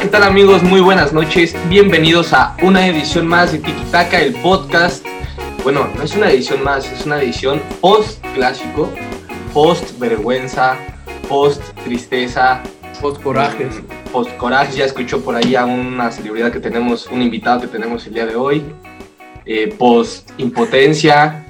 Hola, 0.00 0.08
¿qué 0.08 0.16
tal 0.16 0.22
amigos? 0.22 0.62
Muy 0.62 0.80
buenas 0.80 1.12
noches. 1.12 1.54
Bienvenidos 1.68 2.32
a 2.32 2.56
una 2.62 2.86
edición 2.86 3.26
más 3.26 3.52
de 3.52 3.58
Tiki 3.58 3.82
Taka, 3.92 4.18
el 4.22 4.32
podcast. 4.32 5.04
Bueno, 5.62 5.90
no 5.94 6.02
es 6.02 6.16
una 6.16 6.30
edición 6.30 6.64
más, 6.64 6.90
es 6.90 7.04
una 7.04 7.20
edición 7.20 7.60
post 7.82 8.24
clásico, 8.34 8.90
post 9.52 9.98
vergüenza, 9.98 10.78
post 11.28 11.62
tristeza, 11.84 12.62
post 13.02 13.22
corajes. 13.22 13.82
Post 14.10 14.34
corajes, 14.38 14.74
ya 14.74 14.86
escuchó 14.86 15.20
por 15.20 15.34
ahí 15.36 15.54
a 15.54 15.66
una 15.66 16.10
celebridad 16.10 16.50
que 16.50 16.60
tenemos, 16.60 17.06
un 17.08 17.20
invitado 17.20 17.60
que 17.60 17.66
tenemos 17.66 18.06
el 18.06 18.14
día 18.14 18.24
de 18.24 18.36
hoy. 18.36 18.64
Eh, 19.44 19.74
post 19.78 20.30
impotencia, 20.38 21.44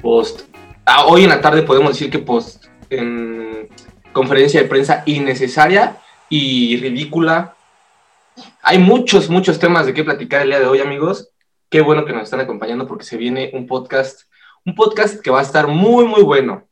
post. 0.00 0.42
Ah, 0.86 1.06
hoy 1.06 1.24
en 1.24 1.30
la 1.30 1.40
tarde 1.40 1.62
podemos 1.62 1.94
decir 1.94 2.12
que 2.12 2.20
post 2.20 2.66
en 2.90 3.66
conferencia 4.12 4.62
de 4.62 4.68
prensa 4.68 5.02
innecesaria 5.04 5.96
y 6.28 6.76
ridícula. 6.76 7.56
Hay 8.64 8.78
muchos, 8.78 9.28
muchos 9.28 9.58
temas 9.58 9.86
de 9.86 9.92
qué 9.92 10.04
platicar 10.04 10.42
el 10.42 10.50
día 10.50 10.60
de 10.60 10.66
hoy, 10.66 10.78
amigos. 10.78 11.32
Qué 11.68 11.80
bueno 11.80 12.04
que 12.04 12.12
nos 12.12 12.22
están 12.22 12.38
acompañando 12.38 12.86
porque 12.86 13.04
se 13.04 13.16
viene 13.16 13.50
un 13.54 13.66
podcast, 13.66 14.30
un 14.64 14.76
podcast 14.76 15.20
que 15.20 15.32
va 15.32 15.40
a 15.40 15.42
estar 15.42 15.66
muy, 15.66 16.04
muy 16.04 16.22
bueno. 16.22 16.68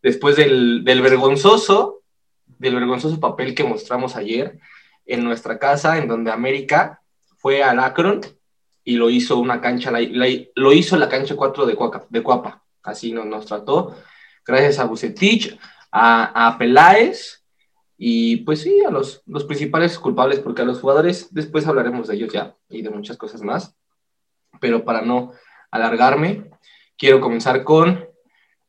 Después 0.00 0.36
del, 0.36 0.84
del 0.84 1.02
vergonzoso, 1.02 2.04
del 2.46 2.76
vergonzoso 2.76 3.18
papel 3.18 3.56
que 3.56 3.64
mostramos 3.64 4.14
ayer 4.14 4.60
en 5.04 5.24
nuestra 5.24 5.58
casa, 5.58 5.98
en 5.98 6.06
donde 6.06 6.30
América 6.30 7.02
fue 7.38 7.64
al 7.64 7.80
Akron 7.80 8.20
y 8.84 8.94
lo 8.94 9.10
hizo 9.10 9.36
una 9.38 9.60
cancha, 9.60 9.90
lo 9.90 10.72
hizo 10.72 10.96
la 10.96 11.08
cancha 11.08 11.34
4 11.34 11.66
de, 11.66 11.74
Cuapa, 11.74 12.06
de 12.08 12.22
Cuapa. 12.22 12.62
Así 12.84 13.10
nos, 13.10 13.26
nos 13.26 13.46
trató. 13.46 13.96
Gracias 14.46 14.78
a 14.78 14.84
Bucetich, 14.84 15.58
a, 15.90 16.46
a 16.46 16.56
Peláez, 16.56 17.41
y 18.04 18.38
pues 18.38 18.62
sí, 18.62 18.80
a 18.84 18.90
los, 18.90 19.22
los 19.26 19.44
principales 19.44 19.96
culpables, 19.96 20.40
porque 20.40 20.62
a 20.62 20.64
los 20.64 20.80
jugadores 20.80 21.28
después 21.30 21.68
hablaremos 21.68 22.08
de 22.08 22.16
ellos 22.16 22.32
ya 22.32 22.56
y 22.68 22.82
de 22.82 22.90
muchas 22.90 23.16
cosas 23.16 23.42
más. 23.42 23.76
Pero 24.58 24.84
para 24.84 25.02
no 25.02 25.30
alargarme, 25.70 26.50
quiero 26.98 27.20
comenzar 27.20 27.62
con 27.62 28.04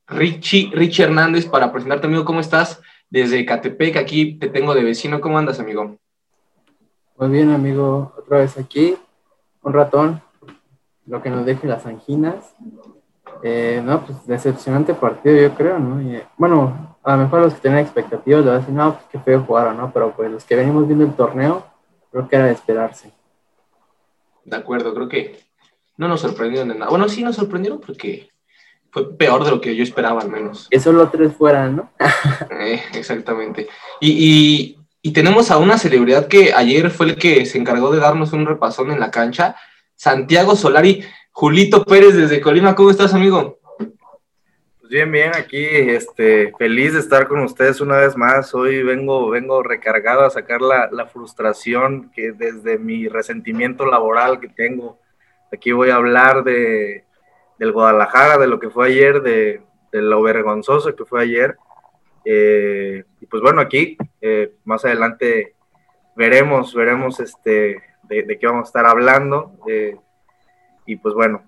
Richie, 0.05 0.69
Richie 0.71 1.05
Hernández 1.05 1.47
para 1.47 1.71
presentarte, 1.71 2.05
amigo. 2.05 2.25
¿Cómo 2.25 2.41
estás? 2.41 2.79
Desde 3.09 3.43
Catepec, 3.43 3.97
aquí 3.97 4.35
te 4.35 4.49
tengo 4.49 4.75
de 4.75 4.83
vecino. 4.83 5.19
¿Cómo 5.19 5.39
andas, 5.39 5.59
amigo? 5.59 5.97
Muy 7.17 7.29
bien, 7.29 7.49
amigo. 7.49 8.13
Otra 8.15 8.37
vez 8.37 8.55
aquí, 8.59 8.95
un 9.63 9.73
ratón, 9.73 10.21
lo 11.07 11.23
que 11.23 11.31
nos 11.31 11.43
deje 11.43 11.65
las 11.65 11.87
anginas. 11.87 12.53
Eh, 13.41 13.81
no, 13.83 14.05
pues 14.05 14.27
decepcionante 14.27 14.93
partido, 14.93 15.41
yo 15.41 15.55
creo, 15.55 15.79
¿no? 15.79 15.99
Eh, 16.01 16.23
bueno, 16.37 16.92
a 17.03 17.15
lo 17.15 17.23
mejor 17.23 17.41
los 17.41 17.53
que 17.53 17.61
tenían 17.61 17.81
expectativas 17.81 18.41
le 18.41 18.47
van 18.47 18.55
a 18.55 18.59
decir, 18.59 18.73
no, 18.73 18.93
pues 18.93 19.05
qué 19.11 19.19
feo 19.19 19.43
jugaron, 19.43 19.77
¿no? 19.77 19.91
Pero 19.93 20.15
pues 20.15 20.31
los 20.31 20.43
que 20.43 20.55
venimos 20.55 20.87
viendo 20.87 21.05
el 21.05 21.13
torneo, 21.13 21.65
creo 22.11 22.27
que 22.27 22.35
era 22.35 22.45
de 22.45 22.53
esperarse. 22.53 23.11
De 24.45 24.55
acuerdo, 24.55 24.93
creo 24.93 25.09
que 25.09 25.39
no 25.97 26.07
nos 26.07 26.21
sorprendieron 26.21 26.69
de 26.69 26.75
nada. 26.75 26.89
Bueno, 26.89 27.09
sí 27.09 27.23
nos 27.23 27.35
sorprendieron 27.35 27.79
porque 27.79 28.29
fue 28.91 29.15
peor 29.17 29.43
de 29.43 29.51
lo 29.51 29.61
que 29.61 29.75
yo 29.75 29.83
esperaba, 29.83 30.21
al 30.21 30.29
menos. 30.29 30.67
Que 30.69 30.79
solo 30.79 31.09
tres 31.09 31.33
fueran, 31.33 31.75
¿no? 31.75 31.91
eh, 32.51 32.81
exactamente. 32.93 33.67
Y, 33.99 34.11
y, 34.11 34.77
y 35.01 35.11
tenemos 35.11 35.51
a 35.51 35.57
una 35.57 35.77
celebridad 35.77 36.27
que 36.27 36.53
ayer 36.53 36.89
fue 36.89 37.07
el 37.07 37.15
que 37.17 37.45
se 37.45 37.57
encargó 37.57 37.91
de 37.91 37.99
darnos 37.99 38.33
un 38.33 38.45
repasón 38.45 38.91
en 38.91 38.99
la 38.99 39.11
cancha, 39.11 39.55
Santiago 39.95 40.55
Solari 40.55 41.03
Julito 41.31 41.83
Pérez 41.83 42.15
desde 42.15 42.39
Colima, 42.39 42.75
¿cómo 42.75 42.91
estás, 42.91 43.13
amigo? 43.13 43.59
Bien, 44.93 45.11
bien, 45.11 45.31
aquí, 45.35 45.65
este, 45.65 46.53
feliz 46.55 46.93
de 46.93 46.99
estar 46.99 47.27
con 47.27 47.39
ustedes 47.39 47.81
una 47.81 47.97
vez 47.97 48.15
más. 48.15 48.53
Hoy 48.53 48.83
vengo, 48.83 49.27
vengo 49.27 49.63
recargado 49.63 50.23
a 50.23 50.29
sacar 50.29 50.61
la, 50.61 50.87
la 50.91 51.07
frustración 51.07 52.11
que 52.11 52.31
desde 52.31 52.77
mi 52.77 53.07
resentimiento 53.07 53.87
laboral 53.87 54.39
que 54.39 54.49
tengo. 54.49 54.99
Aquí 55.51 55.71
voy 55.71 55.89
a 55.89 55.95
hablar 55.95 56.43
de, 56.43 57.05
del 57.57 57.71
Guadalajara, 57.71 58.37
de 58.37 58.45
lo 58.45 58.59
que 58.59 58.69
fue 58.69 58.89
ayer, 58.89 59.23
de, 59.23 59.63
lo 59.93 60.21
vergonzoso 60.21 60.95
que 60.95 61.05
fue 61.05 61.23
ayer. 61.23 61.57
Eh, 62.23 63.03
y 63.19 63.25
pues 63.25 63.41
bueno, 63.41 63.61
aquí 63.61 63.97
eh, 64.21 64.53
más 64.63 64.85
adelante 64.85 65.55
veremos, 66.15 66.75
veremos 66.75 67.19
este, 67.19 67.81
de, 68.03 68.21
de, 68.21 68.37
qué 68.37 68.45
vamos 68.45 68.67
a 68.67 68.69
estar 68.69 68.85
hablando. 68.85 69.53
Eh, 69.67 69.97
y 70.85 70.97
pues 70.97 71.15
bueno, 71.15 71.41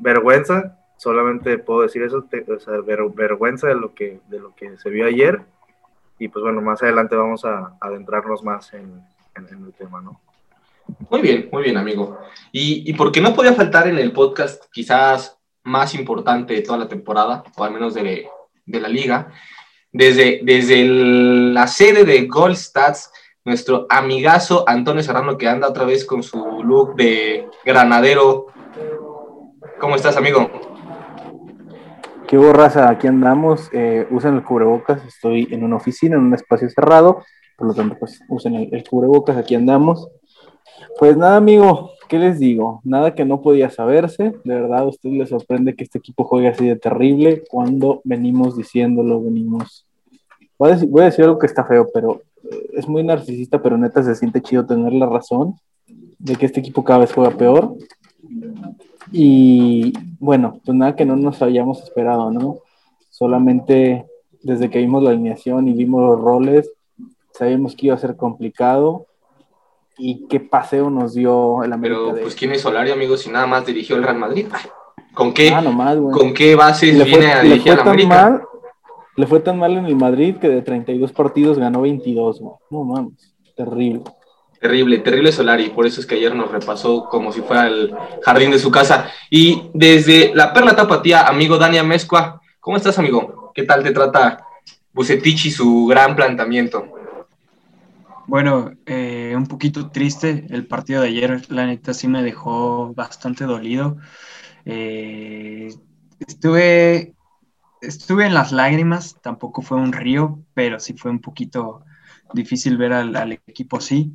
vergüenza, 0.00 0.78
solamente 1.02 1.58
puedo 1.58 1.82
decir 1.82 2.04
eso, 2.04 2.22
te, 2.22 2.44
o 2.50 2.60
sea, 2.60 2.74
ver, 2.80 3.00
vergüenza 3.12 3.66
de 3.66 3.74
lo, 3.74 3.92
que, 3.92 4.20
de 4.28 4.38
lo 4.38 4.54
que 4.54 4.78
se 4.78 4.88
vio 4.88 5.04
ayer. 5.04 5.40
Y 6.16 6.28
pues 6.28 6.44
bueno, 6.44 6.60
más 6.60 6.80
adelante 6.80 7.16
vamos 7.16 7.44
a, 7.44 7.58
a 7.58 7.76
adentrarnos 7.80 8.44
más 8.44 8.72
en, 8.72 9.02
en, 9.34 9.48
en, 9.48 9.64
el 9.64 9.72
tema, 9.72 10.00
¿no? 10.00 10.20
Muy 11.10 11.20
bien, 11.20 11.48
muy 11.50 11.64
bien, 11.64 11.76
amigo. 11.76 12.20
Y, 12.52 12.88
y 12.88 12.94
porque 12.94 13.20
no 13.20 13.34
podía 13.34 13.52
faltar 13.52 13.88
en 13.88 13.98
el 13.98 14.12
podcast 14.12 14.66
quizás 14.72 15.36
más 15.64 15.92
importante 15.96 16.54
de 16.54 16.62
toda 16.62 16.78
la 16.78 16.88
temporada, 16.88 17.42
o 17.56 17.64
al 17.64 17.72
menos 17.72 17.94
de, 17.94 18.28
de 18.64 18.80
la 18.80 18.88
liga, 18.88 19.32
desde, 19.90 20.40
desde 20.44 20.82
el, 20.82 21.52
la 21.52 21.66
sede 21.66 22.04
de 22.04 22.26
Gold 22.26 22.54
Stats, 22.54 23.10
nuestro 23.44 23.86
amigazo 23.90 24.62
Antonio 24.68 25.02
Serrano 25.02 25.36
que 25.36 25.48
anda 25.48 25.68
otra 25.68 25.84
vez 25.84 26.04
con 26.04 26.22
su 26.22 26.62
look 26.62 26.94
de 26.94 27.48
granadero. 27.64 28.46
¿Cómo 29.80 29.96
estás, 29.96 30.16
amigo? 30.16 30.71
Qué 32.32 32.38
borraza, 32.38 32.88
aquí 32.88 33.08
andamos. 33.08 33.68
Eh, 33.74 34.06
usen 34.10 34.36
el 34.36 34.42
cubrebocas, 34.42 35.04
estoy 35.04 35.48
en 35.50 35.64
una 35.64 35.76
oficina, 35.76 36.16
en 36.16 36.22
un 36.22 36.32
espacio 36.32 36.66
cerrado, 36.70 37.22
por 37.58 37.66
lo 37.66 37.74
tanto, 37.74 37.94
pues 37.98 38.22
usen 38.26 38.54
el, 38.54 38.74
el 38.74 38.88
cubrebocas, 38.88 39.36
aquí 39.36 39.54
andamos. 39.54 40.08
Pues 40.98 41.14
nada, 41.14 41.36
amigo, 41.36 41.90
¿qué 42.08 42.18
les 42.18 42.38
digo? 42.38 42.80
Nada 42.84 43.14
que 43.14 43.26
no 43.26 43.42
podía 43.42 43.68
saberse. 43.68 44.32
De 44.44 44.54
verdad, 44.54 44.78
a 44.78 44.84
usted 44.84 45.10
le 45.10 45.26
sorprende 45.26 45.74
que 45.74 45.84
este 45.84 45.98
equipo 45.98 46.24
juegue 46.24 46.48
así 46.48 46.66
de 46.66 46.76
terrible 46.76 47.42
cuando 47.50 48.00
venimos 48.02 48.56
diciéndolo, 48.56 49.22
venimos. 49.22 49.86
Voy 50.58 50.70
a 50.70 50.72
decir, 50.72 50.88
voy 50.88 51.02
a 51.02 51.04
decir 51.04 51.26
algo 51.26 51.38
que 51.38 51.48
está 51.48 51.66
feo, 51.66 51.86
pero 51.92 52.22
es 52.72 52.88
muy 52.88 53.04
narcisista, 53.04 53.60
pero 53.60 53.76
neta 53.76 54.02
se 54.02 54.14
siente 54.14 54.40
chido 54.40 54.64
tener 54.64 54.94
la 54.94 55.04
razón 55.04 55.56
de 56.18 56.36
que 56.36 56.46
este 56.46 56.60
equipo 56.60 56.82
cada 56.82 57.00
vez 57.00 57.12
juega 57.12 57.36
peor. 57.36 57.74
Y 59.10 59.92
bueno, 60.18 60.60
pues 60.64 60.76
nada 60.76 60.96
que 60.96 61.04
no 61.04 61.16
nos 61.16 61.42
hayamos 61.42 61.82
esperado, 61.82 62.30
¿no? 62.30 62.58
Solamente 63.10 64.06
desde 64.42 64.70
que 64.70 64.78
vimos 64.78 65.02
la 65.02 65.10
alineación 65.10 65.68
y 65.68 65.72
vimos 65.72 66.02
los 66.02 66.20
roles, 66.20 66.70
sabíamos 67.32 67.76
que 67.76 67.86
iba 67.86 67.94
a 67.94 67.98
ser 67.98 68.16
complicado. 68.16 69.06
Y 69.98 70.26
qué 70.26 70.40
paseo 70.40 70.88
nos 70.88 71.14
dio 71.14 71.62
el 71.62 71.72
América. 71.72 72.00
Pero, 72.12 72.22
pues, 72.22 72.34
¿quién 72.34 72.52
es 72.52 72.62
Solari, 72.62 72.90
amigo, 72.90 73.16
si 73.16 73.30
nada 73.30 73.46
más 73.46 73.66
dirigió 73.66 73.96
el 73.96 74.02
Real 74.02 74.18
Madrid? 74.18 74.46
¿Con 75.14 75.34
qué, 75.34 75.50
ah, 75.50 75.60
nomás, 75.60 75.96
¿con 75.96 76.32
qué 76.32 76.54
bases 76.54 76.96
le 76.96 77.04
viene 77.04 77.26
fue, 77.26 77.32
a 77.32 77.42
dirigir 77.42 77.66
le 77.66 77.72
a 77.72 77.76
la 77.76 77.82
América? 77.82 78.08
Mal, 78.08 78.42
le 79.16 79.26
fue 79.26 79.40
tan 79.40 79.58
mal 79.58 79.76
en 79.76 79.84
el 79.84 79.96
Madrid 79.96 80.36
que 80.36 80.48
de 80.48 80.62
32 80.62 81.12
partidos 81.12 81.58
ganó 81.58 81.82
22, 81.82 82.40
güey. 82.40 82.54
No 82.70 82.84
mames, 82.84 83.34
terrible. 83.54 84.02
Terrible, 84.62 84.98
terrible 85.00 85.32
Solari, 85.32 85.70
por 85.70 85.86
eso 85.86 86.00
es 86.00 86.06
que 86.06 86.14
ayer 86.14 86.36
nos 86.36 86.52
repasó 86.52 87.06
como 87.06 87.32
si 87.32 87.40
fuera 87.40 87.66
el 87.66 87.92
jardín 88.22 88.52
de 88.52 88.60
su 88.60 88.70
casa. 88.70 89.10
Y 89.28 89.70
desde 89.74 90.32
la 90.36 90.52
Perla 90.52 90.76
Tapatía, 90.76 91.26
amigo 91.26 91.58
Dania 91.58 91.82
Mezcua, 91.82 92.40
¿cómo 92.60 92.76
estás, 92.76 92.96
amigo? 92.96 93.50
¿Qué 93.56 93.64
tal 93.64 93.82
te 93.82 93.90
trata 93.90 94.46
Bucetich 94.92 95.46
y 95.46 95.50
su 95.50 95.86
gran 95.86 96.14
planteamiento? 96.14 96.86
Bueno, 98.28 98.70
eh, 98.86 99.34
un 99.36 99.48
poquito 99.48 99.90
triste 99.90 100.46
el 100.50 100.64
partido 100.68 101.02
de 101.02 101.08
ayer, 101.08 101.42
la 101.50 101.66
neta 101.66 101.92
sí 101.92 102.06
me 102.06 102.22
dejó 102.22 102.94
bastante 102.94 103.46
dolido. 103.46 103.96
Eh, 104.64 105.74
estuve 106.20 107.14
estuve 107.80 108.26
en 108.26 108.34
las 108.34 108.52
lágrimas, 108.52 109.16
tampoco 109.20 109.60
fue 109.60 109.76
un 109.76 109.92
río, 109.92 110.38
pero 110.54 110.78
sí 110.78 110.94
fue 110.94 111.10
un 111.10 111.20
poquito 111.20 111.84
difícil 112.32 112.76
ver 112.76 112.92
al, 112.92 113.16
al, 113.16 113.32
equipo 113.32 113.78
así. 113.78 114.12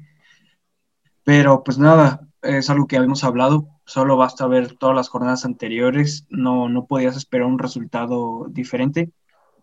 Pero 1.27 1.61
pues 1.61 1.77
nada, 1.77 2.21
es 2.41 2.69
algo 2.69 2.87
que 2.87 2.95
habíamos 2.95 3.25
hablado, 3.25 3.67
solo 3.85 4.15
basta 4.15 4.47
ver 4.47 4.77
todas 4.77 4.95
las 4.95 5.09
jornadas 5.09 5.43
anteriores, 5.43 6.25
no, 6.29 6.69
no 6.69 6.85
podías 6.85 7.17
esperar 7.17 7.47
un 7.47 7.59
resultado 7.59 8.45
diferente 8.49 9.11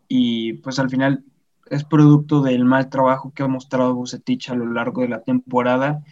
y 0.07 0.59
pues 0.59 0.79
al 0.79 0.91
final 0.91 1.25
es 1.71 1.83
producto 1.85 2.43
del 2.43 2.67
mal 2.67 2.91
trabajo 2.91 3.33
que 3.33 3.45
ha 3.45 3.49
mostrado 3.49 3.95
Bucetich 3.95 4.51
a 4.51 4.55
lo 4.55 4.67
largo 4.67 5.01
de 5.01 5.09
la 5.09 5.23
temporada 5.23 6.05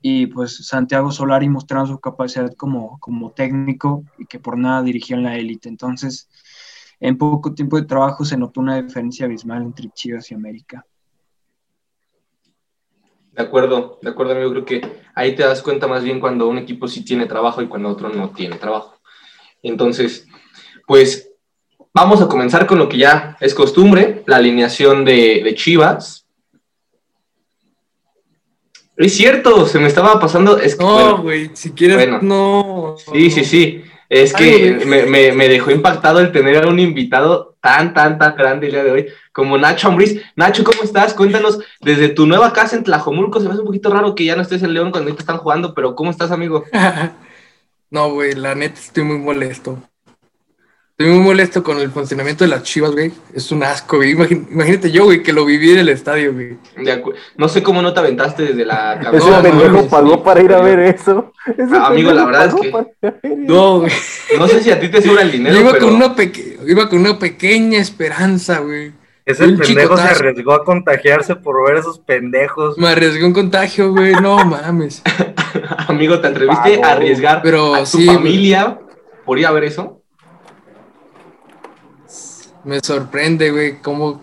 y 0.00 0.26
pues 0.28 0.68
Santiago 0.68 1.10
Solari 1.10 1.48
mostrando 1.48 1.88
su 1.88 1.98
capacidad 1.98 2.54
como, 2.54 3.00
como 3.00 3.32
técnico 3.32 4.04
y 4.18 4.26
que 4.26 4.38
por 4.38 4.56
nada 4.56 4.84
dirigió 4.84 5.16
la 5.16 5.36
élite. 5.36 5.68
Entonces, 5.68 6.28
en 7.00 7.18
poco 7.18 7.54
tiempo 7.54 7.76
de 7.76 7.88
trabajo 7.88 8.24
se 8.24 8.36
notó 8.36 8.60
una 8.60 8.80
diferencia 8.80 9.26
abismal 9.26 9.64
entre 9.64 9.90
Chivas 9.90 10.30
y 10.30 10.34
América. 10.34 10.86
De 13.32 13.42
acuerdo, 13.42 13.98
de 14.02 14.10
acuerdo, 14.10 14.32
amigo. 14.32 14.50
Creo 14.50 14.64
que 14.64 14.80
ahí 15.14 15.34
te 15.34 15.42
das 15.42 15.62
cuenta 15.62 15.86
más 15.88 16.04
bien 16.04 16.20
cuando 16.20 16.48
un 16.48 16.58
equipo 16.58 16.86
sí 16.88 17.04
tiene 17.04 17.26
trabajo 17.26 17.62
y 17.62 17.66
cuando 17.66 17.88
otro 17.88 18.08
no 18.10 18.30
tiene 18.30 18.56
trabajo. 18.56 18.96
Entonces, 19.62 20.26
pues 20.86 21.30
vamos 21.94 22.20
a 22.20 22.28
comenzar 22.28 22.66
con 22.66 22.78
lo 22.78 22.88
que 22.88 22.98
ya 22.98 23.36
es 23.40 23.54
costumbre, 23.54 24.22
la 24.26 24.36
alineación 24.36 25.04
de, 25.04 25.40
de 25.42 25.54
Chivas. 25.54 26.26
Es 28.96 29.14
cierto, 29.16 29.66
se 29.66 29.78
me 29.78 29.88
estaba 29.88 30.20
pasando. 30.20 30.58
Es 30.58 30.76
que, 30.76 30.84
No, 30.84 30.92
bueno, 30.92 31.22
güey, 31.22 31.50
si 31.54 31.72
quieres, 31.72 31.96
bueno. 31.96 32.18
no. 32.20 32.96
sí, 33.12 33.30
sí, 33.30 33.44
sí. 33.44 33.84
Es 34.14 34.34
que 34.34 34.84
me, 34.84 35.04
me- 35.04 35.32
me 35.32 35.48
dejó 35.48 35.70
impactado 35.70 36.20
el 36.20 36.32
tener 36.32 36.62
a 36.62 36.68
un 36.68 36.78
invitado 36.78 37.56
tan, 37.62 37.94
tan, 37.94 38.18
tan 38.18 38.36
grande 38.36 38.66
el 38.66 38.72
día 38.72 38.84
de 38.84 38.90
hoy 38.90 39.06
como 39.32 39.56
Nacho 39.56 39.88
Ambriz. 39.88 40.20
Nacho, 40.36 40.64
¿cómo 40.64 40.82
estás? 40.82 41.14
Cuéntanos, 41.14 41.60
desde 41.80 42.10
tu 42.10 42.26
nueva 42.26 42.52
casa 42.52 42.76
en 42.76 42.84
Tlajomulco, 42.84 43.38
se 43.40 43.46
me 43.46 43.52
hace 43.52 43.60
un 43.60 43.66
poquito 43.66 43.88
raro 43.90 44.14
que 44.14 44.26
ya 44.26 44.36
no 44.36 44.42
estés 44.42 44.62
en 44.62 44.74
León 44.74 44.90
cuando 44.90 45.08
ahorita 45.08 45.22
están 45.22 45.38
jugando, 45.38 45.72
pero 45.72 45.94
¿cómo 45.94 46.10
estás, 46.10 46.30
amigo? 46.30 46.64
No, 47.90 48.10
güey, 48.10 48.32
la 48.34 48.54
neta 48.54 48.80
estoy 48.80 49.04
muy 49.04 49.18
molesto. 49.18 49.78
Estoy 51.02 51.16
muy 51.18 51.24
molesto 51.24 51.62
con 51.64 51.78
el 51.78 51.90
funcionamiento 51.90 52.44
de 52.44 52.50
las 52.50 52.62
chivas, 52.62 52.92
güey. 52.92 53.10
Es 53.34 53.50
un 53.50 53.64
asco, 53.64 53.96
güey. 53.96 54.12
Imagín- 54.14 54.46
Imagínate 54.52 54.90
yo, 54.92 55.04
güey, 55.04 55.20
que 55.22 55.32
lo 55.32 55.44
viví 55.44 55.72
en 55.72 55.80
el 55.80 55.88
estadio, 55.88 56.32
güey. 56.32 56.56
No 57.36 57.48
sé 57.48 57.60
cómo 57.62 57.82
no 57.82 57.92
te 57.92 57.98
aventaste 57.98 58.44
desde 58.44 58.64
la 58.64 58.94
Ese 59.00 59.02
cabina. 59.04 59.36
no, 59.36 59.42
pendejo 59.42 59.88
pagó 59.88 60.14
sí, 60.14 60.20
para 60.24 60.42
ir 60.42 60.52
a 60.52 60.60
ver 60.60 60.78
eso. 60.78 61.32
Ese 61.58 61.74
Ah, 61.76 61.88
amigo, 61.88 62.12
la 62.12 62.24
verdad 62.24 62.46
es 62.46 62.54
que- 62.54 62.68
eso. 62.68 62.86
No, 63.36 63.80
güey. 63.80 63.92
No 64.38 64.46
sé 64.46 64.62
si 64.62 64.70
a 64.70 64.78
ti 64.78 64.88
te 64.88 65.02
sobra 65.02 65.22
el 65.22 65.28
Yo 65.32 65.38
dinero, 65.38 65.60
iba, 65.60 65.72
pero 65.72 65.86
con 65.86 65.94
una 65.96 66.14
peque- 66.14 66.58
iba 66.68 66.88
con 66.88 67.00
una 67.00 67.18
pequeña 67.18 67.78
esperanza, 67.80 68.60
güey. 68.60 68.92
Ese 69.24 69.44
Un 69.44 69.58
pendejo 69.58 69.96
se 69.96 70.02
arriesgó 70.02 70.52
a 70.52 70.64
contagiarse 70.64 71.34
por 71.34 71.66
ver 71.66 71.78
esos 71.78 71.98
pendejos. 71.98 72.78
Me 72.78 72.88
arriesgué 72.88 73.24
un 73.24 73.32
contagio, 73.32 73.90
güey. 73.90 74.12
No 74.14 74.44
mames. 74.44 75.02
amigo, 75.88 76.20
¿te 76.20 76.28
atreviste 76.28 76.78
Pagó. 76.78 76.84
a 76.84 76.92
arriesgar 76.92 77.40
Pero 77.42 77.74
a 77.74 77.80
tu 77.80 77.86
sí, 77.86 78.04
güey. 78.04 78.16
familia 78.16 78.78
por 79.24 79.38
ir 79.38 79.46
a 79.46 79.52
ver 79.52 79.64
eso? 79.64 80.01
Me 82.64 82.80
sorprende, 82.80 83.50
güey, 83.50 83.80
cómo, 83.80 84.20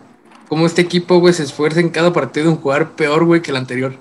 cómo 0.48 0.66
este 0.66 0.82
equipo, 0.82 1.20
güey, 1.20 1.34
se 1.34 1.44
esfuerza 1.44 1.80
en 1.80 1.90
cada 1.90 2.14
partido 2.14 2.50
en 2.50 2.58
jugar 2.58 2.92
peor, 2.92 3.26
güey, 3.26 3.42
que 3.42 3.52
el 3.52 3.58
anterior. 3.58 3.94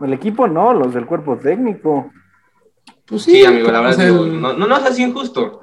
El 0.00 0.12
equipo 0.12 0.46
no, 0.46 0.72
los 0.72 0.94
del 0.94 1.06
cuerpo 1.06 1.36
técnico. 1.36 2.10
Pues 3.06 3.22
Sí, 3.22 3.44
amigo, 3.44 3.70
la 3.72 3.80
verdad, 3.80 3.96
sea, 3.96 4.06
digo, 4.06 4.24
el- 4.24 4.40
no, 4.40 4.52
no, 4.52 4.66
no 4.66 4.76
es 4.76 4.84
así 4.84 5.02
injusto. 5.02 5.60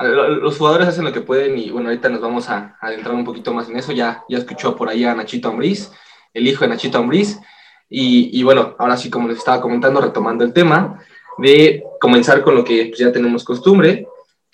Los 0.00 0.58
jugadores 0.58 0.86
hacen 0.88 1.04
lo 1.04 1.12
que 1.12 1.22
pueden 1.22 1.58
y 1.58 1.70
bueno, 1.70 1.88
ahorita 1.88 2.08
nos 2.08 2.20
vamos 2.20 2.48
a 2.48 2.76
adentrar 2.80 3.14
un 3.14 3.24
poquito 3.24 3.52
más 3.52 3.68
en 3.68 3.78
eso. 3.78 3.90
Ya, 3.92 4.22
ya 4.28 4.38
escuchó 4.38 4.76
por 4.76 4.88
ahí 4.88 5.04
a 5.04 5.14
Nachito 5.14 5.48
Ambriz, 5.48 5.90
el 6.34 6.46
hijo 6.46 6.64
de 6.64 6.68
Nachito 6.68 6.98
Ambriz. 6.98 7.40
Y, 7.88 8.38
y 8.38 8.42
bueno, 8.44 8.76
ahora 8.78 8.96
sí, 8.96 9.10
como 9.10 9.26
les 9.26 9.38
estaba 9.38 9.60
comentando, 9.60 10.00
retomando 10.00 10.44
el 10.44 10.52
tema, 10.52 11.00
de 11.38 11.82
comenzar 12.00 12.42
con 12.42 12.54
lo 12.54 12.62
que 12.64 12.86
pues, 12.88 12.98
ya 13.00 13.10
tenemos 13.10 13.42
costumbre, 13.44 14.06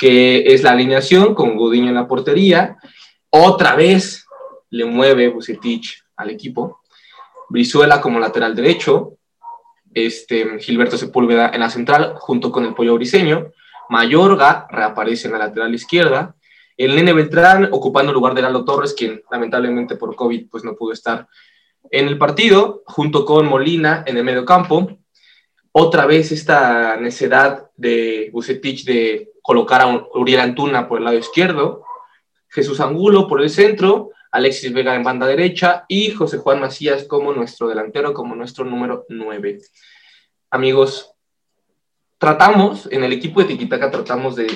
que 0.05 0.53
es 0.53 0.63
la 0.63 0.73
alineación 0.73 1.35
con 1.35 1.57
Gudiño 1.57 1.89
en 1.89 1.95
la 1.95 2.07
portería. 2.07 2.77
Otra 3.31 3.75
vez 3.75 4.27
le 4.69 4.85
mueve 4.85 5.31
Bucetich 5.31 6.05
al 6.17 6.29
equipo. 6.29 6.83
Brizuela 7.49 8.03
como 8.03 8.21
lateral 8.21 8.55
derecho, 8.55 9.17
este, 9.95 10.59
Gilberto 10.59 10.99
Sepúlveda 10.99 11.53
en 11.55 11.61
la 11.61 11.71
central, 11.71 12.17
junto 12.19 12.53
con 12.53 12.67
el 12.67 12.75
Pollo 12.75 12.97
Briseño. 12.97 13.53
Mayorga 13.89 14.67
reaparece 14.71 15.29
en 15.29 15.33
la 15.33 15.39
lateral 15.39 15.75
izquierda. 15.75 16.37
El 16.77 16.97
Nene 16.97 17.15
Beltrán 17.15 17.71
ocupando 17.73 18.11
el 18.11 18.17
lugar 18.17 18.35
de 18.35 18.43
Lalo 18.43 18.63
Torres, 18.67 18.93
quien 18.93 19.23
lamentablemente 19.31 19.97
por 19.97 20.15
COVID 20.15 20.51
pues, 20.51 20.65
no 20.65 20.77
pudo 20.77 20.93
estar 20.93 21.29
en 21.91 22.09
el 22.09 22.19
partido, 22.19 22.83
junto 22.85 23.25
con 23.25 23.47
Molina 23.47 24.05
en 24.07 24.19
el 24.19 24.25
medio 24.25 24.45
campo. 24.45 24.99
Otra 25.73 26.05
vez 26.05 26.31
esta 26.31 26.99
necedad 26.99 27.71
de 27.75 28.29
Bucetich 28.35 28.85
de 28.85 29.34
colocar 29.45 29.83
a 29.83 30.07
Uriel 30.15 30.41
Antuna 30.41 30.89
por 30.89 30.99
el 30.99 31.05
lado 31.05 31.19
izquierdo, 31.19 31.85
Jesús 32.49 32.81
Angulo 32.81 33.29
por 33.29 33.43
el 33.43 33.51
centro, 33.51 34.11
Alexis 34.33 34.73
Vega 34.73 34.95
en 34.95 35.03
banda 35.03 35.27
derecha 35.27 35.85
y 35.87 36.13
José 36.13 36.39
Juan 36.39 36.61
Macías 36.61 37.05
como 37.05 37.31
nuestro 37.35 37.69
delantero, 37.69 38.15
como 38.15 38.35
nuestro 38.35 38.65
número 38.65 39.05
9. 39.11 39.61
Amigos, 40.49 41.13
tratamos, 42.17 42.89
en 42.91 43.05
el 43.05 43.13
equipo 43.13 43.41
de 43.41 43.49
Tiquitaca 43.49 43.91
tratamos 43.91 44.35
de 44.35 44.47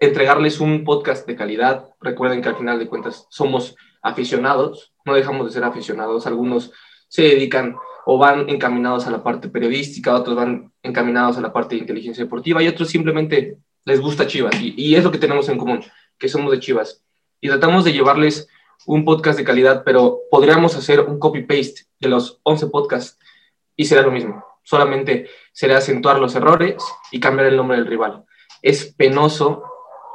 entregarles 0.00 0.58
un 0.58 0.82
podcast 0.82 1.24
de 1.28 1.36
calidad. 1.36 1.88
Recuerden 2.00 2.42
que 2.42 2.48
al 2.48 2.56
final 2.56 2.80
de 2.80 2.88
cuentas 2.88 3.28
somos 3.30 3.76
aficionados, 4.02 4.92
no 5.04 5.14
dejamos 5.14 5.46
de 5.46 5.52
ser 5.52 5.62
aficionados. 5.62 6.26
Algunos 6.26 6.72
se 7.06 7.22
dedican 7.22 7.76
o 8.06 8.18
van 8.18 8.48
encaminados 8.48 9.06
a 9.06 9.12
la 9.12 9.22
parte 9.22 9.48
periodística, 9.48 10.16
otros 10.16 10.34
van 10.34 10.72
encaminados 10.82 11.38
a 11.38 11.40
la 11.40 11.52
parte 11.52 11.76
de 11.76 11.82
inteligencia 11.82 12.24
deportiva 12.24 12.60
y 12.60 12.66
otros 12.66 12.88
simplemente 12.88 13.58
les 13.84 14.00
gusta 14.00 14.26
Chivas. 14.26 14.60
Y, 14.60 14.74
y 14.76 14.96
es 14.96 15.04
lo 15.04 15.10
que 15.10 15.18
tenemos 15.18 15.48
en 15.48 15.58
común, 15.58 15.84
que 16.18 16.28
somos 16.28 16.50
de 16.50 16.60
Chivas. 16.60 17.02
Y 17.40 17.48
tratamos 17.48 17.84
de 17.84 17.92
llevarles 17.92 18.48
un 18.86 19.04
podcast 19.04 19.38
de 19.38 19.44
calidad, 19.44 19.82
pero 19.84 20.20
podríamos 20.30 20.76
hacer 20.76 21.00
un 21.00 21.18
copy-paste 21.18 21.86
de 22.00 22.08
los 22.08 22.40
11 22.42 22.66
podcasts 22.68 23.18
y 23.76 23.84
será 23.86 24.02
lo 24.02 24.10
mismo. 24.10 24.44
Solamente 24.62 25.28
será 25.52 25.78
acentuar 25.78 26.18
los 26.18 26.34
errores 26.34 26.76
y 27.10 27.20
cambiar 27.20 27.48
el 27.48 27.56
nombre 27.56 27.76
del 27.76 27.86
rival. 27.86 28.24
Es 28.62 28.94
penoso, 28.94 29.62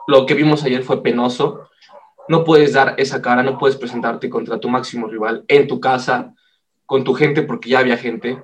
lo 0.07 0.25
que 0.25 0.33
vimos 0.33 0.63
ayer 0.63 0.83
fue 0.83 1.03
penoso. 1.03 1.69
No 2.27 2.43
puedes 2.43 2.73
dar 2.73 2.95
esa 2.97 3.21
cara, 3.21 3.43
no 3.43 3.57
puedes 3.57 3.77
presentarte 3.77 4.29
contra 4.29 4.59
tu 4.59 4.69
máximo 4.69 5.07
rival 5.07 5.45
en 5.47 5.67
tu 5.67 5.79
casa, 5.79 6.33
con 6.85 7.03
tu 7.03 7.13
gente, 7.13 7.43
porque 7.43 7.69
ya 7.69 7.79
había 7.79 7.97
gente. 7.97 8.43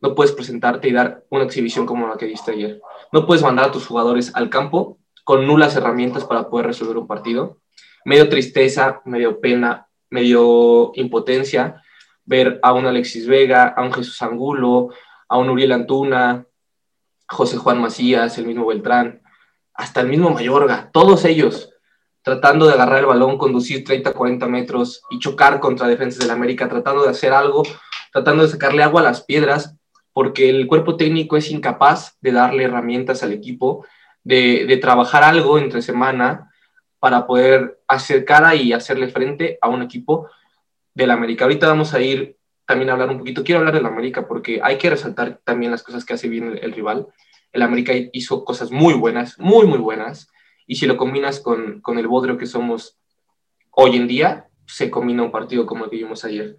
No 0.00 0.14
puedes 0.14 0.32
presentarte 0.32 0.88
y 0.88 0.92
dar 0.92 1.24
una 1.30 1.44
exhibición 1.44 1.86
como 1.86 2.06
la 2.06 2.16
que 2.16 2.26
diste 2.26 2.52
ayer. 2.52 2.80
No 3.12 3.26
puedes 3.26 3.42
mandar 3.42 3.66
a 3.66 3.72
tus 3.72 3.86
jugadores 3.86 4.34
al 4.34 4.50
campo 4.50 4.98
con 5.24 5.46
nulas 5.46 5.74
herramientas 5.76 6.24
para 6.24 6.48
poder 6.48 6.66
resolver 6.66 6.96
un 6.96 7.06
partido. 7.06 7.58
Medio 8.04 8.28
tristeza, 8.28 9.00
medio 9.04 9.40
pena, 9.40 9.88
medio 10.10 10.92
impotencia 10.94 11.82
ver 12.26 12.58
a 12.62 12.72
un 12.72 12.86
Alexis 12.86 13.26
Vega, 13.26 13.68
a 13.68 13.82
un 13.82 13.92
Jesús 13.92 14.20
Angulo, 14.20 14.90
a 15.28 15.38
un 15.38 15.48
Uriel 15.48 15.72
Antuna, 15.72 16.44
José 17.28 17.56
Juan 17.56 17.80
Macías, 17.80 18.36
el 18.38 18.46
mismo 18.46 18.66
Beltrán, 18.66 19.22
hasta 19.72 20.00
el 20.00 20.08
mismo 20.08 20.30
Mayorga, 20.30 20.90
todos 20.92 21.24
ellos 21.24 21.70
tratando 22.22 22.66
de 22.66 22.72
agarrar 22.72 22.98
el 22.98 23.06
balón, 23.06 23.38
conducir 23.38 23.84
30, 23.84 24.12
40 24.12 24.48
metros 24.48 25.02
y 25.10 25.20
chocar 25.20 25.60
contra 25.60 25.86
defensas 25.86 26.18
del 26.18 26.32
América, 26.32 26.68
tratando 26.68 27.04
de 27.04 27.10
hacer 27.10 27.32
algo, 27.32 27.62
tratando 28.12 28.42
de 28.42 28.48
sacarle 28.48 28.82
agua 28.82 29.00
a 29.00 29.04
las 29.04 29.22
piedras, 29.22 29.75
porque 30.16 30.48
el 30.48 30.66
cuerpo 30.66 30.96
técnico 30.96 31.36
es 31.36 31.50
incapaz 31.50 32.16
de 32.22 32.32
darle 32.32 32.64
herramientas 32.64 33.22
al 33.22 33.34
equipo, 33.34 33.86
de, 34.24 34.64
de 34.64 34.78
trabajar 34.78 35.22
algo 35.22 35.58
entre 35.58 35.82
semana 35.82 36.50
para 36.98 37.26
poder 37.26 37.80
hacer 37.86 38.24
cara 38.24 38.54
y 38.54 38.72
hacerle 38.72 39.08
frente 39.08 39.58
a 39.60 39.68
un 39.68 39.82
equipo 39.82 40.30
del 40.94 41.10
América. 41.10 41.44
Ahorita 41.44 41.68
vamos 41.68 41.92
a 41.92 42.00
ir 42.00 42.38
también 42.64 42.88
a 42.88 42.94
hablar 42.94 43.10
un 43.10 43.18
poquito, 43.18 43.44
quiero 43.44 43.58
hablar 43.58 43.74
del 43.74 43.84
América 43.84 44.26
porque 44.26 44.58
hay 44.62 44.78
que 44.78 44.88
resaltar 44.88 45.42
también 45.44 45.70
las 45.70 45.82
cosas 45.82 46.02
que 46.06 46.14
hace 46.14 46.30
bien 46.30 46.52
el, 46.52 46.64
el 46.64 46.72
rival. 46.72 47.08
El 47.52 47.60
América 47.60 47.92
hizo 48.14 48.42
cosas 48.42 48.70
muy 48.70 48.94
buenas, 48.94 49.38
muy, 49.38 49.66
muy 49.66 49.78
buenas, 49.78 50.30
y 50.66 50.76
si 50.76 50.86
lo 50.86 50.96
combinas 50.96 51.40
con, 51.40 51.82
con 51.82 51.98
el 51.98 52.08
bodrio 52.08 52.38
que 52.38 52.46
somos 52.46 52.98
hoy 53.70 53.96
en 53.96 54.08
día, 54.08 54.48
se 54.66 54.90
combina 54.90 55.24
un 55.24 55.30
partido 55.30 55.66
como 55.66 55.84
el 55.84 55.90
que 55.90 55.96
vimos 55.96 56.24
ayer. 56.24 56.56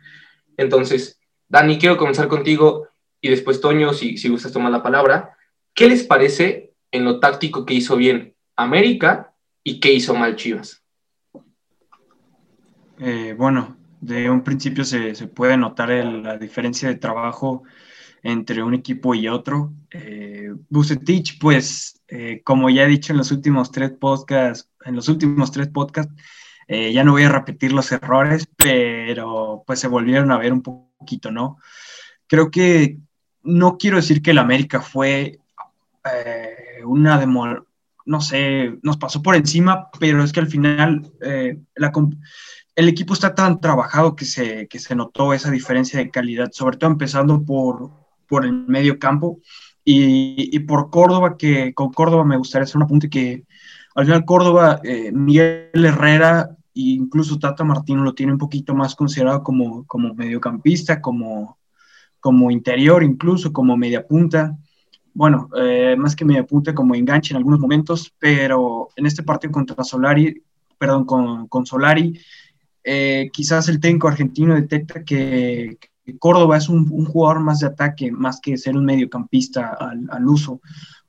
Entonces, 0.58 1.20
Dani, 1.50 1.80
quiero 1.80 1.98
comenzar 1.98 2.28
contigo 2.28 2.87
y 3.22 3.30
después 3.30 3.62
Toño, 3.62 3.94
si, 3.94 4.18
si 4.18 4.30
gustas 4.30 4.52
tomar 4.52 4.72
la 4.72 4.84
palabra. 4.84 5.38
¿Qué 5.74 5.88
les 5.88 6.04
parece 6.04 6.74
en 6.92 7.06
lo 7.06 7.20
táctico 7.20 7.66
que 7.66 7.74
hizo 7.74 7.96
bien 7.96 8.36
América 8.56 9.34
y 9.64 9.80
qué 9.80 9.94
hizo 9.94 10.16
mal 10.16 10.36
Chivas? 10.36 10.84
Eh, 13.00 13.36
bueno, 13.38 13.78
de 14.02 14.30
un 14.30 14.44
principio 14.44 14.84
se, 14.84 15.16
se 15.16 15.28
puede 15.28 15.58
notar 15.58 15.90
la 15.90 16.38
diferencia 16.38 16.88
de 16.90 16.96
trabajo 16.96 17.64
entre 18.24 18.64
un 18.64 18.74
equipo 18.74 19.16
y 19.16 19.28
otro. 19.28 19.74
Eh, 19.92 20.52
Bucetich, 20.70 21.40
pues, 21.40 22.02
eh, 22.08 22.42
como 22.44 22.70
ya 22.70 22.84
he 22.84 22.88
dicho 22.88 23.14
en 23.14 23.18
los 23.18 23.32
últimos 23.32 23.72
tres 23.72 23.92
podcasts, 23.92 24.70
en 24.86 24.96
los 24.96 25.08
últimos 25.10 25.52
tres 25.52 25.68
podcasts, 25.70 26.14
eh, 26.68 26.92
ya 26.92 27.04
no 27.04 27.14
voy 27.14 27.24
a 27.24 27.30
repetir 27.30 27.72
los 27.72 27.92
errores, 27.92 28.48
pero 28.58 29.64
pues 29.66 29.80
se 29.80 29.88
volvieron 29.88 30.32
a 30.32 30.38
ver 30.38 30.52
un 30.52 30.62
poquito, 30.62 31.32
¿no? 31.32 31.58
Creo 32.28 32.52
que 32.52 32.98
no 33.48 33.78
quiero 33.78 33.98
decir 33.98 34.22
que 34.22 34.32
el 34.32 34.38
América 34.38 34.82
fue 34.82 35.40
eh, 36.04 36.84
una 36.86 37.18
demo, 37.18 37.66
no 38.06 38.22
sé, 38.22 38.78
nos 38.84 38.98
pasó 38.98 39.22
por 39.22 39.36
encima, 39.36 39.90
pero 40.00 40.24
es 40.24 40.32
que 40.32 40.42
al 40.42 40.48
final 40.48 41.12
eh, 41.22 41.58
el 42.76 42.90
equipo 42.90 43.14
está 43.14 43.34
tan 43.34 43.60
trabajado 43.60 44.16
que 44.16 44.26
se, 44.26 44.68
que 44.68 44.80
se 44.80 44.96
notó 44.96 45.34
esa 45.34 45.50
diferencia 45.50 45.98
de 45.98 46.12
calidad, 46.12 46.52
sobre 46.52 46.78
todo 46.78 46.92
empezando 46.92 47.44
por, 47.44 47.90
por 48.28 48.46
el 48.46 48.52
medio 48.52 49.00
campo. 49.00 49.40
Y, 49.84 50.50
y 50.54 50.60
por 50.60 50.90
Córdoba, 50.90 51.38
que 51.38 51.74
con 51.74 51.94
Córdoba 51.94 52.26
me 52.26 52.36
gustaría 52.36 52.66
hacer 52.66 52.76
un 52.76 52.84
apunte 52.84 53.10
que 53.10 53.46
al 53.96 54.06
final 54.06 54.26
Córdoba, 54.26 54.82
eh, 54.84 55.12
Miguel 55.14 55.72
Herrera 55.74 56.50
e 56.76 56.82
incluso 56.82 57.40
Tata 57.40 57.64
Martino 57.64 58.04
lo 58.04 58.14
tiene 58.14 58.34
un 58.34 58.38
poquito 58.38 58.76
más 58.76 58.96
considerado 58.96 59.42
como, 59.44 59.86
como 59.88 60.14
mediocampista, 60.14 61.02
como, 61.02 61.58
como 62.20 62.52
interior, 62.52 63.04
incluso 63.04 63.54
como 63.54 63.78
media 63.78 64.06
punta. 64.06 64.58
Bueno, 65.14 65.50
eh, 65.58 65.96
más 65.98 66.16
que 66.16 66.26
media 66.26 66.46
punta, 66.46 66.76
como 66.76 66.96
enganche 66.96 67.34
en 67.34 67.38
algunos 67.38 67.60
momentos, 67.60 68.14
pero 68.20 68.90
en 68.96 69.06
este 69.06 69.24
partido 69.24 69.52
contra 69.52 69.84
Solari, 69.84 70.42
perdón, 70.78 71.06
con, 71.06 71.48
con 71.48 71.66
Solari, 71.66 72.20
eh, 72.84 73.30
quizás 73.34 73.68
el 73.68 73.80
técnico 73.80 74.08
argentino 74.08 74.56
detecta 74.56 75.04
que, 75.04 75.78
Córdoba 76.20 76.56
es 76.56 76.70
un, 76.70 77.06
jugador 77.06 77.42
más 77.42 77.60
de 77.60 77.68
ataque, 77.68 78.12
más 78.12 78.40
que 78.40 78.58
ser 78.58 78.78
un 78.78 78.86
mediocampista 78.86 79.76
al, 79.78 80.08
al, 80.10 80.26
uso, 80.26 80.62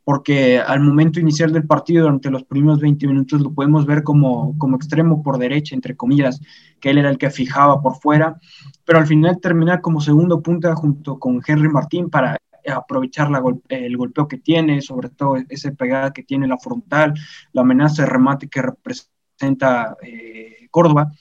porque 0.08 0.58
al 0.58 0.80
momento 0.80 1.20
inicial 1.20 1.52
del 1.52 1.66
partido, 1.66 2.04
durante 2.04 2.30
los 2.30 2.42
primeros 2.42 2.80
20 2.80 3.06
minutos, 3.06 3.42
lo 3.42 3.52
podemos 3.52 3.84
ver 3.84 4.02
como, 4.02 4.56
como 4.56 4.76
extremo 4.76 5.22
por 5.22 5.36
derecha, 5.36 5.74
entre 5.74 5.96
comillas, 5.96 6.40
que 6.80 6.88
él 6.88 6.96
era 6.96 7.10
el 7.10 7.18
que 7.18 7.28
fijaba 7.28 7.82
por 7.82 8.00
fuera, 8.00 8.40
pero 8.86 9.00
al 9.00 9.06
final 9.06 9.38
termina 9.38 9.82
como 9.82 10.00
segundo 10.00 10.40
punta 10.40 10.74
junto 10.74 11.18
con 11.18 11.42
Henry 11.46 11.68
Martín 11.68 12.08
para 12.08 12.38
aprovechar 12.74 13.28
el 13.68 13.96
golpeo 13.98 14.26
que 14.26 14.38
tiene, 14.38 14.80
sobre 14.80 15.10
todo 15.10 15.36
esa 15.46 15.70
pegada 15.72 16.10
que 16.14 16.22
tiene 16.22 16.48
la 16.48 16.56
frontal, 16.56 17.12
la 17.52 17.60
amenaza 17.60 18.04
de 18.04 18.08
remate 18.08 18.48
que 18.48 18.62
representa 18.62 19.94
eh, 20.02 20.68
Córdoba. 20.70 21.12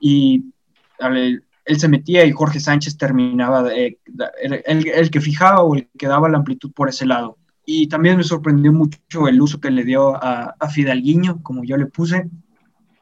Y 0.00 0.52
él, 0.98 1.42
se 1.78 1.88
metía 1.88 2.26
y 2.26 2.32
Jorge 2.32 2.60
Sánchez 2.60 2.98
terminaba, 2.98 3.72
el, 3.72 3.96
el, 4.66 5.10
que 5.10 5.22
fijaba 5.22 5.62
o 5.62 5.76
el 5.76 5.88
que 5.98 6.08
daba 6.08 6.28
la 6.28 6.36
amplitud 6.36 6.72
por 6.74 6.90
ese 6.90 7.06
lado. 7.06 7.37
Y 7.70 7.86
también 7.86 8.16
me 8.16 8.24
sorprendió 8.24 8.72
mucho 8.72 9.28
el 9.28 9.38
uso 9.42 9.60
que 9.60 9.70
le 9.70 9.84
dio 9.84 10.16
a, 10.16 10.56
a 10.58 10.68
Fidalguiño, 10.70 11.42
como 11.42 11.64
yo 11.64 11.76
le 11.76 11.84
puse. 11.84 12.30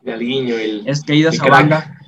Fidalguiño, 0.03 0.57
el. 0.57 0.83
Es 0.89 1.05
caídas 1.05 1.41
a 1.41 1.47
banda. 1.47 2.01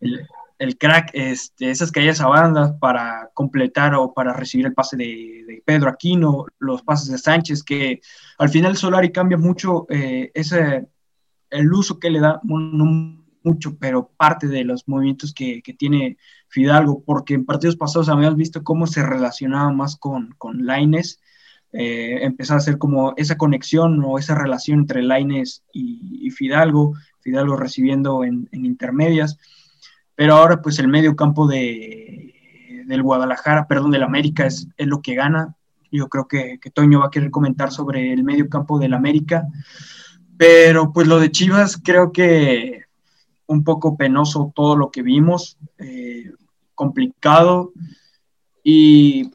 El, 0.00 0.26
el 0.58 0.78
crack, 0.78 1.10
este, 1.12 1.68
esas 1.70 1.92
caídas 1.92 2.22
a 2.22 2.28
banda 2.28 2.78
para 2.78 3.28
completar 3.34 3.94
o 3.94 4.14
para 4.14 4.32
recibir 4.32 4.64
el 4.64 4.72
pase 4.72 4.96
de, 4.96 5.62
Pedro 5.66 5.90
Aquino, 5.90 6.46
los 6.58 6.80
pases 6.80 7.10
de 7.10 7.18
Sánchez, 7.18 7.62
que 7.62 8.00
al 8.38 8.48
final 8.48 8.78
Solari 8.78 9.12
cambia 9.12 9.36
mucho 9.36 9.84
eh, 9.90 10.30
ese, 10.32 10.86
el 11.50 11.70
uso 11.70 11.98
que 11.98 12.08
le 12.08 12.20
da, 12.20 12.40
no 12.44 13.22
mucho, 13.42 13.76
pero 13.76 14.10
parte 14.16 14.46
de 14.48 14.64
los 14.64 14.88
movimientos 14.88 15.34
que, 15.34 15.60
tiene 15.78 16.16
Fidalgo, 16.48 17.02
porque 17.04 17.34
en 17.34 17.44
partidos 17.44 17.76
pasados 17.76 18.08
habíamos 18.08 18.36
visto 18.36 18.64
cómo 18.64 18.86
se 18.86 19.02
relacionaba 19.02 19.70
más 19.70 19.96
con, 19.96 20.34
con 20.38 20.64
Laines, 20.64 21.20
eh, 21.76 22.24
empezó 22.24 22.54
a 22.54 22.58
hacer 22.58 22.78
como 22.78 23.14
esa 23.16 23.36
conexión 23.36 24.02
o 24.04 24.18
esa 24.18 24.34
relación 24.34 24.80
entre 24.80 25.02
Laines 25.02 25.62
y, 25.72 26.30
Fidalgo, 26.30 26.94
Fidalgo 27.20 27.56
recibiendo 27.56 28.24
en, 28.24 28.48
intermedias. 28.52 29.38
Pero 30.14 30.34
ahora 30.34 30.62
pues 30.62 30.78
el 30.78 30.88
medio 30.88 31.16
campo 31.16 31.46
de, 31.46 32.34
del 32.86 33.02
Guadalajara, 33.02 33.66
perdón, 33.66 33.90
del 33.90 34.02
América 34.02 34.46
es, 34.46 34.68
es 34.76 34.86
lo 34.86 35.02
que 35.02 35.14
gana. 35.14 35.54
Yo 35.92 36.08
creo 36.08 36.26
que, 36.26 36.58
que, 36.60 36.70
Toño 36.70 37.00
va 37.00 37.06
a 37.06 37.10
querer 37.10 37.30
comentar 37.30 37.70
sobre 37.70 38.12
el 38.12 38.24
medio 38.24 38.48
campo 38.48 38.78
del 38.78 38.94
América, 38.94 39.44
pero 40.36 40.92
pues 40.92 41.06
lo 41.06 41.18
de 41.20 41.30
Chivas 41.30 41.80
creo 41.82 42.12
que 42.12 42.86
un 43.46 43.64
poco 43.64 43.96
penoso 43.96 44.52
todo 44.54 44.76
lo 44.76 44.90
que 44.90 45.02
vimos, 45.02 45.56
eh, 45.78 46.32
complicado. 46.74 47.72
Y 48.62 49.30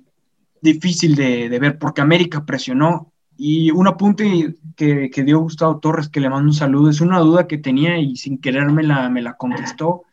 difícil 0.61 1.15
de, 1.15 1.49
ver 1.59 1.77
porque 1.77 2.01
América 2.01 2.45
presionó. 2.45 3.11
Y 3.37 3.71
un 3.71 3.87
apunte 3.87 4.55
que, 4.75 5.09
que, 5.09 5.23
dio 5.23 5.39
Gustavo 5.39 5.79
Torres, 5.79 6.09
que 6.09 6.19
le 6.19 6.29
mando 6.29 6.49
un 6.49 6.53
saludo, 6.53 6.89
es 6.89 7.01
una 7.01 7.19
duda 7.19 7.47
que 7.47 7.57
tenía 7.57 7.97
y 7.97 8.15
sin 8.15 8.39
querer 8.39 8.69
me 8.71 8.83
la, 8.83 9.09
me 9.09 9.21
la 9.21 9.35
contestó 9.35 10.03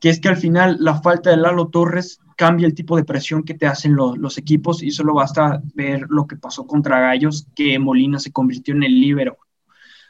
que 0.00 0.08
es 0.08 0.18
que 0.18 0.28
al 0.28 0.36
final 0.36 0.78
la 0.80 1.00
falta 1.00 1.30
de 1.30 1.36
Lalo 1.36 1.68
Torres 1.68 2.20
cambia 2.36 2.66
el 2.66 2.74
tipo 2.74 2.96
de 2.96 3.04
presión 3.04 3.44
que 3.44 3.54
te 3.54 3.66
hacen 3.66 3.94
los 3.94 4.38
equipos 4.38 4.82
y 4.82 4.90
solo 4.90 5.12
basta 5.12 5.60
ver 5.74 6.06
lo 6.08 6.26
que 6.26 6.36
pasó 6.36 6.66
contra 6.66 7.00
Gallos, 7.00 7.46
que 7.54 7.78
Molina 7.78 8.18
se 8.18 8.32
convirtió 8.32 8.74
en 8.74 8.82
el 8.82 8.98
líbero. 8.98 9.36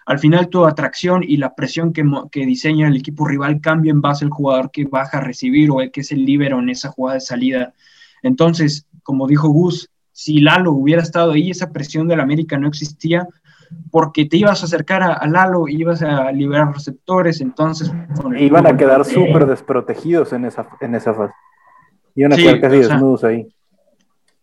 Al 0.07 0.21
final 0.21 0.49
tu 0.49 0.65
atracción 0.65 1.25
y 1.27 1.37
la 1.39 1.55
presión 1.57 1.93
que, 1.93 2.05
que, 2.31 2.47
diseña 2.47 2.87
el 2.87 2.97
equipo 2.97 3.27
rival 3.27 3.61
cambia 3.61 3.91
en 3.91 4.01
base 4.01 4.25
al 4.25 4.31
jugador 4.31 4.71
que 4.71 4.85
baja 4.85 5.19
a 5.19 5.23
recibir 5.23 5.71
o 5.71 5.81
el 5.81 5.91
que 5.91 6.03
es 6.03 6.13
el 6.13 6.25
líbero 6.25 6.61
en 6.61 6.69
esa 6.69 6.91
jugada 6.91 7.15
de 7.15 7.21
salida. 7.21 7.75
Entonces, 8.23 8.87
como 9.11 9.27
dijo 9.27 9.49
Gus, 9.49 9.91
si 10.13 10.41
Lalo 10.41 10.71
hubiera 10.71 11.03
estado 11.03 11.33
ahí, 11.33 11.51
esa 11.51 11.73
presión 11.73 12.07
del 12.07 12.21
América 12.21 12.57
no 12.57 12.69
existía, 12.69 13.27
porque 13.91 14.25
te 14.25 14.37
ibas 14.37 14.63
a 14.63 14.67
acercar 14.67 15.03
a, 15.03 15.27
Lalo 15.27 15.67
y 15.67 15.81
ibas 15.81 16.01
a 16.01 16.31
liberar 16.31 16.73
receptores, 16.73 17.41
entonces... 17.41 17.93
Iban 18.39 18.69
a 18.69 18.77
quedar 18.77 19.05
súper 19.05 19.47
desprotegidos 19.47 20.33
en 20.33 20.45
esa, 20.45 20.69
en 20.81 20.95
esa 20.95 21.13
fase. 21.13 21.35
Iban 22.15 22.35
a 22.35 22.37
quedar 22.37 22.61
casi 22.61 22.77
desnudos 22.77 23.25
ahí. 23.25 23.49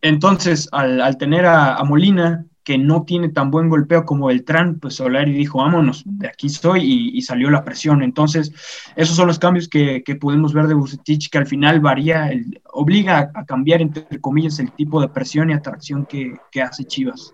Entonces, 0.01 0.67
al, 0.73 1.17
tener 1.17 1.45
a, 1.45 1.81
Molina, 1.85 2.43
que 2.67 2.77
no 2.77 3.03
tiene 3.03 3.29
tan 3.29 3.49
buen 3.49 3.69
golpeo 3.69 4.03
como 4.03 4.27
Beltrán, 4.27 4.77
pues 4.81 4.95
Solari 4.95 5.31
dijo, 5.31 5.59
vámonos, 5.59 6.03
de 6.05 6.27
aquí 6.27 6.49
soy, 6.49 7.11
y, 7.13 7.21
salió 7.21 7.49
la 7.49 7.63
presión. 7.63 8.03
Entonces, 8.03 8.51
esos 8.97 9.15
son 9.15 9.27
los 9.27 9.39
cambios 9.39 9.69
que, 9.69 10.03
que 10.03 10.17
podemos 10.17 10.51
ver 10.53 10.67
de 10.67 10.73
Bucetich, 10.73 11.29
que 11.29 11.37
al 11.37 11.47
final 11.47 11.79
varía, 11.79 12.29
obliga 12.73 13.31
a, 13.33 13.45
cambiar, 13.45 13.81
entre 13.81 14.19
comillas, 14.19 14.59
el 14.59 14.73
tipo 14.73 14.99
de 14.99 15.07
presión 15.07 15.49
y 15.49 15.53
atracción 15.53 16.05
que, 16.05 16.33
que 16.51 16.61
hace 16.61 16.83
Chivas 16.83 17.33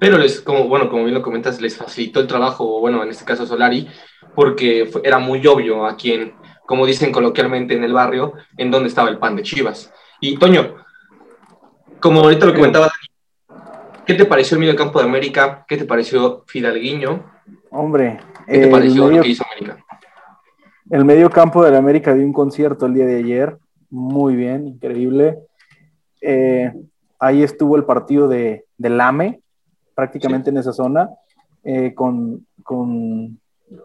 pero 0.00 0.16
les, 0.16 0.40
como, 0.40 0.68
bueno, 0.68 0.88
como 0.88 1.02
bien 1.02 1.14
lo 1.14 1.22
comentas, 1.22 1.60
les 1.60 1.76
facilitó 1.76 2.20
el 2.20 2.28
trabajo, 2.28 2.80
bueno, 2.80 3.02
en 3.02 3.10
este 3.10 3.26
caso 3.26 3.46
Solari, 3.46 3.88
porque 4.34 4.88
era 5.02 5.18
muy 5.18 5.44
obvio 5.46 5.84
a 5.84 5.96
quien, 5.96 6.34
como 6.66 6.86
dicen 6.86 7.10
coloquialmente 7.10 7.74
en 7.74 7.82
el 7.82 7.92
barrio, 7.92 8.32
en 8.56 8.70
dónde 8.70 8.88
estaba 8.88 9.10
el 9.10 9.18
pan 9.18 9.34
de 9.36 9.42
Chivas. 9.42 9.92
Y 10.20 10.38
Toño, 10.38 10.76
como 12.00 12.20
ahorita 12.20 12.46
lo 12.46 12.54
comentaba, 12.54 12.92
¿qué 14.08 14.14
te 14.14 14.24
pareció 14.24 14.54
el 14.54 14.60
medio 14.60 14.74
campo 14.74 14.98
de 14.98 15.04
América? 15.04 15.66
¿Qué 15.68 15.76
te 15.76 15.84
pareció 15.84 16.42
Fidalguiño? 16.46 17.30
Hombre, 17.70 18.18
¿qué 18.46 18.60
te 18.60 18.68
pareció 18.68 19.10
lo 19.10 19.20
que 19.20 19.28
hizo 19.28 19.44
América? 19.44 19.84
El 20.88 21.04
medio 21.04 21.28
campo 21.28 21.62
de 21.62 21.76
América 21.76 22.14
dio 22.14 22.24
un 22.24 22.32
concierto 22.32 22.86
el 22.86 22.94
día 22.94 23.04
de 23.04 23.16
ayer, 23.16 23.58
muy 23.90 24.34
bien, 24.34 24.66
increíble. 24.66 25.38
Eh, 26.22 26.72
ahí 27.18 27.42
estuvo 27.42 27.76
el 27.76 27.84
partido 27.84 28.28
de, 28.28 28.64
de 28.78 28.88
Lame, 28.88 29.42
prácticamente 29.94 30.48
en 30.48 30.56
esa 30.56 30.72
zona, 30.72 31.10
eh, 31.62 31.92
con, 31.94 32.46
con, 32.62 33.38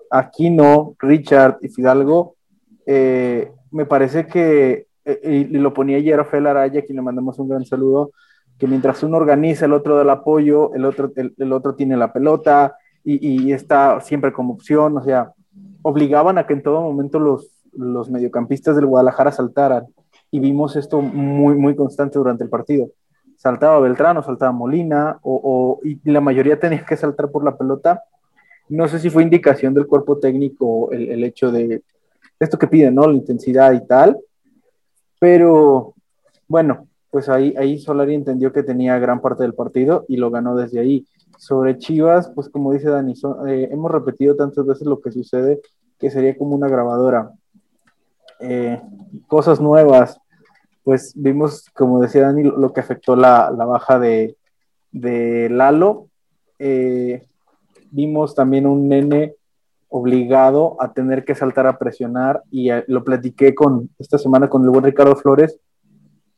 Aquino, 0.10 0.96
Richard 1.00 1.58
y 1.62 1.68
Fidalgo. 1.68 2.36
Eh, 2.86 3.52
me 3.72 3.86
parece 3.86 4.26
que, 4.26 4.88
y 5.06 5.44
lo 5.58 5.74
ponía 5.74 5.98
ayer 5.98 6.18
a 6.18 6.24
Fel 6.24 6.48
Araya, 6.48 6.80
a 6.80 6.84
quien 6.84 6.96
le 6.96 7.02
mandamos 7.02 7.38
un 7.40 7.50
gran 7.50 7.66
saludo, 7.66 8.12
que 8.58 8.68
mientras 8.68 9.04
uno 9.04 9.18
organiza, 9.18 9.66
el 9.66 9.74
otro 9.74 9.96
da 9.96 10.04
el 10.04 10.10
apoyo, 10.10 10.74
el 10.74 10.86
otro, 10.86 11.12
el, 11.16 11.54
otro 11.54 11.76
tiene 11.76 11.98
la 11.98 12.14
pelota 12.14 12.78
y, 13.04 13.52
está 13.52 14.00
siempre 14.00 14.32
como 14.32 14.54
opción, 14.54 14.98
o 14.98 15.04
sea, 15.04 15.34
obligaban 15.82 16.38
a 16.38 16.48
que 16.48 16.54
en 16.54 16.64
todo 16.64 16.82
momento 16.82 17.20
los, 17.20 17.66
los 17.74 18.10
mediocampistas 18.10 18.76
del 18.76 18.86
Guadalajara 18.86 19.32
saltaran 19.32 19.88
y 20.32 20.40
vimos 20.40 20.76
esto 20.76 21.02
muy, 21.02 21.56
muy 21.56 21.76
constante 21.76 22.18
durante 22.18 22.44
el 22.44 22.50
partido 22.50 22.90
saltaba 23.44 23.82
Beltrán 23.82 24.24
saltaba 24.24 24.54
Molina, 24.54 25.20
o, 25.22 25.82
y 25.84 26.00
la 26.10 26.22
mayoría 26.22 26.58
tenía 26.58 26.86
que 26.86 26.96
saltar 26.96 27.30
por 27.30 27.44
la 27.44 27.58
pelota. 27.58 28.02
No 28.70 28.88
sé 28.88 29.00
si 29.00 29.10
fue 29.10 29.24
indicación 29.24 29.74
del 29.74 29.86
cuerpo 29.86 30.18
técnico 30.18 30.90
el, 30.94 31.22
hecho 31.26 31.52
de 31.52 31.84
esto 32.40 32.58
que 32.58 32.68
piden, 32.68 32.96
¿no? 32.96 33.06
La 33.06 33.18
intensidad 33.18 33.74
y 33.74 33.86
tal. 33.86 34.18
Pero 35.20 35.94
bueno, 36.48 36.88
pues 37.14 37.30
ahí, 37.30 37.54
ahí 37.60 37.78
Solari 37.78 38.16
entendió 38.16 38.52
que 38.52 38.64
tenía 38.64 38.98
gran 38.98 39.22
parte 39.22 39.44
del 39.44 39.54
partido 39.54 40.04
y 40.08 40.18
lo 40.18 40.32
ganó 40.32 40.56
desde 40.56 40.80
ahí. 40.80 41.06
Sobre 41.38 41.78
Chivas, 41.78 42.32
pues 42.34 42.50
como 42.50 42.74
dice 42.74 42.90
Dani, 42.90 43.14
eh, 43.48 43.70
hemos 43.72 43.92
repetido 43.92 44.36
tantas 44.36 44.66
veces 44.66 44.88
lo 44.88 45.00
que 45.00 45.12
sucede 45.12 45.62
que 46.00 46.10
sería 46.10 46.36
como 46.36 46.56
una 46.56 46.68
grabadora. 46.68 47.32
Eh, 48.40 48.82
cosas 49.28 49.62
nuevas, 49.62 50.20
pues 50.84 51.14
vimos, 51.16 51.70
como 51.76 52.02
decía 52.02 52.24
Dani, 52.24 52.46
lo 52.46 52.74
que 52.74 52.80
afectó 52.80 53.16
la, 53.16 53.52
baja 53.52 54.00
de, 54.00 54.36
Lalo. 55.52 56.08
Eh, 56.58 57.28
vimos 57.92 58.34
también 58.34 58.66
un 58.66 58.88
nene 58.88 59.36
obligado 59.88 60.78
a 60.80 60.94
tener 60.94 61.26
que 61.26 61.36
saltar 61.36 61.68
a 61.68 61.78
presionar 61.78 62.42
y 62.50 62.70
lo 62.88 63.04
platiqué 63.04 63.54
con 63.54 63.92
esta 64.00 64.18
semana 64.18 64.50
con 64.50 64.64
el 64.64 64.72
buen 64.72 64.84
Ricardo 64.84 65.16
Flores, 65.16 65.60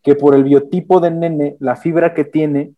que 0.06 0.16
por 0.16 0.36
el 0.36 0.46
biotipo 0.46 1.02
del 1.02 1.20
nene, 1.20 1.58
la 1.60 1.76
fibra 1.76 2.14
que 2.14 2.24
tiene, 2.24 2.72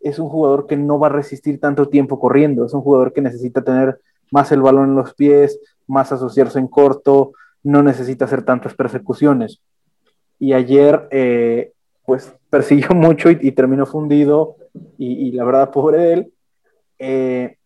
es 0.00 0.18
un 0.18 0.28
jugador 0.28 0.66
que 0.66 0.76
no 0.76 0.98
va 0.98 1.06
a 1.06 1.10
resistir 1.10 1.60
tanto 1.60 1.88
tiempo 1.88 2.18
corriendo, 2.18 2.64
es 2.64 2.74
un 2.74 2.80
jugador 2.80 3.12
que 3.12 3.20
necesita 3.20 3.62
tener 3.62 4.00
más 4.32 4.50
el 4.50 4.62
balón 4.62 4.90
en 4.90 4.96
los 4.96 5.14
pies, 5.14 5.60
más 5.86 6.10
asociarse 6.10 6.58
en 6.58 6.66
corto, 6.66 7.34
no 7.62 7.84
necesita 7.84 8.24
hacer 8.24 8.42
tantas 8.42 8.74
persecuciones 8.74 9.60
y 10.42 10.54
ayer 10.54 11.06
eh, 11.12 11.72
pues 12.04 12.34
persiguió 12.50 12.90
mucho 12.96 13.30
y, 13.30 13.52
terminó 13.52 13.86
fundido 13.86 14.56
y, 14.98 15.30
la 15.30 15.44
verdad 15.44 15.70
pobre 15.70 15.98
de 15.98 16.12
él. 16.12 16.32
Eh, 16.98 17.56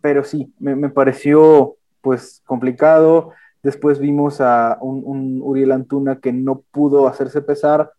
pero 0.00 0.22
sí, 0.22 0.52
me, 0.60 0.88
pareció 0.90 1.76
pues 2.00 2.40
complicado. 2.46 3.32
Después 3.64 3.98
vimos 3.98 4.40
a 4.40 4.78
un, 4.80 5.40
Uriel 5.42 5.72
Antuna 5.72 6.20
que 6.20 6.32
no 6.32 6.62
pudo 6.70 7.08
hacerse 7.08 7.42
pesar 7.42 7.90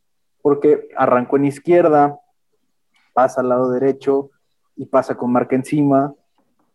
porque 0.41 0.89
arrancó 0.95 1.37
en 1.37 1.45
izquierda, 1.45 2.19
pasa 3.13 3.41
al 3.41 3.49
lado 3.49 3.71
derecho 3.71 4.29
y 4.75 4.85
pasa 4.85 5.15
con 5.15 5.31
marca 5.31 5.55
encima. 5.55 6.13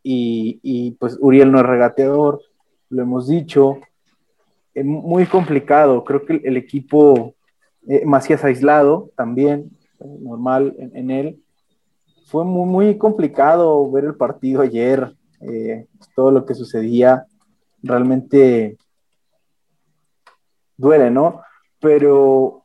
Y, 0.03 0.91
pues 1.01 1.17
Uriel 1.21 1.51
no 1.51 1.61
es 1.61 1.67
regateador, 1.67 2.41
lo 2.91 3.03
hemos 3.03 3.27
dicho. 3.29 3.79
eh, 4.75 4.85
muy 4.85 5.25
complicado. 5.27 6.05
Creo 6.05 6.27
que 6.27 6.43
el, 6.45 6.57
equipo, 6.57 7.35
eh, 7.89 8.05
Macías 8.05 8.45
aislado 8.45 9.11
también, 9.17 9.71
normal 9.99 10.75
en, 10.79 11.11
él. 11.11 11.43
Fue 12.27 12.45
muy, 12.45 12.67
muy 12.67 12.99
complicado 12.99 13.91
ver 13.91 14.05
el 14.05 14.15
partido 14.15 14.61
ayer, 14.61 15.15
todo 16.15 16.31
lo 16.31 16.45
que 16.45 16.55
sucedía. 16.55 17.27
Realmente 17.83 18.77
duele, 20.77 21.11
¿no? 21.11 21.41
Pero, 21.81 22.64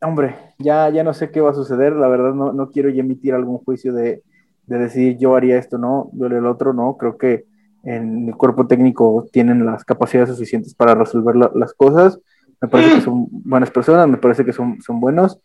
hombre, 0.00 0.36
ya, 0.58 0.88
ya 0.90 1.02
no 1.02 1.14
sé 1.14 1.30
qué 1.30 1.40
va 1.40 1.50
a 1.50 1.54
suceder. 1.54 1.94
La 1.94 2.08
verdad, 2.08 2.34
no, 2.34 2.52
no 2.52 2.70
quiero 2.70 2.88
ya 2.88 3.00
emitir 3.00 3.34
algún 3.34 3.58
juicio 3.58 3.92
de, 3.92 4.22
de 4.66 4.78
decir 4.78 5.16
yo 5.18 5.34
haría 5.34 5.58
esto, 5.58 5.78
no, 5.78 6.10
yo 6.12 6.26
el 6.26 6.46
otro, 6.46 6.72
no. 6.72 6.96
Creo 6.96 7.16
que 7.16 7.44
en 7.84 8.28
el 8.28 8.36
cuerpo 8.36 8.66
técnico 8.66 9.26
tienen 9.32 9.64
las 9.64 9.84
capacidades 9.84 10.30
suficientes 10.30 10.74
para 10.74 10.94
resolver 10.94 11.36
las 11.36 11.72
cosas. 11.74 12.20
Me 12.60 12.68
parece 12.68 12.96
que 12.96 13.00
son 13.00 13.26
buenas 13.30 13.70
personas, 13.70 14.08
me 14.08 14.18
parece 14.18 14.44
que 14.44 14.52
son, 14.52 14.80
son 14.82 15.00
buenos. 15.00 15.40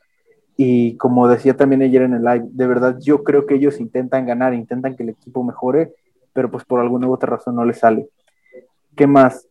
Y 0.57 0.97
como 0.97 1.27
decía 1.27 1.55
también 1.55 1.81
ayer 1.81 2.03
en 2.03 2.13
el 2.13 2.23
live, 2.23 2.45
de 2.51 2.67
verdad 2.67 2.97
yo 2.99 3.23
creo 3.23 3.45
que 3.45 3.55
ellos 3.55 3.79
intentan 3.79 4.25
ganar, 4.25 4.53
intentan 4.53 4.95
que 4.95 5.03
el 5.03 5.09
equipo 5.09 5.43
mejore, 5.43 5.93
pero 6.31 6.51
pues 6.51 6.63
por 6.65 6.79
alguna 6.79 7.07
u 7.07 7.13
otra 7.13 7.29
razón 7.31 7.55
no 7.55 7.65
les 7.65 7.79
sale. 7.79 8.07
¿Qué 8.95 9.07
más? 9.07 9.47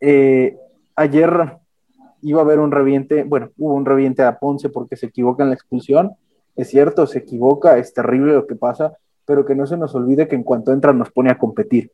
Eh, 0.00 0.56
ayer 0.94 1.58
iba 2.26 2.40
a 2.40 2.44
haber 2.44 2.58
un 2.58 2.72
reviente, 2.72 3.22
bueno, 3.22 3.50
hubo 3.56 3.74
un 3.74 3.84
reviente 3.84 4.22
a 4.24 4.40
Ponce 4.40 4.68
porque 4.68 4.96
se 4.96 5.06
equivoca 5.06 5.44
en 5.44 5.50
la 5.50 5.54
expulsión. 5.54 6.12
Es 6.56 6.68
cierto, 6.68 7.06
se 7.06 7.20
equivoca, 7.20 7.78
es 7.78 7.94
terrible 7.94 8.32
lo 8.32 8.48
que 8.48 8.56
pasa, 8.56 8.96
pero 9.24 9.46
que 9.46 9.54
no 9.54 9.64
se 9.64 9.76
nos 9.76 9.94
olvide 9.94 10.26
que 10.26 10.34
en 10.34 10.42
cuanto 10.42 10.72
entra 10.72 10.92
nos 10.92 11.12
pone 11.12 11.30
a 11.30 11.38
competir. 11.38 11.92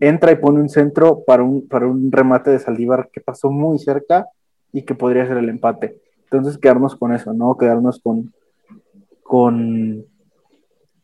Entra 0.00 0.32
y 0.32 0.36
pone 0.36 0.58
un 0.58 0.68
centro 0.68 1.22
para 1.24 1.44
un, 1.44 1.68
para 1.68 1.86
un 1.86 2.10
remate 2.10 2.50
de 2.50 2.58
Saldívar 2.58 3.08
que 3.12 3.20
pasó 3.20 3.52
muy 3.52 3.78
cerca 3.78 4.26
y 4.72 4.82
que 4.82 4.96
podría 4.96 5.28
ser 5.28 5.36
el 5.36 5.48
empate. 5.48 6.00
Entonces 6.24 6.58
quedarnos 6.58 6.96
con 6.96 7.14
eso, 7.14 7.32
¿no? 7.32 7.56
Quedarnos 7.56 8.00
con, 8.00 8.32
con 9.22 10.04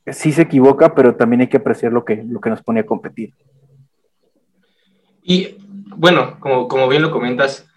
sí 0.07 0.33
se 0.33 0.43
equivoca, 0.43 0.97
pero 0.97 1.15
también 1.15 1.43
hay 1.43 1.49
que 1.49 1.59
apreciar 1.59 1.93
lo 1.93 2.05
que, 2.05 2.25
lo 2.25 2.41
que 2.41 2.50
nos 2.50 2.62
pone 2.62 2.81
a 2.81 2.87
competir. 2.87 3.35
Y 5.23 5.59
bueno, 5.97 6.41
como, 6.41 6.67
como 6.67 6.88
bien 6.88 7.03
lo 7.03 7.12
comentas, 7.12 7.67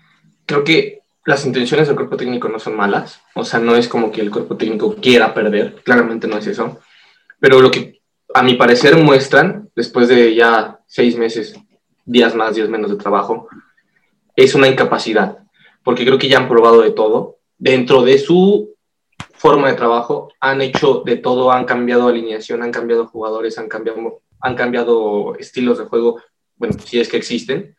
creo 0.52 0.64
que 0.66 1.02
las 1.26 1.46
intenciones 1.46 1.88
del 1.88 1.96
cuerpo 1.96 2.18
técnico 2.18 2.50
no 2.50 2.60
son 2.60 2.76
malas, 2.76 3.22
o 3.36 3.46
sea, 3.46 3.60
no 3.60 3.76
es 3.76 3.88
como 3.88 4.12
que 4.12 4.20
el 4.20 4.32
cuerpo 4.32 4.58
técnico 4.58 4.96
quiera 4.96 5.34
perder, 5.34 5.76
claramente 5.84 6.28
no 6.28 6.38
es 6.38 6.48
eso, 6.48 6.80
pero 7.40 7.62
lo 7.62 7.72
que 7.72 8.02
a 8.34 8.44
mi 8.44 8.56
parecer 8.56 8.98
muestran, 8.98 9.70
después 9.76 10.10
de 10.10 10.36
ya 10.36 10.80
seis 10.88 11.18
meses, 11.18 11.56
días 12.06 12.36
más, 12.36 12.56
días 12.56 12.68
menos 12.68 12.92
de 12.92 12.98
trabajo, 12.98 13.48
es 14.36 14.54
una 14.56 14.68
incapacidad, 14.68 15.38
porque 15.84 16.06
creo 16.06 16.18
que 16.18 16.28
ya 16.28 16.38
han 16.38 16.50
probado 16.50 16.82
de 16.82 16.92
todo. 16.92 17.38
Dentro 17.58 18.02
de 18.04 18.18
su 18.18 18.74
forma 19.34 19.70
de 19.70 19.76
trabajo, 19.76 20.34
han 20.40 20.62
hecho 20.62 21.04
de 21.06 21.18
todo, 21.18 21.52
han 21.52 21.66
cambiado 21.66 22.08
alineación, 22.08 22.64
han 22.64 22.72
cambiado 22.72 23.08
jugadores, 23.08 23.58
han 23.58 23.70
cambiado, 23.70 24.22
han 24.40 24.56
cambiado 24.56 25.36
estilos 25.36 25.78
de 25.78 25.86
juego, 25.86 26.22
bueno, 26.56 26.76
si 26.84 27.00
es 27.00 27.08
que 27.08 27.18
existen, 27.18 27.76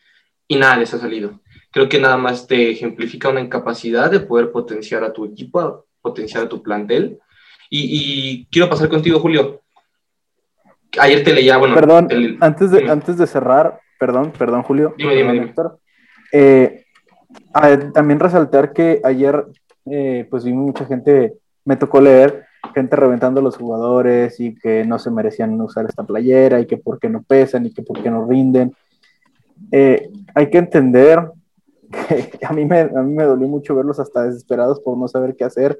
y 0.46 0.56
nada 0.56 0.76
les 0.76 0.94
ha 0.94 0.98
salido. 0.98 1.40
Creo 1.72 1.88
que 1.88 1.98
nada 1.98 2.16
más 2.16 2.46
te 2.46 2.70
ejemplifica 2.70 3.30
una 3.30 3.40
incapacidad 3.40 4.10
de 4.10 4.20
poder 4.20 4.52
potenciar 4.52 5.02
a 5.02 5.12
tu 5.12 5.24
equipo, 5.24 5.86
potenciar 6.00 6.44
a 6.44 6.48
tu 6.48 6.62
plantel, 6.62 7.18
y, 7.74 8.46
quiero 8.50 8.68
pasar 8.68 8.90
contigo, 8.90 9.18
Julio. 9.18 9.62
Ayer 11.00 11.24
te 11.24 11.32
leía, 11.32 11.56
bueno. 11.56 11.74
Perdón, 11.74 12.06
antes, 12.40 12.70
de, 12.70 12.90
antes 12.90 13.16
de 13.16 13.26
cerrar, 13.26 13.80
perdón, 13.98 14.30
perdón, 14.38 14.62
Julio. 14.62 14.94
Dime, 14.98 15.16
dime, 15.16 15.32
dime. 15.32 15.54
Eh, 16.32 16.84
también 17.94 18.20
resaltar 18.20 18.74
que 18.74 19.00
ayer, 19.02 19.46
eh, 19.86 20.26
pues 20.30 20.44
vi 20.44 20.52
mucha 20.52 20.84
gente, 20.84 21.32
me 21.64 21.76
tocó 21.76 22.02
leer 22.02 22.44
gente 22.74 22.94
reventando 22.94 23.40
a 23.40 23.42
los 23.42 23.56
jugadores 23.56 24.38
y 24.38 24.54
que 24.54 24.84
no 24.84 24.98
se 24.98 25.10
merecían 25.10 25.58
usar 25.60 25.86
esta 25.86 26.04
playera 26.04 26.60
y 26.60 26.66
que 26.66 26.76
por 26.76 26.98
qué 26.98 27.08
no 27.08 27.22
pesan 27.22 27.64
y 27.64 27.72
que 27.72 27.82
por 27.82 28.02
qué 28.02 28.10
no 28.10 28.26
rinden. 28.26 28.76
Eh, 29.70 30.10
hay 30.34 30.50
que 30.50 30.58
entender 30.58 31.22
que 31.92 32.44
a 32.44 32.52
mí, 32.52 32.64
me, 32.64 32.80
a 32.80 33.02
mí 33.02 33.14
me 33.14 33.24
dolió 33.24 33.46
mucho 33.46 33.74
verlos 33.74 34.00
hasta 34.00 34.24
desesperados 34.24 34.80
por 34.80 34.98
no 34.98 35.06
saber 35.08 35.36
qué 35.36 35.44
hacer, 35.44 35.78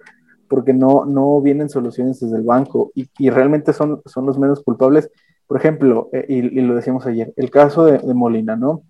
porque 0.49 0.75
no, 0.75 1.05
no 1.05 1.41
vienen 1.41 1.71
soluciones 1.71 2.21
desde 2.21 2.37
el 2.37 2.43
banco 2.43 2.93
y, 2.95 3.09
y 3.19 3.31
realmente 3.31 3.73
son, 3.73 4.03
son 4.05 4.27
los 4.27 4.39
menos 4.39 4.63
culpables. 4.63 5.11
Por 5.47 5.57
ejemplo, 5.57 6.09
eh, 6.13 6.27
y, 6.29 6.61
lo 6.61 6.75
decíamos 6.75 7.07
ayer, 7.07 7.33
el 7.37 7.51
caso 7.51 7.85
de, 7.85 8.15
Molina, 8.15 8.57
¿no? 8.57 8.83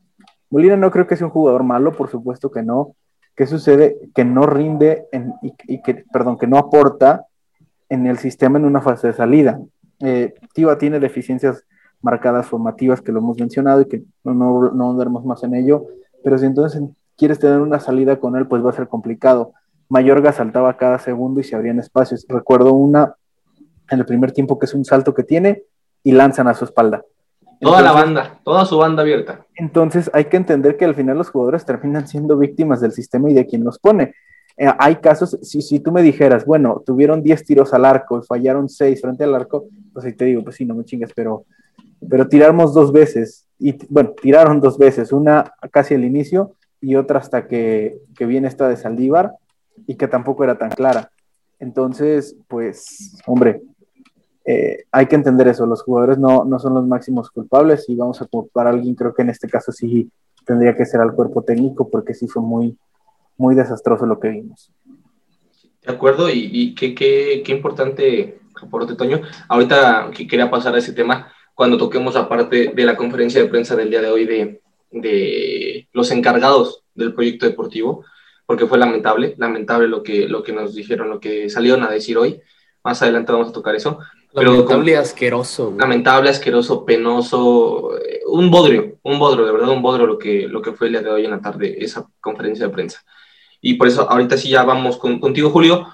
Molina 0.50 0.76
no 0.76 0.90
creo 0.90 1.06
que 1.06 1.16
sea 1.16 1.26
un 1.26 1.32
jugador 1.32 1.62
malo, 1.62 1.92
por 1.92 2.11
supuesto 2.11 2.50
que 2.50 2.62
no. 2.62 2.94
¿Qué 3.35 3.46
sucede? 3.46 3.96
Que 4.14 4.24
no 4.24 4.46
rinde 4.46 5.06
en, 5.11 5.32
y, 5.42 5.54
y, 5.66 5.82
que, 5.82 6.04
perdón, 6.12 6.37
que 6.37 6.46
no 6.46 6.58
aporta 6.58 7.26
en 7.88 8.06
el 8.06 8.18
sistema 8.18 8.58
en 8.58 8.64
una 8.64 8.80
fase 8.80 9.08
de 9.08 9.12
salida. 9.12 9.61
Eh, 10.00 10.35
Tiva 10.54 10.78
tiene 10.78 10.98
deficiencias 10.98 11.64
marcadas 12.00 12.46
formativas 12.46 13.00
que 13.00 13.12
lo 13.12 13.20
hemos 13.20 13.38
mencionado 13.38 13.80
y 13.82 13.87
que 13.87 14.02
no, 14.24 14.35
no, 14.35 14.70
no 14.72 14.90
andaremos 14.90 15.24
más 15.24 15.42
en 15.44 15.54
ello, 15.54 15.87
pero 16.24 16.37
si 16.38 16.46
entonces 16.46 16.82
quieres 17.16 17.38
tener 17.38 17.61
una 17.61 17.81
salida 17.81 18.18
con 18.18 18.37
él, 18.37 18.46
pues 18.46 18.64
va 18.64 18.70
a 18.70 18.75
ser 18.75 18.88
complicado. 18.88 19.53
Mayorga 19.88 20.33
saltaba 20.33 20.77
cada 20.77 20.98
segundo 20.98 21.40
y 21.40 21.44
se 21.44 21.55
abrían 21.55 21.79
espacios. 21.79 22.25
Recuerdo 22.29 22.72
una 22.72 23.14
en 23.90 23.98
el 23.98 24.07
primer 24.07 24.33
tiempo 24.33 24.59
que 24.59 24.66
es 24.66 24.75
un 24.75 24.85
salto 24.85 25.14
que 25.14 25.22
tiene 25.22 25.64
y 26.03 26.12
lanzan 26.12 26.48
a 26.48 26.55
su 26.55 26.64
espalda. 26.64 27.05
Toda 27.61 27.81
la 27.81 27.92
banda, 27.92 28.40
toda 28.42 28.64
su 28.64 28.77
banda 28.77 29.03
abierta. 29.03 29.46
Entonces 29.55 30.11
hay 30.12 30.25
que 30.25 30.37
entender 30.37 30.77
que 30.77 30.85
al 30.85 30.96
final 30.96 31.16
los 31.16 31.31
jugadores 31.31 31.64
terminan 31.64 32.09
siendo 32.09 32.37
víctimas 32.37 32.81
del 32.81 32.92
sistema 32.92 33.31
y 33.31 33.35
de 33.35 33.46
quien 33.46 33.62
los 33.62 33.79
pone. 33.79 34.14
Eh, 34.57 34.68
hay 34.79 34.96
casos, 34.96 35.38
si, 35.42 35.62
si 35.62 35.79
tú 35.79 35.92
me 35.92 36.03
dijeras, 36.03 36.44
bueno, 36.44 36.83
tuvieron 36.85 37.22
10 37.22 37.44
tiros 37.44 37.72
al 37.72 37.85
arco 37.85 38.18
y 38.18 38.27
fallaron 38.27 38.68
6 38.68 39.01
frente 39.01 39.25
al 39.25 39.35
arco, 39.35 39.66
pues 39.92 40.05
ahí 40.05 40.12
te 40.12 40.25
digo, 40.25 40.42
pues 40.42 40.57
sí, 40.57 40.64
no 40.64 40.75
me 40.75 40.85
chingas, 40.85 41.12
pero, 41.14 41.44
pero 42.09 42.29
tiramos 42.29 42.75
dos 42.75 42.92
veces, 42.92 43.46
y 43.59 43.77
bueno, 43.88 44.12
tiraron 44.20 44.61
dos 44.61 44.77
veces, 44.77 45.12
una 45.12 45.55
casi 45.70 45.94
al 45.94 46.05
inicio 46.05 46.57
y 46.83 46.97
otra 46.97 47.21
hasta 47.21 47.47
que, 47.49 47.97
que 48.14 48.27
viene 48.27 48.49
esta 48.49 48.68
de 48.68 48.77
Saldívar, 48.77 49.37
y 49.87 49.97
que 49.97 50.09
tampoco 50.09 50.45
era 50.45 50.59
tan 50.59 50.71
clara. 50.71 51.11
Entonces, 51.59 52.37
pues, 52.49 53.18
hombre, 53.27 53.62
eh, 54.45 54.85
hay 54.90 55.07
que 55.07 55.14
entender 55.14 55.49
eso, 55.49 55.66
los 55.66 55.83
jugadores 55.83 56.18
no, 56.18 56.45
no, 56.45 56.59
son 56.59 56.75
los 56.75 56.87
máximos 56.87 57.31
culpables 57.31 57.88
y 57.88 57.95
vamos 57.95 58.21
a 58.21 58.27
culpar 58.27 58.66
a 58.66 58.71
alguien, 58.71 58.95
creo 58.95 59.14
que 59.14 59.23
en 59.23 59.31
este 59.31 59.49
caso 59.49 59.71
sí 59.71 60.11
tendría 60.45 60.77
que 60.77 60.85
ser 60.85 61.01
al 61.01 61.14
cuerpo 61.14 61.42
técnico 61.42 61.88
porque 61.88 62.14
sí 62.14 62.27
fue 62.27 62.42
muy, 62.42 62.77
muy 63.37 63.55
desastroso 63.55 64.05
lo 64.07 64.18
que 64.18 64.29
vimos. 64.29 64.73
De 65.87 65.92
acuerdo, 65.92 66.29
y, 66.29 66.51
y 66.53 66.75
qué, 66.75 66.95
qué, 66.95 67.42
qué, 67.45 67.53
importante 67.53 68.40
aporte, 68.61 68.95
Toño. 68.95 69.21
Ahorita 69.49 70.11
que 70.14 70.27
quería 70.27 70.51
pasar 70.51 70.75
a 70.75 70.79
ese 70.79 70.92
tema, 70.92 71.33
cuando 71.55 71.77
toquemos 71.77 72.16
aparte 72.16 72.73
de 72.75 72.85
la 72.85 72.97
conferencia 72.97 73.42
de 73.42 73.49
prensa 73.49 73.75
del 73.75 73.90
día 73.90 74.01
de 74.01 74.11
hoy 74.11 74.27
de, 74.27 74.62
de 74.92 75.88
los 75.92 76.11
encargados 76.11 76.83
del 76.94 77.14
proyecto 77.14 77.46
deportivo, 77.46 78.05
porque 78.46 78.66
fue 78.66 78.78
lamentable, 78.78 79.35
lamentable 79.38 79.88
lo 79.88 80.02
que, 80.02 80.28
lo 80.28 80.42
que 80.42 80.52
nos 80.52 80.74
dijeron, 80.74 81.11
lo 81.11 81.20
que 81.20 81.48
salieron 81.48 81.83
a 81.83 81.90
decir 81.90 82.18
hoy. 82.18 82.40
Más 82.85 83.00
adelante 83.02 83.33
vamos 83.33 83.48
a 83.48 83.52
tocar 83.52 83.74
eso. 83.74 83.98
Lamentable, 84.33 84.96
asqueroso. 84.96 85.66
Güey. 85.66 85.78
Lamentable, 85.78 86.31
asqueroso, 86.31 86.85
penoso, 86.85 87.98
eh, 87.98 88.20
un 88.26 88.50
bodrio, 88.50 88.98
un 89.02 89.18
bodrio, 89.18 89.44
de 89.44 89.52
verdad, 89.52 89.68
un 89.68 89.83
bodrio 89.83 90.07
lo 90.07 90.18
que, 90.18 90.48
lo 90.48 90.62
que 90.62 90.72
fue 90.72 90.87
el 90.87 90.94
día 90.94 91.02
de 91.02 91.11
hoy 91.11 91.24
en 91.24 91.33
la 91.33 91.40
tarde, 91.40 91.76
esa 91.78 92.07
conferencia 92.20 92.66
de 92.66 92.72
prensa. 92.72 93.05
Y 93.61 93.74
por 93.74 93.88
eso, 93.88 94.11
ahorita 94.11 94.37
sí 94.37 94.48
ya 94.48 94.64
vamos 94.64 94.96
con, 94.96 95.20
contigo, 95.20 95.50
Julio. 95.50 95.87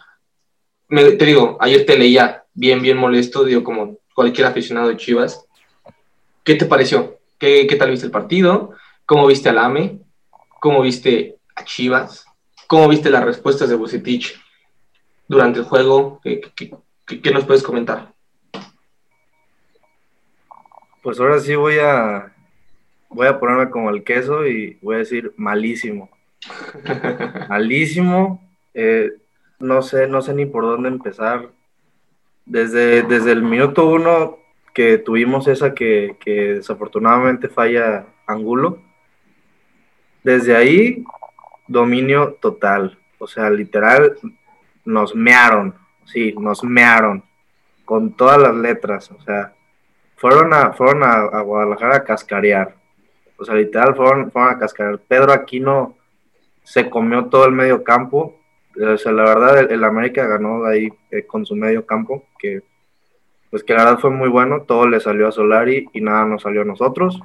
Me, 0.88 1.12
te 1.12 1.24
digo, 1.26 1.58
ayer 1.60 1.84
te 1.84 1.98
leía 1.98 2.44
bien, 2.54 2.80
bien 2.80 2.96
molesto, 2.96 3.44
digo, 3.44 3.62
como 3.62 3.98
cualquier 4.14 4.46
aficionado 4.46 4.88
de 4.88 4.96
Chivas. 4.96 5.44
¿Qué 6.44 6.54
te 6.54 6.64
pareció? 6.64 7.18
¿Qué, 7.38 7.66
qué 7.66 7.76
tal 7.76 7.90
viste 7.90 8.06
el 8.06 8.12
partido? 8.12 8.72
¿Cómo 9.08 9.26
viste 9.26 9.48
al 9.48 9.56
AME? 9.56 10.00
¿Cómo 10.60 10.82
viste 10.82 11.38
a 11.56 11.64
Chivas? 11.64 12.26
¿Cómo 12.66 12.86
viste 12.88 13.08
las 13.08 13.24
respuestas 13.24 13.70
de 13.70 13.74
Bucetich 13.74 14.38
durante 15.26 15.60
el 15.60 15.64
juego? 15.64 16.20
¿Qué, 16.22 16.42
qué, 16.54 16.74
qué, 17.22 17.30
nos 17.30 17.46
puedes 17.46 17.62
comentar? 17.62 18.12
Pues 21.02 21.18
ahora 21.18 21.38
sí 21.38 21.54
voy 21.54 21.78
a 21.78 22.34
voy 23.08 23.28
a 23.28 23.40
ponerme 23.40 23.70
como 23.70 23.88
el 23.88 24.04
queso 24.04 24.46
y 24.46 24.76
voy 24.82 24.96
a 24.96 24.98
decir 24.98 25.32
malísimo. 25.38 26.10
malísimo. 27.48 28.46
Eh, 28.74 29.10
no 29.58 29.80
sé, 29.80 30.06
no 30.06 30.20
sé 30.20 30.34
ni 30.34 30.44
por 30.44 30.64
dónde 30.64 30.90
empezar. 30.90 31.48
Desde, 32.44 33.04
desde 33.04 33.32
el 33.32 33.42
minuto 33.42 33.88
uno 33.88 34.36
que 34.74 34.98
tuvimos 34.98 35.48
esa 35.48 35.72
que, 35.72 36.18
que 36.20 36.56
desafortunadamente 36.56 37.48
falla 37.48 38.04
Angulo, 38.26 38.82
desde 40.22 40.56
ahí 40.56 41.04
dominio 41.66 42.36
total. 42.40 42.98
O 43.18 43.26
sea, 43.26 43.50
literal, 43.50 44.16
nos 44.84 45.14
mearon, 45.14 45.74
sí, 46.04 46.34
nos 46.38 46.64
mearon 46.64 47.24
con 47.84 48.12
todas 48.14 48.38
las 48.40 48.54
letras. 48.54 49.10
O 49.10 49.20
sea, 49.22 49.54
fueron 50.16 50.52
a, 50.54 50.72
fueron 50.72 51.02
a, 51.02 51.12
a 51.12 51.40
Guadalajara 51.42 51.96
a 51.96 52.04
cascarear. 52.04 52.74
O 53.36 53.44
sea, 53.44 53.54
literal 53.54 53.94
fueron, 53.94 54.30
fueron 54.30 54.54
a 54.54 54.58
cascar. 54.58 54.98
Pedro 55.06 55.32
Aquino 55.32 55.96
se 56.62 56.90
comió 56.90 57.26
todo 57.26 57.46
el 57.46 57.52
medio 57.52 57.84
campo. 57.84 58.36
O 58.76 58.98
sea, 58.98 59.12
la 59.12 59.24
verdad, 59.24 59.58
el, 59.58 59.72
el 59.72 59.84
América 59.84 60.26
ganó 60.26 60.64
ahí 60.64 60.92
eh, 61.10 61.24
con 61.26 61.44
su 61.44 61.56
medio 61.56 61.86
campo, 61.86 62.24
que 62.38 62.62
pues 63.50 63.64
que 63.64 63.72
la 63.72 63.84
verdad 63.84 64.00
fue 64.00 64.10
muy 64.10 64.28
bueno. 64.28 64.62
Todo 64.62 64.86
le 64.88 65.00
salió 65.00 65.28
a 65.28 65.32
Solari 65.32 65.88
y 65.92 66.00
nada 66.00 66.24
nos 66.26 66.42
salió 66.42 66.62
a 66.62 66.66
nosotros. 66.66 67.20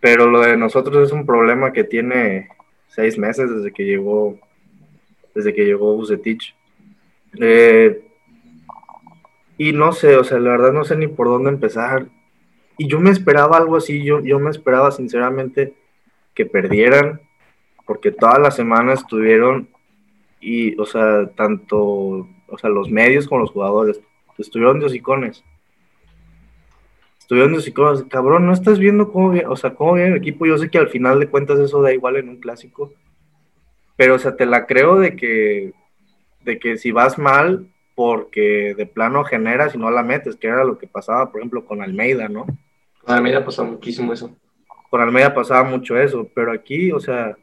Pero 0.00 0.26
lo 0.26 0.40
de 0.40 0.56
nosotros 0.56 1.06
es 1.06 1.12
un 1.12 1.26
problema 1.26 1.72
que 1.72 1.84
tiene 1.84 2.48
seis 2.88 3.18
meses 3.18 3.50
desde 3.54 3.72
que 3.72 3.84
llegó, 3.84 4.38
desde 5.34 5.54
que 5.54 5.64
llegó 5.64 5.94
Bucetich. 5.94 6.54
Eh, 7.38 8.02
y 9.58 9.72
no 9.72 9.92
sé, 9.92 10.16
o 10.16 10.24
sea, 10.24 10.38
la 10.38 10.52
verdad 10.52 10.72
no 10.72 10.84
sé 10.84 10.96
ni 10.96 11.06
por 11.06 11.28
dónde 11.28 11.50
empezar. 11.50 12.06
Y 12.78 12.88
yo 12.88 12.98
me 12.98 13.10
esperaba 13.10 13.58
algo 13.58 13.76
así, 13.76 14.02
yo, 14.02 14.20
yo 14.20 14.38
me 14.38 14.50
esperaba 14.50 14.90
sinceramente 14.90 15.74
que 16.34 16.46
perdieran, 16.46 17.20
porque 17.84 18.10
todas 18.10 18.38
las 18.38 18.56
semanas 18.56 19.00
estuvieron, 19.00 19.68
y, 20.40 20.80
o 20.80 20.86
sea, 20.86 21.26
tanto, 21.36 21.78
o 22.48 22.58
sea, 22.58 22.70
los 22.70 22.88
medios 22.88 23.28
como 23.28 23.42
los 23.42 23.50
jugadores, 23.50 24.00
estuvieron 24.38 24.80
de 24.80 24.86
hocicones. 24.86 25.44
Estuvieron 27.30 27.52
de 27.52 27.58
hocicones, 27.58 28.02
cabrón, 28.10 28.44
no 28.44 28.52
estás 28.52 28.80
viendo 28.80 29.12
cómo 29.12 29.30
viene, 29.30 29.46
o 29.46 29.54
sea, 29.54 29.76
cómo 29.76 29.94
viene 29.94 30.10
el 30.10 30.16
equipo. 30.16 30.46
Yo 30.46 30.58
sé 30.58 30.68
que 30.68 30.78
al 30.78 30.88
final 30.88 31.20
de 31.20 31.28
cuentas 31.28 31.60
eso 31.60 31.80
da 31.80 31.92
igual 31.92 32.16
en 32.16 32.28
un 32.28 32.40
clásico, 32.40 32.92
pero, 33.94 34.16
o 34.16 34.18
sea, 34.18 34.34
te 34.34 34.46
la 34.46 34.66
creo 34.66 34.98
de 34.98 35.14
que, 35.14 35.72
de 36.44 36.58
que 36.58 36.76
si 36.76 36.90
vas 36.90 37.20
mal, 37.20 37.68
porque 37.94 38.74
de 38.76 38.84
plano 38.84 39.22
generas 39.22 39.76
y 39.76 39.78
no 39.78 39.92
la 39.92 40.02
metes, 40.02 40.34
que 40.34 40.48
era 40.48 40.64
lo 40.64 40.76
que 40.76 40.88
pasaba, 40.88 41.30
por 41.30 41.40
ejemplo, 41.40 41.64
con 41.64 41.82
Almeida, 41.82 42.28
¿no? 42.28 42.46
Con 43.00 43.14
Almeida 43.14 43.44
pasó 43.44 43.64
muchísimo 43.64 44.12
eso. 44.12 44.36
Con 44.90 45.00
Almeida 45.00 45.32
pasaba 45.32 45.62
mucho 45.62 45.96
eso, 45.96 46.28
pero 46.34 46.50
aquí, 46.50 46.90
o 46.90 46.98
sea, 46.98 47.36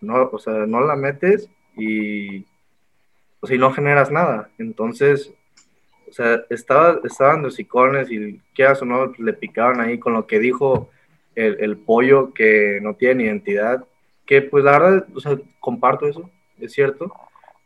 no, 0.00 0.28
o 0.32 0.38
sea, 0.40 0.66
no 0.66 0.80
la 0.80 0.96
metes 0.96 1.48
y, 1.76 2.40
o 3.38 3.46
sea, 3.46 3.54
y 3.54 3.60
no 3.60 3.70
generas 3.70 4.10
nada. 4.10 4.50
Entonces, 4.58 5.32
o 6.10 6.12
sea, 6.12 6.42
estaba, 6.50 7.00
estaban 7.04 7.42
los 7.42 7.58
icones 7.58 8.10
y 8.10 8.40
quieras 8.54 8.82
o 8.82 8.84
no, 8.84 9.12
le 9.18 9.32
picaban 9.32 9.80
ahí 9.80 9.98
con 9.98 10.12
lo 10.12 10.26
que 10.26 10.40
dijo 10.40 10.90
el, 11.34 11.58
el 11.60 11.76
pollo 11.76 12.34
que 12.34 12.80
no 12.82 12.94
tiene 12.94 13.24
identidad, 13.24 13.84
que 14.26 14.42
pues 14.42 14.64
la 14.64 14.72
verdad, 14.72 15.06
o 15.14 15.20
sea, 15.20 15.38
comparto 15.60 16.06
eso, 16.06 16.28
es 16.58 16.72
cierto, 16.72 17.12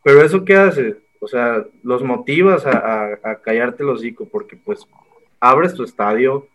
pero 0.03 0.21
eso 0.21 0.45
qué 0.45 0.55
hace, 0.55 0.97
o 1.19 1.27
sea, 1.27 1.65
los 1.83 2.03
motivas 2.03 2.65
a, 2.65 2.77
a, 2.77 3.19
a 3.23 3.41
callarte 3.41 3.83
el 3.83 3.89
hocico 3.89 4.27
porque 4.29 4.55
pues 4.55 4.87
abres 5.39 5.73
tu 5.73 5.83
estadio, 5.83 6.47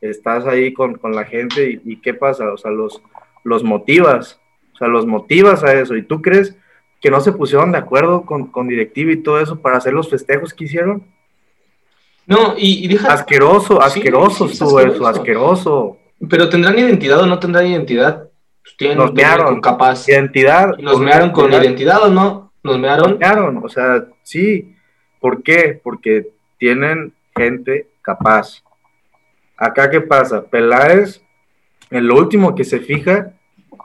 estás 0.00 0.46
ahí 0.46 0.72
con, 0.72 0.94
con 0.94 1.14
la 1.14 1.24
gente 1.24 1.70
y, 1.70 1.92
y, 1.92 2.00
¿qué 2.00 2.14
pasa? 2.14 2.52
O 2.52 2.56
sea, 2.56 2.70
los, 2.70 3.02
los 3.42 3.62
motivas, 3.62 4.40
o 4.72 4.76
sea, 4.76 4.88
los 4.88 5.06
motivas 5.06 5.62
a 5.62 5.78
eso 5.78 5.94
y 5.96 6.02
tú 6.02 6.20
crees 6.20 6.56
que 7.00 7.10
no 7.10 7.20
se 7.20 7.32
pusieron 7.32 7.72
de 7.72 7.78
acuerdo 7.78 8.24
con, 8.24 8.46
con 8.46 8.66
directiva 8.66 9.12
y 9.12 9.22
todo 9.22 9.38
eso 9.38 9.60
para 9.60 9.76
hacer 9.76 9.92
los 9.92 10.08
festejos 10.08 10.54
que 10.54 10.64
hicieron. 10.64 11.04
No, 12.26 12.54
y, 12.56 12.84
y 12.84 12.88
deja... 12.88 13.12
Asqueroso, 13.12 13.80
asqueroso 13.80 14.48
sí, 14.48 14.56
sí, 14.56 14.64
estuvo 14.64 14.78
asqueroso. 14.78 14.96
eso, 14.96 15.06
asqueroso. 15.06 15.98
Pero 16.28 16.48
tendrán 16.48 16.78
identidad 16.78 17.20
o 17.20 17.26
no 17.26 17.38
tendrán 17.38 17.66
identidad. 17.66 18.28
Pues 18.62 18.76
tienen 18.76 18.98
nos 18.98 19.12
mearon, 19.12 19.60
capaz. 19.60 20.08
Identidad. 20.08 20.76
¿Nos 20.78 21.00
mearon 21.00 21.30
con 21.30 21.52
identidad 21.52 22.02
o 22.02 22.08
no? 22.08 22.52
¿Nos 22.62 22.78
mearon? 22.78 23.10
Nos 23.10 23.18
mearon, 23.18 23.60
o 23.62 23.68
sea, 23.68 24.06
sí. 24.22 24.74
¿Por 25.20 25.42
qué? 25.42 25.78
Porque 25.82 26.28
tienen 26.58 27.12
gente 27.36 27.88
capaz. 28.00 28.62
Acá, 29.56 29.90
¿qué 29.90 30.00
pasa? 30.00 30.44
Peláez, 30.44 31.22
en 31.90 32.06
lo 32.06 32.16
último 32.16 32.54
que 32.54 32.64
se 32.64 32.80
fija 32.80 33.32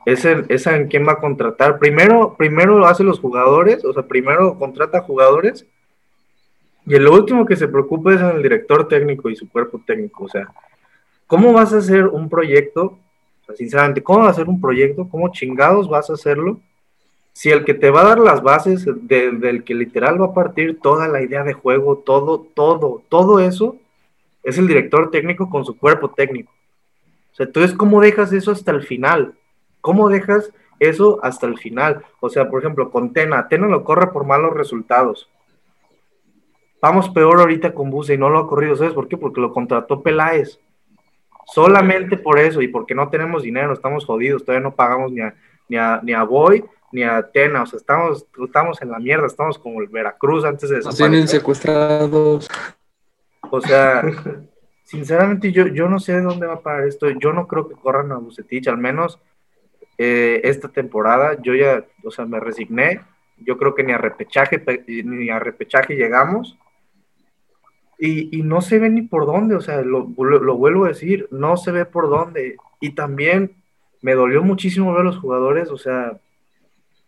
es 0.06 0.25
en, 0.25 0.45
es 0.49 0.65
en 0.65 0.88
quién 0.88 1.06
va 1.06 1.13
a 1.13 1.19
contratar. 1.19 1.78
Primero, 1.78 2.36
primero 2.38 2.86
hace 2.86 3.04
los 3.04 3.19
jugadores, 3.19 3.84
o 3.84 3.93
sea, 3.93 4.04
primero 4.04 4.58
contrata 4.58 5.02
jugadores 5.02 5.67
y 6.86 6.98
lo 6.98 7.13
último 7.13 7.46
que 7.46 7.56
se 7.56 7.68
preocupa 7.68 8.13
es 8.13 8.22
el 8.22 8.42
director 8.42 8.88
técnico 8.88 9.30
y 9.30 9.36
su 9.36 9.50
cuerpo 9.50 9.82
técnico. 9.86 10.26
O 10.26 10.30
sea, 10.30 10.48
¿cómo 11.28 11.54
vas 11.54 11.74
a 11.74 11.78
hacer 11.78 12.08
un 12.08 12.30
proyecto? 12.30 12.98
O 13.42 13.46
sea, 13.46 13.56
sinceramente, 13.56 14.02
¿cómo 14.02 14.20
vas 14.20 14.30
a 14.30 14.32
hacer 14.32 14.50
un 14.50 14.60
proyecto? 14.60 15.08
¿Cómo 15.08 15.32
chingados 15.32 15.89
vas 15.89 16.10
a 16.10 16.13
hacerlo? 16.13 16.60
Si 17.34 17.52
el 17.52 17.63
que 17.63 17.74
te 17.74 17.89
va 17.89 18.02
a 18.02 18.10
dar 18.10 18.20
las 18.20 18.42
bases, 18.42 18.86
de, 18.86 19.32
del 19.32 19.63
que 19.63 19.76
literal 19.76 20.22
va 20.22 20.28
a 20.28 20.34
partir 20.34 20.80
toda 20.82 21.08
la 21.08 21.22
idea 21.22 21.44
de 21.44 21.54
juego, 21.54 21.98
todo, 21.98 22.48
todo, 22.54 23.04
todo 23.08 23.39
eso, 23.39 23.78
es 24.44 24.58
el 24.58 24.68
director 24.68 25.12
técnico 25.12 25.50
con 25.50 25.65
su 25.65 25.78
cuerpo 25.78 26.10
técnico. 26.10 26.52
O 27.32 27.36
sea, 27.36 27.46
entonces, 27.46 27.78
¿cómo 27.78 28.02
dejas 28.02 28.34
eso 28.34 28.52
hasta 28.52 28.72
el 28.72 28.82
final? 28.82 29.36
¿Cómo 29.82 30.10
dejas 30.10 30.52
eso 30.80 31.20
hasta 31.22 31.46
el 31.46 31.58
final? 31.58 32.04
O 32.20 32.30
sea, 32.30 32.50
por 32.50 32.60
ejemplo, 32.60 32.89
con 32.89 33.13
Tena, 33.13 33.48
Tena 33.48 33.68
lo 33.68 33.84
corre 33.84 34.08
por 34.08 34.26
malos 34.26 34.54
resultados 34.54 35.30
vamos 36.82 37.10
peor 37.10 37.39
ahorita 37.39 37.74
con 37.74 37.89
Buse 37.89 38.13
y 38.13 38.18
no 38.18 38.30
lo 38.30 38.39
ha 38.39 38.48
corrido, 38.48 38.76
¿sabes 38.76 38.94
por 38.94 39.08
qué? 39.08 39.18
Porque 39.18 39.42
lo 39.42 39.54
contrató 39.54 40.02
Peláez. 40.02 40.60
Solamente 41.46 42.18
por 42.18 42.38
eso 42.38 42.62
y 42.62 42.68
porque 42.68 42.94
no 42.94 43.10
tenemos 43.10 43.44
dinero, 43.44 43.74
estamos 43.74 44.06
jodidos, 44.06 44.46
todavía 44.46 44.63
no 44.70 44.76
pagamos 44.76 45.12
ni 45.12 45.22
a, 45.22 45.34
ni 45.68 45.78
a, 45.78 46.00
ni 46.04 46.13
a 46.13 46.24
Boy 46.24 46.63
ni 46.92 47.04
a 47.04 47.22
Tena, 47.32 47.63
o 47.63 47.65
sea, 47.65 47.78
estamos, 47.78 48.26
estamos 48.44 48.82
en 48.82 48.92
la 48.92 49.00
mierda, 49.00 49.28
estamos 49.28 49.60
como 49.60 49.82
el 49.82 49.88
Veracruz 49.88 50.44
antes 50.44 50.70
de 50.70 50.80
Nos 50.80 50.98
tienen 50.98 51.28
secuestrados. 51.28 52.50
O 53.50 53.62
sea, 53.62 54.04
sinceramente 54.84 55.52
yo, 55.52 55.68
yo 55.68 55.88
no 55.88 56.00
sé 56.00 56.13
de 56.13 56.22
dónde 56.22 56.48
va 56.48 56.56
a 56.56 56.62
parar 56.62 56.88
esto, 56.88 57.10
yo 57.10 57.34
no 57.34 57.48
creo 57.48 57.68
que 57.68 57.76
corran 57.76 58.12
a 58.12 58.18
Bucetich, 58.18 58.68
al 58.68 58.78
menos 58.78 59.20
eh, 59.98 60.42
esta 60.44 60.70
temporada, 60.70 61.38
yo 61.42 61.54
ya, 61.54 61.86
o 62.04 62.12
sea, 62.12 62.26
me 62.26 62.39
resigné, 62.39 63.02
yo 63.38 63.58
creo 63.58 63.76
que 63.76 63.84
ni 63.84 63.94
a 63.94 63.98
repechaje, 63.98 64.63
ni 64.88 65.30
a 65.30 65.39
repechaje 65.39 65.96
llegamos, 65.96 66.58
y, 68.02 68.44
no 68.44 68.62
se 68.62 68.80
ve 68.80 68.90
ni 68.90 69.02
por 69.02 69.26
dónde, 69.26 69.56
o 69.56 69.62
sea, 69.62 69.82
lo, 69.82 70.06
vuelvo 70.06 70.86
a 70.86 70.90
decir, 70.90 71.28
no 71.32 71.58
se 71.58 71.72
ve 71.72 71.86
por 71.86 72.10
dónde. 72.10 72.56
Y 72.80 72.92
también 72.92 73.58
me 74.02 74.16
dolió 74.16 74.42
muchísimo 74.42 74.94
ver 74.94 75.02
a 75.02 75.04
los 75.04 75.18
jugadores, 75.18 75.70
o 75.70 75.78
sea, 75.78 76.18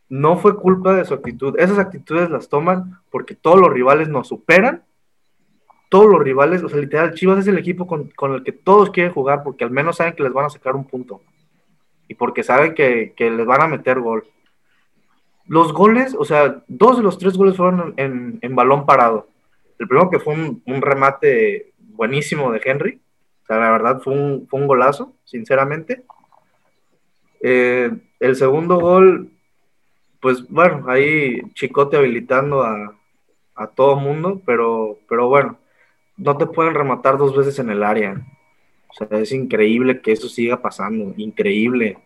no 0.10 0.38
fue 0.38 0.58
culpa 0.58 0.94
de 0.94 1.06
su 1.06 1.14
actitud. 1.14 1.56
Esas 1.58 1.80
actitudes 1.80 2.30
las 2.30 2.50
toman 2.50 3.00
porque 3.10 3.36
todos 3.36 3.60
los 3.60 3.72
rivales 3.72 4.10
nos 4.10 4.28
superan. 4.28 4.84
Todos 5.88 6.08
los 6.08 6.22
rivales, 6.22 6.64
o 6.64 6.70
sea, 6.70 6.80
literal, 6.80 7.14
Chivas 7.14 7.40
es 7.40 7.48
el 7.48 7.58
equipo 7.58 7.88
con, 7.88 8.12
el 8.34 8.44
que 8.44 8.52
todos 8.52 8.92
quieren 8.92 9.14
jugar 9.14 9.44
porque 9.44 9.64
al 9.64 9.72
menos 9.72 9.98
saben 9.98 10.14
que 10.14 10.24
les 10.24 10.34
van 10.34 10.46
a 10.46 10.50
sacar 10.50 10.76
un 10.76 10.86
punto. 10.86 11.22
Y 12.10 12.16
porque 12.16 12.44
saben 12.44 12.74
que, 12.74 13.14
que 13.16 13.30
les 13.32 13.46
van 13.46 13.62
a 13.62 13.68
meter 13.68 14.00
gol. 14.00 14.26
Los 15.48 15.74
goles, 15.74 16.16
o 16.18 16.26
sea, 16.26 16.64
dos 16.68 16.98
de 16.98 17.04
los 17.04 17.18
tres 17.18 17.38
goles 17.38 17.56
fueron 17.56 17.94
en, 17.96 18.40
en 18.42 18.56
balón 18.56 18.86
parado 18.86 19.31
el 19.82 19.88
primero 19.88 20.12
que 20.12 20.20
fue 20.20 20.36
un, 20.36 20.82
remate 20.82 21.74
buenísimo 21.80 22.52
de 22.52 22.62
Henry. 22.63 23.02
O 23.44 23.46
sea, 23.48 23.58
la 23.58 23.72
verdad 23.72 24.00
fue 24.00 24.13
un, 24.13 24.67
golazo, 24.67 25.15
sinceramente. 25.24 26.04
Eh, 27.41 27.89
el 28.20 28.36
segundo 28.36 28.80
gol, 28.80 29.32
pues 30.20 30.48
bueno, 30.48 30.86
ahí 30.88 31.41
Chicote 31.56 31.98
habilitando 31.98 32.63
a, 32.63 32.96
todo 33.76 33.96
mundo, 33.96 34.41
pero, 34.44 34.98
pero 35.08 35.28
bueno, 35.30 35.58
no 36.17 36.36
te 36.36 36.48
pueden 36.48 36.74
rematar 36.74 37.17
dos 37.17 37.36
veces 37.36 37.58
en 37.60 37.72
el 37.72 37.84
área. 37.84 38.24
O 38.88 38.94
sea, 38.94 39.20
es 39.20 39.32
increíble 39.32 40.02
que 40.02 40.12
eso 40.12 40.28
siga 40.30 40.62
pasando, 40.62 41.13
increíble. 41.17 41.98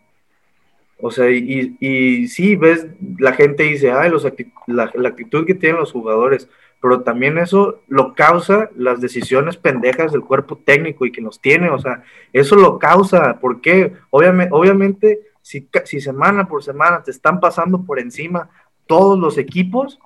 O 1.01 1.11
sea, 1.11 1.29
y, 1.29 2.27
sí, 2.27 2.55
ves, 2.55 2.87
la 3.19 3.33
gente 3.33 3.63
dice, 3.63 3.91
ay, 3.91 4.09
los 4.09 4.25
la, 4.67 4.91
la 4.95 5.09
actitud 5.09 5.45
que 5.45 5.55
tienen 5.55 5.79
los 5.79 5.91
jugadores 5.91 6.49
pero 6.81 7.01
también 7.01 7.37
eso 7.37 7.81
lo 7.87 8.13
causa 8.13 8.69
las 8.75 9.01
decisiones 9.01 9.57
pendejas 9.57 10.11
del 10.11 10.21
cuerpo 10.21 10.57
técnico 10.57 11.05
y 11.05 11.11
que 11.11 11.21
nos 11.21 11.41
tiene, 11.41 11.69
o 11.69 11.79
sea, 11.79 12.03
eso 12.33 12.55
lo 12.55 12.79
causa, 12.79 13.39
¿por 13.39 13.61
qué? 13.61 13.93
Obviamente, 14.11 14.53
obviamente 14.53 15.19
si, 15.41 15.69
si 15.85 16.01
semana 16.01 16.47
por 16.47 16.63
semana 16.63 17.03
te 17.03 17.11
están 17.11 17.39
pasando 17.39 17.83
por 17.83 17.99
encima 17.99 18.49
todos 18.87 19.17
los 19.17 19.37
equipos, 19.37 19.99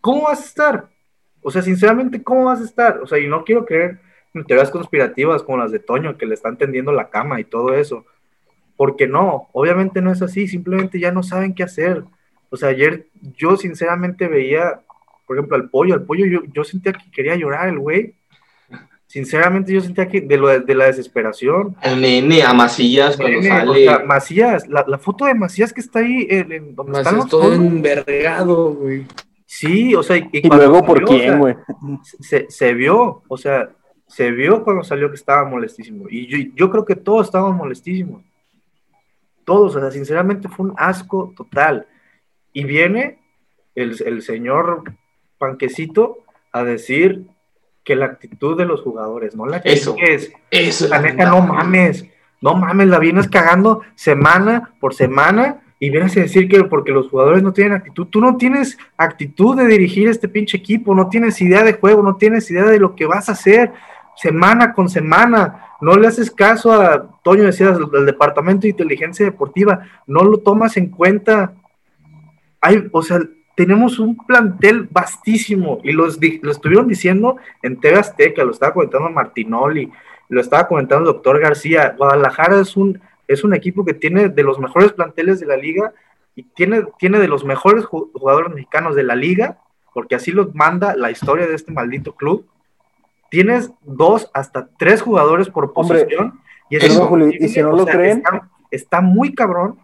¿cómo 0.00 0.24
vas 0.24 0.40
a 0.40 0.44
estar? 0.44 0.88
O 1.42 1.50
sea, 1.50 1.62
sinceramente, 1.62 2.22
¿cómo 2.22 2.44
vas 2.44 2.60
a 2.60 2.64
estar? 2.64 2.98
O 3.00 3.06
sea, 3.06 3.18
y 3.18 3.28
no 3.28 3.44
quiero 3.44 3.64
creer 3.64 4.00
en 4.34 4.44
teorías 4.44 4.70
conspirativas 4.70 5.42
como 5.42 5.58
las 5.58 5.70
de 5.70 5.78
Toño, 5.78 6.18
que 6.18 6.26
le 6.26 6.34
están 6.34 6.56
tendiendo 6.56 6.92
la 6.92 7.10
cama 7.10 7.40
y 7.40 7.44
todo 7.44 7.74
eso, 7.74 8.04
porque 8.76 9.06
no, 9.06 9.48
obviamente 9.52 10.02
no 10.02 10.12
es 10.12 10.22
así, 10.22 10.48
simplemente 10.48 10.98
ya 11.00 11.12
no 11.12 11.22
saben 11.22 11.54
qué 11.54 11.62
hacer. 11.62 12.04
O 12.50 12.56
sea, 12.56 12.70
ayer 12.70 13.06
yo 13.36 13.56
sinceramente 13.56 14.28
veía 14.28 14.80
por 15.26 15.36
ejemplo, 15.36 15.56
al 15.56 15.68
pollo, 15.68 15.94
al 15.94 16.04
pollo 16.04 16.26
yo, 16.26 16.40
yo 16.52 16.64
sentía 16.64 16.92
que 16.92 17.10
quería 17.10 17.36
llorar 17.36 17.68
el 17.68 17.78
güey. 17.78 18.14
Sinceramente 19.06 19.72
yo 19.72 19.80
sentía 19.80 20.08
que 20.08 20.20
de, 20.20 20.36
lo, 20.36 20.48
de 20.48 20.74
la 20.74 20.86
desesperación. 20.86 21.76
El 21.82 22.00
nene, 22.00 22.42
a 22.42 22.52
Macías 22.52 23.16
cuando 23.16 23.38
nene, 23.38 23.48
sale. 23.48 23.70
O 23.70 23.74
sea, 23.74 24.04
Macías, 24.04 24.68
la, 24.68 24.84
la, 24.86 24.98
foto 24.98 25.26
de 25.26 25.34
Macías 25.34 25.72
que 25.72 25.80
está 25.80 26.00
ahí 26.00 26.26
en, 26.28 26.52
en 26.52 26.74
donde 26.74 26.92
Macías 26.92 27.14
están 27.14 27.28
todo 27.28 27.52
envergado, 27.52 28.74
güey. 28.74 29.06
Sí, 29.46 29.94
o 29.94 30.02
sea, 30.02 30.16
y, 30.16 30.28
y 30.32 30.48
luego 30.48 30.84
por 30.84 30.98
vio, 30.98 31.06
quién, 31.06 31.38
güey. 31.38 31.54
O 31.54 32.00
sea, 32.02 32.40
se, 32.40 32.50
se, 32.50 32.74
vio, 32.74 33.22
o 33.28 33.36
sea, 33.38 33.70
se 34.08 34.32
vio 34.32 34.64
cuando 34.64 34.82
salió 34.82 35.08
que 35.08 35.14
estaba 35.14 35.48
molestísimo. 35.48 36.06
Y 36.10 36.26
yo, 36.26 36.52
yo 36.54 36.70
creo 36.70 36.84
que 36.84 36.96
todos 36.96 37.26
estábamos 37.26 37.56
molestísimos. 37.56 38.22
Todos, 39.44 39.76
o 39.76 39.80
sea, 39.80 39.90
sinceramente 39.92 40.48
fue 40.48 40.66
un 40.66 40.74
asco 40.76 41.32
total. 41.36 41.86
Y 42.52 42.64
viene 42.64 43.20
el, 43.76 43.96
el 44.04 44.22
señor 44.22 44.82
Panquecito 45.38 46.18
a 46.52 46.64
decir 46.64 47.26
que 47.84 47.96
la 47.96 48.06
actitud 48.06 48.56
de 48.58 48.64
los 48.64 48.82
jugadores, 48.82 49.36
no 49.36 49.46
la 49.46 49.58
Eso, 49.58 49.94
es. 49.98 50.32
Eso 50.50 50.84
es 50.84 50.90
La 50.90 51.00
neta, 51.00 51.30
no 51.30 51.40
mames, 51.40 52.06
no 52.40 52.54
mames, 52.54 52.88
la 52.88 52.98
vienes 52.98 53.28
cagando 53.28 53.82
semana 53.94 54.74
por 54.80 54.92
semana 54.92 55.62
y 55.78 55.90
vienes 55.90 56.16
a 56.16 56.20
decir 56.20 56.48
que 56.48 56.64
porque 56.64 56.90
los 56.90 57.08
jugadores 57.08 57.42
no 57.42 57.52
tienen 57.52 57.74
actitud, 57.74 58.06
tú 58.08 58.20
no 58.20 58.36
tienes 58.36 58.78
actitud 58.96 59.56
de 59.56 59.66
dirigir 59.66 60.08
este 60.08 60.28
pinche 60.28 60.56
equipo, 60.56 60.94
no 60.94 61.08
tienes 61.08 61.40
idea 61.40 61.62
de 61.62 61.74
juego, 61.74 62.02
no 62.02 62.16
tienes 62.16 62.50
idea 62.50 62.64
de 62.64 62.80
lo 62.80 62.96
que 62.96 63.06
vas 63.06 63.28
a 63.28 63.32
hacer 63.32 63.72
semana 64.16 64.72
con 64.72 64.88
semana, 64.88 65.76
no 65.80 65.96
le 65.96 66.08
haces 66.08 66.30
caso 66.30 66.72
a 66.72 67.20
Toño, 67.22 67.44
decías, 67.44 67.78
del 67.92 68.06
Departamento 68.06 68.62
de 68.62 68.70
Inteligencia 68.70 69.26
Deportiva, 69.26 69.86
no 70.06 70.24
lo 70.24 70.38
tomas 70.38 70.76
en 70.76 70.88
cuenta. 70.88 71.52
Hay, 72.60 72.88
o 72.90 73.02
sea, 73.02 73.20
tenemos 73.56 73.98
un 73.98 74.16
plantel 74.16 74.86
vastísimo 74.90 75.80
y 75.82 75.90
los, 75.92 76.18
lo 76.42 76.50
estuvieron 76.52 76.86
diciendo 76.86 77.38
en 77.62 77.80
TV 77.80 77.96
Azteca, 77.98 78.44
lo 78.44 78.52
estaba 78.52 78.74
comentando 78.74 79.10
Martinoli, 79.10 79.90
lo 80.28 80.40
estaba 80.40 80.68
comentando 80.68 81.08
el 81.08 81.14
doctor 81.14 81.40
García. 81.40 81.94
Guadalajara 81.96 82.60
es 82.60 82.76
un, 82.76 83.00
es 83.26 83.42
un 83.44 83.54
equipo 83.54 83.84
que 83.84 83.94
tiene 83.94 84.28
de 84.28 84.42
los 84.44 84.58
mejores 84.60 84.92
planteles 84.92 85.40
de 85.40 85.46
la 85.46 85.56
liga 85.56 85.92
y 86.34 86.42
tiene, 86.42 86.84
tiene 86.98 87.18
de 87.18 87.28
los 87.28 87.44
mejores 87.44 87.84
ju- 87.84 88.10
jugadores 88.12 88.52
mexicanos 88.52 88.94
de 88.94 89.02
la 89.04 89.16
liga, 89.16 89.58
porque 89.94 90.14
así 90.14 90.30
lo 90.32 90.50
manda 90.52 90.94
la 90.94 91.10
historia 91.10 91.46
de 91.46 91.54
este 91.54 91.72
maldito 91.72 92.14
club. 92.14 92.46
Tienes 93.30 93.72
dos 93.82 94.30
hasta 94.34 94.68
tres 94.78 95.00
jugadores 95.02 95.48
por 95.48 95.72
Hombre, 95.74 96.02
posición. 96.04 96.40
y 96.68 96.78
perdón, 96.78 97.08
Juli, 97.08 97.36
y 97.40 97.48
si 97.48 97.62
no 97.62 97.72
lo 97.72 97.84
sea, 97.84 97.94
creen- 97.94 98.18
está- 98.18 98.48
está 98.70 99.00
muy 99.00 99.34
cabrón 99.34 99.78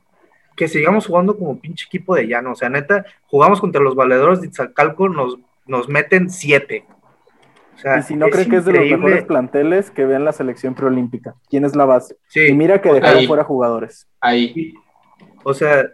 que 0.57 0.69
sigamos 0.69 1.07
jugando 1.07 1.37
como 1.37 1.59
pinche 1.59 1.87
equipo 1.87 2.15
de 2.15 2.27
llano. 2.27 2.53
O 2.53 2.55
sea, 2.55 2.69
neta, 2.69 3.05
jugamos 3.27 3.61
contra 3.61 3.83
los 3.83 3.95
valedores 3.95 4.41
de 4.41 4.49
Izacalco, 4.49 5.09
nos, 5.09 5.39
nos 5.67 5.89
meten 5.89 6.31
siete. 6.31 6.85
O 7.75 7.79
sea, 7.79 7.99
Y 7.99 8.03
si 8.03 8.17
no 8.17 8.29
creen 8.29 8.51
que 8.51 8.57
es 8.57 8.65
de 8.65 8.73
los 8.73 8.85
mejores 8.85 9.25
planteles, 9.25 9.91
que 9.91 10.05
vean 10.05 10.25
la 10.25 10.33
selección 10.33 10.75
preolímpica. 10.75 11.35
¿Quién 11.49 11.65
es 11.65 11.75
la 11.75 11.85
base? 11.85 12.17
Sí, 12.29 12.49
Y 12.49 12.53
mira 12.55 12.81
que 12.81 12.93
dejaron 12.93 13.19
Ahí. 13.19 13.27
fuera 13.27 13.45
jugadores. 13.45 14.09
Ahí. 14.21 14.75
o 15.43 15.55
sea, 15.55 15.87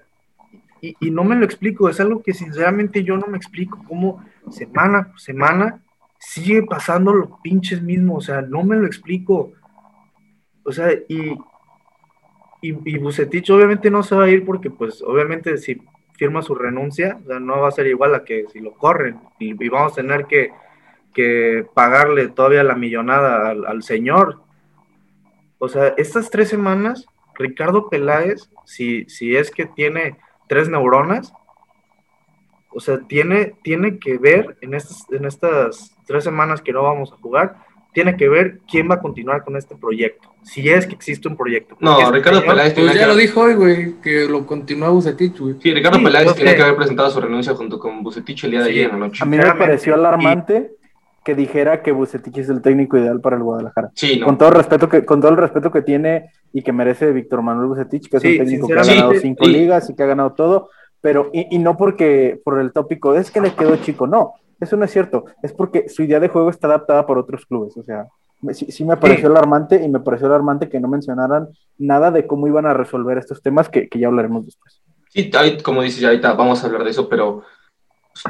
y, 0.81 0.97
y 1.01 1.11
no 1.11 1.25
me 1.25 1.37
lo 1.37 1.45
explico. 1.45 1.89
Es 1.89 2.01
algo 2.01 2.23
que 2.23 2.35
sinceramente 2.35 3.05
yo 3.05 3.17
no 3.17 3.27
me 3.27 3.37
explico. 3.37 3.83
Cómo 3.89 4.25
semana 4.51 5.09
por 5.09 5.21
semana 5.21 5.83
sigue 6.19 6.63
pasando 6.63 7.13
los 7.13 7.31
pinches 7.43 7.83
mismos. 7.83 8.25
O 8.25 8.27
sea, 8.33 8.43
no 8.43 8.63
me 8.65 8.77
lo 8.77 8.87
explico. 8.87 9.53
O 10.65 10.73
sea, 10.73 10.91
y, 11.09 11.39
y, 12.61 12.71
y 12.91 12.99
obviamente 13.53 13.91
no 13.91 14.03
se 14.03 14.17
va 14.17 14.25
a 14.25 14.31
ir 14.31 14.45
porque, 14.45 14.71
pues, 14.71 15.03
obviamente 15.03 15.59
si 15.59 15.81
firma 16.15 16.43
su 16.43 16.55
renuncia, 16.55 17.19
no 17.27 17.61
va 17.61 17.69
a 17.69 17.73
ser 17.73 17.87
igual 17.87 18.15
a 18.15 18.25
que 18.25 18.47
si 18.53 18.61
lo 18.61 18.73
corren 18.75 19.21
y, 19.39 19.63
y 19.65 19.69
vamos 19.69 19.93
a 19.93 19.97
tener 19.97 20.27
que, 20.27 20.51
que 21.15 21.65
pagarle 21.75 22.29
todavía 22.29 22.65
la 22.65 22.75
millonada 22.75 23.49
al, 23.49 23.65
al 23.65 23.83
señor. 23.83 24.43
O 25.59 25.69
sea, 25.69 25.95
estas 25.97 26.31
tres 26.31 26.49
semanas, 26.49 27.07
Ricardo 27.37 27.89
Peláez, 27.89 28.51
si, 28.65 29.05
si 29.05 29.37
es 29.37 29.51
que 29.51 29.67
tiene 29.67 30.17
tres 30.49 30.69
neuronas, 30.69 31.33
o 32.71 32.81
sea, 32.81 32.99
tiene, 33.09 33.55
tiene 33.63 33.99
que 33.99 34.19
ver 34.19 34.57
en 34.61 34.75
estas, 34.75 35.07
en 35.11 35.25
estas 35.25 35.97
tres 36.07 36.25
semanas 36.25 36.61
que 36.61 36.73
no 36.73 36.83
vamos 36.83 37.13
a 37.13 37.17
jugar, 37.17 37.57
tiene 37.93 38.17
que 38.17 38.29
ver 38.29 38.61
quién 38.71 38.91
va 38.91 38.97
a 38.97 39.01
continuar 39.01 39.45
con 39.45 39.57
este 39.57 39.75
proyecto, 39.75 40.33
si 40.49 40.69
es 40.69 40.87
que 40.87 40.95
existe 40.95 41.29
un 41.29 41.37
proyecto. 41.37 41.77
No, 41.81 42.11
Ricardo 42.11 42.41
Peláez 42.45 42.75
Pues 42.75 42.95
ya 42.95 43.01
que 43.01 43.07
lo 43.07 43.17
dijo 43.17 43.41
hoy, 43.43 43.55
güey, 43.55 43.95
que 44.03 44.27
lo 44.29 44.47
continúa 44.47 44.89
Bucetich, 44.91 45.39
güey. 45.39 45.55
Sí, 45.63 45.73
Ricardo 45.75 45.99
Sí, 45.99 46.05
Peláez 46.05 46.33
sé. 46.33 46.43
que 46.57 46.63
haber 46.63 46.77
presentado 46.77 47.11
su 47.11 47.21
renuncia 47.21 47.55
junto 47.55 47.79
con 47.79 48.03
Bucetich 48.03 48.45
el 48.45 48.51
día 48.53 48.61
de 48.61 48.67
Sí. 48.67 48.71
ayer 48.73 48.85
en 48.87 48.93
la 49.01 49.07
noche. 49.07 49.23
A 49.23 49.27
mí 49.27 49.37
me 49.37 49.45
pareció 49.55 49.93
y- 49.93 49.95
alarmante 49.99 50.73
que 51.25 51.35
dijera 51.35 51.83
que 51.83 51.93
Bucetich 51.93 52.39
es 52.39 52.49
el 52.49 52.63
técnico 52.63 52.97
ideal 52.97 53.21
para 53.21 53.37
el 53.37 53.43
Guadalajara. 53.43 53.91
Sí, 53.95 54.19
no. 54.19 54.27
Con 54.27 54.39
todo 54.39 54.49
el 54.49 54.55
respeto 54.55 54.89
que, 54.89 55.05
con 55.05 55.21
todo 55.21 55.31
el 55.31 55.37
respeto 55.37 55.71
que 55.71 55.83
tiene 55.83 56.31
y 56.55 56.63
que 56.63 56.73
merece 56.73 57.13
Víctor 57.13 57.43
Manuel 57.43 57.69
Bucetich, 57.69 58.09
que 58.09 58.17
es 58.17 58.23
Sí, 58.23 58.33
un 58.33 58.39
técnico 58.47 58.67
que 58.69 58.73
ha 58.73 58.83
ganado 58.85 59.13
cinco 59.15 59.47
ligas 59.47 59.91
y 59.91 59.95
que 59.95 60.03
ha 60.03 60.07
ganado 60.07 60.33
todo, 60.33 60.71
pero 61.03 61.29
y, 61.35 61.55
y 61.55 61.59
no 61.59 61.77
porque 61.77 62.41
por 62.43 62.59
el 62.59 62.73
tópico 62.73 63.15
es 63.15 63.31
que 63.31 63.43
le 63.43 63.53
quedó 63.53 63.77
chico, 63.77 64.07
no, 64.07 64.33
eso 64.59 64.77
no 64.79 64.85
es 64.87 64.91
cierto, 64.91 65.27
es 65.43 65.53
porque 65.53 65.89
su 65.91 66.03
idea 66.03 66.19
de 66.19 66.29
juego 66.29 66.49
está 66.49 66.67
adaptada 66.69 67.05
por 67.07 67.19
otros 67.19 67.45
clubes, 67.45 67.77
o 67.77 67.83
sea, 67.83 68.07
sí, 68.53 68.71
sí 68.71 68.85
me 68.85 68.97
pareció 68.97 69.29
alarmante 69.29 69.83
y 69.83 69.89
me 69.89 70.01
pareció 70.01 70.27
alarmante 70.27 70.69
que 70.69 70.81
no 70.81 70.89
mencionaran 70.89 71.49
nada 71.79 72.11
de 72.11 72.27
cómo 72.27 72.47
iban 72.47 72.67
a 72.67 72.75
resolver 72.75 73.19
estos 73.19 73.43
temas 73.43 73.69
que, 73.69 73.89
que 73.89 73.99
ya 73.99 74.09
hablaremos 74.09 74.47
después. 74.47 74.83
Sí, 75.09 75.31
ahí, 75.37 75.59
como 75.63 75.83
dices, 75.83 76.01
ya 76.01 76.09
ahorita 76.09 76.35
vamos 76.35 76.63
a 76.63 76.67
hablar 76.67 76.85
de 76.85 76.91
eso, 76.91 77.09
pero 77.09 77.43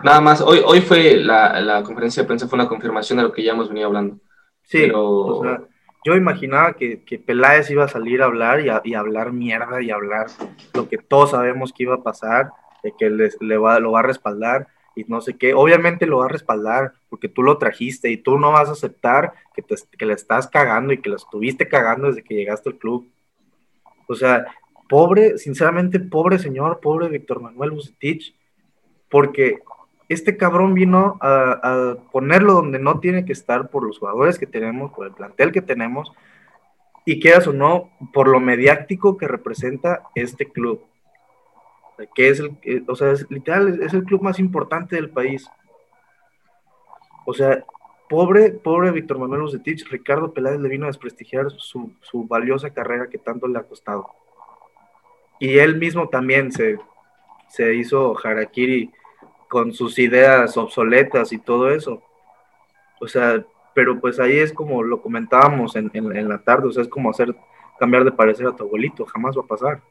nada 0.03 0.21
más, 0.21 0.41
hoy, 0.41 0.61
hoy 0.65 0.81
fue 0.81 1.17
la, 1.17 1.61
la 1.61 1.83
conferencia 1.83 2.23
de 2.23 2.27
prensa, 2.27 2.47
fue 2.49 2.57
una 2.59 2.69
confirmación 2.69 3.17
de 3.19 3.25
lo 3.25 3.33
que 3.33 3.43
ya 3.43 3.53
hemos 3.53 3.69
venido 3.69 3.87
hablando. 3.89 4.17
Sí, 4.63 4.79
Pero- 4.83 5.07
o 5.09 5.43
sea, 5.43 5.61
yo 6.05 6.15
imaginaba 6.15 6.75
que, 6.75 7.03
que 7.05 7.19
Peláez 7.19 7.71
iba 7.71 7.85
a 7.85 7.89
salir 7.89 8.23
a 8.23 8.27
hablar 8.27 8.61
y, 8.61 8.69
a- 8.69 8.81
y 8.85 8.95
hablar 8.95 9.33
mierda 9.33 9.83
y 9.83 9.91
hablar 9.91 10.27
lo 10.75 10.89
que 10.89 10.97
todos 10.99 11.31
sabemos 11.33 11.73
que 11.73 11.83
iba 11.83 11.97
a 11.97 12.03
pasar, 12.03 12.51
de 12.83 12.93
que 12.97 13.11
les- 13.11 13.37
le 13.41 13.57
va, 13.59 13.81
lo 13.81 13.93
va 13.93 14.01
a 14.01 14.05
respaldar 14.05 14.69
y 14.95 15.05
no 15.05 15.21
sé 15.21 15.37
qué. 15.37 15.55
Obviamente 15.55 16.07
lo 16.07 16.19
va 16.19 16.27
a 16.27 16.29
respaldar 16.29 16.93
porque 17.09 17.29
tú 17.29 17.43
lo 17.43 17.59
trajiste 17.59 18.11
y 18.11 18.17
tú 18.17 18.39
no 18.39 18.53
vas 18.53 18.69
a 18.69 18.73
aceptar 18.73 19.33
que, 19.55 19.63
te, 19.63 19.77
le 20.05 20.13
estás 20.13 20.47
cagando 20.47 20.93
y 20.93 20.99
que 20.99 21.11
lo 21.11 21.17
estuviste 21.17 21.69
cagando 21.69 22.09
desde 22.09 22.23
que 22.23 22.35
llegaste 22.35 22.71
al 22.71 22.77
club. 22.77 23.09
O 24.07 24.15
sea, 24.15 24.47
pobre, 24.89 25.39
sinceramente, 25.39 26.01
pobre 26.01 26.39
señor, 26.39 26.81
pobre 26.81 27.09
Víctor 27.09 27.41
Manuel 27.41 27.73
Bucetich, 27.73 28.35
porque 29.11 29.61
este 30.09 30.37
cabrón 30.37 30.75
vino 30.75 31.19
a, 31.21 31.97
ponerlo 32.13 32.55
donde 32.55 32.79
no 32.79 33.01
tiene 33.01 33.25
que 33.25 33.33
estar 33.33 33.69
por 33.69 33.87
los 33.87 33.99
jugadores 33.99 34.39
que 34.39 34.47
tenemos, 34.47 34.93
por 34.93 35.07
el 35.07 35.13
plantel 35.13 35.53
que 35.53 35.63
tenemos, 35.63 36.13
y 37.05 37.21
quieras 37.21 37.47
o 37.47 37.53
no, 37.53 37.91
por 38.13 38.29
lo 38.29 38.41
mediático 38.41 39.17
que 39.17 39.29
representa 39.29 40.03
este 40.15 40.47
club. 40.47 40.83
Que 42.15 42.29
es 42.29 42.41
el, 42.41 42.59
que- 42.59 42.83
o 42.87 42.95
sea, 42.95 43.15
literal, 43.29 43.83
es 43.83 43.93
el 43.93 44.05
club 44.05 44.23
más 44.23 44.39
importante 44.39 44.97
del 44.97 45.11
país. 45.11 45.51
O 47.31 47.35
sea, 47.35 47.63
pobre, 48.09 48.53
pobre 48.53 48.91
Víctor 48.91 49.19
Manuel 49.19 49.43
Bucetich, 49.43 49.87
Ricardo 49.91 50.33
Peláez 50.33 50.59
le 50.61 50.69
vino 50.71 50.87
a 50.87 50.89
desprestigiar 50.89 51.51
su, 51.51 51.93
su 52.01 52.25
valiosa 52.27 52.71
carrera 52.71 53.09
que 53.11 53.19
tanto 53.19 53.47
le 53.47 53.59
ha 53.59 53.65
costado. 53.65 54.09
Y 55.39 55.59
él 55.59 55.77
mismo 55.77 56.09
también 56.09 56.51
se, 56.51 56.79
se 57.49 57.75
hizo 57.75 58.17
harakiri 58.25 58.91
con 59.47 59.75
sus 59.75 59.99
ideas 59.99 60.57
obsoletas 60.57 61.31
y 61.35 61.39
todo 61.39 61.71
eso. 61.71 62.03
O 62.99 63.07
sea, 63.07 63.45
pero 63.75 64.01
pues 64.01 64.19
ahí 64.19 64.39
es 64.39 64.53
como 64.55 64.83
lo 64.83 65.03
comentábamos 65.03 65.77
en, 65.77 65.91
en- 65.93 66.17
en 66.17 66.29
la 66.31 66.39
tarde, 66.39 66.69
o 66.69 66.73
sea, 66.73 66.83
es 66.85 66.89
como 66.89 67.11
hacer 67.11 67.37
cambiar 67.79 68.05
de 68.05 68.13
parecer 68.13 68.47
a 68.47 68.57
tu 68.57 68.65
abuelito, 68.65 69.05
jamás 69.05 69.37
va 69.37 69.43
a 69.43 69.47
pasar. 69.47 69.83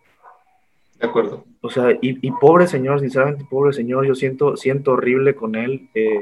De 1.00 1.06
acuerdo. 1.08 1.46
O 1.62 1.70
sea, 1.70 1.92
y, 1.92 2.18
y 2.28 2.32
pobre 2.32 2.66
señor, 2.66 3.00
sinceramente, 3.00 3.46
pobre 3.48 3.74
señor, 3.74 4.08
yo 4.08 4.16
siento, 4.16 4.58
siento 4.58 4.94
horrible 4.94 5.36
con 5.36 5.54
él. 5.54 5.88
eh, 5.94 6.22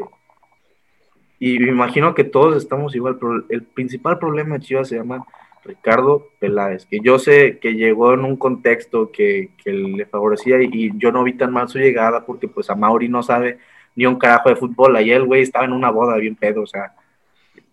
y 1.47 1.59
me 1.59 1.69
imagino 1.69 2.15
que 2.15 2.23
todos 2.23 2.55
estamos 2.57 2.95
igual, 2.95 3.17
pero 3.19 3.43
el 3.49 3.61
principal 3.63 4.17
problema 4.17 4.55
de 4.55 4.61
Chivas 4.65 4.87
se 4.89 4.95
llama 4.95 5.23
Ricardo 5.63 6.27
Peláez, 6.39 6.85
que 6.85 6.99
yo 7.03 7.19
sé 7.19 7.59
que 7.59 7.73
llegó 7.73 8.13
en 8.13 8.23
un 8.25 8.35
contexto 8.35 9.11
que, 9.11 9.51
que 9.63 9.71
le 9.71 10.05
favorecía 10.07 10.61
y, 10.61 10.91
yo 10.97 11.11
no 11.11 11.23
vi 11.23 11.33
tan 11.33 11.53
mal 11.53 11.67
su 11.69 11.77
llegada 11.77 12.25
porque 12.25 12.47
pues 12.47 12.69
a 12.69 12.75
Mauri 12.75 13.09
no 13.09 13.21
sabe 13.21 13.59
ni 13.95 14.05
un 14.05 14.17
carajo 14.17 14.49
de 14.49 14.55
fútbol. 14.55 14.95
Ayer 14.95 15.17
el 15.17 15.25
güey 15.25 15.41
estaba 15.43 15.65
en 15.65 15.71
una 15.73 15.91
boda 15.91 16.17
bien 16.17 16.35
pedo, 16.35 16.63
o 16.63 16.67
sea, 16.67 16.93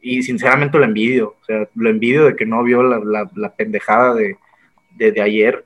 y 0.01 0.23
sinceramente 0.23 0.79
lo 0.79 0.85
envidio, 0.85 1.37
o 1.41 1.45
sea, 1.45 1.69
lo 1.75 1.89
envidio 1.91 2.25
de 2.27 2.37
que 2.37 2.45
no 2.45 2.63
vio 2.63 2.83
la, 2.83 2.99
la- 2.99 3.31
la 3.35 3.55
pendejada 3.55 4.15
de, 4.15 4.37
de, 4.97 5.13
de 5.13 5.21
ayer. 5.23 5.65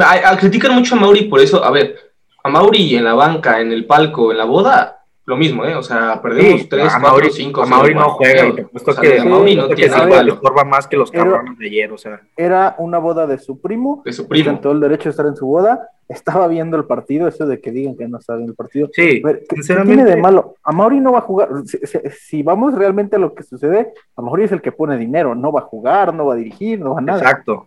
A- 0.00 0.30
a- 0.30 0.36
critican 0.38 0.74
mucho 0.74 0.94
a 0.96 0.98
Mauri 1.00 1.24
por 1.24 1.40
eso. 1.40 1.62
A 1.64 1.70
ver, 1.70 1.96
a 2.42 2.48
Mauri 2.48 2.96
en 2.96 3.04
la 3.04 3.14
banca, 3.14 3.60
en 3.60 3.72
el 3.72 3.84
palco, 3.86 4.32
en 4.32 4.38
la 4.38 4.44
boda, 4.44 4.95
lo 5.26 5.36
mismo, 5.36 5.64
¿eh? 5.64 5.74
O 5.74 5.82
sea, 5.82 6.22
perdemos 6.22 6.60
Sí, 6.62 6.66
3, 6.68 6.84
a 6.86 7.00
4, 7.00 7.08
Mauri, 7.08 7.30
5, 7.32 7.62
a 7.62 7.66
Mauri 7.66 7.94
no 7.94 8.10
juega 8.10 8.46
y 8.46 8.52
te 8.54 8.66
que, 9.00 9.18
a 9.18 9.24
Mauri 9.24 9.56
no 9.56 9.66
tiene 9.68 9.92
sí, 9.92 10.28
estorba 10.28 10.64
más 10.64 10.86
que 10.86 10.96
los 10.96 11.10
Pero- 11.10 11.24
cabrones 11.32 11.58
de 11.58 11.66
ayer, 11.66 11.92
o 11.92 11.98
sea. 11.98 12.20
Era 12.36 12.76
una 12.78 12.98
boda 12.98 13.26
de 13.26 13.38
su 13.38 13.60
primo, 13.60 14.02
de 14.04 14.12
su 14.12 14.28
primo. 14.28 14.58
todo 14.60 14.72
el 14.72 14.80
derecho 14.80 15.04
de 15.04 15.10
estar 15.10 15.26
en 15.26 15.34
su 15.34 15.46
boda, 15.46 15.88
estaba 16.08 16.46
viendo 16.46 16.76
el 16.76 16.84
partido, 16.84 17.26
eso 17.26 17.44
de 17.46 17.60
que 17.60 17.72
digan 17.72 17.96
que 17.96 18.06
no 18.06 18.18
está 18.18 18.34
viendo 18.36 18.52
el 18.52 18.56
partido. 18.56 18.88
Sí, 18.92 19.20
A 19.24 19.26
ver, 19.26 19.38
¿qué- 19.40 19.46
¿qué 19.48 19.56
sinceramente. 19.56 19.96
tiene 20.04 20.10
de 20.14 20.22
malo? 20.22 20.54
A 20.62 20.70
Mauri 20.70 21.00
no 21.00 21.10
va 21.10 21.18
a 21.18 21.22
jugar. 21.22 21.48
Si, 21.64 21.78
si- 21.78 21.98
si 22.20 22.42
vamos 22.44 22.74
realmente 22.76 23.16
a 23.16 23.18
lo 23.18 23.34
que 23.34 23.42
sucede, 23.42 23.92
a 24.16 24.22
Mauri 24.22 24.44
es 24.44 24.52
el 24.52 24.62
que 24.62 24.70
pone 24.70 24.96
dinero, 24.96 25.34
no 25.34 25.50
va 25.50 25.60
a 25.60 25.64
jugar, 25.64 26.14
no 26.14 26.26
va 26.26 26.34
a 26.34 26.36
dirigir, 26.36 26.78
no 26.78 26.92
va 26.94 27.00
a 27.00 27.02
nada. 27.02 27.18
Exacto, 27.18 27.66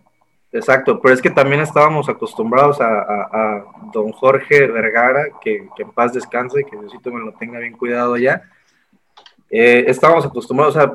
exacto. 0.52 1.00
Pero 1.00 1.14
es 1.14 1.22
que 1.22 1.30
también 1.30 1.60
estábamos 1.60 2.08
acostumbrados 2.08 2.80
a, 2.80 2.86
a- 3.00 3.28
a 3.32 3.64
don 3.92 4.12
Jorge 4.12 4.66
Vergara, 4.68 5.26
que, 5.40 5.68
que 5.76 5.82
en 5.82 5.90
paz 5.92 6.12
descanse, 6.12 6.64
que 6.64 6.76
Diosito 6.76 7.10
me 7.12 7.20
lo 7.24 7.32
tenga 7.32 7.58
bien 7.58 7.72
cuidado 7.76 8.16
ya. 8.16 8.42
Eh, 9.50 9.84
estábamos 9.88 10.24
acostumbrados, 10.26 10.76
o 10.76 10.80
sea, 10.80 10.92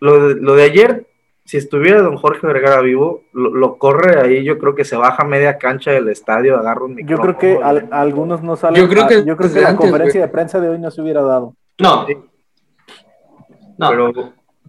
lo 0.00 0.28
de, 0.28 0.34
lo 0.34 0.54
de 0.54 0.64
ayer, 0.64 1.06
si 1.44 1.56
estuviera 1.56 2.02
don 2.02 2.16
Jorge 2.16 2.46
Vergara 2.46 2.80
vivo, 2.82 3.22
lo, 3.32 3.50
lo 3.54 3.78
corre 3.78 4.20
ahí, 4.20 4.44
yo 4.44 4.58
creo 4.58 4.74
que 4.74 4.84
se 4.84 4.96
baja 4.96 5.24
media 5.24 5.56
cancha 5.58 5.92
del 5.92 6.08
estadio, 6.08 6.58
agarra 6.58 6.84
un 6.84 6.90
Yo 6.90 6.96
micrófono. 6.96 7.38
creo 7.38 7.58
que 7.58 7.64
al- 7.64 7.88
algunos 7.92 8.42
no 8.42 8.56
salen. 8.56 8.82
Yo 8.82 8.88
creo 8.88 9.04
a- 9.04 9.08
que 9.08 9.14
yo 9.24 9.36
creo 9.36 9.36
que 9.36 9.44
desde 9.44 9.60
la 9.62 9.68
antes, 9.70 9.80
conferencia 9.80 10.20
güey. 10.20 10.28
de 10.28 10.32
prensa 10.32 10.60
de 10.60 10.68
hoy 10.68 10.78
no 10.78 10.90
se 10.90 11.00
hubiera 11.00 11.22
dado. 11.22 11.54
No, 11.78 12.06
Sí. 12.06 12.16
no. 13.78 13.88
Pero, 13.90 14.12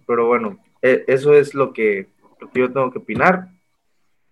pero 0.06 0.26
bueno, 0.26 0.58
e- 0.80 1.04
eso 1.08 1.34
es 1.34 1.54
lo 1.54 1.72
que, 1.72 2.08
lo 2.40 2.50
que 2.50 2.60
yo 2.60 2.72
tengo 2.72 2.90
que 2.90 2.98
opinar. 2.98 3.48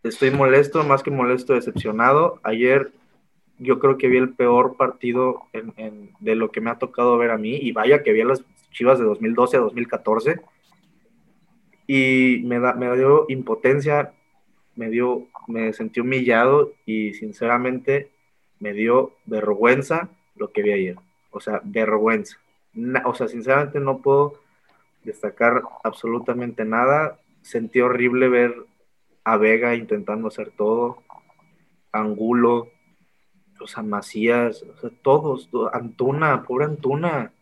Estoy 0.07 0.31
molesto, 0.31 0.85
más 0.85 1.03
que 1.03 1.11
molesto, 1.11 1.55
decepcionado. 1.55 2.39
Ayer 2.45 2.93
yo 3.59 3.81
creo 3.81 3.99
que 3.99 4.09
vi 4.09 4.19
el 4.19 4.35
peor 4.35 4.77
partido 4.77 5.43
de 6.21 6.35
lo 6.37 6.53
que 6.53 6.61
me 6.61 6.71
ha 6.71 6.79
tocado 6.79 7.19
ver 7.19 7.31
a 7.33 7.39
mí. 7.39 7.57
Y 7.57 7.73
vaya 7.73 8.03
que 8.03 8.13
vi 8.13 8.21
a 8.21 8.27
las 8.27 8.45
Chivas 8.71 8.99
de 8.99 9.05
2012 9.05 9.57
a 9.57 9.61
2014. 9.61 10.41
Y 11.89 12.43
me, 12.45 12.61
da, 12.61 12.75
me 12.75 12.95
dio 12.97 13.27
impotencia, 13.29 14.13
me, 14.77 14.91
dio, 14.91 15.27
me 15.49 15.73
sentí 15.73 16.01
humillado 16.01 16.73
y 16.85 17.15
sinceramente 17.15 18.11
me 18.61 18.75
dio 18.75 19.13
vergüenza 19.25 20.11
lo 20.37 20.53
que 20.53 20.63
vi 20.63 20.73
ayer. 20.73 20.97
O 21.31 21.41
sea, 21.41 21.61
vergüenza. 21.65 22.39
O 23.07 23.15
sea, 23.15 23.27
sinceramente 23.27 23.81
no 23.81 24.03
puedo 24.03 24.35
destacar 25.03 25.63
absolutamente 25.83 26.65
nada. 26.65 27.19
Sentí 27.43 27.81
horrible 27.81 28.29
ver 28.29 28.55
a 29.29 29.37
Vega 29.37 29.75
intentando 29.75 30.29
hacer 30.29 30.53
todo, 30.57 31.03
Angulo, 31.91 32.71
o 33.61 33.67
sea, 33.67 33.83
Macías, 33.83 34.63
o 34.63 34.77
sea, 34.81 34.91
todos, 35.03 35.51
to- 35.51 35.75
Antuna, 35.75 36.45
pobre 36.45 36.67
Antuna. 36.67 37.33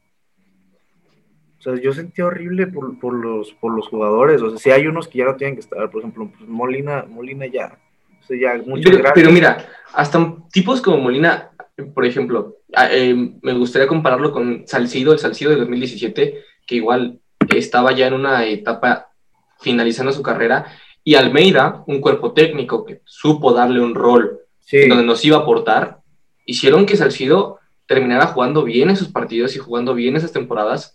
O 1.59 1.63
sea, 1.63 1.75
yo 1.81 1.93
sentí 1.93 2.23
horrible 2.23 2.67
por, 2.69 2.99
por 2.99 3.13
los, 3.15 3.53
por 3.55 3.75
los 3.75 3.89
jugadores. 3.89 4.41
O 4.41 4.49
sea, 4.51 4.59
si 4.59 4.71
hay 4.71 4.87
unos 4.87 5.09
que 5.09 5.19
ya 5.19 5.25
no 5.27 5.37
tienen 5.37 5.57
que 5.57 5.61
estar, 5.61 5.91
por 5.91 6.01
ejemplo, 6.01 6.31
pues 6.39 6.49
Molina, 6.49 7.05
Molina 7.09 7.47
ya. 7.47 7.79
O 8.21 8.23
sea, 8.27 8.39
ya, 8.41 8.63
muchas 8.67 8.85
Pero, 8.87 8.99
gracias. 8.99 9.13
pero 9.15 9.31
mira, 9.31 9.67
hasta 9.93 10.37
tipos 10.53 10.81
como 10.81 10.99
Molina, 10.99 11.51
por 11.95 12.07
ejemplo, 12.07 12.57
eh, 12.91 13.15
me 13.43 13.53
gustaría 13.53 13.89
compararlo 13.89 14.33
con 14.33 14.65
Salcido, 14.67 15.13
el 15.13 15.19
Salcido 15.19 15.51
de 15.51 15.57
2017, 15.59 16.39
que 16.67 16.75
igual 16.77 17.21
estaba 17.55 17.93
ya 17.93 18.07
en 18.07 18.15
una 18.15 18.47
etapa 18.47 19.09
finalizando 19.61 20.13
su 20.13 20.23
carrera, 20.23 20.67
y 21.05 21.15
Almeida, 21.17 21.85
un 21.87 22.01
cuerpo 22.01 22.33
técnico 22.33 22.85
que 22.85 23.03
supo 23.05 23.53
darle 23.53 23.81
un 23.81 23.95
rol 23.95 24.39
Sí, 24.61 24.89
donde 24.89 25.05
nos 25.05 25.23
iba 25.27 25.37
a 25.37 25.41
aportar, 25.41 25.99
hicieron 26.47 26.87
que 26.87 26.97
Salcido 26.97 27.59
terminara 27.87 28.29
jugando 28.29 28.65
bien 28.65 28.89
esos 28.89 29.09
partidos 29.09 29.55
y 29.55 29.59
jugando 29.59 29.93
bien 29.95 30.17
esas 30.17 30.33
temporadas. 30.33 30.95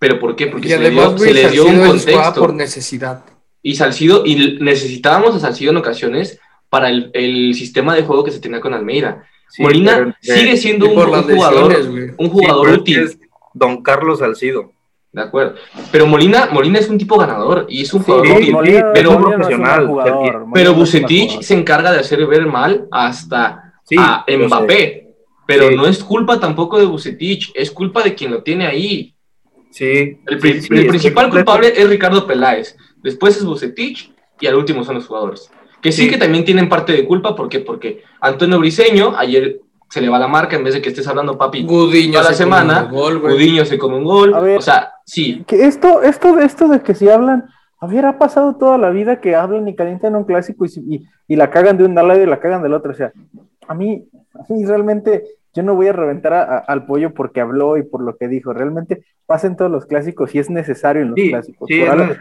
¿Pero 0.00 0.18
por 0.18 0.34
qué? 0.34 0.48
Porque 0.48 0.66
Y 0.66 0.70
se, 0.72 0.78
le 0.80 0.90
dio, 0.90 1.00
además, 1.02 1.22
se 1.22 1.32
le 1.32 1.48
dio 1.50 1.64
un 1.64 1.78
contexto. 1.86 2.40
por 2.40 2.52
necesidad. 2.54 3.24
Y 3.62 3.76
Salcido, 3.76 4.24
y 4.26 4.58
necesitábamos 4.60 5.34
a 5.36 5.38
Salcido 5.38 5.70
en 5.70 5.76
ocasiones 5.76 6.40
para 6.68 6.90
el, 6.90 7.10
el 7.14 7.54
sistema 7.54 7.94
de 7.94 8.02
juego 8.02 8.24
que 8.24 8.32
se 8.32 8.40
tenía 8.40 8.60
con 8.60 8.74
Almeida. 8.74 9.24
sí, 9.48 9.62
Molina 9.62 9.94
pero- 9.96 10.14
sigue 10.20 10.56
siendo 10.56 10.88
un, 10.88 10.94
por 10.96 11.08
un 11.10 11.22
jugador, 11.22 11.68
lesiones, 11.72 12.14
un 12.18 12.26
Sí, 12.26 12.32
jugador 12.32 12.68
útil, 12.70 13.10
Don 13.54 13.80
Carlos 13.82 14.18
Salcido. 14.18 14.72
De 15.14 15.22
acuerdo. 15.22 15.54
Pero 15.92 16.06
Molina, 16.06 16.48
Molina 16.52 16.78
es 16.80 16.88
un 16.88 16.98
tipo 16.98 17.16
ganador 17.16 17.66
y 17.68 17.82
es 17.82 17.94
un 17.94 18.02
jugador 18.02 18.26
Sí. 18.42 18.50
Molina- 18.50 18.90
pero- 18.92 19.12
Molina 19.18 19.36
no 19.38 19.44
jugador, 19.44 20.04
Pero 20.04 20.16
Molina 20.16 20.42
no 20.42 20.44
es 20.44 20.44
un 20.44 20.50
mal 20.50 20.74
Bucetich 20.74 21.40
se 21.42 21.54
encarga 21.54 21.92
de 21.92 22.00
hacer 22.00 22.26
ver 22.26 22.46
mal 22.46 22.86
hasta 22.90 23.72
Sí, 23.84 23.96
a. 23.98 24.24
Mbappé. 24.28 25.08
Pero 25.46 25.68
Sí. 25.68 25.74
no 25.76 25.86
es 25.86 26.02
culpa 26.02 26.40
tampoco 26.40 26.78
de 26.78 26.86
Bucetich, 26.86 27.52
es 27.54 27.70
culpa 27.70 28.02
de 28.02 28.14
quien 28.14 28.30
lo 28.32 28.42
tiene 28.42 28.66
ahí. 28.66 29.14
Sí. 29.70 30.18
El, 30.26 30.36
sí, 30.36 30.36
pri- 30.40 30.52
sí, 30.60 30.68
el 30.70 30.78
estoy 30.78 30.88
principal 30.88 31.30
culpable 31.30 31.72
es 31.76 31.88
Ricardo 31.88 32.26
Peláez, 32.26 32.76
después 33.02 33.36
es 33.36 33.44
Bucetich 33.44 34.10
y 34.40 34.46
al 34.46 34.54
último 34.56 34.84
son 34.84 34.94
los 34.96 35.06
jugadores. 35.06 35.50
Que 35.82 35.92
sí, 35.92 36.04
Sí. 36.04 36.10
que 36.10 36.16
también 36.16 36.44
tienen 36.44 36.68
parte 36.68 36.92
de 36.94 37.04
culpa, 37.04 37.36
¿por 37.36 37.48
qué? 37.50 37.60
Porque 37.60 38.02
Antonio 38.20 38.58
Briseño 38.58 39.14
ayer 39.18 39.60
se 39.90 40.00
le 40.00 40.08
va 40.08 40.18
la 40.18 40.26
marca 40.28 40.56
en 40.56 40.64
vez 40.64 40.74
de 40.74 40.80
que 40.82 40.88
estés 40.88 41.06
hablando, 41.06 41.36
papi, 41.36 41.62
Gudiño 41.62 42.12
toda 42.20 42.30
la 42.30 42.34
se 42.34 42.42
come 42.44 42.56
semana, 42.56 42.84
un 42.90 42.96
gol, 42.96 43.18
güey. 43.18 43.34
Gudiño 43.34 43.64
se 43.66 43.76
come 43.78 43.96
un 43.96 44.04
gol, 44.04 44.34
A 44.34 44.40
ver. 44.40 44.58
o 44.58 44.62
sea, 44.62 44.93
sí, 45.04 45.44
Que 45.46 45.64
esto, 45.66 46.02
esto, 46.02 46.38
esto 46.40 46.68
de 46.68 46.80
que 46.80 46.94
si 46.94 47.08
hablan, 47.08 47.44
a 47.80 47.86
ver, 47.86 48.06
ha 48.06 48.18
pasado 48.18 48.56
toda 48.56 48.78
la 48.78 48.90
vida 48.90 49.20
que 49.20 49.34
hablan 49.36 49.68
y 49.68 49.74
calientan 49.76 50.16
un 50.16 50.24
clásico 50.24 50.64
y, 50.64 50.68
y, 50.88 51.04
y 51.28 51.36
la 51.36 51.50
cagan 51.50 51.76
de 51.76 51.84
un 51.84 51.94
lado 51.94 52.20
y 52.20 52.26
la 52.26 52.40
cagan 52.40 52.62
del 52.62 52.72
otro. 52.74 52.92
O 52.92 52.94
sea, 52.94 53.12
a 53.68 53.74
mí, 53.74 54.08
a 54.34 54.52
mí 54.52 54.64
realmente, 54.64 55.24
yo 55.54 55.62
no 55.62 55.74
voy 55.74 55.88
a 55.88 55.92
reventar 55.92 56.32
a- 56.32 56.42
a- 56.42 56.58
al 56.58 56.86
pollo 56.86 57.12
porque 57.14 57.40
habló 57.40 57.76
y 57.76 57.82
por 57.82 58.02
lo 58.02 58.16
que 58.16 58.28
dijo. 58.28 58.52
Realmente 58.52 59.04
pasen 59.26 59.56
todos 59.56 59.70
los 59.70 59.86
clásicos 59.86 60.34
y 60.34 60.38
es 60.38 60.50
necesario 60.50 61.02
en 61.02 61.10
los 61.10 61.16
Sí, 61.20 61.28
clásicos. 61.30 61.68
sí, 61.68 61.82
es 61.82 61.90
algo- 61.90 62.14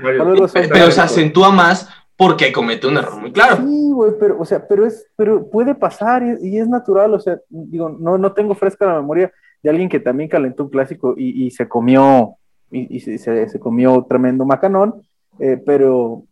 son 0.47 0.63
pero 0.71 0.91
se 0.91 1.01
acentúa 1.01 1.51
más 1.51 1.89
porque 2.15 2.51
comete 2.51 2.85
un 2.87 2.97
error 2.97 3.19
muy 3.19 3.31
claro. 3.31 3.57
Sí, 3.57 3.91
güey, 3.91 4.11
pero, 4.19 4.39
o 4.39 4.45
sea, 4.45 4.67
pero 4.67 4.85
es, 4.85 5.07
pero 5.15 5.49
puede 5.49 5.73
pasar 5.75 6.23
y, 6.23 6.47
y 6.49 6.57
es 6.59 6.67
natural, 6.67 7.13
o 7.13 7.19
sea, 7.19 7.39
digo, 7.49 7.89
no, 7.89 8.17
no 8.17 8.33
tengo 8.33 8.53
fresca 8.53 8.85
la 8.85 8.95
memoria 8.95 9.31
de 9.63 9.69
alguien 9.69 9.89
que 9.89 9.99
también 9.99 10.29
calentó 10.29 10.63
un 10.63 10.69
clásico 10.69 11.15
y, 11.17 11.45
y 11.45 11.51
se 11.51 11.67
comió, 11.67 12.35
y, 12.73 12.97
y 12.97 12.99
se, 12.99 13.17
se- 13.17 13.47
se 13.49 13.59
comió 13.59 14.05
tremendo 14.09 14.45
macanón, 14.45 15.01
eh, 15.39 15.61
pero, 15.65 16.23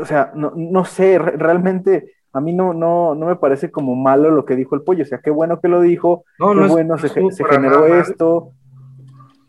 o 0.00 0.04
sea, 0.06 0.32
no, 0.34 0.52
no 0.56 0.84
sé, 0.84 1.18
re- 1.18 1.36
realmente 1.36 2.12
a 2.32 2.40
mí 2.40 2.52
no, 2.52 2.72
no, 2.74 3.14
no 3.14 3.26
me 3.26 3.36
parece 3.36 3.70
como 3.70 3.96
malo 3.96 4.30
lo 4.30 4.44
que 4.44 4.54
dijo 4.56 4.74
el 4.74 4.82
pollo, 4.82 5.02
o 5.02 5.06
sea, 5.06 5.18
qué 5.22 5.30
bueno 5.30 5.60
que 5.60 5.68
lo 5.68 5.80
dijo, 5.80 6.24
No, 6.38 6.50
qué 6.50 6.54
no 6.60 6.68
bueno 6.68 6.94
no 6.96 6.98
se, 6.98 7.08
generó 7.08 7.88
nada 7.88 8.00
esto. 8.00 8.52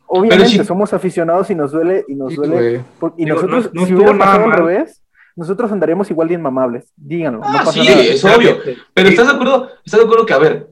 Obviamente 0.07 0.47
si- 0.47 0.63
somos 0.63 0.91
aficionados 0.93 1.49
y 1.51 1.55
nos 1.55 1.71
duele, 1.71 2.03
y 2.07 2.15
nos 2.15 2.31
Sí, 2.31 2.35
duele 2.37 2.81
y 3.17 3.25
Digo, 3.25 3.35
nosotros, 3.35 3.71
no- 3.73 3.81
no 3.81 3.87
si 3.87 3.93
hubiera 3.93 4.13
nada 4.13 4.25
pasado 4.25 4.45
al 4.45 4.51
revés, 4.53 5.03
nosotros 5.35 5.71
andaríamos 5.71 6.09
igual 6.09 6.27
de 6.29 6.33
inmamables. 6.33 6.91
Díganlo. 6.97 7.41
Ah, 7.43 7.51
no 7.51 7.57
pasa 7.59 7.71
sí, 7.73 7.87
nada. 7.87 8.01
es 8.01 8.25
obvio. 8.25 8.57
Pero 8.93 9.07
Sí. 9.07 9.13
¿estás 9.13 9.27
de 9.27 9.33
acuerdo? 9.33 9.67
¿Estás 9.85 9.99
de 9.99 10.05
acuerdo 10.05 10.25
que, 10.25 10.33
a 10.33 10.37
ver, 10.39 10.68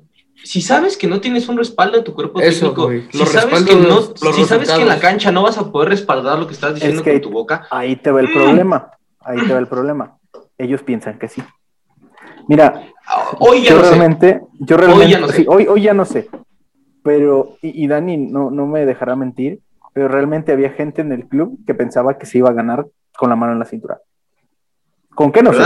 si 0.47 0.61
sabes 0.61 0.95
que 0.97 1.07
no 1.07 1.19
tienes 1.19 1.49
un 1.49 1.57
respaldo 1.57 1.97
en 1.97 2.03
tu 2.03 2.13
cuerpo 2.13 2.39
Eso, 2.39 2.71
técnico, 2.73 2.89
si 3.11 3.17
Los 3.19 3.29
sabes, 3.29 3.63
que, 3.65 3.75
no, 3.75 3.87
los 3.89 4.13
si 4.35 4.45
sabes 4.45 4.71
que 4.71 4.81
en 4.81 4.87
la 4.87 4.99
cancha 4.99 5.31
no 5.31 5.43
vas 5.43 5.57
a 5.57 5.71
poder 5.71 5.89
respaldar 5.89 6.39
lo 6.39 6.47
que 6.47 6.53
estás 6.53 6.73
diciendo 6.75 7.03
que- 7.03 7.11
con 7.13 7.21
tu 7.21 7.29
boca, 7.31 7.67
Ahí 7.69 7.97
te 7.97 8.11
va 8.11 8.21
el 8.21 8.29
Mm. 8.29 8.33
problema. 8.33 8.91
Ahí 9.19 9.37
te 9.45 9.53
va 9.53 9.59
el 9.59 9.67
problema. 9.67 10.17
Ellos 10.57 10.83
piensan 10.83 11.19
que 11.19 11.27
sí. 11.27 11.43
Mira, 12.47 12.81
hoy 13.39 13.63
ya 13.63 13.71
yo 13.71 13.75
no 13.77 13.83
sé. 13.83 13.89
realmente, 13.89 14.41
yo 14.59 14.77
realmente, 14.77 15.11
ya 15.11 15.19
no 15.19 15.27
sé. 15.27 15.33
sí, 15.37 15.45
hoy, 15.49 15.67
hoy 15.67 15.81
ya 15.81 15.93
no 15.93 16.05
sé. 16.05 16.29
Pero, 17.03 17.57
y, 17.61 17.83
y 17.83 17.87
Dani 17.87 18.15
no, 18.17 18.49
no 18.49 18.65
me 18.67 18.85
dejará 18.85 19.15
mentir, 19.17 19.59
pero 19.93 20.07
realmente 20.07 20.53
había 20.53 20.69
gente 20.71 21.01
en 21.01 21.11
el 21.11 21.27
club 21.27 21.59
que 21.67 21.73
pensaba 21.73 22.17
que 22.17 22.25
se 22.25 22.37
iba 22.37 22.49
a 22.49 22.53
ganar 22.53 22.87
con 23.17 23.29
la 23.29 23.35
mano 23.35 23.51
en 23.53 23.59
la 23.59 23.65
cintura. 23.65 23.99
¿Con 25.13 25.31
qué 25.33 25.43
no 25.43 25.51
sé? 25.51 25.63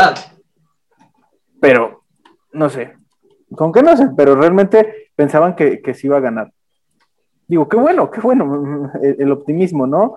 Pero 1.59 2.03
no 2.53 2.69
sé. 2.69 2.95
¿Con 3.55 3.71
qué 3.71 3.83
no 3.83 3.95
sé? 3.97 4.09
Pero 4.15 4.35
realmente 4.35 5.09
pensaban 5.15 5.55
que, 5.55 5.81
que 5.81 5.93
se 5.93 6.07
iba 6.07 6.17
a 6.17 6.21
ganar. 6.21 6.51
Digo, 7.47 7.67
qué 7.67 7.75
bueno, 7.75 8.09
qué 8.09 8.21
bueno, 8.21 8.91
el, 9.01 9.31
optimismo, 9.31 9.85
¿no? 9.85 10.15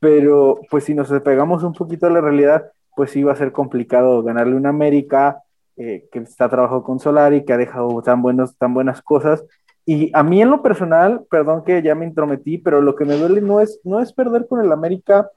Pero 0.00 0.58
pues 0.68 0.84
si 0.84 0.94
nos 0.94 1.08
despegamos 1.08 1.62
un 1.62 1.72
poquito 1.72 2.06
de 2.06 2.14
la 2.14 2.20
realidad, 2.20 2.72
pues 2.96 3.12
sí 3.12 3.22
va 3.22 3.32
a 3.32 3.36
ser 3.36 3.52
complicado 3.52 4.22
ganarle 4.22 4.56
una 4.56 4.70
América 4.70 5.42
eh, 5.76 6.08
que 6.10 6.18
está 6.18 6.48
trabajando 6.48 6.82
con 6.82 6.98
Solari, 6.98 7.44
que 7.44 7.52
ha 7.52 7.56
dejado 7.56 8.02
tan, 8.02 8.20
buenos, 8.20 8.56
tan 8.56 8.74
buenas 8.74 9.00
cosas. 9.00 9.44
Y 9.86 10.10
a 10.12 10.24
mí 10.24 10.42
en 10.42 10.50
lo 10.50 10.60
personal, 10.60 11.24
perdón 11.30 11.62
que 11.64 11.82
ya 11.82 11.94
me 11.94 12.04
intrometí, 12.04 12.58
pero 12.58 12.80
lo 12.80 12.96
que 12.96 13.04
me 13.04 13.16
duele 13.16 13.40
no 13.40 13.60
es, 13.60 13.80
no 13.84 14.00
es 14.00 14.12
perder 14.12 14.46
con 14.48 14.60
el 14.60 14.72
América 14.72 15.30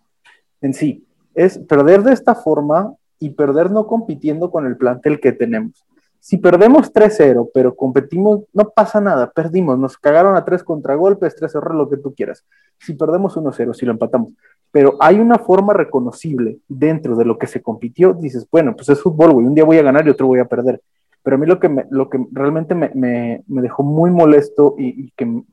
en 0.62 0.74
sí, 0.74 1.06
es 1.36 1.60
perder 1.60 2.02
de 2.02 2.14
esta 2.14 2.34
forma 2.34 2.96
y 3.20 3.30
perder 3.30 3.70
no 3.70 3.86
compitiendo 3.86 4.50
con 4.50 4.66
el 4.66 4.78
plantel 4.78 5.20
que 5.20 5.32
tenemos. 5.32 5.86
Si 6.26 6.38
perdemos 6.38 6.91
3-0, 6.91 7.51
pero 7.53 7.76
competimos, 7.76 8.45
no 8.51 8.71
pasa 8.71 8.99
nada, 8.99 9.30
perdimos, 9.30 9.78
nos 9.78 9.95
cagaron 9.95 10.36
a 10.36 10.43
tres 10.43 10.63
contragolpes, 10.63 11.39
3-0, 11.39 11.76
lo 11.76 11.88
que 11.88 11.97
tú 11.97 12.15
quieras. 12.15 12.43
Si 12.80 12.95
perdemos 12.95 13.38
1-0, 13.38 13.73
si 13.76 13.86
lo 13.86 13.91
empatamos, 13.91 14.34
pero 14.71 14.97
hay 14.99 15.19
una 15.19 15.38
forma 15.38 15.73
reconocible 15.73 16.57
dentro 16.67 17.15
de 17.15 17.26
lo 17.26 17.38
que 17.38 17.45
se 17.45 17.61
compitió, 17.61 18.15
dices, 18.15 18.47
bueno, 18.51 18.76
pues 18.76 18.89
es 18.89 19.03
fútbol, 19.03 19.34
güey, 19.34 19.45
un 19.45 19.53
día 19.53 19.65
voy 19.65 19.78
a 19.78 19.84
ganar 19.84 20.07
y 20.07 20.09
otro 20.09 20.26
voy 20.26 20.39
a 20.39 20.45
perder. 20.45 20.82
Pero 21.21 21.36
a 21.36 21.39
mí 21.39 21.45
lo 21.45 21.59
que, 21.59 21.69
me, 21.69 21.86
lo 21.91 22.09
que 22.09 22.17
realmente 22.32 22.73
me, 22.73 22.89
me, 22.95 23.61
dejó 23.61 23.84
muy 23.84 24.09
molesto 24.09 24.73
y, 24.80 25.11
que, 25.11 25.43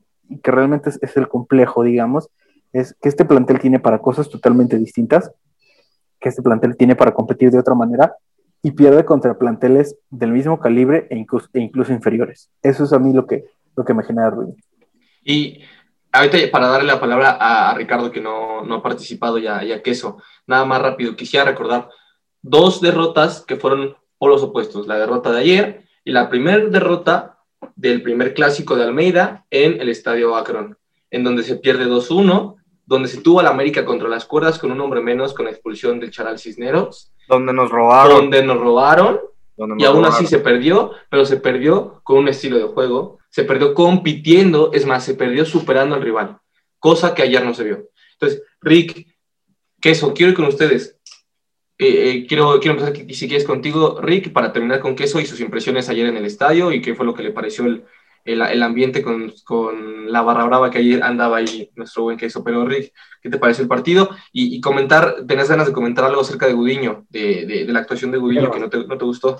que 0.41 0.51
realmente 0.51 0.89
es 0.89 1.17
el 1.17 1.27
complejo, 1.27 1.83
digamos, 1.83 2.31
es 2.71 2.95
que 2.99 3.09
este 3.09 3.25
plantel 3.25 3.59
tiene 3.59 3.79
para 3.79 3.99
cosas 3.99 4.27
totalmente 4.27 4.79
distintas, 4.79 5.31
que 6.19 6.29
este 6.29 6.41
plantel 6.41 6.75
tiene 6.77 6.95
para 6.95 7.13
competir 7.13 7.51
de 7.51 7.59
otra 7.59 7.75
manera 7.75 8.15
y 8.63 8.71
pierde 8.71 9.03
contra 9.03 9.37
planteles 9.37 9.97
del 10.09 10.31
mismo 10.31 10.59
calibre 10.59 11.07
e 11.09 11.17
incluso, 11.17 11.49
e 11.53 11.59
incluso 11.59 11.91
inferiores. 11.91 12.49
Eso 12.61 12.85
es 12.85 12.93
a 12.93 12.99
mí 12.99 13.13
lo 13.13 13.27
que, 13.27 13.43
lo 13.75 13.83
que 13.83 13.93
me 13.93 14.03
genera 14.03 14.29
ruido. 14.29 14.55
Y 15.23 15.59
ahorita 16.13 16.37
para 16.49 16.67
darle 16.67 16.87
la 16.87 16.99
palabra 16.99 17.31
a, 17.31 17.69
a 17.69 17.73
Ricardo 17.75 18.09
que 18.09 18.21
no, 18.21 18.63
no 18.63 18.75
ha 18.75 18.83
participado 18.83 19.37
ya, 19.37 19.61
ya 19.63 19.83
que 19.83 19.91
eso, 19.91 20.17
nada 20.47 20.63
más 20.63 20.81
rápido, 20.81 21.15
quisiera 21.15 21.45
recordar 21.45 21.89
dos 22.41 22.79
derrotas 22.79 23.41
que 23.45 23.57
fueron 23.57 23.95
polos 24.17 24.41
opuestos, 24.41 24.87
la 24.87 24.97
derrota 24.97 25.31
de 25.31 25.39
ayer 25.41 25.85
y 26.05 26.11
la 26.11 26.29
primera 26.29 26.65
derrota 26.65 27.39
del 27.75 28.01
primer 28.01 28.33
clásico 28.33 28.75
de 28.75 28.83
Almeida 28.83 29.45
en 29.51 29.81
el 29.81 29.89
Estadio 29.89 30.35
Akron, 30.37 30.77
en 31.11 31.23
donde 31.23 31.43
se 31.43 31.57
pierde 31.57 31.85
2-1 31.85 32.55
donde 32.85 33.07
se 33.07 33.21
tuvo 33.21 33.39
al 33.39 33.47
América 33.47 33.85
contra 33.85 34.09
las 34.09 34.25
cuerdas 34.25 34.59
con 34.59 34.71
un 34.71 34.81
hombre 34.81 35.01
menos 35.01 35.33
con 35.33 35.45
la 35.45 35.51
expulsión 35.51 35.99
del 35.99 36.11
Charal 36.11 36.39
Cisneros, 36.39 37.12
Donde 37.27 37.53
nos 37.53 37.69
robaron. 37.69 38.17
donde 38.17 38.43
nos 38.43 38.59
robaron 38.59 39.19
donde 39.55 39.83
y 39.83 39.85
aún 39.85 39.97
robaron. 39.97 40.15
así 40.15 40.27
se 40.27 40.39
perdió, 40.39 40.91
pero 41.09 41.25
se 41.25 41.37
perdió 41.37 42.01
con 42.03 42.17
un 42.17 42.27
estilo 42.27 42.57
de 42.57 42.65
juego, 42.65 43.19
se 43.29 43.43
perdió 43.43 43.73
compitiendo, 43.73 44.71
es 44.73 44.85
más, 44.85 45.03
se 45.03 45.15
perdió 45.15 45.45
superando 45.45 45.95
al 45.95 46.01
rival, 46.01 46.39
cosa 46.79 47.13
que 47.13 47.23
ayer 47.23 47.45
no 47.45 47.53
se 47.53 47.63
vio. 47.63 47.89
Entonces, 48.13 48.43
Rick, 48.61 49.07
Queso, 49.79 50.13
quiero 50.13 50.31
ir 50.31 50.35
con 50.35 50.45
ustedes. 50.45 50.97
Eh, 51.77 52.09
eh, 52.09 52.25
quiero, 52.27 52.59
quiero 52.59 52.79
empezar, 52.79 53.13
si 53.13 53.27
quieres, 53.27 53.45
contigo, 53.45 53.99
Rick, 54.01 54.31
para 54.31 54.53
terminar 54.53 54.79
con 54.79 54.95
Queso 54.95 55.19
y 55.19 55.25
sus 55.25 55.39
impresiones 55.39 55.89
ayer 55.89 56.07
en 56.07 56.17
el 56.17 56.25
estadio 56.25 56.71
y 56.71 56.81
qué 56.81 56.95
fue 56.95 57.05
lo 57.05 57.13
que 57.13 57.23
le 57.23 57.31
pareció 57.31 57.65
el, 57.65 57.83
el, 58.25 58.41
el 58.41 58.63
ambiente 58.63 59.01
con, 59.01 59.33
con 59.45 60.11
la 60.11 60.21
barra 60.21 60.45
brava 60.45 60.71
que 60.71 60.79
ayer 60.79 61.03
andaba 61.03 61.37
ahí 61.37 61.69
nuestro 61.75 62.03
buen 62.03 62.17
Queso. 62.17 62.43
Pero, 62.43 62.65
Rick, 62.65 62.93
¿qué 63.21 63.29
te 63.29 63.37
pareció 63.37 63.63
el 63.63 63.67
partido? 63.67 64.09
Y, 64.31 64.55
y 64.55 64.61
comentar, 64.61 65.25
¿tenés 65.27 65.49
ganas 65.49 65.67
de 65.67 65.73
comentar 65.73 66.05
algo 66.05 66.21
acerca 66.21 66.47
de 66.47 66.53
Gudiño, 66.53 67.05
de, 67.09 67.45
de, 67.45 67.65
de 67.65 67.73
la 67.73 67.79
actuación 67.79 68.11
de 68.11 68.17
Gudiño 68.17 68.51
que 68.51 68.59
no 68.59 68.69
te, 68.69 68.85
no 68.85 68.97
te 68.97 69.05
gustó? 69.05 69.37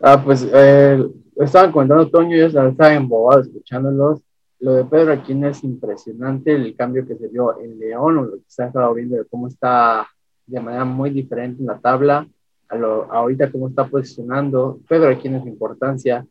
Ah, 0.00 0.22
pues 0.24 0.48
eh, 0.52 1.04
estaban 1.36 1.72
comentando 1.72 2.08
Toño, 2.08 2.36
yo 2.36 2.46
estaba 2.46 2.94
embobado 2.94 3.40
escuchándolos. 3.40 4.20
Lo 4.60 4.72
de 4.72 4.84
Pedro 4.84 5.12
Aquino 5.12 5.48
es 5.48 5.62
impresionante, 5.62 6.52
el 6.52 6.74
cambio 6.74 7.06
que 7.06 7.16
se 7.16 7.28
dio 7.28 7.60
en 7.60 7.78
León, 7.78 8.18
o 8.18 8.22
lo 8.22 8.32
que 8.32 8.44
se 8.48 8.62
ha 8.62 8.66
estado 8.66 8.92
viendo 8.94 9.16
de 9.16 9.24
cómo 9.24 9.46
está 9.46 10.08
de 10.46 10.60
manera 10.60 10.84
muy 10.84 11.10
diferente 11.10 11.60
en 11.60 11.66
la 11.66 11.78
tabla, 11.78 12.26
a, 12.68 12.76
lo, 12.76 13.12
ahorita 13.12 13.52
cómo 13.52 13.68
está 13.68 13.86
posicionando. 13.86 14.80
Pedro 14.88 15.10
Aquino 15.10 15.38
es 15.38 15.46
importancia. 15.46 16.26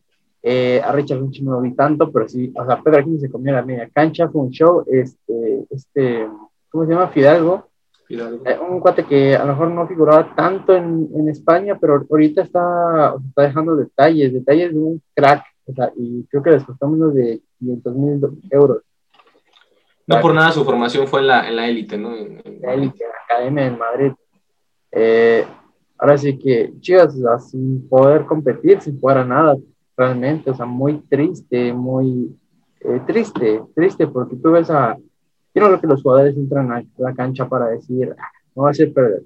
Eh, 0.50 0.80
a 0.82 0.94
Richard 0.94 1.20
Finch 1.20 1.42
no 1.42 1.52
lo 1.54 1.62
vi 1.62 1.74
tanto, 1.74 2.10
pero 2.10 2.26
sí, 2.30 2.54
o 2.56 2.66
sea, 2.66 2.82
Pedro 2.82 3.00
Aquino 3.00 3.20
se 3.20 3.30
comió 3.30 3.52
la 3.54 3.66
media 3.66 3.90
cancha, 3.94 4.30
fue 4.30 4.44
un 4.44 4.50
show. 4.50 4.86
Este, 4.88 5.66
este, 5.70 6.26
¿cómo 6.70 6.86
se 6.86 6.92
llama? 6.94 7.10
Fidalgo. 7.10 7.68
Fidalgo. 8.08 8.44
Eh, 8.46 8.58
un 8.70 8.80
cuate 8.80 9.04
que 9.04 9.36
a 9.36 9.44
lo 9.44 9.52
mejor 9.52 9.72
no 9.72 9.86
figuraba 9.88 10.34
tanto 10.36 10.74
en, 10.74 11.10
en 11.14 11.28
España, 11.28 11.78
pero 11.82 12.06
ahorita 12.10 12.44
está, 12.44 13.16
está 13.28 13.42
dejando 13.42 13.76
detalles, 13.76 14.32
detalles 14.32 14.72
de 14.74 14.80
un 14.80 15.02
crack, 15.14 15.44
o 15.66 15.74
sea, 15.74 15.92
y 15.98 16.24
creo 16.30 16.42
que 16.42 16.52
les 16.52 16.64
costó 16.64 16.88
menos 16.88 17.14
de 17.14 17.42
500 17.60 17.96
mil 17.96 18.22
euros. 18.50 18.82
No 20.08 20.22
por 20.22 20.34
nada 20.34 20.52
su 20.52 20.64
formación 20.64 21.06
fue 21.08 21.20
en 21.20 21.28
la, 21.28 21.50
en 21.50 21.56
la 21.58 21.68
élite, 21.68 21.98
¿no? 21.98 22.16
En- 22.16 22.42
en- 22.46 22.62
La 22.62 22.74
élite, 22.74 23.04
la 23.04 23.36
academia 23.36 23.66
en 23.68 23.78
Madrid. 23.78 24.12
Eh, 24.94 25.46
ahora 25.98 26.18
sí 26.18 26.38
que 26.40 26.72
Chivas, 26.80 27.14
o 27.16 27.20
sea, 27.22 27.40
sin 27.40 27.90
poder 27.90 28.26
competir, 28.26 28.80
sin 28.80 28.98
jugar 28.98 29.18
a 29.18 29.26
nada, 29.26 29.58
realmente, 29.98 30.52
o 30.52 30.56
sea, 30.56 30.66
muy 30.66 31.00
triste, 31.10 31.74
muy 31.74 32.38
eh, 32.82 33.02
triste, 33.08 33.62
triste, 33.76 34.08
porque 34.08 34.36
tú 34.38 34.52
ves 34.52 34.70
a. 34.70 34.96
Yo 35.54 35.62
no 35.62 35.68
creo 35.70 35.82
que 35.82 35.88
los 35.88 36.04
jugadores 36.04 36.38
entran 36.38 36.72
a 36.72 36.84
la 36.98 37.14
cancha 37.16 37.50
para 37.50 37.66
decir, 37.68 38.16
"Ah, 38.18 38.30
no 38.56 38.64
va 38.64 38.70
a 38.70 38.74
ser 38.76 38.94
perder. 38.94 39.24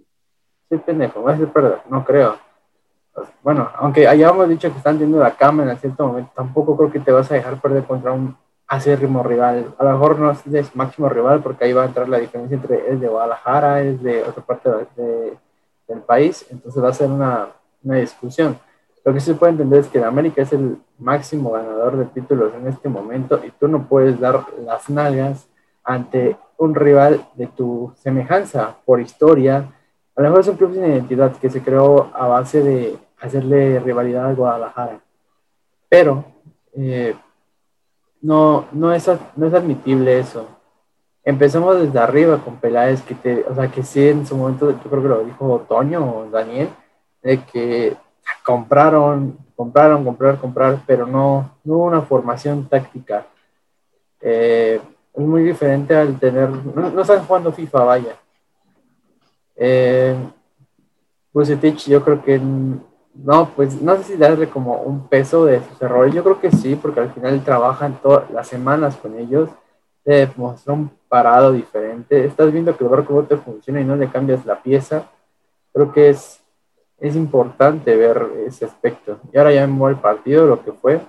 Soy 0.70 0.78
pendejo, 0.80 1.22
va 1.22 1.34
a 1.34 1.38
ser 1.38 1.50
perder, 1.50 1.80
no 1.90 2.06
creo. 2.06 2.36
Bueno, 3.44 3.70
aunque 3.76 4.08
hayamos 4.08 4.48
dicho 4.48 4.72
que 4.72 4.78
están 4.78 4.96
teniendo 4.98 5.20
la 5.20 5.36
cama 5.36 5.70
en 5.70 5.78
cierto 5.78 6.08
momento, 6.08 6.32
tampoco 6.34 6.78
creo 6.78 6.92
que 6.92 7.00
te 7.02 7.12
vas 7.12 7.30
a 7.30 7.36
dejar 7.36 7.60
perder 7.60 7.84
contra 7.84 8.14
un 8.14 8.38
acérrimo 8.68 9.22
rival. 9.22 9.76
A 9.78 9.84
lo 9.84 9.92
mejor 9.92 10.18
no 10.18 10.32
es 10.32 10.76
máximo 10.76 11.10
rival, 11.10 11.42
porque 11.44 11.66
ahí 11.66 11.74
va 11.74 11.84
a 11.84 11.88
entrar 11.88 12.08
la 12.08 12.20
diferencia 12.20 12.56
entre 12.56 12.90
es 12.94 13.02
de 13.02 13.10
Guadalajara, 13.10 13.82
es 13.82 14.02
de 14.02 14.24
otra 14.24 14.42
parte 14.46 14.70
de- 14.70 15.04
de- 15.04 15.38
del 15.90 16.00
país, 16.00 16.46
entonces 16.50 16.82
va 16.82 16.88
a 16.88 16.94
ser 16.94 17.10
una, 17.12 17.50
una 17.84 17.96
discusión. 17.98 18.58
Lo 19.04 19.14
que 19.14 19.20
se 19.20 19.34
puede 19.34 19.54
entender 19.54 19.80
es 19.80 19.88
que 19.88 19.98
el 19.98 20.04
América 20.04 20.44
es 20.44 20.54
el 20.54 20.78
máximo 21.00 21.52
ganador 21.52 21.98
de 21.98 22.06
títulos 22.06 22.54
en 22.54 22.68
este 22.68 22.88
momento 22.88 23.40
y 23.44 23.52
tú 23.52 23.68
no 23.68 23.88
puedes 23.88 24.20
dar 24.20 24.46
las 24.64 24.90
nalgas 24.90 25.48
ante 25.84 26.38
un 26.58 26.76
rival 26.76 27.26
de 27.36 27.48
tu 27.48 27.92
semejanza 27.96 28.76
por 28.86 29.02
historia. 29.02 29.74
A 30.16 30.22
lo 30.22 30.30
mejor 30.30 30.42
es 30.42 30.48
un 30.48 30.58
club 30.58 30.74
sin 30.74 30.86
identidad 30.86 31.36
que 31.38 31.50
se 31.50 31.64
creó 31.64 32.12
a 32.14 32.28
base 32.28 32.62
de 32.62 32.98
hacerle 33.20 33.80
rivalidad 33.80 34.28
al 34.28 34.36
Guadalajara. 34.36 35.00
Pero 35.90 36.24
eh, 36.74 37.16
no, 38.22 38.66
no, 38.72 38.94
es, 38.94 39.10
no 39.36 39.48
es 39.48 39.54
admitible 39.54 40.20
eso. 40.20 40.48
Empezamos 41.24 41.80
desde 41.80 42.00
arriba 42.00 42.38
con 42.44 42.58
Peláez, 42.58 43.02
que 43.02 43.16
te, 43.16 43.44
o 43.50 43.56
sea, 43.56 43.68
que 43.70 43.84
sí 43.84 44.08
en 44.08 44.26
su 44.26 44.36
momento, 44.36 44.72
yo 44.72 44.90
creo 44.90 45.02
que 45.02 45.10
lo 45.10 45.24
dijo 45.24 45.66
Toño 45.68 46.18
o 46.18 46.30
Daniel, 46.30 46.70
de 47.22 47.44
que 47.46 47.98
compraron, 48.44 49.38
compraron, 49.56 50.04
comprar, 50.04 50.38
comprar, 50.40 50.80
pero 50.86 51.06
no, 51.06 51.58
no 51.64 51.74
hubo 51.76 51.86
una 51.86 52.02
formación 52.02 52.68
táctica. 52.68 53.26
Eh, 54.20 54.80
es 55.14 55.22
muy 55.24 55.44
diferente 55.44 55.96
al 55.96 56.20
tener, 56.20 56.50
no, 56.50 56.90
no 56.90 57.02
están 57.02 57.26
jugando 57.26 57.52
FIFA, 57.52 57.84
vaya. 57.84 58.16
Eh, 59.56 60.16
Vucetich, 61.34 61.88
yo 61.88 62.04
creo 62.04 62.22
que 62.24 62.42
no, 63.14 63.50
pues 63.56 63.82
no 63.82 63.96
sé 63.98 64.04
si 64.04 64.18
darle 64.18 64.50
como 64.50 64.82
un 64.82 65.08
peso 65.08 65.46
de 65.46 65.62
sus 65.62 65.82
errores. 65.82 66.14
Yo 66.14 66.24
creo 66.24 66.40
que 66.40 66.52
sí, 66.52 66.76
porque 66.76 67.00
al 67.00 67.14
final 67.14 67.44
trabajan 67.44 68.00
todas 68.02 68.30
las 68.32 68.48
semanas 68.48 68.96
con 68.98 69.18
ellos. 69.18 69.50
Te 70.04 70.28
mostrar 70.36 70.78
un 70.78 70.92
parado 71.08 71.52
diferente. 71.52 72.26
Estás 72.26 72.52
viendo 72.52 72.76
que 72.76 72.84
el 72.84 72.90
barco 72.90 73.14
no 73.14 73.24
te 73.24 73.38
funciona 73.38 73.82
y 73.82 73.86
no 73.86 73.96
le 73.96 74.10
cambias 74.10 74.46
la 74.46 74.62
pieza. 74.62 75.06
Creo 75.74 75.92
que 75.92 76.10
es, 76.10 76.41
es 77.02 77.16
importante 77.16 77.96
ver 77.96 78.28
ese 78.46 78.64
aspecto. 78.64 79.20
Y 79.34 79.38
ahora 79.38 79.52
ya 79.52 79.66
me 79.66 79.74
mueve 79.74 79.96
el 79.96 80.02
partido, 80.02 80.46
lo 80.46 80.64
que 80.64 80.72
fue. 80.72 81.02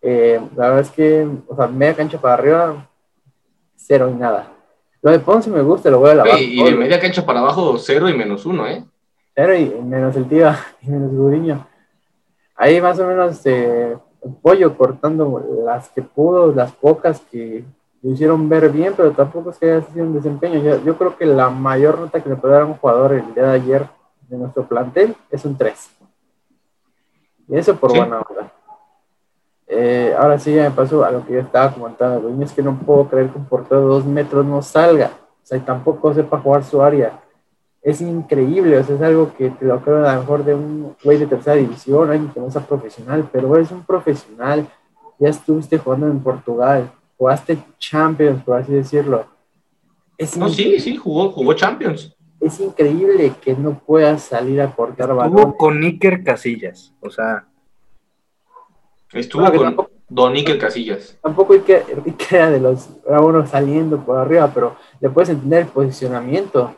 Eh, 0.00 0.40
la 0.56 0.68
verdad 0.68 0.80
es 0.80 0.90
que, 0.90 1.28
o 1.46 1.54
sea, 1.54 1.66
media 1.66 1.94
cancha 1.94 2.18
para 2.18 2.34
arriba, 2.34 2.88
cero 3.76 4.10
y 4.10 4.18
nada. 4.18 4.50
Lo 5.02 5.10
de 5.10 5.18
Ponce 5.18 5.50
me 5.50 5.60
gusta, 5.60 5.90
lo 5.90 5.98
voy 5.98 6.12
a 6.12 6.14
lavar. 6.14 6.40
Y 6.40 6.64
de 6.64 6.74
media 6.74 6.98
cancha 6.98 7.24
para 7.24 7.40
abajo, 7.40 7.76
cero 7.76 8.08
y 8.08 8.14
menos 8.14 8.46
uno, 8.46 8.66
¿eh? 8.66 8.82
Cero 9.34 9.54
y 9.54 9.66
menos 9.82 10.16
el 10.16 10.26
tío 10.26 10.50
y 10.80 10.90
menos 10.90 11.12
Gudiño. 11.12 11.66
Ahí 12.56 12.80
más 12.80 12.98
o 12.98 13.06
menos 13.06 13.44
eh, 13.44 13.94
el 14.24 14.32
pollo 14.40 14.74
cortando 14.74 15.44
las 15.66 15.90
que 15.90 16.00
pudo, 16.00 16.54
las 16.54 16.72
pocas 16.72 17.20
que 17.30 17.62
lo 18.02 18.10
hicieron 18.10 18.48
ver 18.48 18.70
bien, 18.70 18.94
pero 18.96 19.10
tampoco 19.10 19.50
es 19.50 19.58
que 19.58 19.70
haya 19.70 19.82
sido 19.82 20.06
un 20.06 20.14
desempeño. 20.14 20.62
Yo, 20.62 20.82
yo 20.82 20.96
creo 20.96 21.14
que 21.18 21.26
la 21.26 21.50
mayor 21.50 21.98
nota 21.98 22.22
que 22.22 22.30
le 22.30 22.36
puede 22.36 22.54
dar 22.54 22.62
a 22.62 22.66
un 22.66 22.74
jugador 22.74 23.12
el 23.12 23.34
día 23.34 23.44
de 23.44 23.52
ayer 23.52 23.99
de 24.30 24.38
nuestro 24.38 24.66
plantel 24.66 25.14
es 25.30 25.44
un 25.44 25.56
3. 25.56 25.90
Y 27.48 27.56
eso 27.56 27.76
por 27.76 27.90
Sí. 27.90 27.98
buena 27.98 28.20
onda. 28.20 28.52
Eh, 29.66 30.14
ahora 30.18 30.38
sí 30.38 30.54
ya 30.54 30.64
me 30.64 30.70
paso 30.70 31.04
a 31.04 31.10
lo 31.10 31.24
que 31.26 31.34
yo 31.34 31.40
estaba 31.40 31.72
comentando. 31.72 32.20
Gudiño, 32.20 32.44
es 32.44 32.52
que 32.52 32.62
no 32.62 32.76
puedo 32.78 33.08
creer 33.08 33.30
que 33.30 33.38
un 33.38 33.44
portero 33.44 33.80
de 33.82 33.86
dos 33.86 34.04
metros 34.04 34.44
no 34.44 34.62
salga. 34.62 35.10
O 35.42 35.46
sea, 35.46 35.58
y 35.58 35.60
tampoco 35.60 36.12
sepa 36.14 36.38
jugar 36.40 36.64
su 36.64 36.82
área 36.82 37.20
es 37.82 38.00
increíble, 38.02 38.76
o 38.78 38.84
sea, 38.84 38.96
es 38.96 39.02
algo 39.02 39.32
que 39.34 39.50
te 39.50 39.64
lo 39.64 39.80
creo 39.80 40.06
a 40.06 40.14
lo 40.14 40.20
mejor 40.20 40.44
de 40.44 40.54
un 40.54 40.94
güey 41.02 41.16
de 41.18 41.26
tercera 41.26 41.56
división, 41.56 42.10
alguien 42.10 42.30
que 42.30 42.40
no 42.40 42.50
sea 42.50 42.60
profesional, 42.66 43.28
pero 43.32 43.54
eres 43.56 43.70
un 43.70 43.82
profesional, 43.84 44.68
ya 45.18 45.28
estuviste 45.28 45.78
jugando 45.78 46.06
en 46.06 46.20
Portugal, 46.20 46.90
jugaste 47.16 47.58
Champions, 47.78 48.42
por 48.44 48.58
así 48.58 48.72
decirlo. 48.72 49.24
Es, 50.18 50.36
No, 50.36 50.48
sí, 50.50 50.78
sí, 50.78 50.96
jugó, 50.96 51.30
jugó 51.30 51.54
Champions. 51.54 52.14
Es 52.40 52.58
increíble 52.60 53.32
que 53.40 53.54
no 53.54 53.78
puedas 53.78 54.22
salir 54.22 54.60
a 54.60 54.74
cortar 54.74 55.14
balón. 55.14 55.38
Estuvo 55.38 55.56
con 55.56 55.82
Iker 55.82 56.24
Casillas. 56.24 56.92
O 57.00 57.10
sea, 57.10 57.46
Estuvo 59.12 59.44
con 59.44 59.58
tampoco- 59.60 59.90
Don 60.08 60.32
Iker 60.34 60.58
Casillas. 60.58 61.16
Tampoco 61.22 61.52
hay 61.52 61.60
que, 61.60 61.76
hay 61.76 62.12
que 62.12 62.36
era 62.36 62.50
de 62.50 62.60
los 62.60 62.88
uno 63.06 63.46
saliendo 63.46 63.98
por 64.00 64.18
arriba, 64.18 64.50
pero 64.52 64.76
le 65.00 65.08
puedes 65.10 65.28
entender 65.30 65.62
el 65.62 65.68
posicionamiento. 65.68 66.74